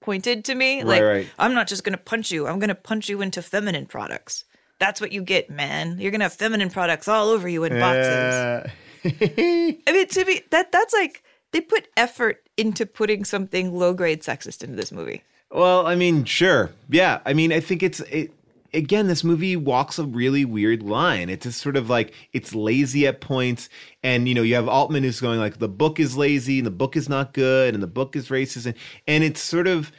pointed 0.00 0.44
to 0.46 0.54
me. 0.54 0.78
Right, 0.78 0.86
like, 0.86 1.02
right. 1.02 1.28
I'm 1.38 1.54
not 1.54 1.66
just 1.66 1.84
going 1.84 1.96
to 1.96 2.02
punch 2.02 2.30
you, 2.30 2.46
I'm 2.46 2.58
going 2.58 2.68
to 2.68 2.74
punch 2.74 3.08
you 3.08 3.20
into 3.20 3.42
feminine 3.42 3.86
products. 3.86 4.44
That's 4.78 5.00
what 5.00 5.12
you 5.12 5.22
get, 5.22 5.50
man. 5.50 5.98
You're 5.98 6.10
going 6.10 6.20
to 6.20 6.24
have 6.24 6.32
feminine 6.34 6.70
products 6.70 7.06
all 7.08 7.28
over 7.28 7.48
you 7.48 7.64
in 7.64 7.78
boxes. 7.78 8.34
Uh, 8.34 8.68
I 9.04 9.92
mean, 9.92 10.08
to 10.08 10.24
me, 10.24 10.40
that 10.50 10.72
that's 10.72 10.92
like 10.94 11.22
they 11.52 11.60
put 11.60 11.88
effort 11.96 12.43
into 12.56 12.86
putting 12.86 13.24
something 13.24 13.74
low 13.74 13.92
grade 13.94 14.22
sexist 14.22 14.62
into 14.62 14.76
this 14.76 14.92
movie. 14.92 15.22
Well, 15.50 15.86
I 15.86 15.94
mean, 15.94 16.24
sure. 16.24 16.72
Yeah. 16.88 17.20
I 17.24 17.32
mean, 17.32 17.52
I 17.52 17.60
think 17.60 17.82
it's 17.82 18.00
it 18.00 18.32
again, 18.74 19.06
this 19.06 19.24
movie 19.24 19.56
walks 19.56 19.98
a 19.98 20.04
really 20.04 20.44
weird 20.44 20.82
line. 20.82 21.30
It's 21.30 21.44
just 21.44 21.60
sort 21.60 21.76
of 21.76 21.88
like 21.88 22.12
it's 22.32 22.54
lazy 22.54 23.06
at 23.06 23.20
points. 23.20 23.68
And 24.02 24.28
you 24.28 24.34
know, 24.34 24.42
you 24.42 24.56
have 24.56 24.68
Altman 24.68 25.04
who's 25.04 25.20
going 25.20 25.38
like 25.38 25.58
the 25.58 25.68
book 25.68 26.00
is 26.00 26.16
lazy 26.16 26.58
and 26.58 26.66
the 26.66 26.72
book 26.72 26.96
is 26.96 27.08
not 27.08 27.32
good 27.32 27.74
and 27.74 27.82
the 27.82 27.88
book 27.88 28.16
is 28.16 28.28
racist 28.28 28.66
and, 28.66 28.74
and 29.06 29.24
it's 29.24 29.40
sort 29.40 29.66
of 29.66 29.92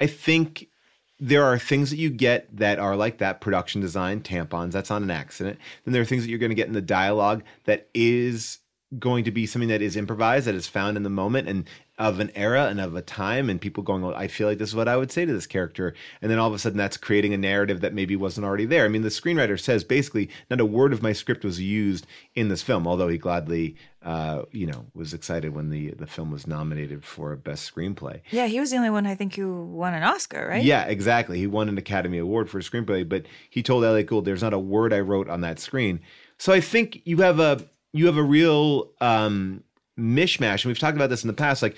I 0.00 0.06
think 0.06 0.68
there 1.20 1.44
are 1.44 1.58
things 1.58 1.90
that 1.90 1.98
you 1.98 2.10
get 2.10 2.54
that 2.56 2.80
are 2.80 2.96
like 2.96 3.18
that 3.18 3.40
production 3.40 3.80
design 3.80 4.20
tampons 4.20 4.72
that's 4.72 4.90
on 4.90 5.04
an 5.04 5.10
accident 5.10 5.56
then 5.84 5.92
there 5.92 6.02
are 6.02 6.06
things 6.06 6.24
that 6.24 6.30
you're 6.30 6.38
going 6.40 6.50
to 6.50 6.56
get 6.56 6.66
in 6.66 6.72
the 6.72 6.82
dialogue 6.82 7.44
that 7.62 7.88
is 7.94 8.58
going 8.98 9.22
to 9.22 9.30
be 9.30 9.46
something 9.46 9.68
that 9.68 9.80
is 9.80 9.94
improvised 9.94 10.46
that 10.46 10.56
is 10.56 10.66
found 10.66 10.96
in 10.96 11.04
the 11.04 11.10
moment 11.10 11.48
and 11.48 11.68
of 12.02 12.18
an 12.18 12.30
era 12.34 12.66
and 12.66 12.80
of 12.80 12.96
a 12.96 13.02
time 13.02 13.48
and 13.48 13.60
people 13.60 13.82
going 13.82 14.02
i 14.14 14.26
feel 14.26 14.48
like 14.48 14.58
this 14.58 14.70
is 14.70 14.74
what 14.74 14.88
i 14.88 14.96
would 14.96 15.12
say 15.12 15.24
to 15.24 15.32
this 15.32 15.46
character 15.46 15.94
and 16.20 16.30
then 16.30 16.38
all 16.38 16.48
of 16.48 16.54
a 16.54 16.58
sudden 16.58 16.76
that's 16.76 16.96
creating 16.96 17.32
a 17.32 17.36
narrative 17.38 17.80
that 17.80 17.94
maybe 17.94 18.16
wasn't 18.16 18.44
already 18.44 18.64
there 18.64 18.84
i 18.84 18.88
mean 18.88 19.02
the 19.02 19.08
screenwriter 19.08 19.58
says 19.58 19.84
basically 19.84 20.28
not 20.50 20.60
a 20.60 20.64
word 20.64 20.92
of 20.92 21.00
my 21.00 21.12
script 21.12 21.44
was 21.44 21.60
used 21.60 22.04
in 22.34 22.48
this 22.48 22.60
film 22.60 22.88
although 22.88 23.06
he 23.08 23.16
gladly 23.18 23.76
uh, 24.02 24.42
you 24.50 24.66
know 24.66 24.84
was 24.94 25.14
excited 25.14 25.54
when 25.54 25.70
the 25.70 25.90
the 25.92 26.08
film 26.08 26.32
was 26.32 26.44
nominated 26.46 27.04
for 27.04 27.30
a 27.32 27.36
best 27.36 27.72
screenplay 27.72 28.20
Yeah, 28.32 28.46
he 28.48 28.58
was 28.58 28.72
the 28.72 28.76
only 28.76 28.90
one 28.90 29.06
I 29.06 29.14
think 29.14 29.36
who 29.36 29.64
won 29.66 29.94
an 29.94 30.02
Oscar, 30.02 30.48
right? 30.48 30.64
yeah, 30.64 30.86
exactly. 30.86 31.38
He 31.38 31.46
won 31.46 31.68
an 31.68 31.78
Academy 31.78 32.18
Award 32.18 32.50
for 32.50 32.58
a 32.58 32.62
screenplay, 32.62 33.08
but 33.08 33.26
he 33.48 33.62
told 33.62 33.84
Elliott 33.84 34.08
Gould, 34.08 34.24
"There's 34.24 34.42
not 34.42 34.52
a 34.54 34.58
word 34.58 34.92
I 34.92 34.98
wrote 34.98 35.28
on 35.28 35.42
that 35.42 35.60
screen." 35.60 36.00
So 36.36 36.52
I 36.52 36.60
think 36.60 37.00
you 37.04 37.18
have 37.18 37.38
a 37.38 37.64
you 37.92 38.06
have 38.06 38.16
a 38.16 38.22
real 38.24 38.90
um, 39.00 39.62
mishmash, 40.02 40.64
and 40.64 40.66
we've 40.66 40.78
talked 40.78 40.96
about 40.96 41.10
this 41.10 41.22
in 41.22 41.28
the 41.28 41.34
past. 41.34 41.62
Like, 41.62 41.76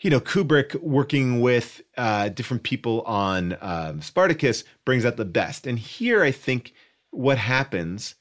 you 0.00 0.10
know, 0.10 0.20
Kubrick 0.20 0.74
working 0.80 1.40
with 1.40 1.82
uh, 1.96 2.30
different 2.30 2.62
people 2.62 3.02
on 3.02 3.56
um, 3.60 4.00
Spartacus 4.00 4.64
brings 4.84 5.04
out 5.04 5.16
the 5.16 5.24
best, 5.24 5.66
and 5.66 5.78
here 5.78 6.22
I 6.22 6.30
think 6.30 6.72
what 7.10 7.38
happens 7.38 8.14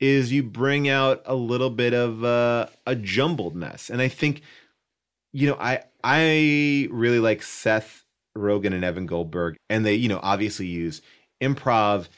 is 0.00 0.32
you 0.32 0.42
bring 0.42 0.88
out 0.88 1.22
a 1.24 1.34
little 1.34 1.70
bit 1.70 1.94
of 1.94 2.24
uh, 2.24 2.66
a 2.86 2.96
jumbled 2.96 3.54
mess, 3.54 3.88
and 3.88 4.02
I 4.02 4.08
think 4.08 4.42
you 5.32 5.48
know, 5.48 5.56
I 5.58 5.82
I 6.04 6.88
really 6.90 7.18
like 7.18 7.42
Seth 7.42 8.04
Rogen 8.36 8.74
and 8.74 8.84
Evan 8.84 9.06
Goldberg, 9.06 9.56
and 9.68 9.84
they, 9.84 9.94
you 9.94 10.08
know, 10.08 10.20
obviously 10.22 10.66
use 10.66 11.02
improv 11.40 12.08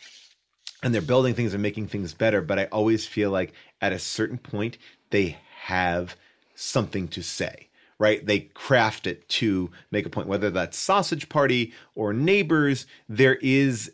and 0.82 0.94
they're 0.94 1.00
building 1.00 1.34
things 1.34 1.54
and 1.54 1.62
making 1.62 1.88
things 1.88 2.12
better. 2.12 2.42
But 2.42 2.58
I 2.58 2.64
always 2.66 3.06
feel 3.06 3.30
like 3.30 3.52
at 3.80 3.92
a 3.92 3.98
certain 3.98 4.38
point 4.38 4.76
they 5.10 5.38
have 5.62 6.16
something 6.54 7.08
to 7.08 7.22
say. 7.22 7.68
Right? 7.98 8.26
They 8.26 8.40
craft 8.40 9.06
it 9.06 9.28
to 9.30 9.70
make 9.92 10.04
a 10.04 10.10
point, 10.10 10.26
whether 10.26 10.50
that's 10.50 10.76
sausage 10.76 11.28
party 11.28 11.72
or 11.94 12.12
neighbors. 12.12 12.86
There 13.08 13.36
is 13.36 13.92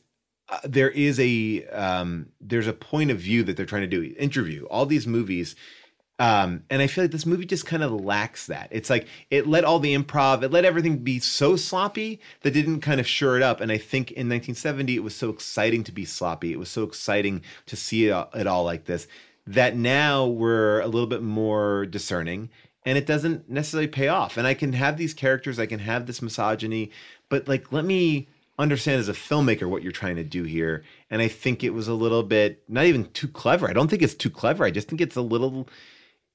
uh, 0.48 0.58
there 0.64 0.90
is 0.90 1.20
a 1.20 1.66
um, 1.66 2.30
there's 2.40 2.66
a 2.66 2.72
point 2.72 3.10
of 3.10 3.18
view 3.18 3.42
that 3.42 3.56
they're 3.56 3.66
trying 3.66 3.82
to 3.82 3.86
do. 3.86 4.14
Interview 4.18 4.64
all 4.66 4.86
these 4.86 5.06
movies 5.06 5.54
um, 6.20 6.64
and 6.68 6.82
I 6.82 6.86
feel 6.86 7.04
like 7.04 7.12
this 7.12 7.24
movie 7.24 7.46
just 7.46 7.64
kind 7.64 7.82
of 7.82 7.92
lacks 7.92 8.46
that. 8.48 8.68
It's 8.70 8.90
like 8.90 9.06
it 9.30 9.46
let 9.46 9.64
all 9.64 9.78
the 9.78 9.96
improv, 9.96 10.42
it 10.42 10.50
let 10.50 10.66
everything 10.66 10.98
be 10.98 11.18
so 11.18 11.56
sloppy 11.56 12.20
that 12.42 12.50
didn't 12.50 12.82
kind 12.82 13.00
of 13.00 13.08
shore 13.08 13.38
it 13.38 13.42
up. 13.42 13.62
And 13.62 13.72
I 13.72 13.78
think 13.78 14.10
in 14.10 14.28
1970, 14.28 14.96
it 14.96 15.02
was 15.02 15.16
so 15.16 15.30
exciting 15.30 15.82
to 15.84 15.92
be 15.92 16.04
sloppy. 16.04 16.52
It 16.52 16.58
was 16.58 16.68
so 16.68 16.82
exciting 16.82 17.40
to 17.64 17.74
see 17.74 18.08
it 18.08 18.10
all, 18.10 18.28
it 18.34 18.46
all 18.46 18.64
like 18.64 18.84
this 18.84 19.08
that 19.54 19.76
now 19.76 20.26
we're 20.26 20.80
a 20.80 20.86
little 20.86 21.06
bit 21.08 21.22
more 21.22 21.86
discerning 21.86 22.50
and 22.84 22.96
it 22.96 23.06
doesn't 23.06 23.48
necessarily 23.50 23.88
pay 23.88 24.08
off. 24.08 24.36
And 24.36 24.46
I 24.46 24.54
can 24.54 24.72
have 24.72 24.96
these 24.96 25.12
characters, 25.14 25.58
I 25.58 25.66
can 25.66 25.80
have 25.80 26.06
this 26.06 26.22
misogyny, 26.22 26.90
but 27.28 27.46
like, 27.48 27.72
let 27.72 27.84
me 27.84 28.28
understand 28.58 29.00
as 29.00 29.08
a 29.08 29.12
filmmaker 29.12 29.68
what 29.68 29.82
you're 29.82 29.92
trying 29.92 30.16
to 30.16 30.24
do 30.24 30.44
here. 30.44 30.84
And 31.10 31.20
I 31.20 31.28
think 31.28 31.64
it 31.64 31.70
was 31.70 31.88
a 31.88 31.94
little 31.94 32.22
bit 32.22 32.62
not 32.68 32.84
even 32.86 33.06
too 33.12 33.28
clever. 33.28 33.68
I 33.68 33.72
don't 33.72 33.88
think 33.88 34.02
it's 34.02 34.14
too 34.14 34.30
clever. 34.30 34.64
I 34.64 34.70
just 34.70 34.88
think 34.88 35.00
it's 35.00 35.16
a 35.16 35.22
little 35.22 35.68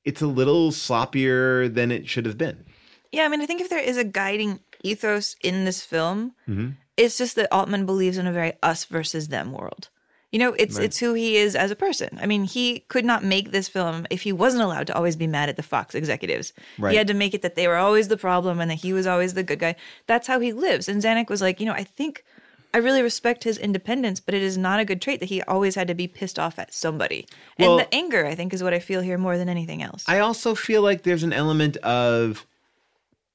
it's 0.03 0.21
a 0.21 0.27
little 0.27 0.69
sloppier 0.71 1.73
than 1.73 1.91
it 1.91 2.07
should 2.07 2.25
have 2.25 2.37
been. 2.37 2.65
Yeah, 3.11 3.23
I 3.23 3.27
mean, 3.27 3.41
I 3.41 3.45
think 3.45 3.61
if 3.61 3.69
there 3.69 3.79
is 3.79 3.97
a 3.97 4.03
guiding 4.03 4.59
ethos 4.83 5.35
in 5.43 5.65
this 5.65 5.83
film, 5.83 6.33
Mm-hmm. 6.47 6.71
it's 6.97 7.17
just 7.17 7.35
that 7.37 7.51
Altman 7.51 7.85
believes 7.85 8.17
in 8.17 8.27
a 8.27 8.31
very 8.33 8.53
us 8.61 8.85
versus 8.85 9.29
them 9.29 9.51
world. 9.51 9.89
You 10.35 10.39
know, 10.39 10.53
it's 10.59 10.75
Right. 10.75 10.83
it's 10.83 10.97
who 10.97 11.13
he 11.13 11.37
is 11.37 11.55
as 11.55 11.71
a 11.71 11.77
person. 11.77 12.19
I 12.21 12.25
mean, 12.25 12.43
he 12.43 12.79
could 12.89 13.05
not 13.05 13.23
make 13.23 13.51
this 13.53 13.69
film 13.69 14.05
if 14.09 14.23
he 14.23 14.33
wasn't 14.33 14.63
allowed 14.63 14.85
to 14.87 14.93
always 14.93 15.15
be 15.15 15.27
mad 15.27 15.47
at 15.47 15.55
the 15.55 15.63
Fox 15.63 15.95
executives. 15.95 16.51
Right. 16.77 16.91
He 16.91 16.97
had 16.97 17.07
to 17.07 17.13
make 17.13 17.33
it 17.33 17.41
that 17.41 17.55
they 17.55 17.69
were 17.69 17.77
always 17.77 18.09
the 18.09 18.17
problem 18.17 18.59
and 18.59 18.69
that 18.69 18.79
he 18.79 18.91
was 18.91 19.07
always 19.07 19.33
the 19.33 19.43
good 19.43 19.59
guy. 19.59 19.75
That's 20.07 20.27
how 20.27 20.41
he 20.41 20.51
lives. 20.51 20.89
And 20.89 21.01
Zanuck 21.01 21.29
was 21.29 21.41
like, 21.41 21.61
you 21.61 21.65
know, 21.65 21.71
I 21.71 21.85
think 21.85 22.25
I 22.73 22.79
really 22.79 23.01
respect 23.01 23.45
his 23.45 23.57
independence, 23.57 24.19
but 24.19 24.35
it 24.35 24.41
is 24.43 24.57
not 24.57 24.81
a 24.81 24.83
good 24.83 25.01
trait 25.01 25.21
that 25.21 25.29
he 25.29 25.41
always 25.43 25.75
had 25.75 25.87
to 25.87 25.93
be 25.95 26.05
pissed 26.05 26.37
off 26.37 26.59
at 26.59 26.73
somebody. 26.73 27.25
Well- 27.57 27.79
and 27.79 27.87
the 27.87 27.95
anger, 27.95 28.25
I 28.25 28.35
think, 28.35 28.53
is 28.53 28.61
what 28.61 28.73
I 28.73 28.79
feel 28.79 28.99
here 28.99 29.17
more 29.17 29.37
than 29.37 29.47
anything 29.47 29.81
else. 29.81 30.03
I 30.05 30.19
also 30.19 30.53
feel 30.53 30.81
like 30.81 31.03
there's 31.03 31.23
an 31.23 31.31
element 31.31 31.77
of 31.77 32.45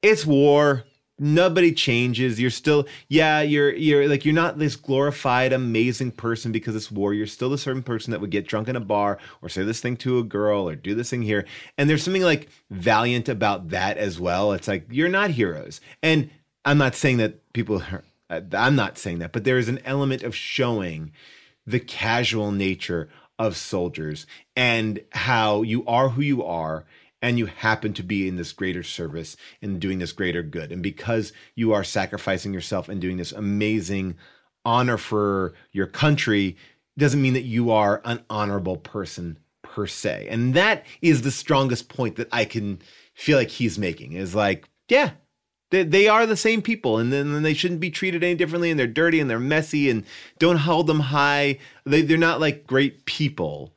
it's 0.02 0.26
war. 0.26 0.84
Nobody 1.22 1.70
changes. 1.72 2.40
You're 2.40 2.48
still, 2.48 2.88
yeah, 3.08 3.42
you're 3.42 3.74
you're 3.74 4.08
like 4.08 4.24
you're 4.24 4.32
not 4.32 4.58
this 4.58 4.74
glorified, 4.74 5.52
amazing 5.52 6.12
person 6.12 6.50
because 6.50 6.74
it's 6.74 6.90
war. 6.90 7.12
You're 7.12 7.26
still 7.26 7.50
the 7.50 7.58
certain 7.58 7.82
person 7.82 8.10
that 8.10 8.22
would 8.22 8.30
get 8.30 8.48
drunk 8.48 8.68
in 8.68 8.74
a 8.74 8.80
bar 8.80 9.18
or 9.42 9.50
say 9.50 9.62
this 9.62 9.82
thing 9.82 9.98
to 9.98 10.18
a 10.18 10.24
girl 10.24 10.66
or 10.66 10.74
do 10.74 10.94
this 10.94 11.10
thing 11.10 11.20
here. 11.20 11.44
And 11.76 11.90
there's 11.90 12.02
something 12.02 12.22
like 12.22 12.48
valiant 12.70 13.28
about 13.28 13.68
that 13.68 13.98
as 13.98 14.18
well. 14.18 14.52
It's 14.52 14.66
like 14.66 14.86
you're 14.90 15.10
not 15.10 15.30
heroes. 15.30 15.82
And 16.02 16.30
I'm 16.64 16.78
not 16.78 16.94
saying 16.94 17.18
that 17.18 17.52
people 17.52 17.82
are, 17.92 18.02
uh, 18.30 18.40
I'm 18.52 18.74
not 18.74 18.96
saying 18.96 19.18
that, 19.18 19.32
but 19.32 19.44
there 19.44 19.58
is 19.58 19.68
an 19.68 19.80
element 19.84 20.22
of 20.22 20.34
showing 20.34 21.12
the 21.66 21.80
casual 21.80 22.50
nature 22.50 23.10
of 23.38 23.58
soldiers 23.58 24.26
and 24.56 25.00
how 25.12 25.62
you 25.62 25.84
are 25.86 26.10
who 26.10 26.22
you 26.22 26.44
are 26.44 26.84
and 27.22 27.38
you 27.38 27.46
happen 27.46 27.92
to 27.94 28.02
be 28.02 28.26
in 28.26 28.36
this 28.36 28.52
greater 28.52 28.82
service 28.82 29.36
and 29.60 29.80
doing 29.80 29.98
this 29.98 30.12
greater 30.12 30.42
good 30.42 30.72
and 30.72 30.82
because 30.82 31.32
you 31.54 31.72
are 31.72 31.84
sacrificing 31.84 32.54
yourself 32.54 32.88
and 32.88 33.00
doing 33.00 33.16
this 33.16 33.32
amazing 33.32 34.16
honor 34.64 34.96
for 34.96 35.54
your 35.72 35.86
country 35.86 36.56
doesn't 36.98 37.22
mean 37.22 37.34
that 37.34 37.42
you 37.42 37.70
are 37.70 38.00
an 38.04 38.22
honorable 38.28 38.76
person 38.76 39.38
per 39.62 39.86
se. 39.86 40.26
And 40.30 40.54
that 40.54 40.84
is 41.00 41.22
the 41.22 41.30
strongest 41.30 41.88
point 41.88 42.16
that 42.16 42.28
I 42.32 42.44
can 42.44 42.80
feel 43.14 43.38
like 43.38 43.48
he's 43.48 43.78
making 43.78 44.12
is 44.12 44.34
like, 44.34 44.68
yeah, 44.88 45.12
they, 45.70 45.84
they 45.84 46.08
are 46.08 46.26
the 46.26 46.36
same 46.36 46.62
people 46.62 46.98
and 46.98 47.12
then, 47.12 47.42
they 47.42 47.54
shouldn't 47.54 47.80
be 47.80 47.90
treated 47.90 48.24
any 48.24 48.34
differently 48.34 48.70
and 48.70 48.78
they're 48.78 48.86
dirty 48.86 49.20
and 49.20 49.30
they're 49.30 49.38
messy 49.38 49.88
and 49.88 50.04
don't 50.38 50.58
hold 50.58 50.86
them 50.86 51.00
high. 51.00 51.58
They, 51.84 52.02
they're 52.02 52.18
not 52.18 52.40
like 52.40 52.66
great 52.66 53.04
people. 53.04 53.72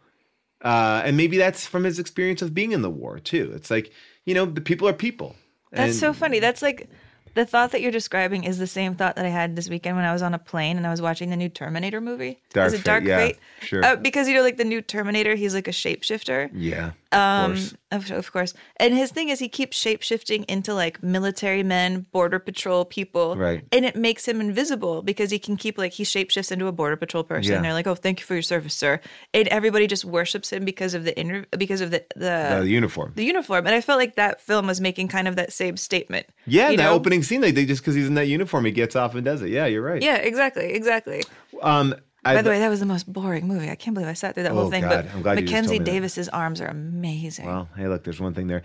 Uh, 0.64 1.02
and 1.06 1.18
maybe 1.18 1.38
that's 1.38 1.66
from 1.68 1.84
his 1.84 2.00
experience 2.00 2.42
of 2.42 2.54
being 2.54 2.72
in 2.72 2.82
the 2.82 2.90
war 2.90 3.20
too. 3.20 3.52
It's 3.56 3.70
like, 3.70 3.92
you 4.26 4.34
know, 4.34 4.46
the 4.46 4.62
people 4.62 4.88
are 4.88 4.94
people. 4.94 5.36
That's 5.72 5.92
And- 5.92 6.00
so 6.00 6.14
funny. 6.14 6.40
That's 6.40 6.62
like 6.62 6.90
the 7.34 7.46
thought 7.46 7.72
that 7.72 7.82
you're 7.82 7.92
describing 7.92 8.44
is 8.44 8.60
the 8.60 8.68
same 8.68 8.96
thought 8.96 9.16
that 9.16 9.26
I 9.26 9.30
had 9.30 9.56
this 9.56 9.68
weekend 9.70 9.96
when 9.98 10.06
I 10.06 10.14
was 10.14 10.22
on 10.22 10.34
a 10.34 10.40
plane 10.40 10.78
and 10.78 10.86
I 10.86 10.92
was 10.92 11.02
watching 11.02 11.32
the 11.32 11.36
new 11.36 11.50
Terminator 11.50 12.00
movie. 12.00 12.40
Dark 12.54 12.68
is 12.68 12.74
it 12.74 12.78
Fate, 12.78 12.86
Dark 12.86 13.04
yeah, 13.06 13.18
Fate? 13.18 13.40
sure. 13.62 13.84
Uh, 13.84 13.96
because 13.96 14.28
you 14.28 14.36
know, 14.36 14.44
like 14.44 14.58
the 14.58 14.64
new 14.64 14.82
Terminator, 14.82 15.36
he's 15.36 15.54
like 15.56 15.68
a 15.68 15.72
shapeshifter. 15.72 16.50
Yeah. 16.54 16.92
Um, 17.14 17.52
course. 17.54 17.76
of, 17.92 18.12
of 18.12 18.32
course. 18.32 18.54
And 18.78 18.94
his 18.94 19.12
thing 19.12 19.30
is 19.30 19.40
he 19.40 19.50
keeps 19.50 19.82
shapeshifting 19.82 20.46
into 20.48 20.74
like 20.74 21.02
military 21.04 21.64
men, 21.64 22.06
border 22.12 22.40
patrol 22.40 22.86
people. 22.86 23.36
Right. 23.36 23.64
And 23.72 23.86
it 23.86 23.96
makes 23.96 24.28
him 24.28 24.42
invisible 24.42 25.02
because 25.02 25.32
he 25.32 25.40
can 25.40 25.58
keep 25.58 25.78
like 25.78 25.94
he 25.94 26.04
shapeshifts 26.04 26.52
into 26.52 26.68
a 26.68 26.72
border 26.72 26.96
patrol 26.96 27.24
person. 27.24 27.52
Yeah. 27.52 27.58
And 27.58 27.66
They're 27.66 27.74
like, 27.74 27.88
"Oh, 27.88 27.96
thank 27.96 28.20
you 28.20 28.26
for 28.26 28.34
your 28.34 28.44
service, 28.44 28.74
sir." 28.74 29.00
And 29.34 29.48
everybody 29.50 29.88
just 29.88 30.06
worships 30.06 30.52
him 30.52 30.66
because 30.66 30.94
of 30.94 31.04
the 31.04 31.18
inter- 31.20 31.46
because 31.58 31.82
of 31.82 31.92
the 31.92 32.04
the, 32.16 32.60
the 32.62 32.70
uniform. 32.70 33.14
the 33.16 33.24
uniform. 33.26 33.66
And 33.66 33.76
I 33.76 33.82
felt 33.82 34.00
like 34.00 34.16
that 34.16 34.42
film 34.42 34.68
was 34.68 34.82
making 34.82 35.08
kind 35.08 35.28
of 35.28 35.36
that 35.36 35.54
same 35.54 35.78
statement. 35.78 36.28
Yeah, 36.46 36.70
that 36.70 36.78
know? 36.78 36.94
opening 36.94 37.24
scene, 37.24 37.42
like 37.42 37.56
they 37.56 37.66
just 37.66 37.82
because 37.82 37.96
he's 37.96 38.08
in 38.08 38.16
that 38.16 38.28
uniform, 38.28 38.66
he 38.66 38.72
gets 38.72 38.96
off 38.96 39.16
and 39.16 39.24
does 39.24 39.42
it. 39.42 39.50
Yeah, 39.50 39.66
you're 39.66 39.82
right. 39.84 40.02
Yeah, 40.02 40.16
exactly, 40.18 40.74
exactly. 40.74 41.24
Um, 41.62 41.96
By 42.24 42.42
the 42.42 42.50
way, 42.50 42.60
that 42.60 42.70
was 42.70 42.80
the 42.80 42.86
most 42.86 43.12
boring 43.12 43.48
movie. 43.48 43.70
I 43.70 43.76
can't 43.76 43.94
believe 43.94 44.10
I 44.10 44.14
sat 44.14 44.34
through 44.34 44.44
that 44.44 44.52
Oh, 44.54 44.56
whole 44.56 44.70
thing. 44.72 44.82
God. 44.84 45.06
But 45.06 45.14
I'm 45.16 45.22
glad 45.22 45.36
Mackenzie 45.36 45.74
me 45.74 45.78
that. 45.80 45.84
Davis's 45.86 46.30
arms 46.30 46.62
are 46.62 46.68
amazing. 46.68 47.46
well, 47.46 47.70
hey, 47.76 47.88
look, 47.88 48.04
there's 48.04 48.20
one 48.22 48.34
thing 48.34 48.48
there. 48.48 48.64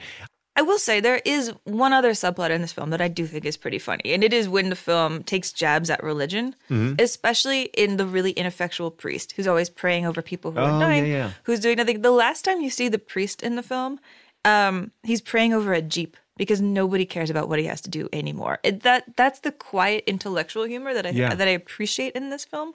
I 0.56 0.62
will 0.62 0.78
say 0.78 0.98
there 0.98 1.20
is 1.24 1.52
one 1.64 1.93
other 1.93 2.10
subplot 2.10 2.51
in 2.51 2.62
this 2.62 2.72
film 2.72 2.90
that 2.90 3.01
I 3.01 3.06
do 3.06 3.26
think 3.26 3.44
is 3.44 3.56
pretty 3.56 3.78
funny, 3.78 4.12
and 4.12 4.24
it 4.24 4.32
is 4.32 4.48
when 4.48 4.70
the 4.70 4.76
film 4.76 5.22
takes 5.22 5.52
jabs 5.52 5.89
at 5.89 6.02
religion, 6.02 6.56
Mhm. 6.68 7.01
especially 7.01 7.62
in 7.74 7.97
the 7.97 8.05
really 8.06 8.32
ineffectual 8.32 8.90
priest 8.90 9.32
who's 9.36 9.47
always 9.47 9.70
praying 9.70 10.05
over 10.05 10.20
people 10.20 10.51
who 10.51 10.59
Oh, 10.59 10.64
are 10.64 10.80
dying, 10.80 11.06
yeah, 11.06 11.16
yeah. 11.16 11.30
who's 11.44 11.60
doing 11.60 11.76
nothing. 11.76 12.02
The 12.02 12.10
last 12.10 12.44
time 12.44 12.60
you 12.60 12.70
see 12.70 12.89
the 12.89 12.98
priest 12.98 13.40
in 13.40 13.55
the 13.55 13.62
film, 13.62 14.01
um, 14.44 14.90
he's 15.05 15.20
praying 15.20 15.55
over 15.55 15.72
a 15.72 15.80
jeep 15.82 16.16
because 16.36 16.60
nobody 16.60 17.05
cares 17.06 17.30
about 17.30 17.48
what 17.48 17.60
he 17.60 17.66
has 17.66 17.80
to 17.82 17.90
do 17.90 18.09
anymore. 18.12 18.59
It, 18.64 18.82
that 18.82 19.16
that's 19.16 19.39
the 19.40 19.52
quiet 19.52 20.02
intellectual 20.09 20.64
humor 20.64 20.93
that 20.93 21.06
I 21.06 21.10
Yeah. 21.10 21.35
that 21.36 21.47
I 21.47 21.52
appreciate 21.52 22.14
in 22.14 22.30
this 22.30 22.44
film. 22.44 22.74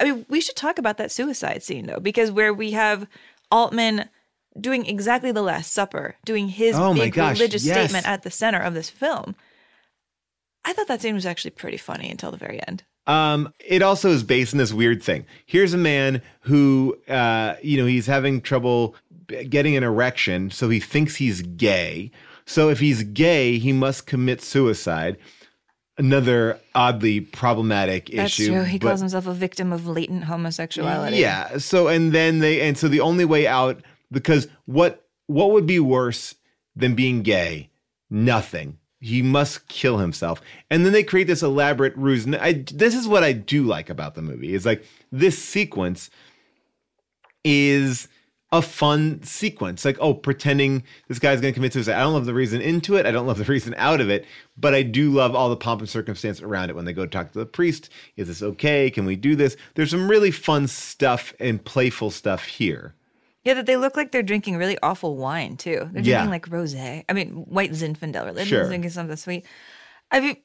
I 0.00 0.04
mean, 0.04 0.26
we 0.28 0.40
should 0.40 0.56
talk 0.56 0.78
about 0.78 0.96
that 0.96 1.12
suicide 1.12 1.62
scene 1.62 1.86
though, 1.86 2.00
because 2.00 2.30
where 2.30 2.54
we 2.54 2.72
have 2.72 3.06
Altman 3.50 4.08
doing 4.58 4.86
exactly 4.86 5.30
the 5.30 5.42
Last 5.42 5.72
Supper, 5.72 6.16
doing 6.24 6.48
his 6.48 6.74
Oh 6.76 6.94
big 6.94 7.12
gosh, 7.12 7.36
religious 7.38 7.64
yes. 7.64 7.76
statement 7.76 8.08
at 8.08 8.22
the 8.22 8.30
center 8.30 8.58
of 8.58 8.74
this 8.74 8.90
film. 8.90 9.36
I 10.64 10.72
thought 10.72 10.88
that 10.88 11.00
scene 11.00 11.14
was 11.14 11.26
actually 11.26 11.52
pretty 11.52 11.76
funny 11.76 12.10
until 12.10 12.30
the 12.30 12.36
very 12.36 12.60
end. 12.66 12.84
Um, 13.06 13.52
it 13.58 13.82
also 13.82 14.10
is 14.10 14.22
based 14.22 14.54
on 14.54 14.58
this 14.58 14.72
weird 14.72 15.02
thing. 15.02 15.26
Here's 15.46 15.74
a 15.74 15.78
man 15.78 16.22
who, 16.40 16.96
uh, 17.08 17.56
you 17.62 17.78
know, 17.78 17.86
he's 17.86 18.06
having 18.06 18.40
trouble 18.40 18.94
getting 19.48 19.76
an 19.76 19.82
erection, 19.82 20.50
so 20.50 20.68
he 20.68 20.80
thinks 20.80 21.16
he's 21.16 21.42
gay. 21.42 22.10
So 22.44 22.68
if 22.68 22.80
he's 22.80 23.02
gay, 23.02 23.58
he 23.58 23.72
must 23.72 24.06
commit 24.06 24.42
suicide. 24.42 25.16
Another 26.00 26.58
oddly 26.74 27.20
problematic 27.20 28.10
That's 28.12 28.38
issue. 28.40 28.52
true. 28.52 28.62
He 28.64 28.78
but- 28.78 28.88
calls 28.88 29.00
himself 29.00 29.26
a 29.26 29.34
victim 29.34 29.72
of 29.72 29.86
latent 29.86 30.24
homosexuality. 30.24 31.18
Yeah. 31.18 31.58
So 31.58 31.88
and 31.88 32.12
then 32.12 32.38
they 32.38 32.62
and 32.62 32.76
so 32.76 32.88
the 32.88 33.00
only 33.00 33.24
way 33.24 33.46
out 33.46 33.82
because 34.10 34.48
what 34.64 35.06
what 35.26 35.50
would 35.52 35.66
be 35.66 35.78
worse 35.78 36.34
than 36.74 36.94
being 36.94 37.22
gay? 37.22 37.68
Nothing. 38.08 38.78
He 38.98 39.22
must 39.22 39.68
kill 39.68 39.98
himself. 39.98 40.40
And 40.70 40.84
then 40.84 40.92
they 40.92 41.02
create 41.02 41.26
this 41.26 41.42
elaborate 41.42 41.96
ruse. 41.96 42.24
And 42.24 42.36
I 42.36 42.64
this 42.72 42.94
is 42.94 43.06
what 43.06 43.22
I 43.22 43.32
do 43.32 43.62
like 43.62 43.90
about 43.90 44.14
the 44.14 44.22
movie. 44.22 44.54
Is 44.54 44.64
like 44.66 44.84
this 45.12 45.38
sequence 45.38 46.08
is 47.44 48.08
a 48.52 48.60
fun 48.60 49.22
sequence. 49.22 49.84
Like, 49.84 49.96
oh, 50.00 50.12
pretending 50.12 50.82
this 51.08 51.18
guy's 51.20 51.40
going 51.40 51.52
to 51.52 51.56
commit 51.56 51.72
suicide. 51.72 51.94
I 51.94 52.00
don't 52.00 52.14
love 52.14 52.26
the 52.26 52.34
reason 52.34 52.60
into 52.60 52.96
it. 52.96 53.06
I 53.06 53.10
don't 53.12 53.26
love 53.26 53.38
the 53.38 53.44
reason 53.52 53.74
out 53.76 54.00
of 54.00 54.10
it. 54.10 54.26
But 54.56 54.74
I 54.74 54.82
do 54.82 55.10
love 55.10 55.34
all 55.34 55.48
the 55.48 55.56
pomp 55.56 55.80
and 55.80 55.88
circumstance 55.88 56.42
around 56.42 56.68
it 56.70 56.76
when 56.76 56.84
they 56.84 56.92
go 56.92 57.06
talk 57.06 57.32
to 57.32 57.38
the 57.38 57.46
priest. 57.46 57.90
Is 58.16 58.28
this 58.28 58.42
okay? 58.42 58.90
Can 58.90 59.04
we 59.06 59.14
do 59.16 59.36
this? 59.36 59.56
There's 59.74 59.90
some 59.90 60.10
really 60.10 60.30
fun 60.32 60.66
stuff 60.66 61.32
and 61.38 61.64
playful 61.64 62.10
stuff 62.10 62.44
here. 62.44 62.94
Yeah, 63.44 63.54
that 63.54 63.66
they 63.66 63.76
look 63.76 63.96
like 63.96 64.12
they're 64.12 64.22
drinking 64.22 64.56
really 64.56 64.76
awful 64.82 65.16
wine 65.16 65.56
too. 65.56 65.88
They're 65.92 66.02
Yeah. 66.02 66.18
drinking 66.26 66.30
like 66.30 66.46
rosé. 66.48 67.04
I 67.08 67.12
mean, 67.12 67.28
white 67.48 67.70
Zinfandel. 67.70 68.34
They're 68.34 68.44
Sure. 68.44 68.66
drinking 68.66 68.90
something 68.90 69.16
sweet. 69.16 69.46
I 70.10 70.20
mean, 70.20 70.36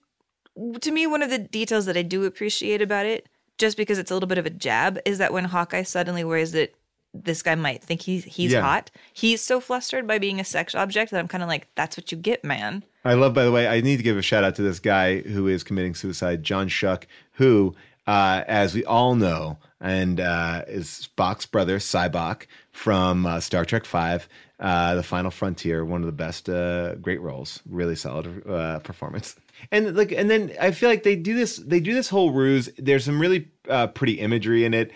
to 0.80 0.92
me, 0.92 1.06
one 1.08 1.22
of 1.22 1.30
the 1.30 1.40
details 1.40 1.86
that 1.88 1.98
I 1.98 2.04
do 2.04 2.24
appreciate 2.24 2.82
about 2.82 3.06
it, 3.06 3.28
just 3.58 3.76
because 3.78 3.98
it's 3.98 4.12
a 4.12 4.14
little 4.14 4.28
bit 4.28 4.38
of 4.38 4.46
a 4.46 4.50
jab, 4.52 5.00
is 5.06 5.18
that 5.18 5.34
when 5.34 5.46
Hawkeye 5.46 5.84
suddenly 5.84 6.24
wears 6.24 6.54
it, 6.54 6.76
this 7.24 7.42
guy 7.42 7.56
might 7.56 7.84
think 7.84 8.02
he's 8.02 8.24
he's 8.26 8.52
Yeah. 8.52 8.62
hot. 8.62 8.92
He's 9.14 9.42
so 9.42 9.60
flustered 9.60 10.06
by 10.08 10.20
being 10.20 10.40
a 10.40 10.44
sex 10.44 10.76
object 10.76 11.12
that 11.12 11.20
I'm 11.20 11.28
kind 11.28 11.44
of 11.44 11.50
like, 11.50 11.68
that's 11.76 11.98
what 11.98 12.12
you 12.12 12.18
get, 12.18 12.44
man. 12.44 12.84
I 13.04 13.14
love, 13.14 13.34
by 13.34 13.44
the 13.44 13.52
way, 13.52 13.68
I 13.68 13.82
need 13.82 13.98
to 13.98 14.04
give 14.04 14.18
a 14.18 14.22
shout 14.22 14.44
out 14.44 14.56
to 14.56 14.62
this 14.64 14.80
guy 14.80 15.20
who 15.22 15.48
is 15.48 15.64
committing 15.64 15.96
suicide, 15.96 16.44
John 16.44 16.68
Schuck, 16.70 17.04
who, 17.34 17.76
uh, 18.08 18.44
as 18.48 18.74
we 18.74 18.84
all 18.84 19.16
know, 19.16 19.58
and 19.80 20.20
uh, 20.20 20.64
is 20.68 21.08
Spock's 21.18 21.46
brother, 21.46 21.78
Sybok, 21.80 22.48
from 22.72 23.26
uh, 23.26 23.40
Star 23.40 23.64
Trek 23.66 23.86
Five, 23.86 24.28
uh, 24.60 24.96
The 24.96 25.04
Final 25.04 25.30
Frontier, 25.32 25.86
one 25.86 26.02
of 26.02 26.08
the 26.08 26.12
best, 26.14 26.50
uh, 26.50 26.96
great 26.96 27.22
roles, 27.22 27.62
really 27.70 27.96
solid 27.96 28.42
uh, 28.50 28.80
performance. 28.80 29.36
And 29.72 29.96
like, 29.96 30.12
and 30.12 30.30
then 30.30 30.52
I 30.60 30.72
feel 30.72 30.90
like 30.90 31.04
they 31.04 31.16
do 31.16 31.36
this, 31.36 31.58
they 31.58 31.80
do 31.80 31.94
this 31.94 32.10
whole 32.10 32.32
ruse. 32.32 32.70
There's 32.78 33.06
some 33.06 33.20
really 33.22 33.48
uh, 33.70 33.88
pretty 33.88 34.14
imagery 34.14 34.66
in 34.66 34.74
it. 34.74 34.92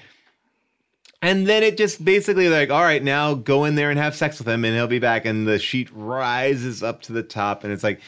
And 1.21 1.47
then 1.47 1.63
it 1.63 1.77
just 1.77 2.03
basically 2.03 2.47
like, 2.47 2.69
all 2.69 2.81
right, 2.81 3.03
now 3.03 3.33
go 3.33 3.65
in 3.65 3.75
there 3.75 3.89
and 3.89 3.99
have 3.99 4.15
sex 4.15 4.39
with 4.39 4.47
him, 4.47 4.63
and 4.63 4.73
he'll 4.73 4.87
be 4.87 4.99
back. 4.99 5.25
And 5.25 5.47
the 5.47 5.59
sheet 5.59 5.89
rises 5.91 6.81
up 6.81 7.01
to 7.03 7.13
the 7.13 7.23
top, 7.23 7.63
and 7.63 7.73
it's 7.73 7.83
like, 7.83 7.99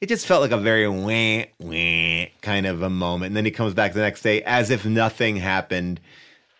it 0.00 0.08
just 0.08 0.26
felt 0.26 0.42
like 0.42 0.50
a 0.50 0.58
very 0.58 0.88
wah 0.88 1.44
wah 1.58 2.26
kind 2.40 2.66
of 2.66 2.82
a 2.82 2.90
moment. 2.90 3.28
And 3.28 3.36
then 3.36 3.44
he 3.44 3.50
comes 3.50 3.72
back 3.72 3.92
the 3.92 4.00
next 4.00 4.22
day 4.22 4.42
as 4.42 4.70
if 4.70 4.84
nothing 4.84 5.36
happened. 5.36 6.00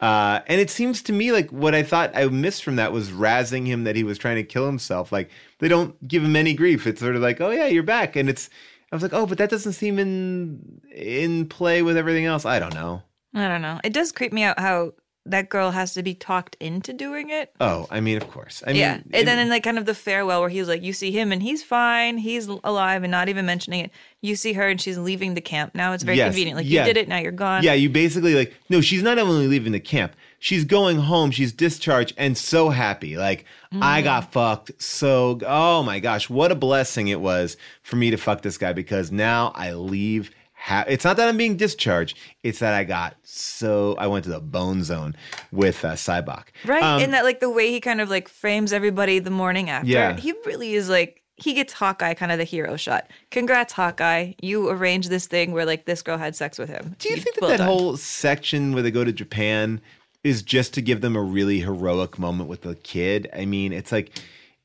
Uh, 0.00 0.40
and 0.48 0.60
it 0.60 0.70
seems 0.70 1.02
to 1.02 1.12
me 1.12 1.30
like 1.30 1.50
what 1.50 1.74
I 1.74 1.84
thought 1.84 2.10
I 2.16 2.26
missed 2.26 2.64
from 2.64 2.76
that 2.76 2.92
was 2.92 3.10
razzing 3.10 3.66
him 3.66 3.84
that 3.84 3.94
he 3.94 4.02
was 4.02 4.18
trying 4.18 4.34
to 4.36 4.42
kill 4.42 4.66
himself. 4.66 5.12
Like 5.12 5.30
they 5.58 5.68
don't 5.68 5.96
give 6.06 6.24
him 6.24 6.34
any 6.34 6.54
grief. 6.54 6.86
It's 6.88 7.00
sort 7.00 7.14
of 7.14 7.22
like, 7.22 7.40
oh 7.40 7.50
yeah, 7.50 7.66
you're 7.66 7.82
back, 7.84 8.16
and 8.16 8.28
it's. 8.28 8.50
I 8.90 8.96
was 8.96 9.02
like, 9.02 9.14
oh, 9.14 9.26
but 9.26 9.38
that 9.38 9.48
doesn't 9.48 9.72
seem 9.72 9.98
in 9.98 10.80
in 10.94 11.48
play 11.48 11.82
with 11.82 11.96
everything 11.96 12.26
else. 12.26 12.44
I 12.44 12.58
don't 12.58 12.74
know. 12.74 13.02
I 13.34 13.48
don't 13.48 13.62
know. 13.62 13.80
It 13.82 13.92
does 13.92 14.12
creep 14.12 14.32
me 14.32 14.42
out 14.42 14.58
how 14.58 14.92
that 15.24 15.48
girl 15.48 15.70
has 15.70 15.94
to 15.94 16.02
be 16.02 16.14
talked 16.14 16.56
into 16.58 16.92
doing 16.92 17.30
it. 17.30 17.52
Oh, 17.60 17.86
I 17.90 18.00
mean, 18.00 18.16
of 18.16 18.28
course. 18.28 18.62
I 18.66 18.72
mean, 18.72 18.80
yeah, 18.80 18.98
and 19.12 19.26
then 19.28 19.38
in 19.38 19.48
like 19.48 19.62
kind 19.62 19.78
of 19.78 19.86
the 19.86 19.94
farewell 19.94 20.40
where 20.40 20.48
he's 20.48 20.66
like, 20.66 20.82
you 20.82 20.92
see 20.92 21.12
him 21.12 21.30
and 21.30 21.40
he's 21.42 21.62
fine, 21.62 22.18
he's 22.18 22.48
alive, 22.48 23.04
and 23.04 23.10
not 23.10 23.28
even 23.28 23.46
mentioning 23.46 23.84
it. 23.84 23.90
You 24.20 24.34
see 24.36 24.52
her 24.54 24.68
and 24.68 24.80
she's 24.80 24.98
leaving 24.98 25.34
the 25.34 25.40
camp. 25.40 25.74
Now 25.74 25.92
it's 25.92 26.02
very 26.02 26.16
Yes, 26.16 26.26
convenient. 26.28 26.56
Like 26.56 26.66
yeah. 26.68 26.80
you 26.80 26.86
did 26.92 26.96
it, 26.96 27.08
now 27.08 27.18
you're 27.18 27.30
gone. 27.32 27.62
Yeah, 27.62 27.74
you 27.74 27.88
basically 27.88 28.34
like 28.34 28.52
no, 28.68 28.80
she's 28.80 29.02
not 29.02 29.18
only 29.18 29.46
leaving 29.46 29.72
the 29.72 29.80
camp, 29.80 30.14
she's 30.40 30.64
going 30.64 30.98
home, 30.98 31.30
she's 31.30 31.52
discharged 31.52 32.14
and 32.16 32.36
so 32.36 32.70
happy. 32.70 33.16
Like 33.16 33.44
I 33.72 34.00
Mhm. 34.00 34.04
got 34.04 34.32
fucked. 34.32 34.82
So 34.82 35.38
oh 35.46 35.82
my 35.84 36.00
gosh, 36.00 36.28
what 36.30 36.50
a 36.50 36.56
blessing 36.56 37.08
it 37.08 37.20
was 37.20 37.56
for 37.82 37.94
me 37.96 38.10
to 38.10 38.16
fuck 38.16 38.42
this 38.42 38.58
guy 38.58 38.72
because 38.72 39.12
now 39.12 39.52
I 39.54 39.72
leave 39.74 40.30
ha- 40.62 40.84
it's 40.86 41.05
not 41.05 41.16
that 41.16 41.28
I'm 41.28 41.36
being 41.36 41.56
discharged, 41.56 42.16
it's 42.43 42.60
that 42.60 42.74
I 42.74 42.84
got 42.84 43.16
so 43.24 43.97
I 43.98 44.06
went 44.06 44.24
to 44.24 44.30
the 44.30 44.40
bone 44.40 44.84
zone 44.84 45.16
with 45.51 45.84
uh, 45.84 45.93
Sybok. 45.93 46.44
right. 46.64 46.82
Um, 46.82 47.02
and 47.02 47.12
that 47.14 47.24
like 47.24 47.40
the 47.40 47.51
way 47.51 47.70
he 47.70 47.80
kind 47.80 48.01
of 48.01 48.09
like 48.09 48.28
frames 48.28 48.72
everybody 48.72 49.18
the 49.18 49.30
morning 49.30 49.70
after. 49.70 49.89
Yeah. 49.89 50.16
he 50.16 50.32
really 50.47 50.74
is 50.74 50.89
like 50.89 51.22
he 51.36 51.55
gets 51.55 51.72
Hawkeye 51.72 52.14
kind 52.14 52.30
of 52.30 52.39
the 52.39 52.44
hero 52.44 52.76
shot. 52.76 53.10
Congrats, 53.30 53.72
Hawkeye! 53.72 54.34
You 54.40 54.68
arranged 54.68 55.10
this 55.10 55.26
thing 55.26 55.52
where 55.52 55.64
like 55.64 55.86
this 55.86 56.02
girl 56.02 56.18
had 56.18 56.36
sex 56.36 56.59
with 56.59 56.68
him. 56.68 56.94
Do 56.98 57.09
you 57.09 57.16
think 57.16 57.40
that 57.40 57.59
that 57.59 57.60
whole 57.60 57.97
section 57.97 58.72
where 58.72 58.82
they 58.82 58.90
go 58.90 59.02
to 59.02 59.12
Japan 59.12 59.80
is 60.22 60.43
just 60.43 60.72
to 60.74 60.82
give 60.82 61.01
them 61.01 61.16
a 61.16 61.22
really 61.22 61.60
heroic 61.60 62.18
moment 62.18 62.48
with 62.48 62.62
the 62.62 62.76
kid? 62.76 63.28
I 63.34 63.44
mean, 63.44 63.72
it's 63.72 63.90
like, 63.90 64.12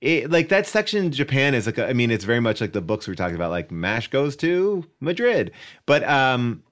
it, 0.01 0.29
like 0.29 0.49
that 0.49 0.67
section 0.67 1.05
in 1.05 1.11
Japan 1.11 1.55
is 1.55 1.65
like, 1.65 1.79
I 1.79 1.93
mean, 1.93 2.11
it's 2.11 2.25
very 2.25 2.39
much 2.39 2.61
like 2.61 2.73
the 2.73 2.81
books 2.81 3.07
we 3.07 3.13
are 3.13 3.15
talking 3.15 3.35
about. 3.35 3.51
Like 3.51 3.71
Mash 3.71 4.09
goes 4.09 4.35
to 4.37 4.85
Madrid, 4.99 5.51
but 5.85 6.03
um, 6.03 6.63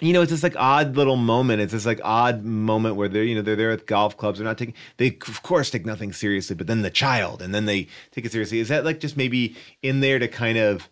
you 0.00 0.12
know, 0.12 0.22
it's 0.22 0.30
this 0.30 0.42
like 0.42 0.56
odd 0.56 0.96
little 0.96 1.16
moment. 1.16 1.62
It's 1.62 1.72
this 1.72 1.86
like 1.86 2.00
odd 2.04 2.44
moment 2.44 2.96
where 2.96 3.08
they're, 3.08 3.24
you 3.24 3.34
know, 3.34 3.42
they're 3.42 3.56
there 3.56 3.70
at 3.70 3.86
golf 3.86 4.16
clubs. 4.16 4.38
They're 4.38 4.46
not 4.46 4.58
taking, 4.58 4.74
they 4.98 5.16
of 5.26 5.42
course 5.42 5.70
take 5.70 5.86
nothing 5.86 6.12
seriously, 6.12 6.54
but 6.56 6.66
then 6.66 6.82
the 6.82 6.90
child, 6.90 7.40
and 7.40 7.54
then 7.54 7.64
they 7.64 7.88
take 8.10 8.26
it 8.26 8.32
seriously. 8.32 8.58
Is 8.58 8.68
that 8.68 8.84
like 8.84 9.00
just 9.00 9.16
maybe 9.16 9.56
in 9.82 10.00
there 10.00 10.18
to 10.18 10.28
kind 10.28 10.58
of 10.58 10.88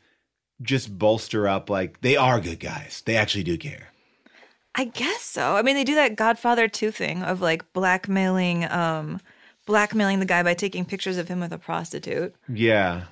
just 0.63 0.97
bolster 0.99 1.49
up, 1.49 1.69
like 1.69 2.01
they 2.01 2.17
are 2.17 2.41
good 2.41 2.61
guys. 2.61 3.03
They 3.05 3.17
actually 3.17 3.45
do 3.45 3.59
care. 3.59 3.89
I 4.75 4.85
guess 4.85 5.21
so. 5.21 5.57
I 5.57 5.63
mean, 5.63 5.75
they 5.77 5.85
do 5.85 5.97
that 5.97 6.17
Godfather 6.17 6.67
2 6.67 6.91
thing 6.91 7.23
of 7.23 7.43
like 7.43 7.71
blackmailing 7.75 8.65
um 8.71 9.21
blackmailing 9.67 10.21
the 10.21 10.27
guy 10.27 10.43
by 10.43 10.55
taking 10.55 10.85
pictures 10.85 11.19
of 11.19 11.29
him 11.29 11.41
with 11.41 11.53
a 11.53 11.59
prostitute. 11.59 12.35
Yeah. 12.49 13.03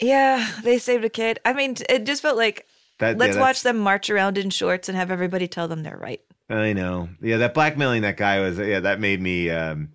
Yeah, 0.00 0.46
they 0.62 0.78
saved 0.78 1.04
a 1.04 1.08
kid. 1.08 1.38
I 1.44 1.52
mean, 1.52 1.76
it 1.88 2.04
just 2.04 2.22
felt 2.22 2.36
like 2.36 2.66
That- 2.98 3.18
let's 3.18 3.34
that's- 3.34 3.40
watch 3.40 3.62
them 3.62 3.78
march 3.78 4.10
around 4.10 4.38
in 4.38 4.50
shorts 4.50 4.88
and 4.88 4.96
have 4.96 5.10
everybody 5.10 5.48
tell 5.48 5.68
them 5.68 5.82
they're 5.82 5.96
right. 5.96 6.20
I 6.48 6.72
know. 6.74 7.08
Yeah, 7.20 7.38
that 7.38 7.54
blackmailing 7.54 8.02
that 8.02 8.16
guy 8.16 8.40
was 8.40 8.58
yeah, 8.58 8.80
that 8.80 9.00
made 9.00 9.20
me 9.20 9.50
um 9.50 9.88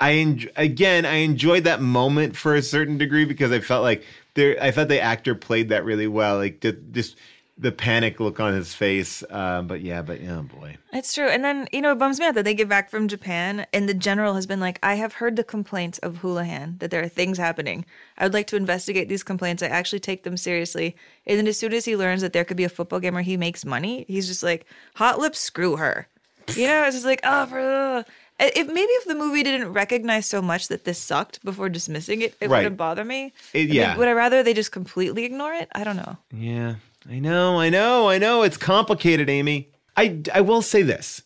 I 0.00 0.12
enj- 0.12 0.50
again, 0.56 1.04
I 1.04 1.16
enjoyed 1.16 1.64
that 1.64 1.82
moment 1.82 2.36
for 2.36 2.54
a 2.54 2.62
certain 2.62 2.96
degree 2.98 3.24
because 3.24 3.50
I 3.50 3.58
felt 3.60 3.82
like 3.82 4.04
there 4.34 4.56
I 4.62 4.70
thought 4.70 4.88
the 4.88 5.00
actor 5.00 5.34
played 5.34 5.68
that 5.70 5.84
really 5.84 6.06
well, 6.06 6.36
like 6.36 6.64
just 6.92 7.16
the 7.60 7.72
panic 7.72 8.20
look 8.20 8.38
on 8.38 8.54
his 8.54 8.72
face. 8.72 9.24
Um, 9.30 9.66
but 9.66 9.80
yeah, 9.80 10.00
but 10.02 10.20
oh 10.28 10.42
boy. 10.42 10.76
It's 10.92 11.12
true. 11.12 11.26
And 11.26 11.44
then, 11.44 11.66
you 11.72 11.80
know, 11.80 11.90
it 11.92 11.98
bums 11.98 12.20
me 12.20 12.26
out 12.26 12.34
that 12.36 12.44
they 12.44 12.54
get 12.54 12.68
back 12.68 12.88
from 12.88 13.08
Japan 13.08 13.66
and 13.72 13.88
the 13.88 13.94
general 13.94 14.34
has 14.34 14.46
been 14.46 14.60
like, 14.60 14.78
I 14.82 14.94
have 14.94 15.14
heard 15.14 15.34
the 15.34 15.42
complaints 15.44 15.98
of 15.98 16.18
Houlihan 16.18 16.76
that 16.78 16.90
there 16.92 17.02
are 17.02 17.08
things 17.08 17.36
happening. 17.36 17.84
I 18.16 18.24
would 18.24 18.32
like 18.32 18.46
to 18.48 18.56
investigate 18.56 19.08
these 19.08 19.24
complaints. 19.24 19.62
I 19.62 19.66
actually 19.66 19.98
take 20.00 20.22
them 20.22 20.36
seriously. 20.36 20.94
And 21.26 21.36
then 21.36 21.48
as 21.48 21.58
soon 21.58 21.72
as 21.72 21.84
he 21.84 21.96
learns 21.96 22.22
that 22.22 22.32
there 22.32 22.44
could 22.44 22.56
be 22.56 22.64
a 22.64 22.68
football 22.68 23.00
game 23.00 23.14
where 23.14 23.22
he 23.24 23.36
makes 23.36 23.64
money, 23.64 24.04
he's 24.06 24.28
just 24.28 24.42
like, 24.44 24.64
hot 24.94 25.18
lips, 25.18 25.40
screw 25.40 25.76
her. 25.76 26.06
You 26.54 26.66
know, 26.68 26.84
it's 26.84 26.94
just 26.96 27.04
like, 27.04 27.20
oh, 27.24 27.44
for, 27.46 28.04
if 28.40 28.66
maybe 28.68 28.80
if 28.92 29.04
the 29.06 29.14
movie 29.16 29.42
didn't 29.42 29.72
recognize 29.72 30.26
so 30.26 30.40
much 30.40 30.68
that 30.68 30.84
this 30.84 30.98
sucked 30.98 31.44
before 31.44 31.68
dismissing 31.68 32.22
it, 32.22 32.36
it 32.40 32.48
Right. 32.48 32.58
wouldn't 32.58 32.76
bother 32.76 33.04
me. 33.04 33.32
It- 33.52 33.62
I 33.62 33.66
mean, 33.66 33.74
yeah. 33.74 33.96
would 33.96 34.08
I 34.08 34.12
rather 34.12 34.42
they 34.44 34.54
just 34.54 34.70
completely 34.72 35.24
ignore 35.24 35.52
it? 35.52 35.68
I 35.74 35.82
don't 35.84 35.96
know. 35.96 36.16
Yeah, 36.32 36.76
I 37.10 37.20
know, 37.20 37.58
I 37.58 37.70
know, 37.70 38.08
I 38.10 38.18
know. 38.18 38.42
It's 38.42 38.58
complicated, 38.58 39.30
Amy. 39.30 39.70
I, 39.96 40.20
I 40.34 40.42
will 40.42 40.60
say 40.60 40.82
this. 40.82 41.22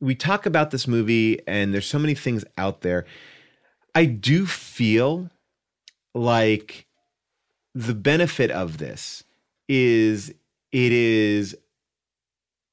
We 0.00 0.14
talk 0.14 0.46
about 0.46 0.70
this 0.70 0.88
movie, 0.88 1.46
and 1.46 1.74
there's 1.74 1.86
so 1.86 1.98
many 1.98 2.14
things 2.14 2.42
out 2.56 2.80
there. 2.80 3.04
I 3.94 4.06
do 4.06 4.46
feel 4.46 5.30
like 6.14 6.86
the 7.74 7.94
benefit 7.94 8.50
of 8.50 8.78
this 8.78 9.24
is 9.68 10.30
it 10.72 10.92
is 10.92 11.54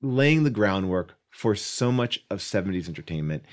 laying 0.02 0.44
the 0.44 0.50
groundwork 0.50 1.16
for 1.30 1.56
so 1.56 1.92
much 1.92 2.24
of 2.30 2.40
70s 2.40 2.88
entertainment 2.88 3.44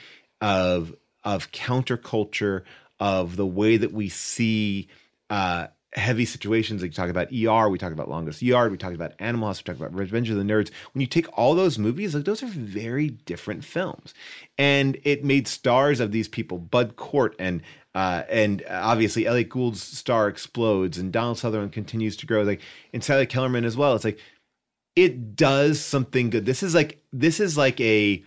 of 0.40 0.94
of 1.24 1.50
counterculture 1.52 2.62
of 2.98 3.36
the 3.36 3.46
way 3.46 3.76
that 3.76 3.92
we 3.92 4.08
see 4.08 4.88
uh 5.28 5.66
heavy 5.94 6.24
situations 6.24 6.82
like 6.82 6.90
you 6.90 6.94
talk 6.94 7.08
about 7.10 7.32
ER, 7.32 7.68
we 7.68 7.78
talk 7.78 7.92
about 7.92 8.08
Longest 8.08 8.42
Yard, 8.42 8.70
we 8.70 8.78
talk 8.78 8.94
about 8.94 9.12
Animal 9.18 9.48
House, 9.48 9.60
we 9.60 9.64
talk 9.64 9.76
about 9.76 9.94
Revenge 9.94 10.30
of 10.30 10.36
the 10.36 10.42
Nerds. 10.42 10.70
When 10.92 11.00
you 11.00 11.06
take 11.06 11.26
all 11.36 11.54
those 11.54 11.78
movies, 11.78 12.14
like 12.14 12.24
those 12.24 12.42
are 12.42 12.46
very 12.46 13.08
different 13.08 13.64
films. 13.64 14.14
And 14.56 14.98
it 15.02 15.24
made 15.24 15.48
stars 15.48 15.98
of 16.00 16.12
these 16.12 16.28
people, 16.28 16.58
Bud 16.58 16.96
Cort 16.96 17.34
and 17.38 17.62
uh, 17.92 18.22
and 18.28 18.62
obviously 18.70 19.26
Elliott 19.26 19.48
Gould's 19.48 19.82
star 19.82 20.28
explodes 20.28 20.96
and 20.96 21.12
Donald 21.12 21.38
Sutherland 21.38 21.72
continues 21.72 22.16
to 22.18 22.26
grow, 22.26 22.42
like 22.42 22.60
and 22.92 23.02
Sally 23.02 23.26
Kellerman 23.26 23.64
as 23.64 23.76
well. 23.76 23.96
It's 23.96 24.04
like 24.04 24.20
it 24.94 25.34
does 25.34 25.80
something 25.80 26.30
good. 26.30 26.46
This 26.46 26.62
is 26.62 26.74
like 26.74 27.02
this 27.12 27.40
is 27.40 27.56
like 27.56 27.80
a 27.80 28.22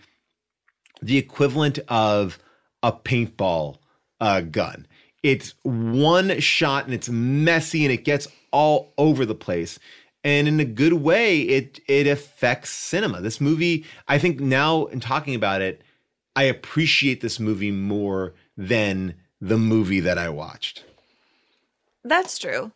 the 1.00 1.16
equivalent 1.16 1.78
of 1.88 2.38
a 2.82 2.92
paintball 2.92 3.78
uh, 4.20 4.42
gun. 4.42 4.86
It's 5.24 5.54
one 5.62 6.38
shot 6.38 6.84
and 6.84 6.92
it's 6.92 7.08
messy 7.08 7.84
and 7.84 7.92
it 7.92 8.04
gets 8.04 8.28
all 8.52 8.92
over 8.98 9.24
the 9.24 9.34
place. 9.34 9.78
And 10.22 10.46
in 10.46 10.60
a 10.60 10.66
good 10.66 10.92
way, 10.92 11.40
it 11.40 11.80
it 11.88 12.06
affects 12.06 12.70
cinema. 12.70 13.22
This 13.22 13.40
movie, 13.40 13.86
I 14.06 14.18
think 14.18 14.38
now 14.38 14.84
in 14.86 15.00
talking 15.00 15.34
about 15.34 15.62
it, 15.62 15.80
I 16.36 16.44
appreciate 16.44 17.22
this 17.22 17.40
movie 17.40 17.70
more 17.70 18.34
than 18.56 19.14
the 19.40 19.56
movie 19.56 20.00
that 20.00 20.18
I 20.18 20.28
watched. 20.28 20.84
That's 22.04 22.38
true. 22.38 22.72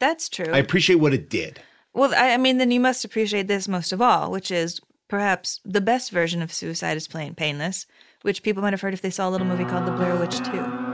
That's 0.00 0.28
true. 0.28 0.52
I 0.52 0.58
appreciate 0.58 0.96
what 0.96 1.14
it 1.14 1.30
did. 1.30 1.60
Well, 1.94 2.12
I, 2.14 2.32
I 2.32 2.36
mean, 2.36 2.58
then 2.58 2.72
you 2.72 2.80
must 2.80 3.04
appreciate 3.04 3.46
this 3.46 3.68
most 3.68 3.92
of 3.92 4.02
all, 4.02 4.32
which 4.32 4.50
is 4.50 4.80
perhaps 5.06 5.60
the 5.64 5.80
best 5.80 6.10
version 6.10 6.42
of 6.42 6.52
Suicide 6.52 6.96
is 6.96 7.06
Plain 7.06 7.36
Painless, 7.36 7.86
which 8.22 8.42
people 8.42 8.62
might 8.62 8.72
have 8.72 8.80
heard 8.80 8.94
if 8.94 9.02
they 9.02 9.10
saw 9.10 9.28
a 9.28 9.30
little 9.30 9.46
movie 9.46 9.64
called 9.64 9.86
The 9.86 9.92
Blair 9.92 10.16
Witch 10.16 10.38
2. 10.38 10.91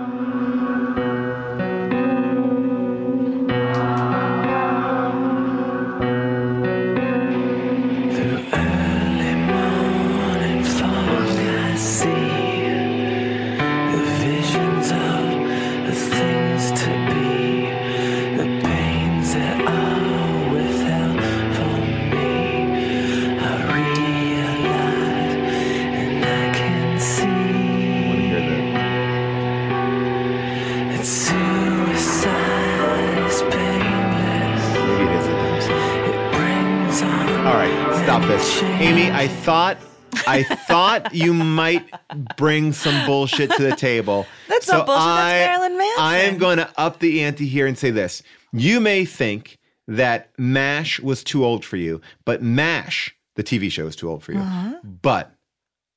Thought 39.48 39.78
I 40.26 40.42
thought 40.42 41.14
you 41.14 41.32
might 41.32 41.88
bring 42.36 42.74
some 42.74 43.06
bullshit 43.06 43.50
to 43.52 43.62
the 43.62 43.74
table. 43.76 44.26
That's 44.46 44.68
not 44.68 44.84
bullshit, 44.84 44.98
that's 44.98 45.06
I, 45.06 45.32
Marilyn 45.32 45.78
Manson. 45.78 46.04
I 46.04 46.16
am 46.18 46.36
going 46.36 46.58
to 46.58 46.70
up 46.76 46.98
the 46.98 47.22
ante 47.24 47.46
here 47.46 47.66
and 47.66 47.78
say 47.78 47.90
this. 47.90 48.22
You 48.52 48.78
may 48.78 49.06
think 49.06 49.56
that 49.86 50.28
MASH 50.36 51.00
was 51.00 51.24
too 51.24 51.46
old 51.46 51.64
for 51.64 51.78
you, 51.78 52.02
but 52.26 52.42
MASH, 52.42 53.14
the 53.36 53.42
TV 53.42 53.70
show, 53.70 53.86
is 53.86 53.96
too 53.96 54.10
old 54.10 54.22
for 54.22 54.32
you. 54.32 54.38
Uh-huh. 54.38 54.74
But 54.84 55.32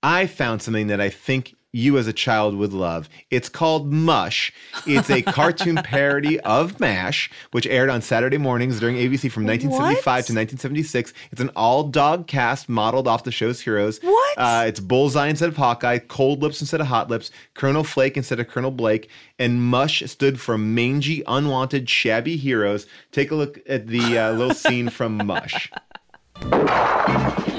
I 0.01 0.27
found 0.27 0.61
something 0.61 0.87
that 0.87 1.01
I 1.01 1.09
think 1.09 1.53
you 1.73 1.97
as 1.97 2.07
a 2.07 2.13
child 2.13 2.55
would 2.55 2.73
love. 2.73 3.07
It's 3.29 3.49
called 3.49 3.91
Mush. 3.91 4.51
It's 4.85 5.09
a 5.09 5.21
cartoon 5.21 5.75
parody 5.83 6.39
of 6.41 6.79
MASH, 6.79 7.29
which 7.51 7.65
aired 7.67 7.89
on 7.89 8.01
Saturday 8.01 8.37
mornings 8.37 8.79
during 8.79 8.97
ABC 8.97 9.31
from 9.31 9.45
1975 9.45 10.03
to 10.03 10.33
1976. 10.33 11.13
It's 11.31 11.41
an 11.41 11.49
all 11.55 11.83
dog 11.83 12.27
cast 12.27 12.67
modeled 12.67 13.07
off 13.07 13.23
the 13.23 13.31
show's 13.31 13.61
heroes. 13.61 13.99
What? 14.01 14.37
Uh, 14.37 14.63
it's 14.67 14.79
Bullseye 14.79 15.27
instead 15.27 15.49
of 15.49 15.57
Hawkeye, 15.57 15.99
Cold 15.99 16.41
Lips 16.41 16.61
instead 16.61 16.81
of 16.81 16.87
Hot 16.87 17.09
Lips, 17.09 17.31
Colonel 17.53 17.83
Flake 17.83 18.17
instead 18.17 18.39
of 18.39 18.47
Colonel 18.47 18.71
Blake, 18.71 19.09
and 19.39 19.61
Mush 19.61 20.03
stood 20.07 20.39
for 20.39 20.57
mangy, 20.57 21.23
unwanted, 21.27 21.89
shabby 21.89 22.37
heroes. 22.37 22.85
Take 23.11 23.31
a 23.31 23.35
look 23.35 23.59
at 23.67 23.87
the 23.87 24.17
uh, 24.17 24.31
little 24.33 24.53
scene 24.53 24.89
from 24.89 25.25
Mush. 25.25 25.71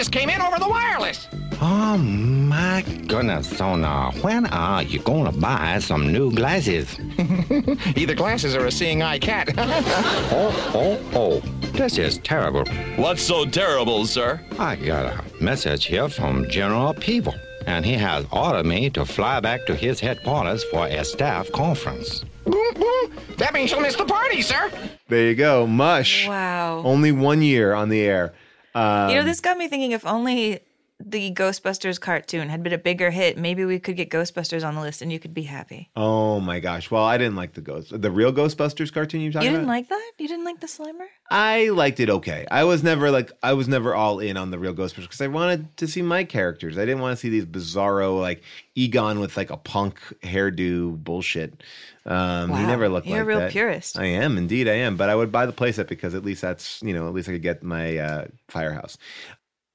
just 0.00 0.12
came 0.12 0.30
in 0.30 0.40
over 0.40 0.58
the 0.58 0.66
wireless. 0.66 1.28
Oh 1.60 1.98
my 1.98 2.82
goodness, 3.06 3.54
so 3.54 3.76
now 3.76 4.12
when 4.22 4.46
are 4.46 4.82
you 4.82 4.98
gonna 5.00 5.30
buy 5.30 5.78
some 5.78 6.10
new 6.10 6.32
glasses? 6.32 6.98
Either 7.96 8.14
glasses 8.14 8.56
or 8.56 8.64
a 8.64 8.72
seeing 8.72 9.02
eye 9.02 9.18
cat. 9.18 9.50
oh, 9.58 10.72
oh, 10.74 10.98
oh, 11.14 11.40
this 11.72 11.98
is 11.98 12.16
terrible. 12.16 12.64
What's 12.96 13.20
so 13.20 13.44
terrible, 13.44 14.06
sir? 14.06 14.40
I 14.58 14.76
got 14.76 15.04
a 15.04 15.44
message 15.44 15.84
here 15.84 16.08
from 16.08 16.48
General 16.48 16.94
Peeble, 16.94 17.38
and 17.66 17.84
he 17.84 17.92
has 17.92 18.24
ordered 18.32 18.64
me 18.64 18.88
to 18.96 19.04
fly 19.04 19.38
back 19.40 19.66
to 19.66 19.74
his 19.74 20.00
headquarters 20.00 20.64
for 20.64 20.86
a 20.86 21.04
staff 21.04 21.52
conference. 21.52 22.24
Boom, 22.46 22.74
boom. 22.74 23.12
that 23.36 23.52
means 23.52 23.70
you'll 23.70 23.82
miss 23.82 23.96
the 23.96 24.06
party, 24.06 24.40
sir. 24.40 24.72
There 25.08 25.26
you 25.26 25.34
go, 25.34 25.66
Mush. 25.66 26.26
Wow. 26.26 26.80
Only 26.86 27.12
one 27.12 27.42
year 27.42 27.74
on 27.74 27.90
the 27.90 28.00
air. 28.00 28.32
Um, 28.74 29.10
you 29.10 29.16
know, 29.16 29.24
this 29.24 29.40
got 29.40 29.58
me 29.58 29.68
thinking 29.68 29.92
if 29.92 30.06
only 30.06 30.60
the 31.04 31.32
Ghostbusters 31.32 32.00
cartoon 32.00 32.48
had 32.48 32.62
been 32.62 32.72
a 32.72 32.78
bigger 32.78 33.10
hit, 33.10 33.38
maybe 33.38 33.64
we 33.64 33.78
could 33.78 33.96
get 33.96 34.10
Ghostbusters 34.10 34.66
on 34.66 34.74
the 34.74 34.80
list 34.80 35.02
and 35.02 35.10
you 35.10 35.18
could 35.18 35.32
be 35.32 35.42
happy. 35.42 35.90
Oh 35.96 36.40
my 36.40 36.60
gosh! 36.60 36.90
Well, 36.90 37.04
I 37.04 37.16
didn't 37.18 37.36
like 37.36 37.54
the 37.54 37.60
ghost, 37.60 38.00
the 38.00 38.10
real 38.10 38.32
Ghostbusters 38.32 38.92
cartoon 38.92 39.20
you 39.20 39.32
talk 39.32 39.42
about? 39.42 39.44
You 39.44 39.50
didn't 39.50 39.64
about. 39.64 39.72
like 39.72 39.88
that? 39.88 40.12
You 40.18 40.28
didn't 40.28 40.44
like 40.44 40.60
the 40.60 40.66
Slimer? 40.66 41.06
I 41.30 41.70
liked 41.70 42.00
it 42.00 42.10
okay. 42.10 42.46
I 42.50 42.64
was 42.64 42.82
never 42.82 43.10
like 43.10 43.32
I 43.42 43.54
was 43.54 43.68
never 43.68 43.94
all 43.94 44.20
in 44.20 44.36
on 44.36 44.50
the 44.50 44.58
real 44.58 44.74
Ghostbusters 44.74 45.02
because 45.02 45.20
I 45.20 45.28
wanted 45.28 45.76
to 45.78 45.88
see 45.88 46.02
my 46.02 46.24
characters. 46.24 46.76
I 46.76 46.82
didn't 46.84 47.00
want 47.00 47.16
to 47.16 47.20
see 47.20 47.30
these 47.30 47.46
bizarro 47.46 48.20
like 48.20 48.42
Egon 48.74 49.20
with 49.20 49.36
like 49.36 49.50
a 49.50 49.56
punk 49.56 50.00
hairdo 50.22 51.02
bullshit. 51.02 51.62
Um, 52.06 52.48
He 52.48 52.54
Wow. 52.54 52.66
never 52.66 52.88
looked 52.88 53.06
You're 53.06 53.22
a 53.22 53.24
real 53.24 53.40
that. 53.40 53.50
purist. 53.52 53.98
I 53.98 54.06
am 54.06 54.38
indeed. 54.38 54.68
I 54.68 54.74
am. 54.74 54.96
But 54.96 55.10
I 55.10 55.14
would 55.14 55.30
buy 55.30 55.46
the 55.46 55.52
playset 55.52 55.86
because 55.88 56.14
at 56.14 56.24
least 56.24 56.40
that's 56.42 56.80
you 56.82 56.92
know 56.94 57.06
at 57.06 57.12
least 57.14 57.28
I 57.28 57.32
could 57.32 57.42
get 57.42 57.62
my 57.62 57.98
uh, 57.98 58.24
firehouse. 58.48 58.96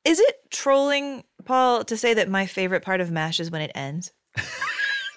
Is 0.03 0.19
it 0.19 0.35
trolling, 0.51 1.23
Paul, 1.45 1.83
to 1.85 1.97
say 1.97 2.13
that 2.13 2.29
my 2.29 2.45
favorite 2.45 2.83
part 2.83 3.01
of 3.01 3.11
MASH 3.11 3.39
is 3.39 3.49
when 3.51 3.61
it 3.61 3.71
ends? 3.75 4.11
because 4.35 4.47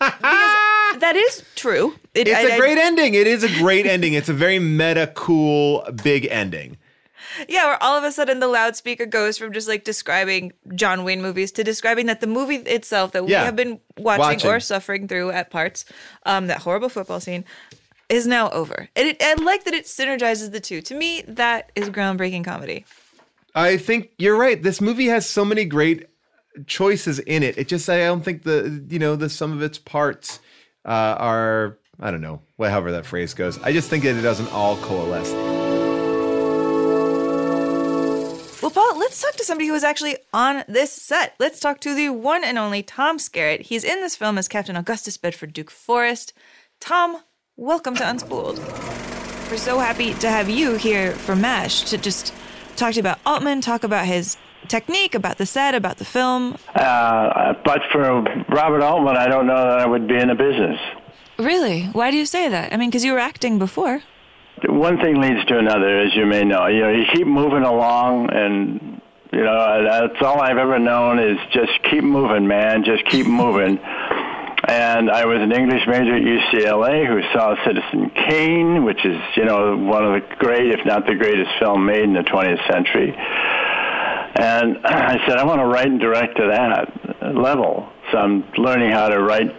that 1.01 1.15
is 1.17 1.43
true. 1.57 1.95
It- 2.15 2.29
it's 2.29 2.51
a 2.51 2.55
a 2.55 2.59
great 2.59 2.79
ending. 2.79 3.15
It 3.15 3.27
is 3.27 3.43
a 3.45 3.49
great 3.49 3.87
ending. 3.87 4.15
It's 4.15 4.29
a 4.29 4.35
very 4.35 4.59
meta, 4.59 5.11
cool, 5.15 5.85
big 6.03 6.27
ending. 6.31 6.77
Yeah, 7.49 7.67
where 7.67 7.83
all 7.83 7.97
of 7.97 8.05
a 8.05 8.13
sudden 8.13 8.41
the 8.41 8.49
loudspeaker 8.49 9.07
goes 9.07 9.39
from 9.39 9.53
just 9.53 9.69
like 9.69 9.85
describing 9.85 10.53
John 10.75 11.05
Wayne 11.05 11.23
movies 11.23 11.53
to 11.53 11.65
describing 11.65 12.07
that 12.07 12.21
the 12.21 12.27
movie 12.27 12.57
itself 12.57 13.13
that 13.13 13.25
we 13.25 13.33
have 13.33 13.57
been 13.57 13.81
watching, 13.97 14.21
Watching. 14.21 14.51
or 14.51 14.61
suffering 14.61 15.09
through 15.09 15.31
at 15.31 15.51
parts, 15.51 15.85
um, 16.25 16.47
that 16.47 16.59
horrible 16.59 16.89
football 16.89 17.21
scene, 17.21 17.45
is 18.09 18.27
now 18.27 18.51
over. 18.51 18.89
And 18.97 19.09
it, 19.09 19.23
I 19.23 19.35
like 19.35 19.65
that 19.65 19.75
it 19.75 19.85
synergizes 19.85 20.51
the 20.53 20.61
two. 20.61 20.81
To 20.83 20.95
me, 20.95 21.23
that 21.29 21.71
is 21.75 21.91
groundbreaking 21.91 22.45
comedy. 22.45 22.85
I 23.55 23.77
think 23.77 24.11
you're 24.19 24.37
right. 24.37 24.63
This 24.63 24.81
movie 24.81 25.07
has 25.07 25.29
so 25.29 25.45
many 25.45 25.65
great 25.65 26.07
choices 26.67 27.19
in 27.21 27.43
it. 27.43 27.59
It 27.59 27.69
just 27.69 27.89
I 27.89 27.99
don't 27.99 28.25
think 28.25 28.43
the 28.43 28.85
you 28.89 28.99
know 28.99 29.17
the 29.17 29.29
sum 29.29 29.53
of 29.53 29.63
its 29.63 29.79
parts 29.79 30.41
uh, 30.85 31.17
are 31.19 31.79
I 32.01 32.11
don't 32.11 32.21
know 32.21 32.43
however 32.59 32.93
that 32.93 33.07
phrase 33.07 33.35
goes. 33.35 33.61
I 33.63 33.73
just 33.73 33.89
think 33.91 34.05
that 34.05 34.17
it 34.17 34.23
doesn't 34.23 34.53
all 34.53 34.77
coalesce. 34.79 35.58
Well, 38.69 38.87
Paul, 38.87 38.99
let's 38.99 39.23
talk 39.23 39.33
to 39.37 39.45
somebody 39.45 39.67
who 39.67 39.73
was 39.73 39.83
actually 39.83 40.19
on 40.35 40.63
this 40.69 40.93
set. 40.93 41.35
Let's 41.39 41.59
talk 41.59 41.81
to 41.81 41.95
the 41.95 42.11
one 42.11 42.45
and 42.45 42.59
only 42.59 42.83
Tom 42.83 43.17
Skerritt. 43.17 43.63
He's 43.63 43.83
in 43.83 44.03
this 44.03 44.15
film 44.15 44.37
as 44.37 44.47
Captain 44.47 44.77
Augustus 44.77 45.17
Bedford 45.17 45.55
Duke 45.55 45.71
Forrest. 45.71 46.35
Tom, 46.79 47.23
welcome 47.57 47.97
to 47.97 48.05
Unspooled. 48.05 48.59
We're 49.51 49.57
so 49.57 49.79
happy 49.79 50.13
to 50.13 50.29
have 50.29 50.51
you 50.51 50.75
here 50.75 51.13
for 51.13 51.35
MASH 51.35 51.85
to 51.85 51.97
just 51.97 52.35
talk 52.77 52.93
to 52.93 52.97
you 52.97 53.01
about 53.01 53.21
Altman, 53.25 53.63
talk 53.63 53.85
about 53.85 54.05
his 54.05 54.37
technique, 54.67 55.15
about 55.15 55.39
the 55.39 55.47
set, 55.47 55.75
about 55.75 55.97
the 55.97 56.05
film. 56.05 56.59
Uh, 56.75 57.55
but 57.65 57.81
for 57.91 58.23
Robert 58.51 58.83
Altman, 58.83 59.17
I 59.17 59.29
don't 59.29 59.47
know 59.47 59.65
that 59.65 59.79
I 59.79 59.87
would 59.87 60.07
be 60.07 60.19
in 60.19 60.29
the 60.29 60.35
business. 60.35 60.79
Really? 61.39 61.85
Why 61.85 62.11
do 62.11 62.19
you 62.19 62.27
say 62.27 62.51
that? 62.51 62.71
I 62.71 62.77
mean, 62.77 62.91
because 62.91 63.03
you 63.03 63.15
were 63.15 63.19
acting 63.19 63.59
before. 63.59 64.03
One 64.67 64.99
thing 64.99 65.21
leads 65.21 65.45
to 65.47 65.59
another, 65.59 65.99
as 65.99 66.15
you 66.15 66.27
may 66.27 66.45
know. 66.45 66.67
You 66.67 66.81
know, 66.81 66.91
you 66.91 67.05
keep 67.13 67.27
moving 67.27 67.63
along, 67.63 68.31
and 68.33 69.01
you 69.33 69.45
know 69.45 69.85
that's 69.85 70.23
all 70.23 70.41
I've 70.41 70.59
ever 70.59 70.79
known 70.79 71.19
is 71.19 71.39
just 71.53 71.73
keep 71.91 72.05
moving, 72.05 72.47
man. 72.47 72.85
Just 72.85 73.05
keep 73.07 73.27
moving. 73.45 73.79
And 74.69 75.11
I 75.11 75.25
was 75.25 75.39
an 75.41 75.53
English 75.53 75.87
major 75.87 76.15
at 76.17 76.23
UCLA 76.23 77.07
who 77.07 77.23
saw 77.33 77.57
Citizen 77.65 78.11
Kane, 78.11 78.85
which 78.85 79.03
is, 79.03 79.19
you 79.35 79.47
know, 79.47 79.77
one 79.79 80.05
of 80.05 80.13
the 80.13 80.37
great, 80.37 80.71
if 80.71 80.85
not 80.85 81.07
the 81.07 81.15
greatest 81.15 81.51
film 81.59 81.87
made 81.87 82.03
in 82.03 82.13
the 82.13 82.21
20th 82.21 82.71
century. 82.71 83.15
And 83.17 84.79
I 84.85 85.25
said, 85.27 85.39
I 85.39 85.45
want 85.45 85.61
to 85.61 85.65
write 85.65 85.87
and 85.87 85.99
direct 85.99 86.37
to 86.37 86.49
that 86.49 87.35
level. 87.35 87.89
So 88.13 88.19
I'm 88.19 88.45
learning 88.59 88.91
how 88.91 89.09
to 89.09 89.23
write 89.23 89.55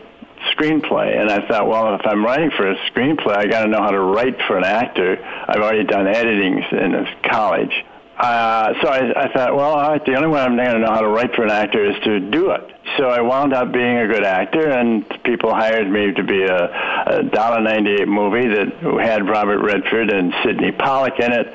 screenplay. 0.53 1.19
And 1.19 1.29
I 1.29 1.47
thought, 1.47 1.67
well, 1.67 1.95
if 1.95 2.01
I'm 2.05 2.23
writing 2.23 2.51
for 2.51 2.69
a 2.69 2.75
screenplay, 2.91 3.35
I 3.35 3.47
got 3.47 3.63
to 3.63 3.69
know 3.69 3.81
how 3.81 3.91
to 3.91 3.99
write 3.99 4.37
for 4.47 4.57
an 4.57 4.63
actor. 4.63 5.17
I've 5.47 5.61
already 5.61 5.83
done 5.83 6.07
editing 6.07 6.63
in 6.71 7.07
college. 7.23 7.73
Uh, 8.19 8.73
so 8.81 8.89
I, 8.89 9.27
I 9.27 9.33
thought, 9.33 9.55
well, 9.55 9.97
the 10.05 10.15
only 10.15 10.27
way 10.27 10.41
I'm 10.41 10.57
going 10.57 10.73
to 10.73 10.79
know 10.79 10.91
how 10.91 10.99
to 10.99 11.07
write 11.07 11.33
for 11.35 11.43
an 11.43 11.51
actor 11.51 11.89
is 11.89 11.95
to 12.03 12.19
do 12.19 12.51
it. 12.51 12.69
So 12.97 13.07
I 13.07 13.21
wound 13.21 13.53
up 13.53 13.71
being 13.71 13.97
a 13.97 14.07
good 14.07 14.25
actor, 14.25 14.69
and 14.69 15.07
people 15.23 15.53
hired 15.53 15.89
me 15.89 16.11
to 16.13 16.23
be 16.23 16.43
a, 16.43 16.65
a 16.65 17.23
$1.98 17.23 18.07
movie 18.07 18.47
that 18.49 19.05
had 19.05 19.29
Robert 19.29 19.63
Redford 19.63 20.11
and 20.11 20.33
Sydney 20.43 20.73
Pollack 20.73 21.17
in 21.19 21.31
it. 21.31 21.47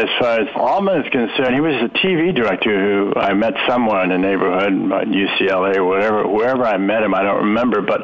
As 0.00 0.08
far 0.18 0.40
as 0.40 0.48
Altman 0.56 1.02
is 1.02 1.10
concerned, 1.12 1.54
he 1.54 1.60
was 1.60 1.74
a 1.74 1.92
TV 1.98 2.34
director 2.34 2.72
who 2.72 3.12
I 3.20 3.34
met 3.34 3.52
somewhere 3.68 4.02
in 4.02 4.08
the 4.08 4.16
neighborhood, 4.16 4.72
at 4.72 5.08
UCLA 5.08 5.76
or 5.76 5.84
whatever, 5.84 6.26
wherever 6.26 6.64
I 6.64 6.78
met 6.78 7.02
him, 7.02 7.14
I 7.14 7.22
don't 7.22 7.44
remember, 7.44 7.82
but 7.82 8.00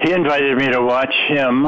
he 0.00 0.12
invited 0.12 0.56
me 0.56 0.70
to 0.70 0.80
watch 0.80 1.12
him 1.28 1.66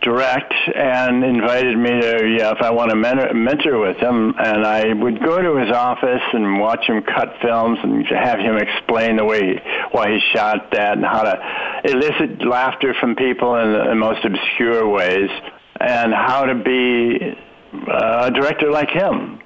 direct 0.00 0.52
and 0.74 1.22
invited 1.22 1.78
me 1.78 1.90
to, 1.90 2.36
yeah, 2.36 2.50
if 2.50 2.60
I 2.60 2.72
want 2.72 2.90
to 2.90 2.96
mentor, 2.96 3.32
mentor 3.32 3.78
with 3.78 3.98
him. 3.98 4.34
And 4.36 4.66
I 4.66 4.92
would 4.92 5.22
go 5.22 5.40
to 5.40 5.64
his 5.64 5.70
office 5.70 6.22
and 6.32 6.58
watch 6.58 6.84
him 6.84 7.02
cut 7.02 7.34
films 7.40 7.78
and 7.84 8.04
have 8.08 8.40
him 8.40 8.56
explain 8.56 9.16
the 9.16 9.24
way, 9.24 9.40
he, 9.42 9.60
why 9.92 10.10
he 10.10 10.18
shot 10.34 10.72
that 10.72 10.96
and 10.96 11.04
how 11.04 11.22
to 11.22 11.38
elicit 11.84 12.44
laughter 12.44 12.94
from 12.98 13.14
people 13.14 13.54
in 13.54 13.72
the 13.74 13.94
most 13.94 14.24
obscure 14.24 14.88
ways 14.88 15.30
and 15.80 16.12
how 16.12 16.46
to 16.46 16.56
be 16.56 17.38
uh, 17.72 18.24
a 18.26 18.30
director 18.30 18.70
like 18.70 18.90
him. 18.90 19.40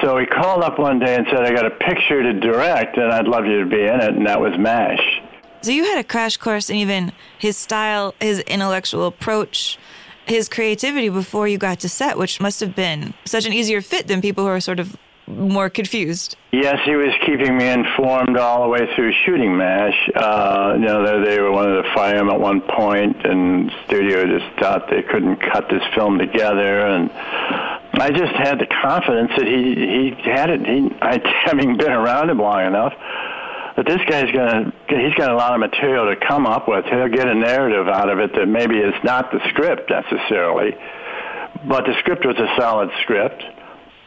So 0.00 0.18
he 0.18 0.26
called 0.26 0.62
up 0.62 0.78
one 0.78 0.98
day 0.98 1.14
and 1.14 1.26
said, 1.30 1.40
I 1.44 1.52
got 1.52 1.66
a 1.66 1.70
picture 1.70 2.22
to 2.22 2.32
direct 2.32 2.96
and 2.96 3.12
I'd 3.12 3.28
love 3.28 3.46
you 3.46 3.60
to 3.60 3.66
be 3.66 3.82
in 3.82 4.00
it. 4.00 4.14
And 4.14 4.26
that 4.26 4.40
was 4.40 4.56
MASH. 4.58 5.20
So 5.60 5.70
you 5.70 5.84
had 5.84 5.98
a 5.98 6.04
crash 6.04 6.36
course 6.38 6.70
in 6.70 6.76
even 6.76 7.12
his 7.38 7.56
style, 7.56 8.14
his 8.20 8.40
intellectual 8.40 9.06
approach, 9.06 9.78
his 10.26 10.48
creativity 10.48 11.08
before 11.08 11.46
you 11.46 11.58
got 11.58 11.80
to 11.80 11.88
set, 11.88 12.18
which 12.18 12.40
must 12.40 12.60
have 12.60 12.74
been 12.74 13.14
such 13.24 13.46
an 13.46 13.52
easier 13.52 13.80
fit 13.80 14.08
than 14.08 14.20
people 14.20 14.44
who 14.44 14.50
are 14.50 14.60
sort 14.60 14.80
of 14.80 14.96
more 15.28 15.70
confused. 15.70 16.36
Yes, 16.50 16.78
he 16.84 16.96
was 16.96 17.14
keeping 17.24 17.56
me 17.56 17.68
informed 17.68 18.36
all 18.36 18.62
the 18.64 18.68
way 18.68 18.92
through 18.94 19.12
shooting 19.24 19.56
MASH. 19.56 20.10
Uh, 20.14 20.74
you 20.78 20.84
know, 20.84 21.04
they, 21.04 21.30
they 21.30 21.40
were 21.40 21.52
wanted 21.52 21.82
to 21.82 21.94
fire 21.94 22.16
him 22.16 22.28
at 22.28 22.40
one 22.40 22.60
point, 22.60 23.24
and 23.24 23.70
the 23.70 23.74
studio 23.86 24.24
just 24.26 24.58
thought 24.58 24.90
they 24.90 25.02
couldn't 25.02 25.36
cut 25.36 25.68
this 25.70 25.82
film 25.94 26.18
together. 26.18 26.86
And 26.86 27.10
I 27.94 28.10
just 28.10 28.32
had 28.32 28.58
the 28.58 28.66
confidence 28.66 29.32
that 29.36 29.46
he 29.46 29.74
he 29.74 30.30
had 30.30 30.50
it. 30.50 30.66
He, 30.66 30.90
I, 31.00 31.20
having 31.44 31.76
been 31.76 31.92
around 31.92 32.30
him 32.30 32.38
long 32.38 32.66
enough, 32.66 32.94
that 33.76 33.86
this 33.86 34.00
guy's 34.08 34.30
gonna 34.32 34.72
he's 34.88 35.14
got 35.14 35.30
a 35.30 35.36
lot 35.36 35.52
of 35.52 35.60
material 35.60 36.06
to 36.12 36.16
come 36.26 36.46
up 36.46 36.68
with. 36.68 36.84
He'll 36.86 37.08
get 37.08 37.28
a 37.28 37.34
narrative 37.34 37.88
out 37.88 38.08
of 38.08 38.18
it 38.18 38.32
that 38.34 38.46
maybe 38.46 38.78
is 38.78 38.94
not 39.04 39.30
the 39.30 39.40
script 39.50 39.90
necessarily, 39.90 40.72
but 41.68 41.84
the 41.84 41.94
script 42.00 42.24
was 42.24 42.36
a 42.38 42.48
solid 42.60 42.90
script. 43.02 43.42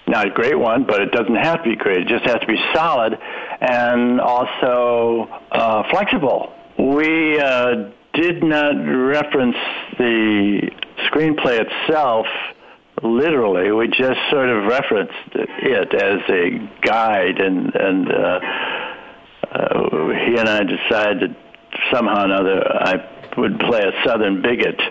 Not 0.07 0.27
a 0.27 0.29
great 0.29 0.57
one, 0.57 0.85
but 0.85 1.01
it 1.01 1.11
doesn't 1.11 1.35
have 1.35 1.63
to 1.63 1.69
be 1.69 1.75
great. 1.75 2.01
It 2.01 2.07
just 2.07 2.25
has 2.25 2.39
to 2.39 2.47
be 2.47 2.57
solid 2.75 3.17
and 3.59 4.21
also 4.21 5.27
uh, 5.51 5.83
flexible. 5.89 6.53
We 6.77 7.39
uh, 7.39 7.89
did 8.13 8.43
not 8.43 8.75
reference 8.75 9.55
the 9.97 10.69
screenplay 11.09 11.65
itself 11.65 12.27
literally. 13.03 13.71
We 13.71 13.87
just 13.87 14.19
sort 14.29 14.49
of 14.49 14.65
referenced 14.65 15.13
it 15.33 15.93
as 15.93 16.21
a 16.29 16.69
guide, 16.81 17.39
and 17.39 17.75
and 17.75 18.11
uh, 18.11 18.39
uh, 19.51 20.09
he 20.25 20.37
and 20.37 20.49
I 20.49 20.63
decided 20.63 21.21
that 21.21 21.37
somehow 21.91 22.21
or 22.21 22.25
another 22.25 22.63
I 22.67 22.95
would 23.37 23.59
play 23.59 23.81
a 23.81 23.91
Southern 24.05 24.41
bigot. 24.41 24.79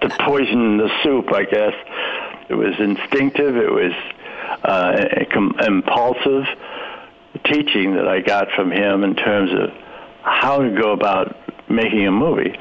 to 0.00 0.08
poison 0.20 0.76
the 0.76 0.90
soup, 1.02 1.32
I 1.32 1.44
guess. 1.44 1.74
It 2.48 2.54
was 2.54 2.74
instinctive. 2.78 3.56
It 3.56 3.70
was 3.70 3.92
uh, 4.64 5.04
impulsive 5.66 6.44
teaching 7.44 7.94
that 7.94 8.08
I 8.08 8.20
got 8.20 8.48
from 8.54 8.70
him 8.70 9.04
in 9.04 9.14
terms 9.14 9.50
of 9.52 9.70
how 10.22 10.58
to 10.58 10.70
go 10.70 10.92
about 10.92 11.36
making 11.68 12.06
a 12.06 12.12
movie. 12.12 12.56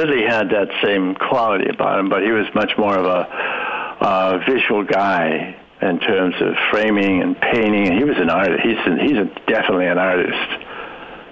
Ridley 0.00 0.22
had 0.22 0.48
that 0.48 0.68
same 0.82 1.14
quality 1.14 1.68
about 1.68 1.98
him, 1.98 2.08
but 2.08 2.22
he 2.22 2.30
was 2.30 2.46
much 2.54 2.72
more 2.78 2.96
of 2.96 3.04
a, 3.04 4.40
visual 4.48 4.82
guy 4.82 5.54
in 5.82 6.00
terms 6.00 6.34
of 6.40 6.54
framing 6.70 7.20
and 7.20 7.38
painting. 7.38 7.98
He 7.98 8.04
was 8.04 8.16
an 8.16 8.30
artist. 8.30 8.62
He's 8.64 8.78
an, 8.86 8.98
he's 8.98 9.18
a, 9.18 9.26
definitely 9.46 9.86
an 9.86 9.98
artist. 9.98 10.48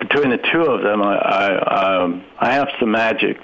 Between 0.01 0.31
the 0.31 0.39
two 0.53 0.62
of 0.62 0.82
them, 0.82 1.03
I 1.03 1.16
I, 1.16 2.03
um, 2.03 2.24
I 2.39 2.53
have 2.53 2.69
some 2.78 2.90
magic 2.90 3.39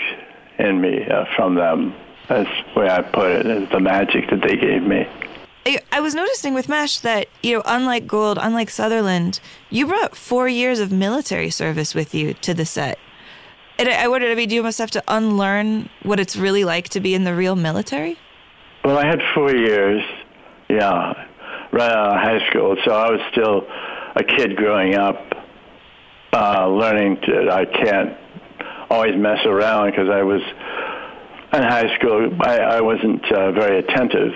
in 0.59 0.81
me 0.81 1.07
uh, 1.07 1.25
from 1.37 1.55
them. 1.55 1.95
That's 2.29 2.51
the 2.75 2.81
way 2.81 2.91
I 2.91 3.01
put 3.01 3.31
it. 3.31 3.47
Is 3.47 3.69
the 3.71 3.81
magic 3.81 4.29
that 4.29 4.43
they 4.43 4.57
gave 4.57 4.83
me. 4.83 5.09
I- 5.91 6.01
was 6.01 6.15
noticing 6.15 6.53
with 6.53 6.69
MASH 6.69 7.01
that, 7.01 7.29
you 7.43 7.57
know, 7.57 7.63
unlike 7.65 8.07
Gould, 8.07 8.39
unlike 8.39 8.69
Sutherland, 8.69 9.41
you 9.71 9.87
brought 9.87 10.15
four 10.15 10.49
years 10.49 10.79
of 10.79 10.93
military 10.93 11.49
service 11.49 11.95
with 11.95 12.15
you 12.15 12.35
to 12.35 12.53
the 12.53 12.67
set. 12.67 12.99
And 13.79 13.89
I 13.89 14.07
wondered, 14.07 14.31
I 14.31 14.35
mean, 14.37 14.49
do 14.49 14.55
you 14.55 14.63
must 14.63 14.79
have 14.79 14.93
to 14.93 15.03
unlearn 15.09 15.89
what 16.05 16.21
it's 16.21 16.37
really 16.37 16.65
like 16.65 16.89
to 16.91 17.01
be 17.01 17.15
in 17.15 17.25
the 17.25 17.35
real 17.35 17.57
military? 17.57 18.17
Well, 18.85 18.99
I 18.99 19.07
had 19.07 19.21
four 19.35 19.55
years, 19.55 20.03
yeah, 20.69 21.27
right 21.73 21.91
out 21.91 22.09
of 22.11 22.23
high 22.23 22.49
school. 22.51 22.77
So 22.85 22.93
I 22.93 23.11
was 23.11 23.21
still 23.33 23.67
a 24.15 24.23
kid 24.23 24.57
growing 24.57 24.95
up, 24.95 25.17
uh, 26.33 26.69
learning 26.69 27.19
that 27.27 27.51
I 27.51 27.65
can't 27.65 28.17
always 28.91 29.17
mess 29.17 29.45
around 29.45 29.91
because 29.91 30.09
I 30.09 30.23
was 30.23 30.43
in 31.53 31.63
high 31.63 31.97
school. 31.97 32.31
I, 32.43 32.59
I 32.59 32.81
wasn't 32.81 33.25
uh, 33.33 33.51
very 33.53 33.79
attentive. 33.81 34.33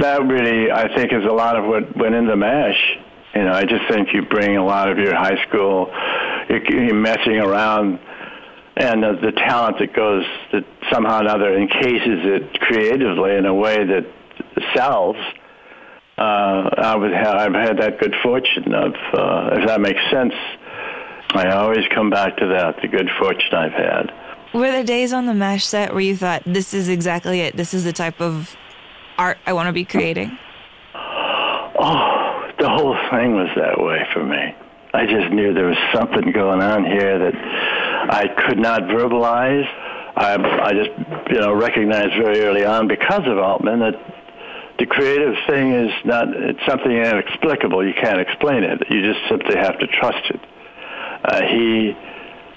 That 0.00 0.26
really, 0.26 0.70
I 0.70 0.94
think, 0.96 1.12
is 1.12 1.24
a 1.24 1.32
lot 1.32 1.56
of 1.56 1.64
what 1.64 1.96
went 1.96 2.14
into 2.14 2.36
MASH. 2.36 2.98
You 3.34 3.44
know, 3.44 3.52
I 3.52 3.64
just 3.64 3.86
think 3.88 4.08
you 4.12 4.22
bring 4.22 4.56
a 4.56 4.64
lot 4.64 4.90
of 4.90 4.98
your 4.98 5.14
high 5.14 5.44
school, 5.46 5.92
you're, 6.48 6.84
you're 6.86 6.94
messing 6.94 7.38
around, 7.38 8.00
and 8.78 9.02
the, 9.02 9.18
the 9.20 9.32
talent 9.32 9.78
that 9.80 9.92
goes 9.92 10.24
that 10.52 10.64
somehow 10.92 11.18
or 11.18 11.22
another 11.22 11.56
encases 11.56 12.20
it 12.24 12.60
creatively 12.60 13.34
in 13.34 13.44
a 13.44 13.54
way 13.54 13.84
that 13.84 14.06
sells. 14.74 15.16
Uh, 16.16 16.70
I 16.78 16.96
would 16.96 17.12
have, 17.12 17.34
I've 17.34 17.54
had 17.54 17.78
that 17.78 17.98
good 18.00 18.14
fortune 18.22 18.74
of, 18.74 18.92
uh, 19.12 19.50
if 19.52 19.66
that 19.66 19.80
makes 19.80 20.00
sense. 20.10 20.34
I 21.30 21.50
always 21.50 21.84
come 21.94 22.08
back 22.08 22.36
to 22.38 22.46
that, 22.46 22.76
the 22.80 22.88
good 22.88 23.08
fortune 23.18 23.52
I've 23.52 23.72
had. 23.72 24.12
Were 24.54 24.70
there 24.70 24.84
days 24.84 25.12
on 25.12 25.26
the 25.26 25.34
MASH 25.34 25.66
set 25.66 25.92
where 25.92 26.00
you 26.00 26.16
thought, 26.16 26.42
this 26.46 26.72
is 26.72 26.88
exactly 26.88 27.40
it? 27.40 27.56
This 27.56 27.74
is 27.74 27.84
the 27.84 27.92
type 27.92 28.20
of 28.20 28.56
art 29.18 29.38
I 29.44 29.52
want 29.52 29.66
to 29.66 29.72
be 29.72 29.84
creating? 29.84 30.38
Oh, 30.94 32.50
the 32.58 32.68
whole 32.68 32.96
thing 33.10 33.34
was 33.34 33.48
that 33.56 33.78
way 33.78 34.06
for 34.12 34.24
me. 34.24 34.54
I 34.94 35.04
just 35.04 35.30
knew 35.32 35.52
there 35.52 35.66
was 35.66 35.76
something 35.94 36.32
going 36.32 36.62
on 36.62 36.84
here 36.84 37.18
that 37.18 37.34
I 38.08 38.28
could 38.46 38.58
not 38.58 38.82
verbalize. 38.82 39.66
I, 40.16 40.34
I 40.34 40.72
just, 40.72 40.90
you 41.30 41.40
know, 41.40 41.54
recognized 41.54 42.14
very 42.20 42.40
early 42.40 42.64
on 42.64 42.88
because 42.88 43.22
of 43.26 43.38
Altman 43.38 43.80
that 43.80 43.94
the 44.78 44.86
creative 44.86 45.34
thing 45.48 45.72
is 45.72 45.92
not, 46.04 46.28
it's 46.28 46.64
something 46.66 46.90
inexplicable. 46.90 47.86
You 47.86 47.94
can't 47.94 48.20
explain 48.20 48.64
it. 48.64 48.82
You 48.90 49.02
just 49.02 49.28
simply 49.28 49.56
have 49.56 49.78
to 49.78 49.86
trust 49.86 50.30
it. 50.30 50.40
Uh, 51.24 51.42
he 51.42 51.96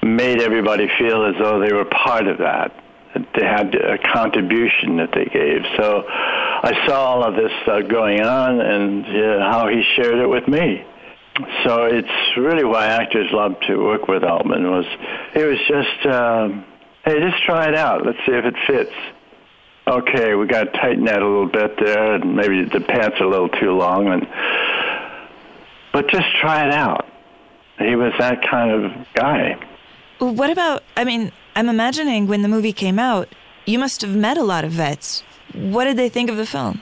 made 0.03 0.41
everybody 0.41 0.87
feel 0.99 1.25
as 1.25 1.35
though 1.39 1.59
they 1.59 1.73
were 1.73 1.85
part 1.85 2.27
of 2.27 2.37
that. 2.39 2.73
that 3.13 3.27
They 3.35 3.45
had 3.45 3.75
a 3.75 3.97
contribution 4.13 4.97
that 4.97 5.09
they 5.13 5.25
gave. 5.25 5.61
So 5.77 6.03
I 6.07 6.87
saw 6.87 7.05
all 7.05 7.23
of 7.23 7.35
this 7.35 7.51
uh, 7.67 7.81
going 7.81 8.21
on 8.21 8.61
and 8.61 9.05
uh, 9.05 9.51
how 9.51 9.67
he 9.67 9.83
shared 9.95 10.19
it 10.19 10.27
with 10.27 10.47
me. 10.47 10.85
So 11.63 11.85
it's 11.85 12.37
really 12.37 12.63
why 12.63 12.87
actors 12.87 13.29
love 13.31 13.59
to 13.67 13.77
work 13.77 14.07
with 14.07 14.23
Altman 14.23 14.69
was 14.69 14.85
it 15.33 15.45
was 15.45 15.59
just 15.67 16.05
um, 16.05 16.65
hey 17.05 17.19
just 17.19 17.43
try 17.43 17.67
it 17.67 17.75
out 17.75 18.05
let's 18.05 18.19
see 18.25 18.33
if 18.33 18.45
it 18.45 18.55
fits. 18.67 18.93
Okay, 19.87 20.35
we 20.35 20.45
got 20.45 20.65
to 20.65 20.71
tighten 20.71 21.05
that 21.05 21.21
a 21.21 21.27
little 21.27 21.47
bit 21.47 21.75
there, 21.83 22.15
and 22.15 22.35
maybe 22.35 22.63
the 22.65 22.81
pants 22.81 23.17
are 23.19 23.25
a 23.25 23.29
little 23.29 23.49
too 23.49 23.71
long, 23.71 24.07
and 24.07 24.27
but 25.91 26.07
just 26.07 26.27
try 26.39 26.65
it 26.65 26.73
out. 26.73 27.07
He 27.79 27.95
was 27.95 28.13
that 28.19 28.41
kind 28.49 28.71
of 28.71 28.91
guy. 29.13 29.57
What 30.19 30.51
about, 30.51 30.83
I 30.95 31.03
mean, 31.03 31.31
I'm 31.55 31.67
imagining 31.67 32.27
when 32.27 32.43
the 32.43 32.47
movie 32.47 32.73
came 32.73 32.99
out, 32.99 33.27
you 33.65 33.79
must 33.79 34.01
have 34.01 34.15
met 34.15 34.37
a 34.37 34.43
lot 34.43 34.63
of 34.63 34.71
vets. 34.71 35.23
What 35.53 35.85
did 35.85 35.97
they 35.97 36.09
think 36.09 36.29
of 36.29 36.37
the 36.37 36.45
film? 36.45 36.81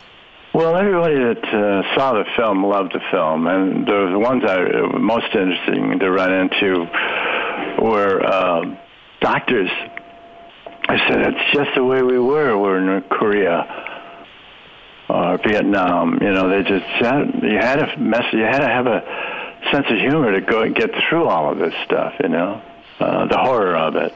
Well, 0.54 0.76
everybody 0.76 1.16
that 1.16 1.44
uh, 1.46 1.96
saw 1.96 2.14
the 2.14 2.26
film 2.36 2.66
loved 2.66 2.94
the 2.94 3.02
film, 3.12 3.46
and 3.48 3.86
the 3.86 4.18
ones 4.18 4.44
that 4.46 4.60
were 4.60 5.00
most 5.00 5.28
interesting 5.34 6.00
to 6.00 6.10
run 6.12 6.34
into 6.34 6.86
were 7.82 8.22
uh, 8.26 8.62
doctors. 9.22 9.70
I 10.88 10.98
said, 11.08 11.22
it's 11.22 11.54
just 11.54 11.70
the 11.76 11.84
way 11.84 12.02
we 12.02 12.18
were. 12.18 12.58
We're 12.58 12.78
in 12.98 13.02
Korea 13.10 13.86
or 15.08 15.38
Vietnam. 15.48 16.18
You 16.20 16.32
know, 16.34 16.50
they 16.50 16.64
just 16.68 16.86
had, 17.00 17.26
you 17.44 17.58
had 17.60 17.76
to 17.76 17.98
mess. 18.00 18.24
You 18.34 18.40
had 18.42 18.60
to 18.60 18.68
have 18.68 18.88
a 18.88 19.04
sense 19.72 19.86
of 19.88 19.98
humor 19.98 20.32
to 20.32 20.42
go 20.42 20.62
and 20.64 20.74
get 20.76 20.90
through 21.08 21.28
all 21.28 21.52
of 21.52 21.60
this 21.60 21.74
stuff. 21.86 22.14
You 22.24 22.30
know, 22.30 22.60
uh, 23.00 23.28
the 23.28 23.38
horror 23.38 23.76
of 23.76 23.96
it. 23.96 24.14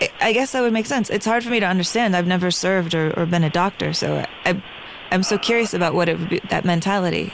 I- 0.00 0.10
I 0.20 0.32
guess 0.32 0.52
that 0.52 0.60
would 0.60 0.72
make 0.72 0.86
sense. 0.86 1.10
It's 1.10 1.26
hard 1.26 1.42
for 1.42 1.50
me 1.50 1.58
to 1.60 1.66
understand. 1.66 2.14
I've 2.16 2.26
never 2.28 2.50
served 2.52 2.94
or, 2.94 3.12
or 3.18 3.26
been 3.26 3.44
a 3.44 3.50
doctor, 3.50 3.92
so 3.92 4.24
I, 4.44 4.62
I'm 5.14 5.22
so 5.22 5.38
curious 5.38 5.74
about 5.74 5.94
what 5.94 6.08
it 6.08 6.18
would 6.18 6.28
be, 6.28 6.40
that 6.50 6.64
mentality, 6.64 7.32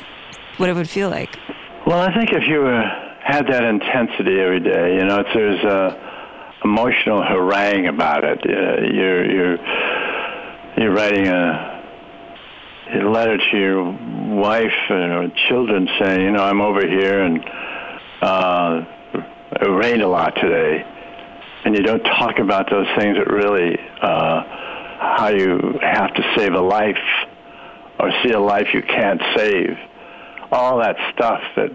what 0.58 0.68
it 0.68 0.74
would 0.74 0.88
feel 0.88 1.08
like. 1.08 1.38
Well, 1.86 1.98
I 1.98 2.14
think 2.14 2.30
if 2.30 2.46
you 2.46 2.66
uh, 2.66 2.82
had 3.24 3.46
that 3.46 3.64
intensity 3.64 4.38
every 4.38 4.60
day, 4.60 4.96
you 4.96 5.04
know, 5.06 5.24
there's 5.32 5.64
a 5.64 6.60
emotional 6.62 7.22
harangue 7.22 7.86
about 7.86 8.22
it. 8.22 8.38
Uh, 8.44 8.82
you're 8.82 9.24
you're 9.24 9.56
you're 10.76 10.92
writing 10.92 11.26
a, 11.26 11.82
a 12.96 13.08
letter 13.08 13.38
to 13.38 13.56
your 13.56 13.82
wife 14.36 14.76
or 14.90 15.32
children 15.48 15.88
saying, 15.98 16.20
you 16.20 16.32
know, 16.32 16.44
I'm 16.44 16.60
over 16.60 16.86
here 16.86 17.22
and 17.22 17.42
uh, 18.20 18.84
it 19.58 19.70
rained 19.70 20.02
a 20.02 20.08
lot 20.08 20.34
today, 20.34 20.84
and 21.64 21.74
you 21.74 21.82
don't 21.82 22.02
talk 22.02 22.40
about 22.40 22.68
those 22.68 22.88
things 22.98 23.16
that 23.16 23.32
really 23.32 23.78
uh, 24.02 24.42
how 25.16 25.28
you 25.28 25.78
have 25.80 26.12
to 26.12 26.34
save 26.36 26.52
a 26.52 26.60
life 26.60 26.98
or 28.00 28.10
see 28.22 28.32
a 28.32 28.40
life 28.40 28.68
you 28.72 28.82
can't 28.82 29.20
save. 29.36 29.76
All 30.50 30.78
that 30.78 30.96
stuff 31.14 31.42
that 31.56 31.70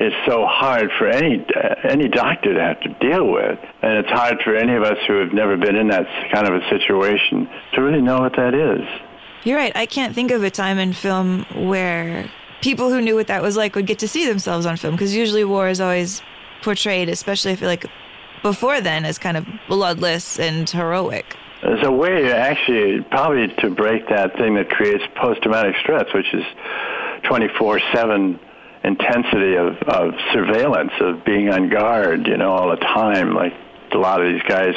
is 0.00 0.12
so 0.26 0.46
hard 0.46 0.90
for 0.98 1.08
any 1.08 1.44
any 1.84 2.08
doctor 2.08 2.54
to 2.54 2.60
have 2.60 2.80
to 2.80 2.88
deal 3.00 3.30
with, 3.30 3.58
and 3.82 3.98
it's 3.98 4.08
hard 4.08 4.40
for 4.42 4.56
any 4.56 4.74
of 4.74 4.82
us 4.82 4.98
who 5.06 5.20
have 5.20 5.32
never 5.32 5.56
been 5.56 5.76
in 5.76 5.88
that 5.88 6.06
kind 6.32 6.48
of 6.48 6.54
a 6.54 6.68
situation 6.68 7.48
to 7.74 7.82
really 7.82 8.00
know 8.00 8.20
what 8.20 8.32
that 8.36 8.54
is. 8.54 8.86
You're 9.44 9.58
right. 9.58 9.76
I 9.76 9.86
can't 9.86 10.14
think 10.14 10.30
of 10.30 10.42
a 10.42 10.50
time 10.50 10.78
in 10.78 10.92
film 10.92 11.44
where 11.54 12.30
people 12.62 12.88
who 12.88 13.02
knew 13.02 13.14
what 13.14 13.26
that 13.26 13.42
was 13.42 13.56
like 13.56 13.74
would 13.74 13.86
get 13.86 13.98
to 13.98 14.08
see 14.08 14.26
themselves 14.26 14.64
on 14.64 14.76
film 14.76 14.94
because 14.94 15.14
usually 15.14 15.44
war 15.44 15.68
is 15.68 15.80
always 15.80 16.22
portrayed, 16.62 17.10
especially 17.10 17.52
I 17.52 17.56
feel 17.56 17.68
like 17.68 17.86
before 18.42 18.80
then, 18.80 19.04
as 19.04 19.18
kind 19.18 19.36
of 19.36 19.46
bloodless 19.68 20.38
and 20.38 20.68
heroic. 20.68 21.36
There's 21.64 21.86
a 21.86 21.90
way 21.90 22.30
actually 22.30 23.00
probably 23.10 23.48
to 23.60 23.70
break 23.70 24.06
that 24.10 24.36
thing 24.36 24.56
that 24.56 24.68
creates 24.68 25.02
post-traumatic 25.16 25.76
stress, 25.80 26.12
which 26.12 26.26
is 26.34 26.44
24/7 27.22 28.38
intensity 28.84 29.56
of, 29.56 29.78
of 29.88 30.12
surveillance, 30.34 30.92
of 31.00 31.24
being 31.24 31.48
on 31.48 31.70
guard, 31.70 32.26
you 32.26 32.36
know, 32.36 32.52
all 32.52 32.68
the 32.68 32.76
time. 32.76 33.34
Like 33.34 33.54
a 33.92 33.96
lot 33.96 34.20
of 34.20 34.30
these 34.30 34.42
guys, 34.42 34.74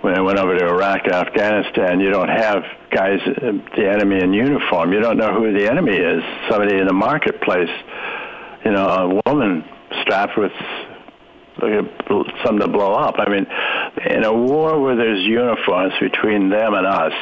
when 0.00 0.14
I 0.16 0.22
went 0.22 0.38
over 0.38 0.56
to 0.56 0.66
Iraq 0.68 1.04
and 1.04 1.12
Afghanistan, 1.14 2.00
you 2.00 2.08
don't 2.08 2.30
have 2.30 2.64
guys, 2.90 3.20
uh, 3.26 3.52
the 3.76 3.86
enemy 3.86 4.22
in 4.22 4.32
uniform. 4.32 4.90
You 4.90 5.00
don't 5.00 5.18
know 5.18 5.34
who 5.34 5.52
the 5.52 5.70
enemy 5.70 5.96
is. 5.96 6.22
Somebody 6.48 6.78
in 6.78 6.86
the 6.86 6.94
marketplace, 6.94 7.68
you 8.64 8.72
know, 8.72 8.86
a 8.86 9.30
woman 9.30 9.64
strapped 10.00 10.38
with 10.38 10.52
something 11.60 12.60
to 12.60 12.68
blow 12.68 12.94
up. 12.94 13.16
I 13.18 13.28
mean, 13.28 13.46
in 14.06 14.24
a 14.24 14.32
war 14.32 14.80
where 14.80 14.96
there's 14.96 15.22
uniforms 15.22 15.92
between 16.00 16.50
them 16.50 16.74
and 16.74 16.86
us, 16.86 17.12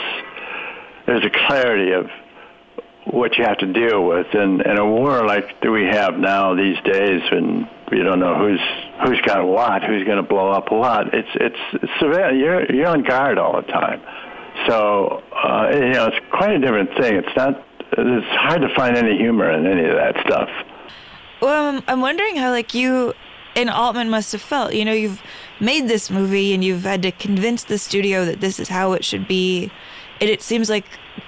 there's 1.07 1.25
a 1.25 1.31
clarity 1.47 1.93
of 1.93 2.07
what 3.05 3.37
you 3.37 3.45
have 3.45 3.59
to 3.59 3.73
deal 3.73 4.05
with. 4.05 4.29
And 4.33 4.63
in 4.63 4.79
a 4.79 4.87
war 4.87 5.27
like 5.27 5.61
we 5.63 5.85
have 5.85 6.15
now 6.19 6.55
these 6.55 6.77
days, 6.85 7.21
when 7.31 7.69
you 7.91 8.03
don't 8.05 8.21
know 8.21 8.37
who's 8.37 8.61
who's 9.05 9.21
got 9.23 9.47
what, 9.47 9.83
who's 9.83 10.05
going 10.05 10.23
to 10.23 10.29
blow 10.29 10.51
up 10.51 10.71
what, 10.71 11.15
it's 11.15 11.29
it's, 11.35 11.57
it's 11.75 11.93
surveillance. 12.01 12.39
You're 12.39 12.73
you're 12.73 12.89
on 12.89 13.03
guard 13.03 13.39
all 13.39 13.61
the 13.61 13.67
time. 13.71 14.01
So 14.67 15.23
uh, 15.33 15.71
you 15.73 15.93
know, 15.93 16.07
it's 16.09 16.27
quite 16.31 16.53
a 16.53 16.59
different 16.59 16.91
thing. 16.99 17.17
It's 17.17 17.37
not. 17.37 17.67
It's 17.95 18.27
hard 18.29 18.63
to 18.63 18.75
find 18.75 18.97
any 18.97 19.19
humor 19.19 19.51
in 19.51 19.67
any 19.67 19.85
of 19.85 19.97
that 19.97 20.17
stuff. 20.25 20.49
Well, 21.43 21.83
I'm 21.87 22.01
wondering 22.01 22.37
how 22.37 22.51
like 22.51 22.73
you 22.73 23.13
and 23.57 23.71
Altman 23.71 24.11
must 24.11 24.33
have 24.33 24.43
felt. 24.43 24.75
You 24.75 24.85
know, 24.85 24.93
you've 24.93 25.23
made 25.61 25.89
this 25.89 26.11
movie 26.11 26.55
and 26.55 26.65
you've 26.65 26.85
had 26.85 27.03
to 27.03 27.13
convince 27.13 27.65
the 27.65 27.79
studio 27.79 28.25
that 28.25 28.41
this 28.41 28.59
is 28.59 28.69
how 28.69 28.93
it 28.93 29.05
should 29.05 29.29
be. 29.29 29.71
And 30.21 30.31
it 30.31 30.43
seems 30.43 30.71
like 30.71 30.85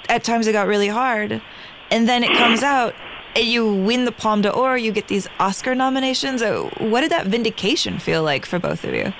at 0.09 0.25
times 0.25 0.47
it 0.47 0.53
got 0.53 0.67
really 0.67 0.89
hard. 0.89 1.43
And 1.91 2.09
then 2.09 2.25
it 2.25 2.33
comes 2.37 2.63
out 2.63 2.95
and 3.37 3.45
you 3.45 3.75
win 3.75 4.05
the 4.05 4.13
Palme 4.13 4.43
d'Or, 4.43 4.79
you 4.79 4.93
get 4.93 5.09
these 5.09 5.29
Oscar 5.39 5.75
nominations. 5.75 6.41
Uh, 6.41 6.71
What 6.79 7.01
did 7.01 7.11
that 7.11 7.27
vindication 7.27 7.99
feel 7.99 8.23
like 8.23 8.47
for 8.47 8.59
both 8.59 8.85
of 8.85 8.95
you? 8.95 9.13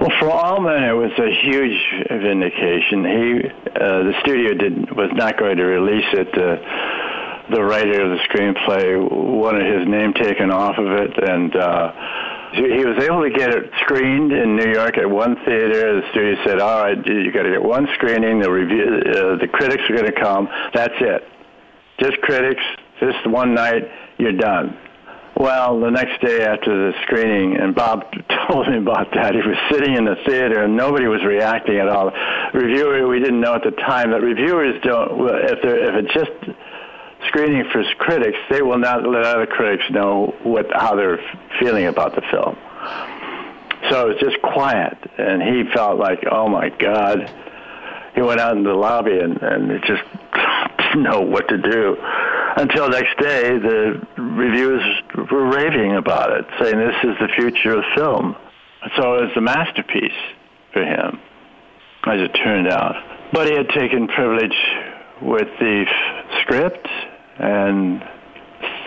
Well, 0.00 0.10
for 0.18 0.30
Altman, 0.30 0.82
it 0.82 0.92
was 0.92 1.12
a 1.18 1.30
huge 1.44 1.78
vindication. 2.08 3.04
He, 3.04 3.48
uh, 3.76 4.02
the 4.04 4.14
studio 4.20 4.54
did 4.54 4.96
was 4.96 5.10
not 5.12 5.38
going 5.38 5.58
to 5.58 5.64
release 5.64 6.06
it. 6.14 6.28
Uh, 6.36 6.56
the 7.50 7.62
writer 7.62 8.02
of 8.02 8.10
the 8.10 8.22
screenplay 8.28 8.96
wanted 9.10 9.66
his 9.78 9.88
name 9.88 10.14
taken 10.14 10.50
off 10.50 10.78
of 10.78 10.86
it, 10.86 11.12
and 11.18 11.54
uh, 11.56 11.92
he 12.52 12.84
was 12.84 13.02
able 13.02 13.22
to 13.22 13.30
get 13.30 13.50
it 13.54 13.70
screened 13.80 14.32
in 14.32 14.56
New 14.56 14.72
York 14.72 14.98
at 14.98 15.08
one 15.08 15.36
theater. 15.44 16.00
The 16.00 16.08
studio 16.10 16.44
said, 16.44 16.60
"All 16.60 16.82
right, 16.82 16.96
you 17.06 17.32
got 17.32 17.42
to 17.42 17.50
get 17.50 17.62
one 17.62 17.86
screening. 17.94 18.40
The 18.40 18.50
review, 18.50 18.84
uh, 18.84 19.36
the 19.38 19.48
critics 19.52 19.82
are 19.88 19.96
going 19.96 20.12
to 20.12 20.20
come. 20.20 20.48
That's 20.74 20.94
it. 21.00 21.22
Just 22.00 22.20
critics. 22.22 22.62
Just 23.00 23.26
one 23.26 23.54
night. 23.54 23.84
You're 24.18 24.32
done." 24.32 24.76
Well, 25.36 25.80
the 25.80 25.90
next 25.90 26.20
day 26.20 26.44
after 26.44 26.68
the 26.68 26.92
screening, 27.04 27.56
and 27.56 27.74
Bob 27.74 28.04
told 28.48 28.68
me 28.68 28.76
about 28.76 29.14
that, 29.14 29.32
he 29.34 29.40
was 29.40 29.56
sitting 29.70 29.96
in 29.96 30.04
the 30.04 30.16
theater 30.26 30.64
and 30.64 30.76
nobody 30.76 31.06
was 31.06 31.24
reacting 31.24 31.78
at 31.78 31.88
all. 31.88 32.12
Reviewer, 32.52 33.08
we 33.08 33.20
didn't 33.20 33.40
know 33.40 33.54
at 33.54 33.62
the 33.62 33.70
time 33.70 34.10
that 34.10 34.20
reviewers 34.20 34.80
don't, 34.82 35.16
if 35.48 35.64
if 35.64 35.94
it's 36.04 36.12
just 36.12 36.58
screening 37.28 37.64
for 37.72 37.82
critics, 37.98 38.38
they 38.50 38.62
will 38.62 38.78
not 38.78 39.06
let 39.06 39.24
other 39.24 39.46
critics 39.46 39.84
know 39.90 40.34
what 40.42 40.66
how 40.72 40.94
they're 40.94 41.20
feeling 41.58 41.86
about 41.86 42.14
the 42.14 42.22
film. 42.30 42.56
So 43.90 44.08
it 44.10 44.14
was 44.14 44.20
just 44.20 44.42
quiet, 44.42 44.98
and 45.18 45.42
he 45.42 45.70
felt 45.72 45.98
like, 45.98 46.24
oh 46.30 46.48
my 46.48 46.68
God. 46.70 47.30
He 48.14 48.22
went 48.22 48.40
out 48.40 48.56
in 48.56 48.64
the 48.64 48.74
lobby 48.74 49.18
and, 49.18 49.40
and 49.40 49.70
it 49.70 49.82
just 49.82 50.02
didn't 50.78 51.04
know 51.04 51.20
what 51.20 51.48
to 51.48 51.58
do. 51.58 51.96
Until 52.56 52.88
next 52.88 53.16
day, 53.18 53.56
the 53.56 54.04
reviewers 54.18 54.82
were 55.30 55.48
raving 55.48 55.94
about 55.94 56.32
it, 56.32 56.44
saying 56.60 56.76
this 56.76 56.96
is 57.04 57.16
the 57.20 57.28
future 57.36 57.78
of 57.78 57.84
film. 57.94 58.34
So 58.96 59.14
it 59.14 59.22
was 59.26 59.36
a 59.36 59.40
masterpiece 59.40 60.18
for 60.72 60.84
him, 60.84 61.20
as 62.04 62.20
it 62.20 62.32
turned 62.42 62.68
out. 62.68 62.96
But 63.32 63.46
he 63.46 63.54
had 63.54 63.68
taken 63.68 64.08
privilege 64.08 64.56
with 65.22 65.48
the 65.60 65.86
script 66.42 66.88
and 67.40 68.02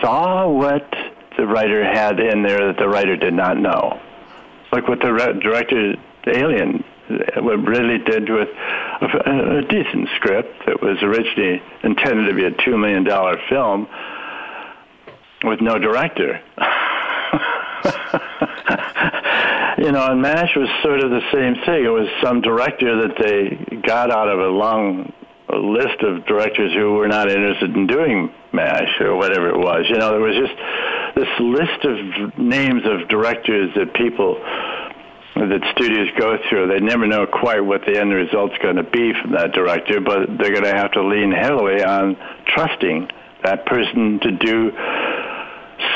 saw 0.00 0.48
what 0.48 0.88
the 1.36 1.46
writer 1.46 1.84
had 1.84 2.20
in 2.20 2.42
there 2.42 2.66
that 2.68 2.76
the 2.78 2.88
writer 2.88 3.16
did 3.16 3.34
not 3.34 3.58
know. 3.58 4.00
Like 4.72 4.88
what 4.88 5.00
the 5.00 5.12
re- 5.12 5.38
director 5.40 5.94
Alien, 6.26 6.84
uh, 7.10 7.42
what 7.42 7.62
Ridley 7.64 7.98
did 7.98 8.30
with 8.30 8.48
a, 9.00 9.58
a 9.58 9.62
decent 9.62 10.08
script 10.16 10.66
that 10.66 10.80
was 10.80 11.02
originally 11.02 11.62
intended 11.82 12.28
to 12.28 12.34
be 12.34 12.44
a 12.44 12.50
two 12.64 12.78
million 12.78 13.04
dollar 13.04 13.36
film 13.48 13.88
with 15.44 15.60
no 15.60 15.78
director. 15.78 16.40
you 19.78 19.92
know, 19.92 20.06
and 20.06 20.22
MASH 20.22 20.56
was 20.56 20.68
sort 20.82 21.00
of 21.00 21.10
the 21.10 21.20
same 21.32 21.56
thing. 21.66 21.84
It 21.84 21.88
was 21.88 22.08
some 22.22 22.40
director 22.40 23.06
that 23.08 23.18
they 23.18 23.78
got 23.86 24.10
out 24.10 24.28
of 24.28 24.38
a 24.38 24.48
long 24.48 25.12
list 25.52 26.02
of 26.02 26.24
directors 26.24 26.72
who 26.72 26.94
were 26.94 27.08
not 27.08 27.30
interested 27.30 27.76
in 27.76 27.86
doing 27.86 28.32
MASH 28.54 29.00
or 29.00 29.16
whatever 29.16 29.48
it 29.50 29.58
was. 29.58 29.84
You 29.88 29.96
know, 29.98 30.10
there 30.10 30.20
was 30.20 30.36
just 30.38 30.56
this 31.14 31.28
list 31.40 31.84
of 31.84 32.38
names 32.38 32.82
of 32.86 33.08
directors 33.08 33.74
that 33.76 33.94
people 33.94 34.38
that 35.34 35.60
studios 35.74 36.08
go 36.16 36.38
through. 36.48 36.68
They 36.68 36.78
never 36.78 37.06
know 37.06 37.26
quite 37.26 37.60
what 37.60 37.82
the 37.84 37.98
end 37.98 38.12
result's 38.12 38.56
going 38.62 38.76
to 38.76 38.84
be 38.84 39.12
from 39.20 39.32
that 39.32 39.52
director, 39.52 40.00
but 40.00 40.38
they're 40.38 40.52
going 40.52 40.64
to 40.64 40.76
have 40.76 40.92
to 40.92 41.02
lean 41.02 41.32
heavily 41.32 41.82
on 41.82 42.16
trusting 42.46 43.10
that 43.42 43.66
person 43.66 44.20
to 44.22 44.30
do 44.30 44.70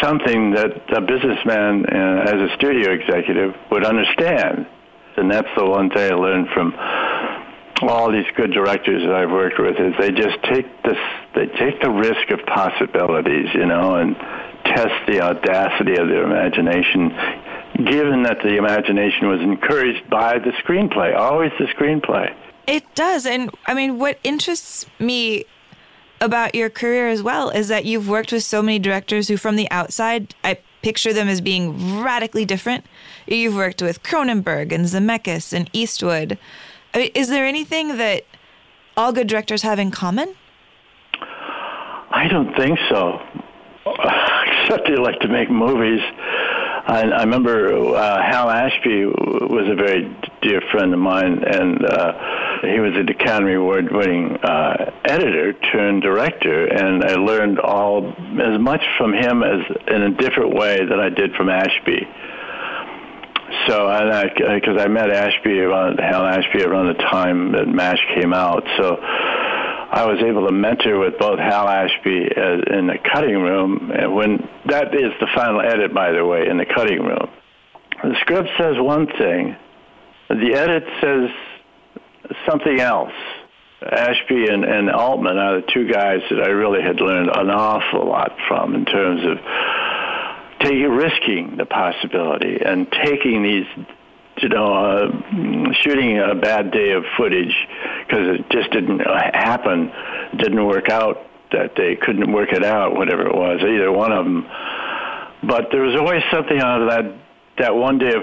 something 0.02 0.52
that 0.52 0.74
a 0.94 1.00
businessman 1.00 1.86
uh, 1.86 2.22
as 2.26 2.34
a 2.34 2.48
studio 2.56 2.92
executive 2.92 3.54
would 3.70 3.84
understand. 3.84 4.66
And 5.16 5.30
that's 5.30 5.48
the 5.56 5.64
one 5.64 5.90
thing 5.90 6.12
I 6.12 6.14
learned 6.14 6.48
from 6.54 6.74
all 7.82 8.10
these 8.10 8.26
good 8.36 8.52
directors 8.52 9.02
that 9.02 9.14
I've 9.14 9.30
worked 9.30 9.58
with 9.58 9.76
is 9.78 9.94
they 9.98 10.10
just 10.10 10.42
take 10.50 10.66
this 10.82 10.98
they 11.34 11.46
take 11.46 11.80
the 11.80 11.90
risk 11.90 12.30
of 12.30 12.44
possibilities, 12.46 13.48
you 13.54 13.66
know, 13.66 13.96
and 13.96 14.16
test 14.64 14.94
the 15.06 15.20
audacity 15.20 15.96
of 15.96 16.08
their 16.08 16.24
imagination 16.24 17.14
given 17.84 18.24
that 18.24 18.38
the 18.42 18.56
imagination 18.56 19.28
was 19.28 19.40
encouraged 19.40 20.08
by 20.10 20.38
the 20.38 20.50
screenplay, 20.62 21.16
always 21.16 21.52
the 21.58 21.66
screenplay. 21.66 22.34
It 22.66 22.84
does. 22.94 23.24
And 23.24 23.50
I 23.66 23.74
mean, 23.74 23.98
what 23.98 24.18
interests 24.24 24.86
me 24.98 25.44
about 26.20 26.54
your 26.54 26.70
career 26.70 27.08
as 27.08 27.22
well 27.22 27.50
is 27.50 27.68
that 27.68 27.84
you've 27.84 28.08
worked 28.08 28.32
with 28.32 28.42
so 28.42 28.62
many 28.62 28.78
directors 28.78 29.28
who, 29.28 29.36
from 29.36 29.56
the 29.56 29.70
outside, 29.70 30.34
I 30.42 30.58
picture 30.82 31.12
them 31.12 31.28
as 31.28 31.40
being 31.40 32.00
radically 32.02 32.44
different. 32.44 32.84
You've 33.26 33.54
worked 33.54 33.80
with 33.80 34.02
Cronenberg 34.02 34.72
and 34.72 34.84
Zemeckis 34.84 35.52
and 35.52 35.70
Eastwood. 35.72 36.38
I 36.94 36.98
mean, 36.98 37.10
is 37.14 37.28
there 37.28 37.46
anything 37.46 37.96
that 37.98 38.24
all 38.96 39.12
good 39.12 39.28
directors 39.28 39.62
have 39.62 39.78
in 39.78 39.90
common? 39.90 40.34
I 42.10 42.28
don't 42.28 42.54
think 42.56 42.78
so, 42.88 43.20
except 43.84 44.88
they 44.88 44.96
like 44.96 45.20
to 45.20 45.28
make 45.28 45.50
movies. 45.50 46.00
I, 46.86 47.02
I 47.02 47.20
remember 47.24 47.94
uh, 47.94 48.22
Hal 48.22 48.48
Ashby 48.48 49.04
was 49.04 49.68
a 49.68 49.74
very 49.74 50.16
dear 50.40 50.62
friend 50.72 50.94
of 50.94 51.00
mine, 51.00 51.44
and 51.44 51.84
uh, 51.84 52.12
he 52.62 52.80
was 52.80 52.94
an 52.96 53.10
Academy 53.10 53.54
Award-winning 53.54 54.38
uh, 54.38 54.90
editor 55.04 55.52
turned 55.52 56.00
director, 56.00 56.64
and 56.66 57.04
I 57.04 57.14
learned 57.16 57.60
all 57.60 58.08
as 58.08 58.58
much 58.58 58.82
from 58.96 59.12
him 59.12 59.42
as 59.42 59.60
in 59.88 60.02
a 60.02 60.10
different 60.10 60.54
way 60.54 60.78
that 60.82 60.98
I 60.98 61.10
did 61.10 61.34
from 61.34 61.50
Ashby. 61.50 62.08
So, 63.66 63.86
and 63.88 64.10
I, 64.10 64.24
because 64.54 64.80
I 64.80 64.88
met 64.88 65.10
Ashby 65.10 65.60
around 65.60 65.98
Hal 65.98 66.24
Ashby 66.24 66.62
around 66.62 66.86
the 66.88 67.02
time 67.02 67.52
that 67.52 67.68
MASH 67.68 68.00
came 68.14 68.32
out, 68.32 68.64
so 68.78 68.96
I 69.90 70.04
was 70.04 70.22
able 70.22 70.46
to 70.46 70.52
mentor 70.52 70.98
with 70.98 71.18
both 71.18 71.38
Hal 71.38 71.66
Ashby 71.66 72.28
as, 72.36 72.60
in 72.70 72.86
the 72.88 72.98
cutting 73.10 73.40
room, 73.40 73.90
and 73.90 74.14
when 74.14 74.48
that 74.66 74.94
is 74.94 75.12
the 75.18 75.28
final 75.34 75.60
edit, 75.60 75.94
by 75.94 76.12
the 76.12 76.24
way, 76.24 76.46
in 76.46 76.58
the 76.58 76.66
cutting 76.66 77.02
room. 77.02 77.30
The 78.02 78.14
script 78.20 78.50
says 78.58 78.76
one 78.78 79.06
thing, 79.06 79.56
the 80.28 80.54
edit 80.54 80.84
says 81.00 81.30
something 82.48 82.80
else. 82.80 83.14
Ashby 83.80 84.48
and, 84.48 84.64
and 84.64 84.90
Altman 84.90 85.38
are 85.38 85.60
the 85.60 85.66
two 85.72 85.90
guys 85.90 86.20
that 86.30 86.42
I 86.42 86.48
really 86.48 86.82
had 86.82 87.00
learned 87.00 87.30
an 87.34 87.50
awful 87.50 88.06
lot 88.06 88.36
from 88.46 88.74
in 88.74 88.84
terms 88.84 89.22
of 89.24 89.38
taking 90.60 90.90
risking 90.90 91.56
the 91.56 91.64
possibility 91.64 92.58
and 92.64 92.90
taking 92.90 93.42
these 93.42 93.66
you 94.42 94.48
know, 94.48 94.72
uh, 94.72 95.72
shooting 95.82 96.18
a 96.18 96.34
bad 96.34 96.70
day 96.70 96.92
of 96.92 97.04
footage 97.16 97.54
because 98.06 98.38
it 98.38 98.50
just 98.50 98.70
didn't 98.70 99.00
happen, 99.00 99.92
didn't 100.36 100.64
work 100.66 100.88
out 100.88 101.26
that 101.52 101.74
day, 101.74 101.96
couldn't 101.96 102.32
work 102.32 102.52
it 102.52 102.64
out, 102.64 102.94
whatever 102.94 103.26
it 103.26 103.34
was, 103.34 103.60
either 103.62 103.90
one 103.90 104.12
of 104.12 104.24
them. 104.24 104.46
But 105.42 105.68
there 105.70 105.82
was 105.82 105.98
always 105.98 106.22
something 106.30 106.58
out 106.58 106.82
of 106.82 106.88
that 106.88 107.14
that 107.58 107.74
one 107.74 107.98
day 107.98 108.14
of 108.14 108.22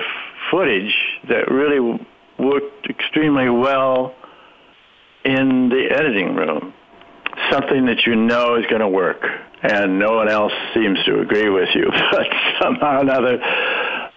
footage 0.50 0.96
that 1.28 1.52
really 1.52 1.80
worked 2.38 2.88
extremely 2.90 3.50
well 3.50 4.16
in 5.24 5.70
the 5.70 5.88
editing 5.92 6.36
room. 6.36 6.74
Something 7.52 7.88
that 7.88 8.06
you 8.06 8.16
know 8.16 8.56
is 8.56 8.66
going 8.68 8.82
to 8.82 8.88
work, 8.88 9.22
and 9.62 10.00
no 10.00 10.14
one 10.16 10.30
else 10.30 10.54
seems 10.74 11.04
to 11.06 11.20
agree 11.20 11.50
with 11.50 11.70
you, 11.76 11.90
but 12.12 12.28
somehow 12.62 12.98
or 12.98 13.02
another, 13.02 13.38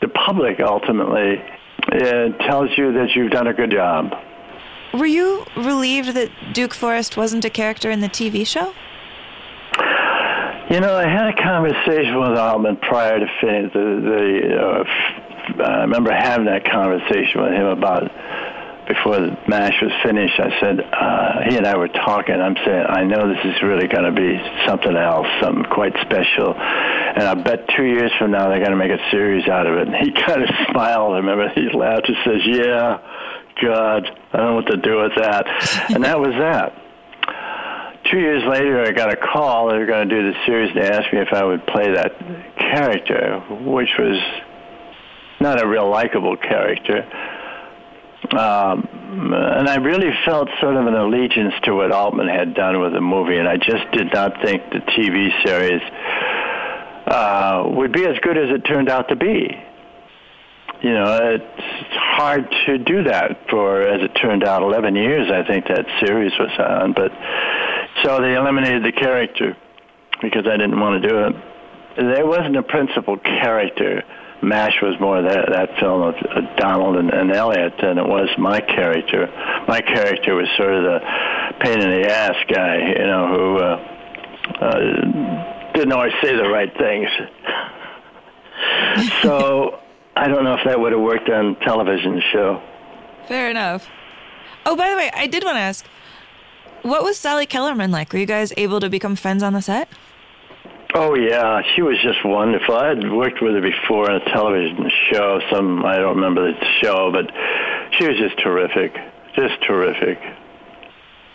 the 0.00 0.08
public 0.08 0.60
ultimately 0.60 1.42
it 1.92 2.38
tells 2.40 2.70
you 2.76 2.92
that 2.92 3.14
you've 3.14 3.30
done 3.30 3.46
a 3.46 3.54
good 3.54 3.70
job. 3.70 4.12
Were 4.94 5.06
you 5.06 5.44
relieved 5.56 6.14
that 6.14 6.30
Duke 6.52 6.74
Forrest 6.74 7.16
wasn't 7.16 7.44
a 7.44 7.50
character 7.50 7.90
in 7.90 8.00
the 8.00 8.08
TV 8.08 8.46
show? 8.46 8.74
You 10.70 10.80
know, 10.80 10.96
I 10.96 11.08
had 11.08 11.28
a 11.28 11.42
conversation 11.42 12.18
with 12.20 12.38
Altman 12.38 12.76
prior 12.76 13.18
to 13.18 13.26
finish 13.40 13.72
the. 13.72 13.78
the 13.78 14.56
uh, 14.56 15.64
I 15.64 15.80
remember 15.80 16.12
having 16.12 16.44
that 16.44 16.70
conversation 16.70 17.40
with 17.40 17.52
him 17.52 17.66
about 17.66 18.10
before 18.88 19.20
the 19.20 19.36
mash 19.46 19.76
was 19.82 19.92
finished. 20.02 20.40
I 20.40 20.60
said 20.60 20.80
uh, 20.80 21.50
he 21.50 21.56
and 21.56 21.66
I 21.66 21.76
were 21.76 21.88
talking. 21.88 22.34
I'm 22.34 22.56
saying 22.64 22.86
I 22.88 23.04
know 23.04 23.28
this 23.28 23.44
is 23.44 23.62
really 23.62 23.86
going 23.86 24.04
to 24.04 24.16
be 24.16 24.40
something 24.66 24.96
else, 24.96 25.26
something 25.40 25.64
quite 25.70 25.92
special, 26.00 26.54
and 26.56 27.22
I 27.22 27.34
bet 27.34 27.68
two 27.76 27.84
years 27.84 28.10
from 28.18 28.32
now 28.32 28.48
they're 28.48 28.64
going 28.64 28.72
to 28.72 28.80
make 28.80 28.90
a 28.90 29.10
series 29.10 29.46
out 29.46 29.66
of 29.66 29.76
it. 29.76 29.88
And 29.88 29.96
he 29.96 30.10
kind 30.26 30.42
of 30.42 30.48
smiled. 30.70 31.12
I 31.12 31.18
remember 31.18 31.48
he 31.50 31.68
laughed 31.76 32.08
and 32.08 32.16
says, 32.24 32.40
"Yeah, 32.46 32.98
God, 33.62 34.08
I 34.32 34.36
don't 34.36 34.46
know 34.46 34.54
what 34.56 34.66
to 34.72 34.78
do 34.78 35.02
with 35.02 35.12
that," 35.16 35.46
and 35.92 36.02
that 36.04 36.18
was 36.18 36.32
that 36.40 36.88
two 38.10 38.18
years 38.18 38.42
later, 38.48 38.80
I 38.80 38.92
got 38.92 39.12
a 39.12 39.16
call. 39.16 39.68
They 39.68 39.76
were 39.76 39.84
going 39.84 40.08
to 40.08 40.14
do 40.14 40.32
the 40.32 40.38
series. 40.46 40.74
They 40.74 40.88
asked 40.88 41.12
me 41.12 41.20
if 41.20 41.32
I 41.32 41.44
would 41.44 41.66
play 41.66 41.92
that 41.92 42.18
character, 42.56 43.40
which 43.50 43.90
was 43.98 44.18
not 45.40 45.62
a 45.62 45.68
real 45.68 45.88
likable 45.90 46.36
character. 46.36 47.06
Um, 48.30 49.32
and 49.32 49.68
I 49.68 49.76
really 49.76 50.10
felt 50.24 50.48
sort 50.60 50.76
of 50.76 50.86
an 50.86 50.94
allegiance 50.94 51.54
to 51.64 51.74
what 51.74 51.92
Altman 51.92 52.28
had 52.28 52.54
done 52.54 52.80
with 52.80 52.92
the 52.92 53.00
movie, 53.00 53.36
and 53.36 53.48
I 53.48 53.56
just 53.56 53.90
did 53.92 54.12
not 54.12 54.42
think 54.42 54.62
the 54.70 54.80
TV 54.80 55.30
series 55.44 55.82
uh, 57.06 57.64
would 57.66 57.92
be 57.92 58.04
as 58.04 58.18
good 58.20 58.36
as 58.36 58.50
it 58.50 58.66
turned 58.66 58.90
out 58.90 59.08
to 59.08 59.16
be. 59.16 59.48
You 60.82 60.92
know, 60.92 61.18
it's 61.34 61.94
hard 61.94 62.48
to 62.66 62.78
do 62.78 63.04
that 63.04 63.48
for, 63.50 63.82
as 63.82 64.02
it 64.02 64.12
turned 64.20 64.44
out, 64.44 64.62
11 64.62 64.94
years 64.94 65.30
I 65.30 65.44
think 65.44 65.66
that 65.66 65.86
series 66.04 66.32
was 66.38 66.50
on, 66.58 66.92
but 66.92 67.10
so 68.04 68.20
they 68.20 68.34
eliminated 68.34 68.84
the 68.84 68.92
character 68.92 69.56
because 70.22 70.46
I 70.46 70.56
didn't 70.56 70.78
want 70.78 71.02
to 71.02 71.08
do 71.08 71.18
it. 71.18 71.34
There 71.96 72.26
wasn't 72.26 72.56
a 72.56 72.62
principal 72.62 73.16
character. 73.18 74.04
MASH 74.42 74.80
was 74.82 74.98
more 75.00 75.20
that 75.20 75.48
that 75.50 75.78
film 75.80 76.02
of 76.02 76.14
uh, 76.14 76.40
Donald 76.56 76.96
and, 76.96 77.10
and 77.12 77.32
Elliott 77.32 77.74
than 77.82 77.98
it 77.98 78.06
was 78.06 78.28
my 78.38 78.60
character. 78.60 79.26
My 79.66 79.80
character 79.80 80.34
was 80.34 80.46
sort 80.56 80.74
of 80.74 80.82
the 80.84 81.00
pain 81.60 81.80
in 81.80 81.90
the 81.90 82.08
ass 82.08 82.36
guy, 82.48 82.76
you 82.76 83.06
know, 83.06 83.28
who 83.28 83.56
uh, 83.58 83.76
uh, 84.60 85.72
didn't 85.72 85.92
always 85.92 86.12
say 86.22 86.36
the 86.36 86.48
right 86.48 86.72
things. 86.78 87.08
so 89.22 89.80
I 90.16 90.28
don't 90.28 90.44
know 90.44 90.54
if 90.54 90.64
that 90.64 90.78
would 90.78 90.92
have 90.92 91.00
worked 91.00 91.28
on 91.28 91.56
television 91.56 92.22
show. 92.32 92.62
Fair 93.26 93.50
enough. 93.50 93.88
Oh, 94.64 94.76
by 94.76 94.90
the 94.90 94.96
way, 94.96 95.10
I 95.14 95.26
did 95.26 95.44
want 95.44 95.56
to 95.56 95.60
ask 95.60 95.86
what 96.82 97.02
was 97.02 97.18
Sally 97.18 97.46
Kellerman 97.46 97.90
like? 97.90 98.12
Were 98.12 98.18
you 98.18 98.26
guys 98.26 98.52
able 98.56 98.80
to 98.80 98.88
become 98.88 99.16
friends 99.16 99.42
on 99.42 99.52
the 99.52 99.62
set? 99.62 99.88
Oh 100.94 101.14
yeah, 101.14 101.60
she 101.74 101.82
was 101.82 101.96
just 102.02 102.24
wonderful. 102.24 102.74
I 102.74 102.88
had 102.88 103.12
worked 103.12 103.42
with 103.42 103.54
her 103.54 103.60
before 103.60 104.10
on 104.10 104.22
a 104.22 104.24
television 104.32 104.90
show. 105.12 105.40
Some 105.52 105.84
I 105.84 105.96
don't 105.98 106.16
remember 106.16 106.50
the 106.50 106.66
show, 106.82 107.12
but 107.12 107.30
she 107.98 108.06
was 108.08 108.16
just 108.16 108.38
terrific, 108.38 108.94
just 109.36 109.62
terrific. 109.66 110.18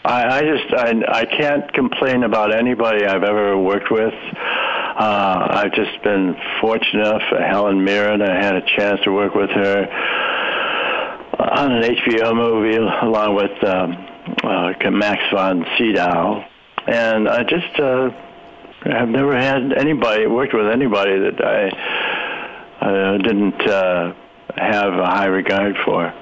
I, 0.03 0.39
I 0.39 0.41
just 0.41 0.73
I 0.73 1.21
I 1.21 1.25
can't 1.25 1.71
complain 1.71 2.23
about 2.23 2.53
anybody 2.53 3.05
I've 3.05 3.23
ever 3.23 3.55
worked 3.57 3.91
with. 3.91 4.13
Uh, 4.13 5.47
I've 5.49 5.73
just 5.73 6.01
been 6.03 6.35
fortunate 6.59 7.07
enough. 7.07 7.21
Helen 7.21 7.83
Mirren, 7.83 8.21
I 8.23 8.33
had 8.43 8.55
a 8.55 8.65
chance 8.75 9.01
to 9.03 9.11
work 9.11 9.35
with 9.35 9.51
her 9.51 9.87
on 11.39 11.71
an 11.71 11.83
HBO 11.83 12.35
movie 12.35 12.75
along 12.77 13.35
with. 13.35 13.63
Um, 13.63 14.09
uh, 14.43 14.73
Max 14.91 15.21
von 15.31 15.65
Sydow, 15.77 16.43
and 16.87 17.27
I 17.27 17.43
just 17.43 17.79
uh, 17.79 18.09
have 18.85 19.09
never 19.09 19.35
had 19.35 19.73
anybody 19.73 20.27
worked 20.27 20.53
with 20.53 20.67
anybody 20.67 21.17
that 21.19 21.43
I 21.43 22.85
uh, 22.85 23.17
didn't 23.17 23.61
uh, 23.61 24.13
have 24.57 24.93
a 24.93 25.05
high 25.05 25.25
regard 25.25 25.75
for. 25.85 26.13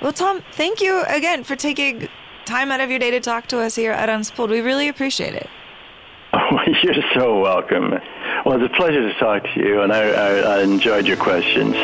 Well, 0.00 0.12
Tom, 0.12 0.42
thank 0.52 0.80
you 0.80 1.02
again 1.08 1.42
for 1.42 1.56
taking 1.56 2.08
time 2.44 2.70
out 2.70 2.80
of 2.80 2.88
your 2.90 2.98
day 2.98 3.10
to 3.10 3.20
talk 3.20 3.46
to 3.48 3.58
us 3.58 3.74
here 3.74 3.92
at 3.92 4.08
Unspooled. 4.08 4.50
We 4.50 4.60
really 4.60 4.88
appreciate 4.88 5.34
it. 5.34 5.48
Oh, 6.50 6.58
you're 6.82 6.94
so 7.14 7.40
welcome. 7.40 7.90
Well, 8.44 8.62
it's 8.62 8.72
a 8.72 8.76
pleasure 8.76 9.00
to 9.00 9.18
talk 9.18 9.42
to 9.54 9.60
you, 9.60 9.80
and 9.80 9.92
I, 9.92 10.08
I, 10.08 10.38
I 10.38 10.62
enjoyed 10.62 11.06
your 11.06 11.16
questions. 11.16 11.74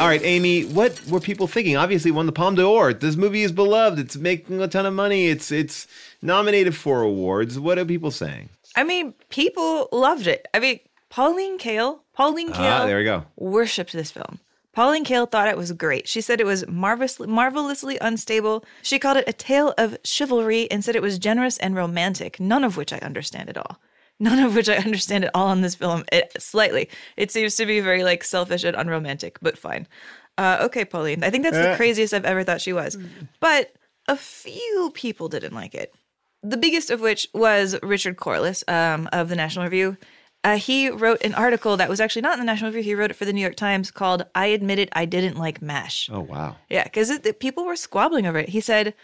All 0.00 0.08
right, 0.08 0.20
Amy, 0.24 0.62
what 0.62 1.00
were 1.06 1.20
people 1.20 1.46
thinking? 1.46 1.76
Obviously, 1.76 2.10
won 2.10 2.26
the 2.26 2.32
Palme 2.32 2.56
d'Or. 2.56 2.92
This 2.92 3.14
movie 3.14 3.42
is 3.42 3.52
beloved. 3.52 4.00
It's 4.00 4.16
making 4.16 4.60
a 4.60 4.66
ton 4.66 4.86
of 4.86 4.94
money. 4.94 5.28
It's 5.28 5.52
it's 5.52 5.86
nominated 6.22 6.74
for 6.76 7.02
awards. 7.02 7.58
What 7.58 7.78
are 7.78 7.84
people 7.84 8.10
saying? 8.10 8.48
I 8.76 8.84
mean, 8.84 9.14
people 9.28 9.88
loved 9.92 10.26
it. 10.26 10.46
I 10.54 10.60
mean, 10.60 10.80
Pauline 11.10 11.58
Kael, 11.58 12.00
Pauline 12.14 12.50
Kael 12.52 12.80
Ah, 12.82 12.86
there 12.86 12.98
we 12.98 13.04
go. 13.04 13.24
worshipped 13.36 13.92
this 13.92 14.10
film. 14.10 14.38
Pauline 14.72 15.04
Kael 15.04 15.30
thought 15.30 15.48
it 15.48 15.56
was 15.58 15.72
great. 15.72 16.08
She 16.08 16.22
said 16.22 16.40
it 16.40 16.46
was 16.46 16.66
marvelously, 16.66 17.26
marvelously 17.26 17.98
unstable. 18.00 18.64
She 18.80 18.98
called 18.98 19.18
it 19.18 19.28
a 19.28 19.32
tale 19.34 19.74
of 19.76 19.98
chivalry 20.04 20.70
and 20.70 20.82
said 20.82 20.96
it 20.96 21.02
was 21.02 21.18
generous 21.18 21.58
and 21.58 21.76
romantic, 21.76 22.40
none 22.40 22.64
of 22.64 22.78
which 22.78 22.90
I 22.92 22.98
understand 22.98 23.50
at 23.50 23.58
all. 23.58 23.78
None 24.18 24.38
of 24.38 24.54
which 24.54 24.68
I 24.70 24.76
understand 24.76 25.24
at 25.24 25.30
all 25.34 25.48
on 25.48 25.60
this 25.62 25.74
film, 25.74 26.04
it, 26.12 26.32
slightly. 26.40 26.88
It 27.16 27.30
seems 27.30 27.56
to 27.56 27.66
be 27.66 27.80
very 27.80 28.04
like 28.04 28.22
selfish 28.24 28.62
and 28.64 28.76
unromantic, 28.76 29.36
but 29.42 29.58
fine. 29.58 29.86
Uh, 30.38 30.58
okay, 30.62 30.84
Pauline. 30.86 31.22
I 31.24 31.28
think 31.30 31.42
that's 31.44 31.56
the 31.56 31.72
Uh. 31.72 31.76
craziest 31.76 32.14
I've 32.14 32.24
ever 32.24 32.42
thought 32.44 32.60
she 32.62 32.72
was. 32.72 32.96
But 33.40 33.72
a 34.08 34.16
few 34.16 34.90
people 34.94 35.28
didn't 35.28 35.54
like 35.54 35.74
it. 35.74 35.92
The 36.42 36.56
biggest 36.56 36.90
of 36.90 37.00
which 37.00 37.28
was 37.32 37.76
Richard 37.82 38.16
Corliss 38.16 38.64
um, 38.66 39.08
of 39.12 39.28
the 39.28 39.36
National 39.36 39.64
Review. 39.64 39.96
Uh, 40.44 40.56
he 40.56 40.90
wrote 40.90 41.22
an 41.22 41.34
article 41.34 41.76
that 41.76 41.88
was 41.88 42.00
actually 42.00 42.22
not 42.22 42.34
in 42.34 42.40
the 42.40 42.44
National 42.44 42.70
Review. 42.70 42.82
He 42.82 42.94
wrote 42.96 43.12
it 43.12 43.16
for 43.16 43.24
the 43.24 43.32
New 43.32 43.40
York 43.40 43.54
Times 43.54 43.92
called 43.92 44.26
"I 44.34 44.46
Admitted 44.46 44.88
I 44.92 45.04
Didn't 45.04 45.38
Like 45.38 45.62
Mash." 45.62 46.10
Oh 46.12 46.20
wow. 46.20 46.56
Yeah, 46.68 46.82
because 46.82 47.16
people 47.38 47.64
were 47.64 47.76
squabbling 47.76 48.26
over 48.26 48.38
it. 48.38 48.48
He 48.48 48.60
said, 48.60 48.94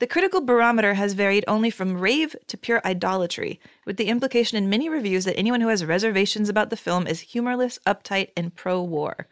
The 0.00 0.06
critical 0.06 0.42
barometer 0.42 0.92
has 0.94 1.14
varied 1.14 1.46
only 1.48 1.70
from 1.70 1.98
rave 1.98 2.36
to 2.48 2.58
pure 2.58 2.82
idolatry, 2.84 3.58
with 3.86 3.96
the 3.96 4.08
implication 4.08 4.58
in 4.58 4.68
many 4.68 4.90
reviews 4.90 5.24
that 5.24 5.38
anyone 5.38 5.62
who 5.62 5.68
has 5.68 5.82
reservations 5.82 6.50
about 6.50 6.68
the 6.68 6.76
film 6.76 7.06
is 7.06 7.20
humorless, 7.20 7.78
uptight, 7.86 8.28
and 8.36 8.54
pro 8.54 8.82
war. 8.82 9.28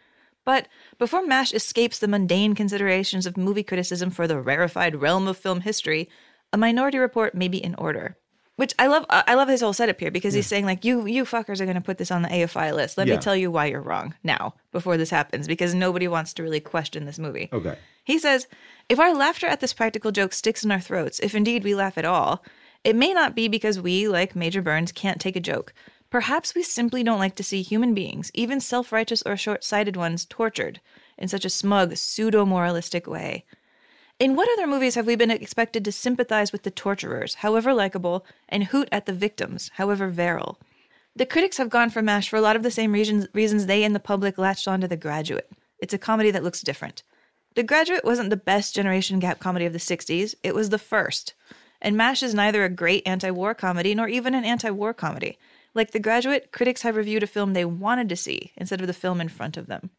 But 0.47 0.69
before 0.99 1.27
MASH 1.27 1.53
escapes 1.53 1.99
the 1.99 2.09
mundane 2.09 2.55
considerations 2.55 3.27
of 3.27 3.37
movie 3.37 3.63
criticism 3.63 4.11
for 4.11 4.27
the 4.27 4.41
rarefied 4.41 4.97
realm 4.97 5.27
of 5.29 5.37
film 5.37 5.61
history, 5.61 6.09
a 6.55 6.57
minority 6.57 6.99
report 6.99 7.35
may 7.35 7.49
be 7.49 7.63
in 7.63 7.75
order. 7.75 8.17
Which 8.57 8.73
I 8.79 8.87
love. 8.87 9.05
I 9.11 9.35
love 9.35 9.49
his 9.49 9.63
whole 9.63 9.73
setup 9.73 9.99
here 9.99 10.13
because 10.13 10.33
he's 10.33 10.47
saying 10.47 10.65
like, 10.65 10.85
"You, 10.85 11.07
you 11.07 11.25
fuckers 11.25 11.61
are 11.61 11.65
going 11.65 11.75
to 11.75 11.81
put 11.81 11.99
this 11.99 12.13
on 12.13 12.23
the 12.23 12.29
AFI 12.29 12.73
list. 12.73 12.97
Let 12.97 13.09
Yeah. 13.09 13.15
me 13.17 13.21
tell 13.21 13.35
you 13.35 13.51
why 13.51 13.67
you're 13.67 13.83
wrong 13.83 14.15
now, 14.23 14.55
before 14.71 14.97
this 14.97 15.11
happens, 15.11 15.49
because 15.49 15.75
nobody 15.75 16.07
wants 16.07 16.33
to 16.35 16.45
really 16.45 16.61
question 16.61 17.05
this 17.05 17.19
movie." 17.19 17.49
Okay. 17.53 17.77
He 18.05 18.17
says, 18.17 18.47
if 18.89 19.01
our 19.01 19.13
laughter 19.13 19.49
at 19.49 19.59
this 19.59 19.73
practical 19.73 20.13
joke 20.13 20.33
sticks 20.33 20.63
in 20.63 20.71
our 20.71 20.79
throats, 20.81 21.19
if 21.19 21.35
indeed 21.35 21.65
we 21.65 21.75
laugh 21.75 21.99
at 21.99 22.05
all, 22.05 22.45
it 22.85 22.95
may 22.95 23.13
not 23.13 23.35
be 23.35 23.49
because 23.49 23.81
we, 23.81 24.07
like 24.07 24.37
Major 24.37 24.63
Burns, 24.63 24.93
can't 24.93 25.21
take 25.21 25.35
a 25.37 25.41
joke. 25.41 25.75
Perhaps 26.11 26.55
we 26.55 26.63
simply 26.63 27.03
don't 27.03 27.19
like 27.19 27.35
to 27.37 27.43
see 27.43 27.63
human 27.63 27.93
beings, 27.93 28.31
even 28.35 28.61
self 28.61 28.93
righteous 28.93 29.23
or 29.27 29.37
short 29.37 29.65
sighted 29.65 29.97
ones, 29.97 30.27
tortured 30.27 30.81
in 31.19 31.27
such 31.27 31.45
a 31.45 31.51
smug, 31.51 31.97
pseudo 31.97 32.47
moralistic 32.47 33.09
way. 33.09 33.45
In 34.21 34.37
what 34.37 34.49
other 34.53 34.69
movies 34.69 34.95
have 34.95 35.07
we 35.07 35.17
been 35.17 35.33
expected 35.33 35.85
to 35.85 35.91
sympathize 35.91 36.53
with 36.53 36.63
the 36.63 36.71
torturers, 36.71 37.35
however 37.35 37.75
likable, 37.75 38.25
and 38.49 38.63
hoot 38.63 38.89
at 38.93 39.07
the 39.07 39.13
victims, 39.13 39.73
however 39.75 40.09
virile? 40.09 40.61
The 41.17 41.27
critics 41.27 41.57
have 41.57 41.69
gone 41.69 41.91
for 41.91 42.01
MASH 42.01 42.29
for 42.29 42.37
a 42.37 42.41
lot 42.41 42.55
of 42.55 42.63
the 42.63 42.71
same 42.71 42.93
reasons, 42.93 43.27
reasons 43.35 43.67
they 43.67 43.83
and 43.83 43.93
the 43.93 44.01
public 44.01 44.39
latched 44.39 44.69
onto 44.69 44.87
The 44.87 44.97
Graduate. 44.97 45.51
It's 45.81 45.95
a 45.95 45.99
comedy 45.99 46.31
that 46.31 46.45
looks 46.45 46.63
different. 46.63 47.03
The 47.57 47.65
Graduate 47.65 48.05
wasn't 48.05 48.31
the 48.31 48.37
best 48.37 48.73
generation 48.73 49.19
gap 49.19 49.41
comedy 49.41 49.67
of 49.67 49.73
the 49.73 49.81
60s, 49.81 50.37
it 50.45 50.55
was 50.55 50.71
the 50.71 50.79
first. 50.79 51.35
And 51.83 51.97
MASH 51.97 52.23
is 52.23 52.35
neither 52.35 52.65
a 52.65 52.69
great 52.69 53.03
anti 53.05 53.33
war 53.33 53.53
comedy 53.53 53.97
nor 53.97 54.07
even 54.07 54.33
an 54.35 54.45
anti 54.45 54.71
war 54.71 54.95
comedy. 54.95 55.39
Like 55.75 55.91
The 55.91 55.99
Graduate, 55.99 56.53
critics 56.53 56.83
have 56.83 56.95
reviewed 56.95 57.25
a 57.25 57.27
film 57.27 57.53
they 57.53 57.65
wanted 57.65 58.09
to 58.11 58.17
see 58.17 58.53
instead 58.57 58.81
of 58.81 58.87
the 58.87 58.93
film 58.93 59.21
in 59.21 59.29
front 59.29 59.57
of 59.57 59.67
them. 59.67 59.91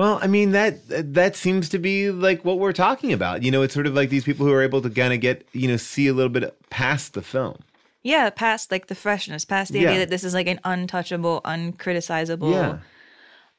Well, 0.00 0.18
I 0.22 0.28
mean 0.28 0.52
that 0.52 0.78
that 1.12 1.36
seems 1.36 1.68
to 1.68 1.78
be 1.78 2.10
like 2.10 2.42
what 2.42 2.58
we're 2.58 2.72
talking 2.72 3.12
about. 3.12 3.42
You 3.42 3.50
know, 3.50 3.60
it's 3.60 3.74
sort 3.74 3.86
of 3.86 3.92
like 3.92 4.08
these 4.08 4.24
people 4.24 4.46
who 4.46 4.52
are 4.54 4.62
able 4.62 4.80
to 4.80 4.88
kind 4.88 5.12
of 5.12 5.20
get 5.20 5.46
you 5.52 5.68
know 5.68 5.76
see 5.76 6.06
a 6.06 6.14
little 6.14 6.30
bit 6.30 6.56
past 6.70 7.12
the 7.12 7.20
film. 7.20 7.58
Yeah, 8.02 8.30
past 8.30 8.72
like 8.72 8.86
the 8.86 8.94
freshness, 8.94 9.44
past 9.44 9.74
the 9.74 9.80
Yeah. 9.80 9.88
idea 9.90 9.98
that 9.98 10.08
this 10.08 10.24
is 10.24 10.32
like 10.32 10.46
an 10.46 10.58
untouchable, 10.64 11.42
uncriticizable 11.44 12.50
Yeah. 12.50 12.78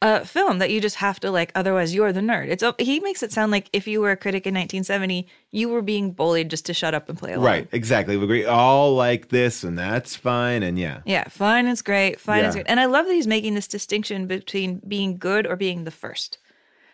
Uh, 0.02 0.22
film 0.22 0.58
that 0.60 0.72
you 0.72 0.82
just 0.82 0.96
have 0.96 1.20
to 1.20 1.30
like. 1.30 1.52
Otherwise, 1.54 1.94
you're 1.94 2.12
the 2.12 2.22
nerd. 2.22 2.48
It's 2.50 2.64
he 2.80 3.00
makes 3.00 3.22
it 3.22 3.32
sound 3.32 3.52
like 3.52 3.70
if 3.72 3.88
you 3.88 4.02
were 4.02 4.12
a 4.12 4.18
critic 4.18 4.48
in 4.48 4.54
1970, 4.56 5.28
you 5.52 5.70
were 5.70 5.82
being 5.82 6.12
bullied 6.12 6.50
just 6.50 6.66
to 6.66 6.74
shut 6.74 6.94
up 6.94 7.08
and 7.08 7.18
play 7.18 7.34
along. 7.34 7.46
Right, 7.46 7.68
exactly. 7.72 8.18
We 8.18 8.24
agree 8.24 8.46
all 8.46 8.96
like 8.96 9.30
this, 9.30 9.64
and 9.64 9.78
that's 9.78 10.16
fine. 10.16 10.64
And 10.64 10.80
yeah, 10.80 11.02
Yeah, 11.06 11.28
fine 11.28 11.68
is 11.68 11.82
great. 11.82 12.20
Fine 12.20 12.46
is 12.46 12.56
Yeah. 12.56 12.62
great. 12.64 12.66
And 12.70 12.80
I 12.80 12.86
love 12.86 13.06
that 13.06 13.14
he's 13.14 13.28
making 13.28 13.54
this 13.54 13.68
distinction 13.68 14.26
between 14.28 14.82
being 14.88 15.18
good 15.18 15.46
or 15.46 15.56
being 15.56 15.84
the 15.84 15.92
first. 15.92 16.38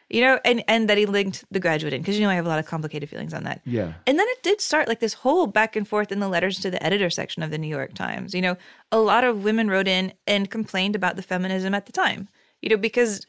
You 0.10 0.22
know, 0.22 0.40
and 0.46 0.64
and 0.70 0.90
that 0.90 0.98
he 0.98 1.06
linked 1.06 1.44
the 1.52 1.60
graduate 1.60 1.92
in 1.94 2.02
because 2.02 2.18
you 2.18 2.24
know 2.26 2.30
I 2.30 2.36
have 2.36 2.46
a 2.46 2.50
lot 2.50 2.60
of 2.60 2.66
complicated 2.66 3.10
feelings 3.10 3.34
on 3.34 3.44
that. 3.44 3.60
yeah. 3.66 3.92
And 4.06 4.18
then 4.18 4.26
it 4.30 4.42
did 4.42 4.62
start 4.62 4.88
like 4.88 5.02
this 5.02 5.14
whole 5.14 5.48
back 5.48 5.76
and 5.76 5.86
forth 5.86 6.14
in 6.14 6.20
the 6.22 6.30
letters 6.30 6.60
to 6.62 6.72
the 6.72 6.82
editor 6.82 7.10
section 7.10 7.44
of 7.44 7.52
the 7.52 7.58
New 7.58 7.68
York 7.68 7.94
Times. 7.94 8.34
You 8.34 8.42
know, 8.42 8.58
a 8.90 9.00
lot 9.00 9.26
of 9.26 9.44
women 9.44 9.70
wrote 9.70 9.88
in 9.88 10.14
and 10.26 10.50
complained 10.50 10.96
about 10.96 11.18
the 11.18 11.22
feminism 11.22 11.74
at 11.74 11.88
the 11.88 11.92
time. 11.92 12.30
You 12.62 12.70
know, 12.70 12.78
because 12.78 13.26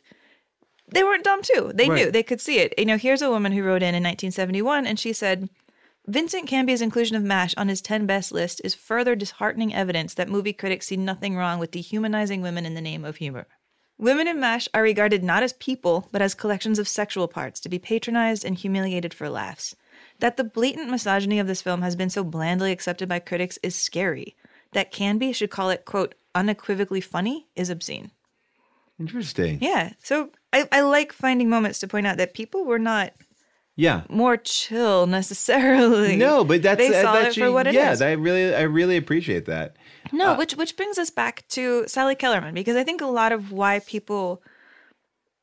they 0.91 1.03
weren't 1.03 1.25
dumb 1.25 1.43
too. 1.43 1.73
They 1.75 1.89
Right. 1.89 2.05
knew 2.05 2.11
they 2.11 2.23
could 2.23 2.41
see 2.41 2.59
it. 2.59 2.75
You 2.79 2.87
know, 2.87 2.97
here's 2.97 3.23
a 3.23 3.31
woman 3.31 3.53
who 3.53 3.63
wrote 3.63 3.83
in 3.83 3.95
in 3.95 4.03
1971 4.03 4.87
and 4.87 4.99
she 4.99 5.13
said, 5.13 5.49
Vincent 6.07 6.47
Canby's 6.47 6.81
inclusion 6.81 7.17
of 7.17 7.23
MASH 7.23 7.55
on 7.59 7.69
his 7.69 7.83
10 7.83 8.07
best 8.07 8.33
list 8.33 8.63
is 8.65 8.75
further 8.75 9.15
disheartening 9.15 9.75
evidence 9.75 10.15
that 10.15 10.31
movie 10.31 10.55
critics 10.55 10.87
see 10.87 10.97
nothing 10.97 11.37
wrong 11.37 11.59
with 11.59 11.71
dehumanizing 11.71 12.41
women 12.41 12.65
in 12.65 12.73
the 12.73 12.81
name 12.81 13.05
of 13.05 13.17
humor. 13.17 13.47
Women 13.99 14.27
in 14.29 14.41
MASH 14.41 14.69
are 14.73 14.81
regarded 14.81 15.23
not 15.23 15.43
as 15.43 15.53
people, 15.55 16.09
but 16.13 16.23
as 16.23 16.33
collections 16.35 16.79
of 16.79 16.89
sexual 16.89 17.29
parts 17.29 17.61
to 17.61 17.69
be 17.69 17.79
patronized 17.79 18.45
and 18.45 18.57
humiliated 18.57 19.13
for 19.13 19.29
laughs. 19.29 19.75
That 20.21 20.37
the 20.37 20.45
blatant 20.45 20.89
misogyny 20.89 21.39
of 21.41 21.47
this 21.47 21.61
film 21.61 21.83
has 21.83 21.97
been 21.97 22.09
so 22.09 22.25
blandly 22.25 22.73
accepted 22.73 23.09
by 23.09 23.19
critics 23.19 23.59
is 23.63 23.75
scary. 23.75 24.37
That 24.73 24.93
Canby 24.93 25.33
should 25.33 25.51
call 25.51 25.69
it, 25.69 25.85
quote, 25.85 26.15
unequivocally 26.35 27.01
funny 27.01 27.49
is 27.57 27.69
obscene. 27.71 28.13
Interesting. 29.01 29.59
Yeah. 29.61 29.93
So 30.03 30.31
I, 30.53 30.69
I 30.73 30.81
like 30.81 31.13
finding 31.13 31.49
moments 31.49 31.79
to 31.81 31.89
point 31.89 32.07
out 32.07 32.17
that 32.17 32.35
people 32.35 32.65
were 32.65 32.79
not 32.79 33.13
Yeah. 33.77 34.03
more 34.09 34.37
chill 34.37 35.07
necessarily. 35.07 36.17
No, 36.17 36.45
but 36.45 36.63
that's 36.63 36.79
they 36.79 36.89
uh, 36.99 37.03
saw 37.03 37.13
that's 37.15 37.37
it 37.37 37.41
for 37.41 37.53
what 37.53 37.67
it 37.67 37.75
is. 37.75 38.01
yeah, 38.01 38.07
I 38.07 38.13
really 38.13 38.55
I 38.55 38.63
really 38.63 38.97
appreciate 38.97 39.47
that. 39.47 39.77
No, 40.13 40.31
Uh, 40.33 40.37
which 40.37 40.55
which 40.57 40.77
brings 40.77 40.99
us 40.99 41.11
back 41.11 41.47
to 41.49 41.85
Sally 41.87 42.15
Kellerman 42.15 42.55
because 42.55 42.77
I 42.77 42.83
think 42.85 43.01
a 43.01 43.07
lot 43.07 43.31
of 43.33 43.53
why 43.53 43.79
people 43.81 44.43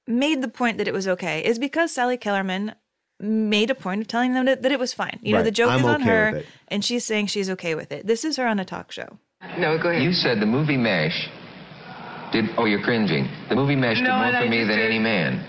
made 0.07 0.41
the 0.41 0.47
point 0.47 0.77
that 0.77 0.87
it 0.87 0.93
was 0.93 1.07
okay 1.07 1.43
is 1.43 1.57
because 1.59 1.91
Sally 1.91 2.17
Kellerman 2.17 2.73
made 3.19 3.69
a 3.69 3.75
point 3.75 4.01
of 4.01 4.07
telling 4.07 4.33
them 4.33 4.45
that, 4.45 4.61
that 4.63 4.71
it 4.71 4.79
was 4.79 4.93
fine. 4.93 5.19
You 5.21 5.33
know, 5.33 5.41
the 5.43 5.51
joke 5.51 5.71
I'm 5.71 5.79
is 5.79 5.85
on 5.85 6.01
okay 6.01 6.09
her 6.09 6.43
and 6.67 6.83
she's 6.83 7.05
saying 7.05 7.27
she's 7.27 7.49
okay 7.51 7.73
with 7.73 7.91
it. 7.93 8.05
This 8.05 8.25
is 8.25 8.35
her 8.37 8.45
on 8.45 8.59
a 8.59 8.65
talk 8.65 8.91
show. 8.91 9.17
No, 9.57 9.77
go 9.77 9.89
ahead. 9.89 10.03
You 10.03 10.11
said 10.11 10.39
the 10.41 10.45
movie 10.45 10.75
MASH 10.77 11.29
did. 12.35 12.51
Oh, 12.57 12.65
you're 12.65 12.83
cringing. 12.83 13.31
The 13.49 13.55
movie 13.55 13.75
MASH 13.75 13.97
did 13.97 14.03
No, 14.03 14.19
more 14.19 14.31
for 14.31 14.49
me 14.49 14.63
than 14.63 14.79
any 14.79 14.99
man. 14.99 15.39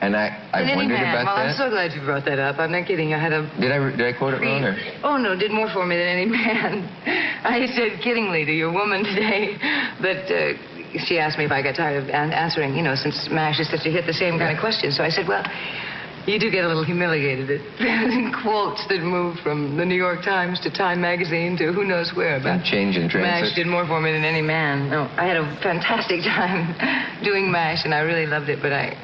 And 0.00 0.16
I, 0.16 0.36
I 0.52 0.76
wondered 0.76 1.00
man. 1.00 1.16
about 1.16 1.24
well, 1.24 1.36
that. 1.36 1.48
I'm 1.48 1.56
so 1.56 1.70
glad 1.70 1.92
you 1.96 2.04
brought 2.04 2.26
that 2.26 2.38
up. 2.38 2.58
I'm 2.58 2.70
not 2.70 2.86
kidding. 2.86 3.14
I 3.14 3.18
had 3.18 3.32
a. 3.32 3.48
Did 3.58 3.72
I 3.72 3.78
did 3.96 4.04
I 4.04 4.12
quote 4.12 4.34
it 4.34 4.40
wrong? 4.42 4.62
Or? 4.62 4.76
Oh 5.02 5.16
no, 5.16 5.34
did 5.34 5.50
more 5.50 5.70
for 5.72 5.86
me 5.86 5.96
than 5.96 6.08
any 6.08 6.26
man. 6.38 6.84
I 7.42 7.66
said 7.72 8.04
kiddingly 8.04 8.44
to 8.44 8.52
your 8.52 8.72
woman 8.72 9.02
today, 9.02 9.56
but 10.00 10.28
uh, 10.28 10.54
she 11.06 11.18
asked 11.18 11.38
me 11.38 11.46
if 11.46 11.52
I 11.52 11.62
got 11.62 11.76
tired 11.76 12.02
of 12.02 12.10
answering. 12.10 12.76
You 12.76 12.82
know, 12.82 12.94
since 12.94 13.28
MASH 13.30 13.60
is 13.60 13.70
such 13.70 13.86
a 13.86 13.90
hit, 13.90 14.04
the 14.04 14.12
same 14.12 14.38
kind 14.38 14.54
of 14.54 14.60
question. 14.60 14.92
So 14.92 15.02
I 15.02 15.08
said, 15.08 15.26
well. 15.26 15.44
You 16.26 16.38
do 16.40 16.50
get 16.50 16.64
a 16.64 16.68
little 16.68 16.84
humiliated 16.84 17.50
at 17.50 17.60
quotes 18.42 18.86
that 18.88 19.00
move 19.02 19.38
from 19.40 19.76
the 19.76 19.84
New 19.84 19.94
York 19.94 20.22
Times 20.24 20.58
to 20.60 20.70
Time 20.70 20.98
Magazine 21.00 21.54
to 21.58 21.70
who 21.72 21.84
knows 21.84 22.12
where 22.16 22.36
about 22.40 22.64
Change 22.64 22.96
in 22.96 23.02
MASH 23.04 23.12
transit. 23.12 23.54
did 23.54 23.66
more 23.66 23.86
for 23.86 24.00
me 24.00 24.10
than 24.10 24.24
any 24.24 24.40
man. 24.40 24.88
No, 24.88 25.02
I 25.20 25.26
had 25.26 25.36
a 25.36 25.44
fantastic 25.62 26.20
time 26.24 26.74
doing 27.22 27.50
MASH, 27.52 27.84
and 27.84 27.92
I 27.92 28.00
really 28.00 28.24
loved 28.26 28.48
it. 28.48 28.62
But 28.62 28.72
I, 28.72 28.96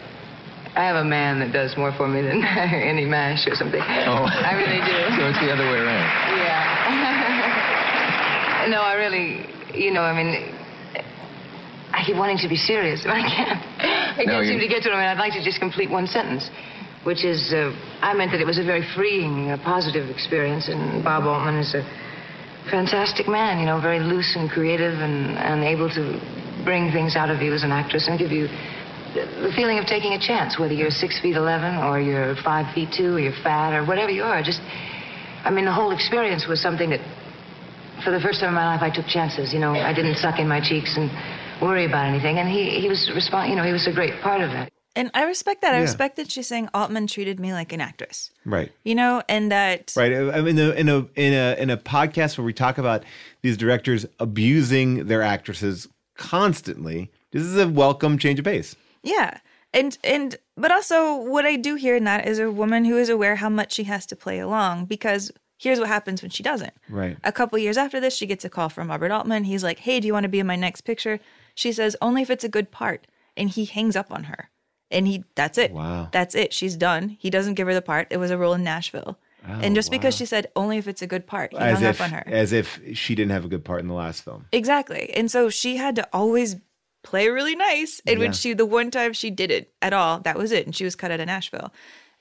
I 0.75 0.85
have 0.89 0.97
a 0.97 1.05
man 1.05 1.41
that 1.41 1.53
does 1.53 1.77
more 1.77 1.93
for 1.93 2.09
me 2.09 2.23
than 2.23 2.43
any 2.45 3.05
MASH 3.05 3.47
or 3.47 3.55
something. 3.55 3.83
Oh. 3.83 4.25
I 4.25 4.55
really 4.57 4.81
do. 4.81 4.97
So 5.21 5.29
it's 5.29 5.41
the 5.45 5.53
other 5.53 5.65
way 5.69 5.77
around. 5.77 6.09
Yeah. 6.41 6.57
no, 8.71 8.81
I 8.81 8.95
really, 8.95 9.45
you 9.75 9.91
know, 9.93 10.01
I 10.03 10.15
mean, 10.17 10.55
I 11.93 12.03
keep 12.07 12.17
wanting 12.17 12.39
to 12.39 12.49
be 12.49 12.57
serious, 12.57 13.03
but 13.05 13.13
I 13.13 13.21
can't. 13.29 13.61
I 14.17 14.23
No, 14.25 14.33
can't 14.41 14.47
you- 14.47 14.53
seem 14.53 14.61
to 14.61 14.69
get 14.69 14.83
to 14.85 14.89
it. 14.89 14.93
I 14.95 15.01
mean, 15.01 15.09
I'd 15.09 15.19
like 15.19 15.35
to 15.35 15.43
just 15.45 15.61
complete 15.61 15.91
one 15.91 16.07
sentence, 16.07 16.49
which 17.05 17.25
is, 17.25 17.53
uh, 17.53 17.73
I 18.03 18.13
meant 18.15 18.33
that 18.33 18.41
it 18.41 18.47
was 18.47 18.59
a 18.59 18.65
very 18.65 18.85
freeing, 18.95 19.51
uh, 19.51 19.57
positive 19.65 20.11
experience, 20.11 20.69
and 20.69 21.03
Bob 21.03 21.25
Altman 21.25 21.57
is 21.57 21.75
a 21.75 21.83
fantastic 22.71 23.27
man, 23.27 23.59
you 23.59 23.67
know, 23.67 23.81
very 23.81 24.01
loose 24.01 24.37
and 24.37 24.51
creative 24.51 25.01
and, 25.01 25.39
and 25.39 25.65
able 25.65 25.89
to 25.89 26.21
bring 26.65 26.93
things 26.93 27.17
out 27.17 27.31
of 27.31 27.41
you 27.41 27.55
as 27.55 27.63
an 27.63 27.73
actress 27.73 28.07
and 28.07 28.19
give 28.19 28.31
you 28.31 28.49
the 29.15 29.51
feeling 29.57 29.79
of 29.79 29.87
taking 29.87 30.13
a 30.13 30.21
chance, 30.21 30.59
whether 30.59 30.73
you're 30.73 30.91
six 30.91 31.19
feet 31.19 31.35
eleven 31.35 31.77
or 31.79 31.99
you're 31.99 32.37
five 32.45 32.73
feet 32.75 32.95
two 32.97 33.17
or 33.17 33.19
you're 33.19 33.41
fat 33.43 33.75
or 33.75 33.85
whatever 33.85 34.11
you 34.11 34.23
are. 34.23 34.41
Just, 34.43 34.61
I 35.43 35.51
mean, 35.51 35.65
the 35.65 35.73
whole 35.73 35.91
experience 35.91 36.47
was 36.47 36.61
something 36.63 36.91
that, 36.91 37.01
for 38.05 38.13
the 38.13 38.21
first 38.21 38.39
time 38.39 38.51
in 38.51 38.55
my 38.55 38.67
life, 38.67 38.83
I 38.83 38.91
took 38.95 39.07
chances. 39.07 39.53
You 39.53 39.59
know, 39.59 39.73
I 39.73 39.93
didn't 39.93 40.17
suck 40.17 40.39
in 40.39 40.47
my 40.47 40.61
cheeks 40.61 40.97
and 40.97 41.11
worry 41.61 41.87
about 41.87 42.07
anything. 42.07 42.39
And 42.39 42.49
he, 42.49 42.79
he 42.79 42.89
was 42.89 43.11
respond, 43.13 43.51
you 43.51 43.57
know, 43.57 43.65
he 43.65 43.73
was 43.73 43.89
a 43.89 43.93
great 43.93 44.21
part 44.23 44.43
of 44.43 44.51
it. 44.51 44.71
And 45.01 45.11
I 45.15 45.23
respect 45.25 45.63
that. 45.63 45.73
I 45.75 45.79
Yeah. 45.79 45.83
respect 45.85 46.17
that 46.17 46.31
she's 46.31 46.47
saying 46.47 46.69
Altman 46.75 47.07
treated 47.07 47.41
me 47.41 47.53
like 47.55 47.73
an 47.73 47.81
actress. 47.81 48.31
Right. 48.45 48.71
You 48.85 48.95
know, 48.95 49.23
and 49.29 49.51
that 49.51 49.93
Right. 49.97 50.13
I 50.13 50.41
mean, 50.43 50.59
in 50.59 50.71
a, 50.71 50.71
in 50.73 50.89
a 50.89 50.99
in 51.17 51.33
a 51.33 51.57
in 51.63 51.71
a 51.71 51.77
podcast 51.77 52.37
where 52.37 52.45
we 52.45 52.53
talk 52.53 52.77
about 52.79 53.03
these 53.43 53.57
directors 53.57 54.05
abusing 54.19 55.07
their 55.07 55.23
actresses 55.23 55.89
constantly, 56.17 57.11
this 57.33 57.43
is 57.43 57.57
a 57.57 57.67
welcome 57.69 58.19
change 58.19 58.39
of 58.39 58.45
pace. 58.45 58.77
Yeah. 59.03 59.39
And 59.73 59.97
and 60.05 60.37
but 60.57 60.71
also 60.71 61.17
what 61.17 61.45
I 61.47 61.57
do 61.57 61.77
hear 61.77 61.97
in 61.97 62.05
that 62.05 62.27
is 62.27 62.39
a 62.39 62.51
woman 62.51 62.85
who 62.85 62.99
is 62.99 63.09
aware 63.09 63.37
how 63.37 63.49
much 63.49 63.73
she 63.73 63.85
has 63.85 64.05
to 64.07 64.17
play 64.17 64.39
along 64.39 64.85
because 64.87 65.33
here's 65.59 65.79
what 65.79 65.89
happens 65.89 66.23
when 66.23 66.31
she 66.31 66.43
doesn't. 66.43 66.75
Right. 66.89 67.17
A 67.25 67.33
couple 67.33 67.59
years 67.59 67.77
after 67.77 68.01
this, 68.01 68.15
she 68.17 68.27
gets 68.27 68.45
a 68.45 68.51
call 68.51 68.69
from 68.69 68.89
Robert 68.91 69.11
Altman. 69.13 69.45
He's 69.45 69.63
like, 69.65 69.79
"Hey, 69.81 70.01
do 70.01 70.07
you 70.07 70.13
want 70.13 70.25
to 70.25 70.29
be 70.37 70.41
in 70.41 70.47
my 70.47 70.57
next 70.57 70.83
picture?" 70.83 71.21
She 71.55 71.73
says, 71.73 71.97
"Only 72.03 72.23
if 72.23 72.31
it's 72.31 72.45
a 72.45 72.49
good 72.49 72.71
part." 72.71 73.07
And 73.37 73.49
he 73.51 73.65
hangs 73.65 73.97
up 73.97 74.11
on 74.11 74.25
her. 74.25 74.51
And 74.91 75.07
he 75.07 75.25
that's 75.35 75.57
it. 75.59 75.73
Wow. 75.73 76.09
That's 76.13 76.35
it. 76.35 76.53
She's 76.53 76.77
done. 76.77 77.17
He 77.21 77.31
doesn't 77.31 77.55
give 77.55 77.67
her 77.69 77.75
the 77.75 77.83
part. 77.83 78.09
It 78.11 78.17
was 78.19 78.31
a 78.31 78.39
role 78.39 78.55
in 78.55 78.65
Nashville. 78.65 79.19
and 79.47 79.75
just 79.75 79.91
because 79.91 80.15
she 80.17 80.27
said 80.27 80.49
only 80.55 80.77
if 80.77 80.87
it's 80.87 81.01
a 81.03 81.07
good 81.07 81.27
part, 81.27 81.53
he 81.53 81.59
As 81.59 81.79
hung 81.79 81.89
if 81.89 82.01
up 82.01 82.05
on 82.07 82.11
her. 82.13 82.25
as 82.27 82.53
if 82.53 82.79
she 82.95 83.15
didn't 83.15 83.31
have 83.33 83.45
a 83.45 83.49
good 83.49 83.65
part 83.65 83.81
in 83.81 83.89
the 83.89 83.95
last 83.95 84.23
film. 84.23 84.45
Exactly. 84.53 85.11
And 85.15 85.31
so 85.31 85.49
she 85.49 85.77
had 85.77 85.97
to 85.97 86.07
always 86.13 86.57
play 87.03 87.29
really 87.29 87.57
nice. 87.57 88.03
And 88.07 88.19
Yeah. 88.19 88.27
when 88.27 88.33
she, 88.35 88.53
the 88.53 88.67
one 88.67 88.91
time 88.91 89.13
she 89.15 89.31
did 89.31 89.51
it 89.51 89.73
at 89.81 89.93
all, 89.95 90.19
that 90.21 90.37
was 90.37 90.53
it. 90.53 90.67
And 90.67 90.77
she 90.77 90.85
was 90.85 90.95
cut 90.95 91.11
out 91.11 91.21
of 91.21 91.27
Nashville. 91.27 91.73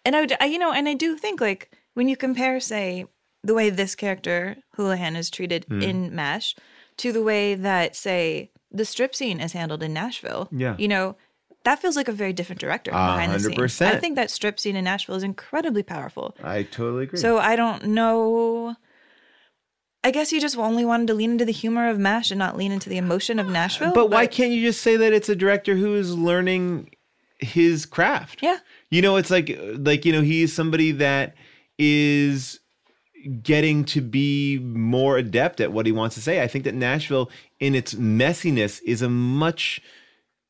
And 0.05 0.15
I 0.15 0.21
would, 0.21 0.37
I, 0.39 0.45
you 0.45 0.57
know, 0.57 0.71
and 0.71 0.87
I 0.87 0.93
do 0.93 1.17
think 1.17 1.41
like 1.41 1.69
when 1.95 2.07
you 2.07 2.15
compare, 2.15 2.59
say, 2.61 3.05
the 3.43 3.53
way 3.53 3.69
this 3.69 3.95
character, 3.95 4.55
Houlihan, 4.77 5.17
is 5.17 5.29
treated 5.29 5.65
Mm. 5.69 5.83
in 5.83 6.15
MASH 6.15 6.55
to 6.97 7.11
the 7.11 7.21
way 7.23 7.53
that, 7.55 7.95
say, 7.97 8.51
the 8.71 8.85
strip 8.85 9.13
scene 9.13 9.41
is 9.41 9.51
handled 9.51 9.83
in 9.83 9.91
Nashville, 9.93 10.47
Yeah. 10.53 10.75
you 10.77 10.87
know, 10.87 11.17
that 11.64 11.80
feels 11.80 11.95
like 11.95 12.07
a 12.07 12.14
very 12.14 12.34
different 12.34 12.60
director 12.60 12.91
behind 12.91 13.34
the 13.34 13.40
scenes. 13.40 13.81
I 13.81 13.98
think 13.98 14.15
that 14.15 14.31
strip 14.31 14.60
scene 14.60 14.76
in 14.76 14.86
Nashville 14.86 15.15
is 15.15 15.23
incredibly 15.23 15.84
powerful. 15.84 16.36
I 16.44 16.64
totally 16.64 17.03
agree. 17.03 17.19
So 17.19 17.38
I 17.38 17.56
don't 17.56 17.88
know. 17.88 18.76
I 20.03 20.11
guess 20.11 20.31
you 20.31 20.40
just 20.40 20.57
only 20.57 20.86
wanted 20.86 21.07
to 21.07 21.14
lean 21.14 21.31
into 21.31 21.44
the 21.45 21.52
humor 21.52 21.90
of 21.90 21.99
MASH 21.99 22.31
and 22.31 22.40
not 22.40 22.56
lean 22.56 22.72
into 22.72 22.88
the 22.88 22.98
emotion 22.98 23.38
of 23.38 23.49
Nashville. 23.49 23.94
but 23.94 24.10
why 24.10 24.27
can't 24.27 24.52
you 24.52 24.61
just 24.61 24.81
say 24.81 24.95
that 24.95 25.11
it's 25.11 25.27
a 25.27 25.36
director 25.36 25.76
who 25.76 25.95
is 25.95 26.15
learning 26.15 26.91
his 27.40 27.86
craft? 27.86 28.40
Yeah. 28.41 28.60
You 28.90 29.02
know, 29.02 29.18
it's 29.18 29.30
like 29.30 29.57
like 29.60 30.06
you 30.06 30.14
know, 30.14 30.22
he's 30.22 30.53
somebody 30.53 30.91
that 30.94 31.36
is 31.77 32.60
getting 33.44 33.84
to 33.84 33.99
be 33.99 34.60
more 34.60 35.18
adept 35.18 35.60
at 35.60 35.73
what 35.73 35.86
he 35.86 35.91
wants 35.91 36.15
to 36.15 36.22
say. 36.22 36.41
I 36.41 36.48
think 36.48 36.64
that 36.64 36.73
Nashville 36.73 37.30
in 37.60 37.76
its 37.76 37.94
messiness 37.95 38.80
is 38.86 39.02
a 39.02 39.10
much 39.10 39.81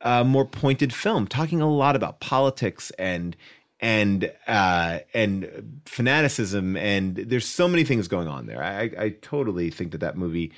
uh, 0.02 0.24
more 0.24 0.46
pointed 0.46 0.94
film, 0.94 1.28
talking 1.28 1.62
a 1.62 1.70
lot 1.70 1.96
about 1.96 2.20
politics 2.20 2.92
and 2.98 3.36
and 3.82 4.32
uh, 4.48 5.00
and 5.14 5.82
fanaticism, 5.86 6.76
and 6.78 7.16
there's 7.16 7.46
so 7.48 7.68
many 7.68 7.84
things 7.84 8.08
going 8.08 8.28
on 8.28 8.46
there. 8.46 8.62
I, 8.64 8.92
I 8.98 9.10
totally 9.22 9.70
think 9.70 9.92
that 9.94 10.00
that 10.00 10.18
movie 10.18 10.52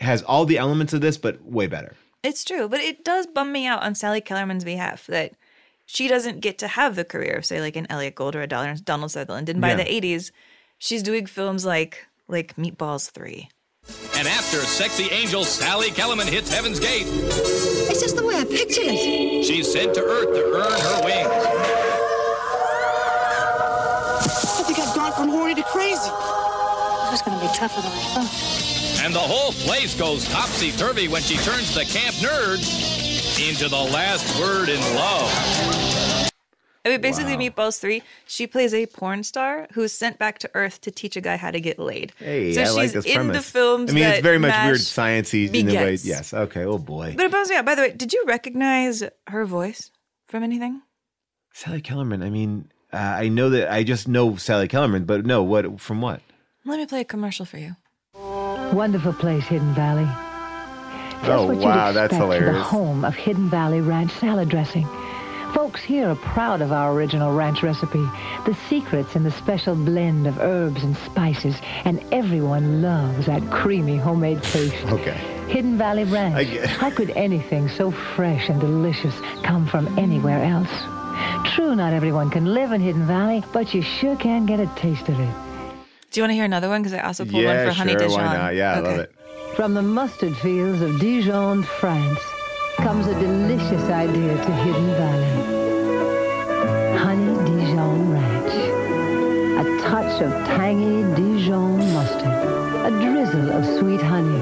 has 0.00 0.22
all 0.22 0.44
the 0.44 0.58
elements 0.58 0.92
of 0.92 1.00
this, 1.00 1.16
but 1.16 1.40
way 1.44 1.66
better. 1.68 1.94
It's 2.22 2.42
true, 2.44 2.68
but 2.68 2.80
it 2.80 3.04
does 3.04 3.26
bum 3.26 3.52
me 3.52 3.66
out 3.66 3.82
on 3.82 3.94
Sally 3.94 4.20
Kellerman's 4.20 4.64
behalf 4.64 5.06
that 5.08 5.34
she 5.86 6.08
doesn't 6.08 6.40
get 6.40 6.58
to 6.58 6.68
have 6.68 6.96
the 6.96 7.04
career 7.04 7.34
of, 7.36 7.44
say, 7.44 7.60
like 7.60 7.76
an 7.76 7.86
Elliott 7.90 8.14
Gould 8.14 8.34
or 8.34 8.42
a 8.42 8.46
Donald 8.46 8.84
Donald 8.84 9.10
Sutherland. 9.12 9.48
And 9.48 9.60
by 9.60 9.70
Yeah. 9.70 9.76
the 9.76 9.84
'80s, 9.84 10.32
she's 10.78 11.02
doing 11.02 11.26
films 11.26 11.64
like 11.64 12.06
like 12.26 12.56
Meatballs 12.56 13.10
Three. 13.10 13.50
And 14.16 14.28
after 14.28 14.58
sexy 14.58 15.04
angel 15.10 15.44
Sally 15.44 15.90
Kellerman 15.90 16.26
hits 16.26 16.52
Heaven's 16.52 16.80
Gate, 16.80 17.06
It's 17.06 18.00
just 18.00 18.16
the 18.16 18.24
way 18.24 18.36
I 18.36 18.44
pictured 18.44 18.84
it. 18.86 19.44
she's 19.44 19.70
sent 19.72 19.94
to 19.94 20.02
Earth 20.02 20.32
to 20.32 20.44
earn 20.54 20.80
her 20.80 21.04
wings. 21.04 21.28
I 24.56 24.62
think 24.66 24.78
I've 24.78 24.94
gone 24.94 25.12
from 25.12 25.28
horny 25.28 25.54
to 25.56 25.62
crazy. 25.64 26.10
This 27.10 27.20
is 27.20 27.22
going 27.22 27.38
to 27.38 27.46
be 27.46 27.52
tougher 27.54 27.80
than 27.82 27.92
I 27.92 28.00
thought. 28.14 29.04
And 29.04 29.14
the 29.14 29.18
whole 29.18 29.52
place 29.52 29.94
goes 29.94 30.26
topsy-turvy 30.28 31.08
when 31.08 31.20
she 31.22 31.36
turns 31.36 31.74
the 31.74 31.84
camp 31.84 32.14
nerds 32.16 33.38
into 33.50 33.68
the 33.68 33.76
last 33.76 34.38
word 34.40 34.68
in 34.70 34.80
love. 34.94 36.13
I 36.86 36.90
mean, 36.90 37.00
basically, 37.00 37.36
Meatballs 37.36 37.78
Three. 37.80 38.02
She 38.26 38.46
plays 38.46 38.74
a 38.74 38.84
porn 38.86 39.22
star 39.22 39.66
who's 39.72 39.92
sent 39.92 40.18
back 40.18 40.38
to 40.40 40.50
Earth 40.54 40.80
to 40.82 40.90
teach 40.90 41.16
a 41.16 41.20
guy 41.22 41.36
how 41.36 41.50
to 41.50 41.58
get 41.60 41.78
laid. 41.78 42.12
Hey, 42.18 42.52
so 42.52 42.60
I 42.60 42.64
she's 42.64 42.74
like 42.76 42.92
this 42.92 43.06
in 43.06 43.14
premise. 43.14 43.36
the 43.36 43.42
films. 43.52 43.90
I 43.90 43.94
mean, 43.94 44.04
it's 44.04 44.20
very 44.20 44.38
much 44.38 44.50
MASH 44.50 44.66
weird 44.66 44.78
sciencey 44.80 45.54
in 45.54 45.70
a 45.70 45.74
way. 45.74 45.94
Yes. 46.02 46.34
Okay. 46.34 46.64
Oh 46.64 46.76
boy. 46.78 47.14
But 47.16 47.24
it 47.26 47.32
bums 47.32 47.48
me 47.48 47.56
out. 47.56 47.64
By 47.64 47.74
the 47.74 47.82
way, 47.82 47.92
did 47.92 48.12
you 48.12 48.22
recognize 48.26 49.02
her 49.28 49.46
voice 49.46 49.90
from 50.28 50.42
anything? 50.42 50.82
Sally 51.54 51.80
Kellerman. 51.80 52.22
I 52.22 52.28
mean, 52.28 52.70
uh, 52.92 52.96
I 52.96 53.28
know 53.28 53.48
that 53.50 53.72
I 53.72 53.82
just 53.82 54.06
know 54.06 54.36
Sally 54.36 54.68
Kellerman, 54.68 55.04
but 55.04 55.24
no, 55.24 55.42
what 55.42 55.80
from 55.80 56.02
what? 56.02 56.20
Let 56.66 56.78
me 56.78 56.86
play 56.86 57.00
a 57.00 57.04
commercial 57.04 57.46
for 57.46 57.56
you. 57.58 57.76
Wonderful 58.14 59.12
place, 59.14 59.44
Hidden 59.44 59.72
Valley. 59.74 60.04
Just 61.24 61.30
Oh, 61.30 61.46
what 61.46 61.56
wow, 61.58 61.86
you'd 61.88 61.94
that's 61.94 62.12
expect 62.12 62.44
for 62.44 62.52
the 62.52 62.62
home 62.62 63.04
of 63.04 63.14
Hidden 63.14 63.48
Valley 63.48 63.80
Ranch 63.80 64.12
salad 64.12 64.48
dressing. 64.50 64.86
Folks 65.54 65.82
here 65.82 66.08
are 66.10 66.16
proud 66.16 66.60
of 66.60 66.72
our 66.72 66.92
original 66.92 67.32
ranch 67.32 67.62
recipe. 67.62 68.02
The 68.44 68.56
secret's 68.68 69.14
in 69.14 69.22
the 69.22 69.30
special 69.30 69.76
blend 69.76 70.26
of 70.26 70.38
herbs 70.40 70.82
and 70.82 70.96
spices, 70.96 71.54
and 71.84 72.02
everyone 72.12 72.82
loves 72.82 73.26
that 73.26 73.48
creamy 73.50 73.96
homemade 73.96 74.42
taste. 74.42 74.84
Okay. 74.86 75.16
Hidden 75.48 75.78
Valley 75.78 76.04
Ranch. 76.04 76.34
I 76.34 76.44
get- 76.44 76.68
How 76.68 76.90
could 76.90 77.10
anything 77.10 77.68
so 77.68 77.92
fresh 77.92 78.48
and 78.48 78.60
delicious 78.60 79.14
come 79.44 79.66
from 79.66 79.96
anywhere 79.98 80.42
else? 80.42 80.70
True, 81.54 81.76
not 81.76 81.92
everyone 81.92 82.30
can 82.30 82.52
live 82.52 82.72
in 82.72 82.80
Hidden 82.80 83.06
Valley, 83.06 83.44
but 83.52 83.72
you 83.74 83.80
sure 83.82 84.16
can 84.16 84.46
get 84.46 84.58
a 84.58 84.66
taste 84.74 85.08
of 85.08 85.18
it. 85.20 85.34
Do 86.10 86.20
you 86.20 86.22
want 86.24 86.30
to 86.30 86.34
hear 86.34 86.44
another 86.44 86.68
one? 86.68 86.82
Because 86.82 86.94
I 86.98 87.02
also 87.06 87.24
pulled 87.24 87.42
yeah, 87.42 87.64
one 87.64 87.68
for 87.68 87.72
Honey 87.78 87.92
sure. 87.92 88.00
Dijon. 88.00 88.20
Why 88.20 88.36
not? 88.36 88.54
Yeah, 88.56 88.74
I 88.74 88.80
love 88.80 88.98
it. 88.98 89.12
From 89.54 89.74
the 89.74 89.82
mustard 89.82 90.36
fields 90.38 90.82
of 90.82 90.98
Dijon, 90.98 91.62
France, 91.62 92.18
comes 92.76 93.06
a 93.06 93.14
delicious 93.18 93.82
idea 93.90 94.34
to 94.34 94.52
Hidden 94.52 94.86
Valley. 94.94 95.34
Honey 96.98 97.34
Dijon 97.44 98.10
Ranch. 98.10 98.54
A 99.60 99.64
touch 99.82 100.22
of 100.22 100.30
tangy 100.46 101.02
Dijon 101.14 101.78
mustard. 101.92 102.32
A 102.86 102.90
drizzle 102.90 103.50
of 103.52 103.64
sweet 103.78 104.00
honey. 104.00 104.40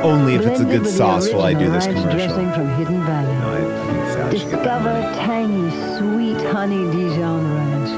Only 0.00 0.34
if 0.34 0.46
it's 0.46 0.60
a 0.60 0.64
good 0.64 0.86
sauce 0.86 1.28
will 1.32 1.42
I 1.42 1.54
do 1.54 1.70
this 1.70 1.86
commercial. 1.86 2.10
dressing 2.12 2.50
from 2.52 2.68
Hidden 2.76 3.04
Valley. 3.04 3.32
No, 3.38 3.52
I 3.52 3.54
think 3.86 4.06
Sally 4.06 4.38
should 4.38 4.50
get 4.50 4.62
that. 4.64 4.70
Discover 4.70 5.02
tangy, 5.16 5.70
sweet 5.98 6.40
honey 6.52 6.84
Dijon 6.90 7.44
Ranch. 7.54 7.90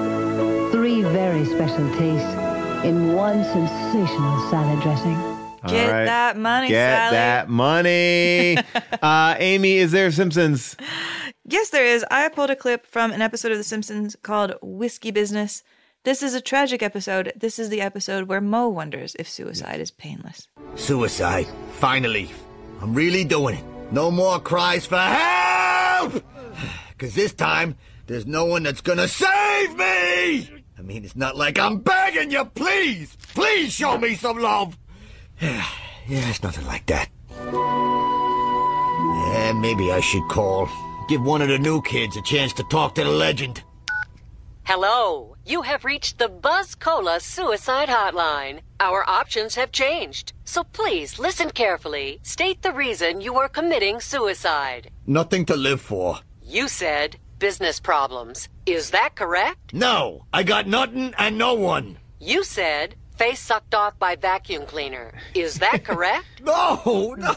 Three 0.73 1.02
very 1.02 1.44
special 1.44 1.89
tastes 1.97 2.32
in 2.85 3.12
one 3.15 3.44
sensational 3.44 4.40
salad 4.51 4.81
dressing. 4.82 5.30
All 5.62 5.70
Get 5.70 5.91
right. 5.91 6.05
that 6.07 6.37
money, 6.39 6.69
Get 6.69 6.97
Sally. 6.97 7.16
that 7.16 7.49
money. 7.51 8.57
uh, 9.03 9.37
Amy, 9.39 9.77
is 9.77 9.93
there 9.93 10.11
Simpsons? 10.11 10.77
Yes, 11.45 11.70
there 11.70 11.85
is. 11.85 12.05
I 12.11 12.28
pulled 12.28 12.51
a 12.51 12.57
clip 12.57 12.87
from 12.87 13.12
an 13.12 13.20
episode 13.20 13.53
of 13.53 13.59
The 13.59 13.65
Simpsons 13.65 14.16
called 14.23 14.55
Whiskey 14.62 15.11
Business. 15.11 15.62
This 16.05 16.23
is 16.23 16.32
a 16.35 16.41
tragic 16.41 16.82
episode. 16.82 17.32
This 17.37 17.59
is 17.59 17.69
the 17.69 17.82
episode 17.82 18.27
where 18.28 18.41
Moe 18.41 18.69
wonders 18.69 19.15
if 19.19 19.28
suicide 19.28 19.81
is 19.81 19.91
painless. 19.91 20.49
Suicide. 20.77 21.47
Finally. 21.73 22.31
I'm 22.81 22.95
really 22.95 23.24
doing 23.24 23.57
it. 23.57 23.65
No 23.93 24.11
more 24.11 24.41
cries 24.41 24.87
for 24.87 24.97
help! 24.97 26.24
Cause 26.99 27.15
this 27.15 27.35
time, 27.35 27.77
there's 28.07 28.27
no 28.27 28.47
one 28.47 28.62
that's 28.62 28.81
gonna 28.81 29.09
save 29.09 29.77
me! 29.77 30.65
I 30.78 30.82
mean, 30.82 31.05
it's 31.05 31.16
not 31.16 31.37
like 31.37 31.59
I'm 31.59 31.78
begging 31.78 32.31
you, 32.31 32.45
please! 32.47 33.16
Please 33.35 33.73
show 33.73 33.99
me 33.99 34.15
some 34.15 34.39
love! 34.39 34.78
Yeah, 35.40 35.64
it's 36.06 36.42
nothing 36.42 36.66
like 36.66 36.86
that. 36.86 37.08
Yeah, 39.32 39.52
maybe 39.52 39.92
I 39.92 40.00
should 40.00 40.28
call. 40.28 40.68
Give 41.08 41.22
one 41.22 41.42
of 41.42 41.48
the 41.48 41.58
new 41.58 41.82
kids 41.82 42.16
a 42.16 42.22
chance 42.22 42.52
to 42.54 42.62
talk 42.64 42.94
to 42.94 43.04
the 43.04 43.10
legend. 43.10 43.62
Hello. 44.64 45.36
You 45.44 45.62
have 45.62 45.84
reached 45.84 46.18
the 46.18 46.28
Buzz 46.28 46.74
Cola 46.74 47.18
Suicide 47.18 47.88
Hotline. 47.88 48.60
Our 48.78 49.08
options 49.08 49.54
have 49.56 49.72
changed. 49.72 50.32
So 50.44 50.62
please 50.62 51.18
listen 51.18 51.50
carefully. 51.50 52.20
State 52.22 52.62
the 52.62 52.72
reason 52.72 53.20
you 53.20 53.36
are 53.36 53.48
committing 53.48 54.00
suicide. 54.00 54.90
Nothing 55.06 55.44
to 55.46 55.56
live 55.56 55.80
for. 55.80 56.20
You 56.42 56.68
said 56.68 57.16
business 57.38 57.80
problems. 57.80 58.48
Is 58.66 58.90
that 58.90 59.16
correct? 59.16 59.72
No, 59.72 60.26
I 60.32 60.42
got 60.44 60.68
nothing 60.68 61.14
and 61.18 61.36
no 61.38 61.54
one. 61.54 61.98
You 62.20 62.44
said 62.44 62.94
face 63.20 63.38
sucked 63.38 63.74
off 63.74 63.98
by 63.98 64.16
vacuum 64.16 64.64
cleaner. 64.64 65.12
Is 65.34 65.59
that 65.59 65.84
correct? 65.90 66.24
no, 66.42 67.14
no, 67.18 67.34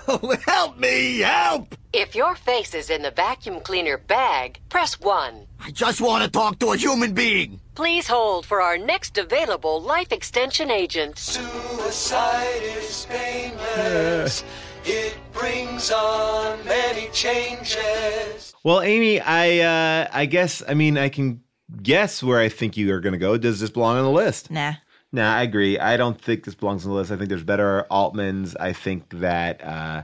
help 0.48 0.78
me, 0.78 1.20
help! 1.20 1.76
If 1.92 2.16
your 2.16 2.36
face 2.36 2.74
is 2.74 2.90
in 2.90 3.02
the 3.02 3.12
vacuum 3.12 3.60
cleaner 3.60 3.98
bag, 3.98 4.62
press 4.70 4.98
1. 5.02 5.46
I 5.60 5.72
just 5.72 6.00
want 6.00 6.24
to 6.24 6.30
talk 6.30 6.58
to 6.60 6.72
a 6.72 6.78
human 6.78 7.14
being. 7.14 7.60
Please 7.76 8.08
hold 8.08 8.46
for 8.46 8.62
our 8.62 8.78
next 8.78 9.18
available 9.18 9.82
life 9.82 10.14
extension 10.14 10.72
agent. 10.72 11.18
Suicide 11.18 12.64
is 12.64 13.06
painless. 13.10 14.46
It 14.86 15.18
brings 15.34 15.92
on 15.92 16.64
many 16.64 17.10
changes. 17.12 18.54
Well, 18.64 18.82
Amy, 18.82 19.20
I 19.20 19.60
uh, 19.60 20.08
I 20.14 20.28
guess 20.28 20.64
I 20.66 20.76
mean 20.76 20.98
I 20.98 21.10
can 21.10 21.42
guess 21.82 22.24
where 22.24 22.40
I 22.40 22.48
think 22.48 22.78
you 22.78 22.94
are 22.94 23.02
going 23.02 23.14
to 23.14 23.20
go. 23.20 23.38
Does 23.38 23.60
this 23.60 23.70
belong 23.70 23.98
on 23.98 24.06
the 24.06 24.12
list? 24.12 24.50
Nah. 24.50 24.76
Nah, 25.14 25.36
I 25.36 25.44
agree. 25.44 25.78
I 25.78 25.96
don't 25.96 26.20
think 26.20 26.44
this 26.44 26.56
belongs 26.56 26.86
on 26.86 26.92
the 26.92 26.98
list. 26.98 27.12
I 27.12 27.18
think 27.18 27.30
there's 27.30 27.44
better 27.44 27.86
Altmans. 27.92 28.56
I 28.60 28.74
think 28.74 29.08
that 29.20 29.64
uh, 29.64 30.02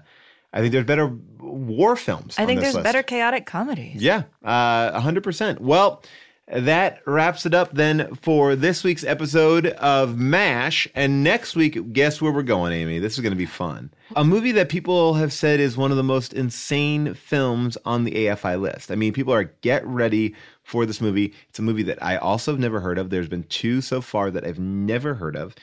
I 0.54 0.60
think 0.60 0.72
there's 0.72 0.86
better 0.86 1.08
war 1.40 1.96
films. 1.96 2.36
I 2.38 2.46
think 2.46 2.62
there's 2.62 2.76
list. 2.76 2.84
better 2.84 3.02
chaotic 3.02 3.48
comedies. 3.48 4.02
Yeah, 4.02 4.24
uh, 4.46 5.02
100%. 5.02 5.60
Well, 5.60 6.04
that 6.52 7.02
wraps 7.06 7.46
it 7.46 7.54
up 7.54 7.72
then 7.74 8.16
for 8.16 8.56
this 8.56 8.84
week's 8.84 9.04
episode 9.04 9.68
of 9.68 10.18
MASH. 10.18 10.88
And 10.96 11.24
next 11.24 11.56
week, 11.56 11.94
guess 11.94 12.22
where 12.22 12.32
we're 12.32 12.44
going, 12.44 12.74
Amy? 12.74 13.00
This 13.00 13.14
is 13.14 13.20
going 13.22 13.34
to 13.34 13.38
be 13.38 13.46
fun. 13.46 13.92
A 14.16 14.24
movie 14.24 14.52
that 14.54 14.70
people 14.70 15.14
have 15.16 15.32
said 15.32 15.60
is 15.60 15.78
one 15.78 15.92
of 15.92 15.98
the 15.98 16.04
most 16.04 16.34
insane 16.34 17.14
films 17.14 17.78
on 17.86 18.04
the 18.04 18.12
AFI 18.12 18.60
list. 18.60 18.92
I 18.92 18.96
mean, 18.96 19.14
people 19.14 19.34
are 19.34 19.46
get 19.62 19.86
ready 19.86 20.36
for 20.64 20.86
this 20.86 21.02
movie. 21.02 21.34
It's 21.50 21.60
a 21.60 21.64
movie 21.64 21.84
that 21.84 22.02
I 22.04 22.18
also 22.18 22.52
have 22.52 22.60
never 22.60 22.80
heard 22.80 22.98
of. 22.98 23.10
There's 23.10 23.30
been 23.30 23.44
two 23.44 23.82
so 23.82 24.02
far 24.02 24.32
that 24.32 24.46
I've 24.46 24.60
never 24.60 25.16
heard 25.16 25.36
of. 25.36 25.56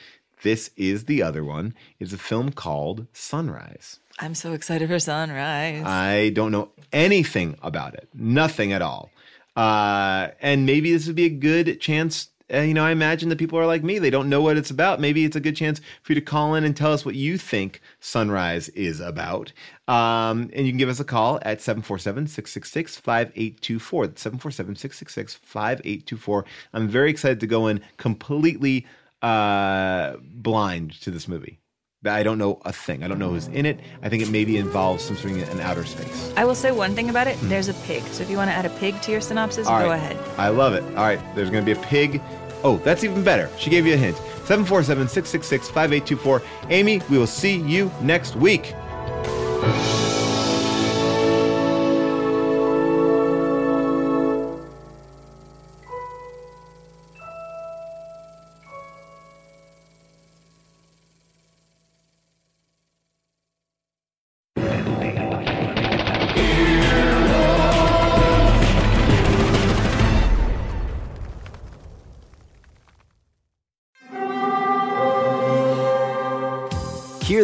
This 0.43 0.69
is 0.77 1.05
the 1.05 1.23
other 1.23 1.43
one. 1.43 1.73
It's 1.99 2.13
a 2.13 2.17
film 2.17 2.51
called 2.51 3.07
Sunrise. 3.11 3.99
I'm 4.19 4.35
so 4.35 4.53
excited 4.53 4.89
for 4.89 4.99
Sunrise. 4.99 5.83
I 5.85 6.29
don't 6.29 6.51
know 6.51 6.69
anything 6.93 7.57
about 7.61 7.93
it, 7.95 8.07
nothing 8.13 8.71
at 8.71 8.81
all. 8.81 9.11
Uh, 9.57 10.29
and 10.39 10.65
maybe 10.65 10.93
this 10.93 11.07
would 11.07 11.15
be 11.15 11.25
a 11.25 11.29
good 11.29 11.81
chance. 11.81 12.29
Uh, 12.53 12.59
you 12.59 12.75
know, 12.75 12.85
I 12.85 12.91
imagine 12.91 13.27
that 13.29 13.39
people 13.39 13.57
are 13.59 13.65
like 13.65 13.83
me; 13.83 13.97
they 13.99 14.11
don't 14.11 14.29
know 14.29 14.41
what 14.41 14.55
it's 14.55 14.69
about. 14.69 15.01
Maybe 15.01 15.25
it's 15.25 15.35
a 15.35 15.41
good 15.41 15.57
chance 15.57 15.81
for 16.03 16.13
you 16.13 16.19
to 16.19 16.21
call 16.21 16.55
in 16.55 16.63
and 16.63 16.77
tell 16.77 16.93
us 16.93 17.03
what 17.03 17.15
you 17.15 17.37
think 17.37 17.81
Sunrise 17.99 18.69
is 18.69 19.01
about. 19.01 19.51
Um, 19.87 20.49
and 20.53 20.65
you 20.65 20.71
can 20.71 20.77
give 20.77 20.89
us 20.89 20.99
a 20.99 21.03
call 21.03 21.39
at 21.41 21.59
747-666-5824. 21.59 24.07
That's 24.07 24.23
747-666-5824. 24.23 26.45
I'm 26.73 26.87
very 26.87 27.09
excited 27.09 27.39
to 27.39 27.47
go 27.47 27.67
in 27.67 27.81
completely 27.97 28.85
uh, 29.23 30.17
blind 30.21 31.01
to 31.01 31.09
this 31.11 31.27
movie. 31.27 31.59
I 32.05 32.21
don't 32.21 32.37
know 32.37 32.61
a 32.63 32.71
thing. 32.71 33.03
I 33.03 33.07
don't 33.07 33.17
know 33.17 33.29
who's 33.29 33.47
in 33.47 33.65
it. 33.65 33.79
I 34.03 34.09
think 34.09 34.21
it 34.21 34.29
maybe 34.29 34.57
involves 34.57 35.03
something 35.03 35.39
in 35.39 35.59
outer 35.59 35.83
space. 35.83 36.31
I 36.37 36.45
will 36.45 36.53
say 36.53 36.71
one 36.71 36.93
thing 36.93 37.09
about 37.09 37.25
it. 37.25 37.35
Hmm. 37.37 37.49
There's 37.49 37.69
a 37.69 37.73
pig. 37.73 38.03
So 38.03 38.21
if 38.21 38.29
you 38.29 38.37
want 38.37 38.51
to 38.51 38.53
add 38.53 38.65
a 38.65 38.69
pig 38.69 39.01
to 39.01 39.11
your 39.11 39.19
synopsis, 39.19 39.67
go 39.67 39.91
ahead. 39.91 40.15
I 40.37 40.49
love 40.49 40.73
it. 40.73 40.83
All 40.95 41.03
right, 41.03 41.19
there's 41.35 41.49
going 41.49 41.65
to 41.65 41.73
be 41.73 41.79
a 41.79 41.83
pig. 41.83 42.21
Oh, 42.63 42.77
that's 42.77 43.03
even 43.03 43.23
better. 43.23 43.49
She 43.57 43.71
gave 43.71 43.87
you 43.87 43.95
a 43.95 43.97
hint. 43.97 44.17
747 44.45 45.07
666 45.07 45.67
5824. 45.69 46.41
Amy, 46.69 47.01
we 47.09 47.17
will 47.17 47.25
see 47.27 47.57
you 47.61 47.91
next 48.01 48.35
week. 48.35 48.73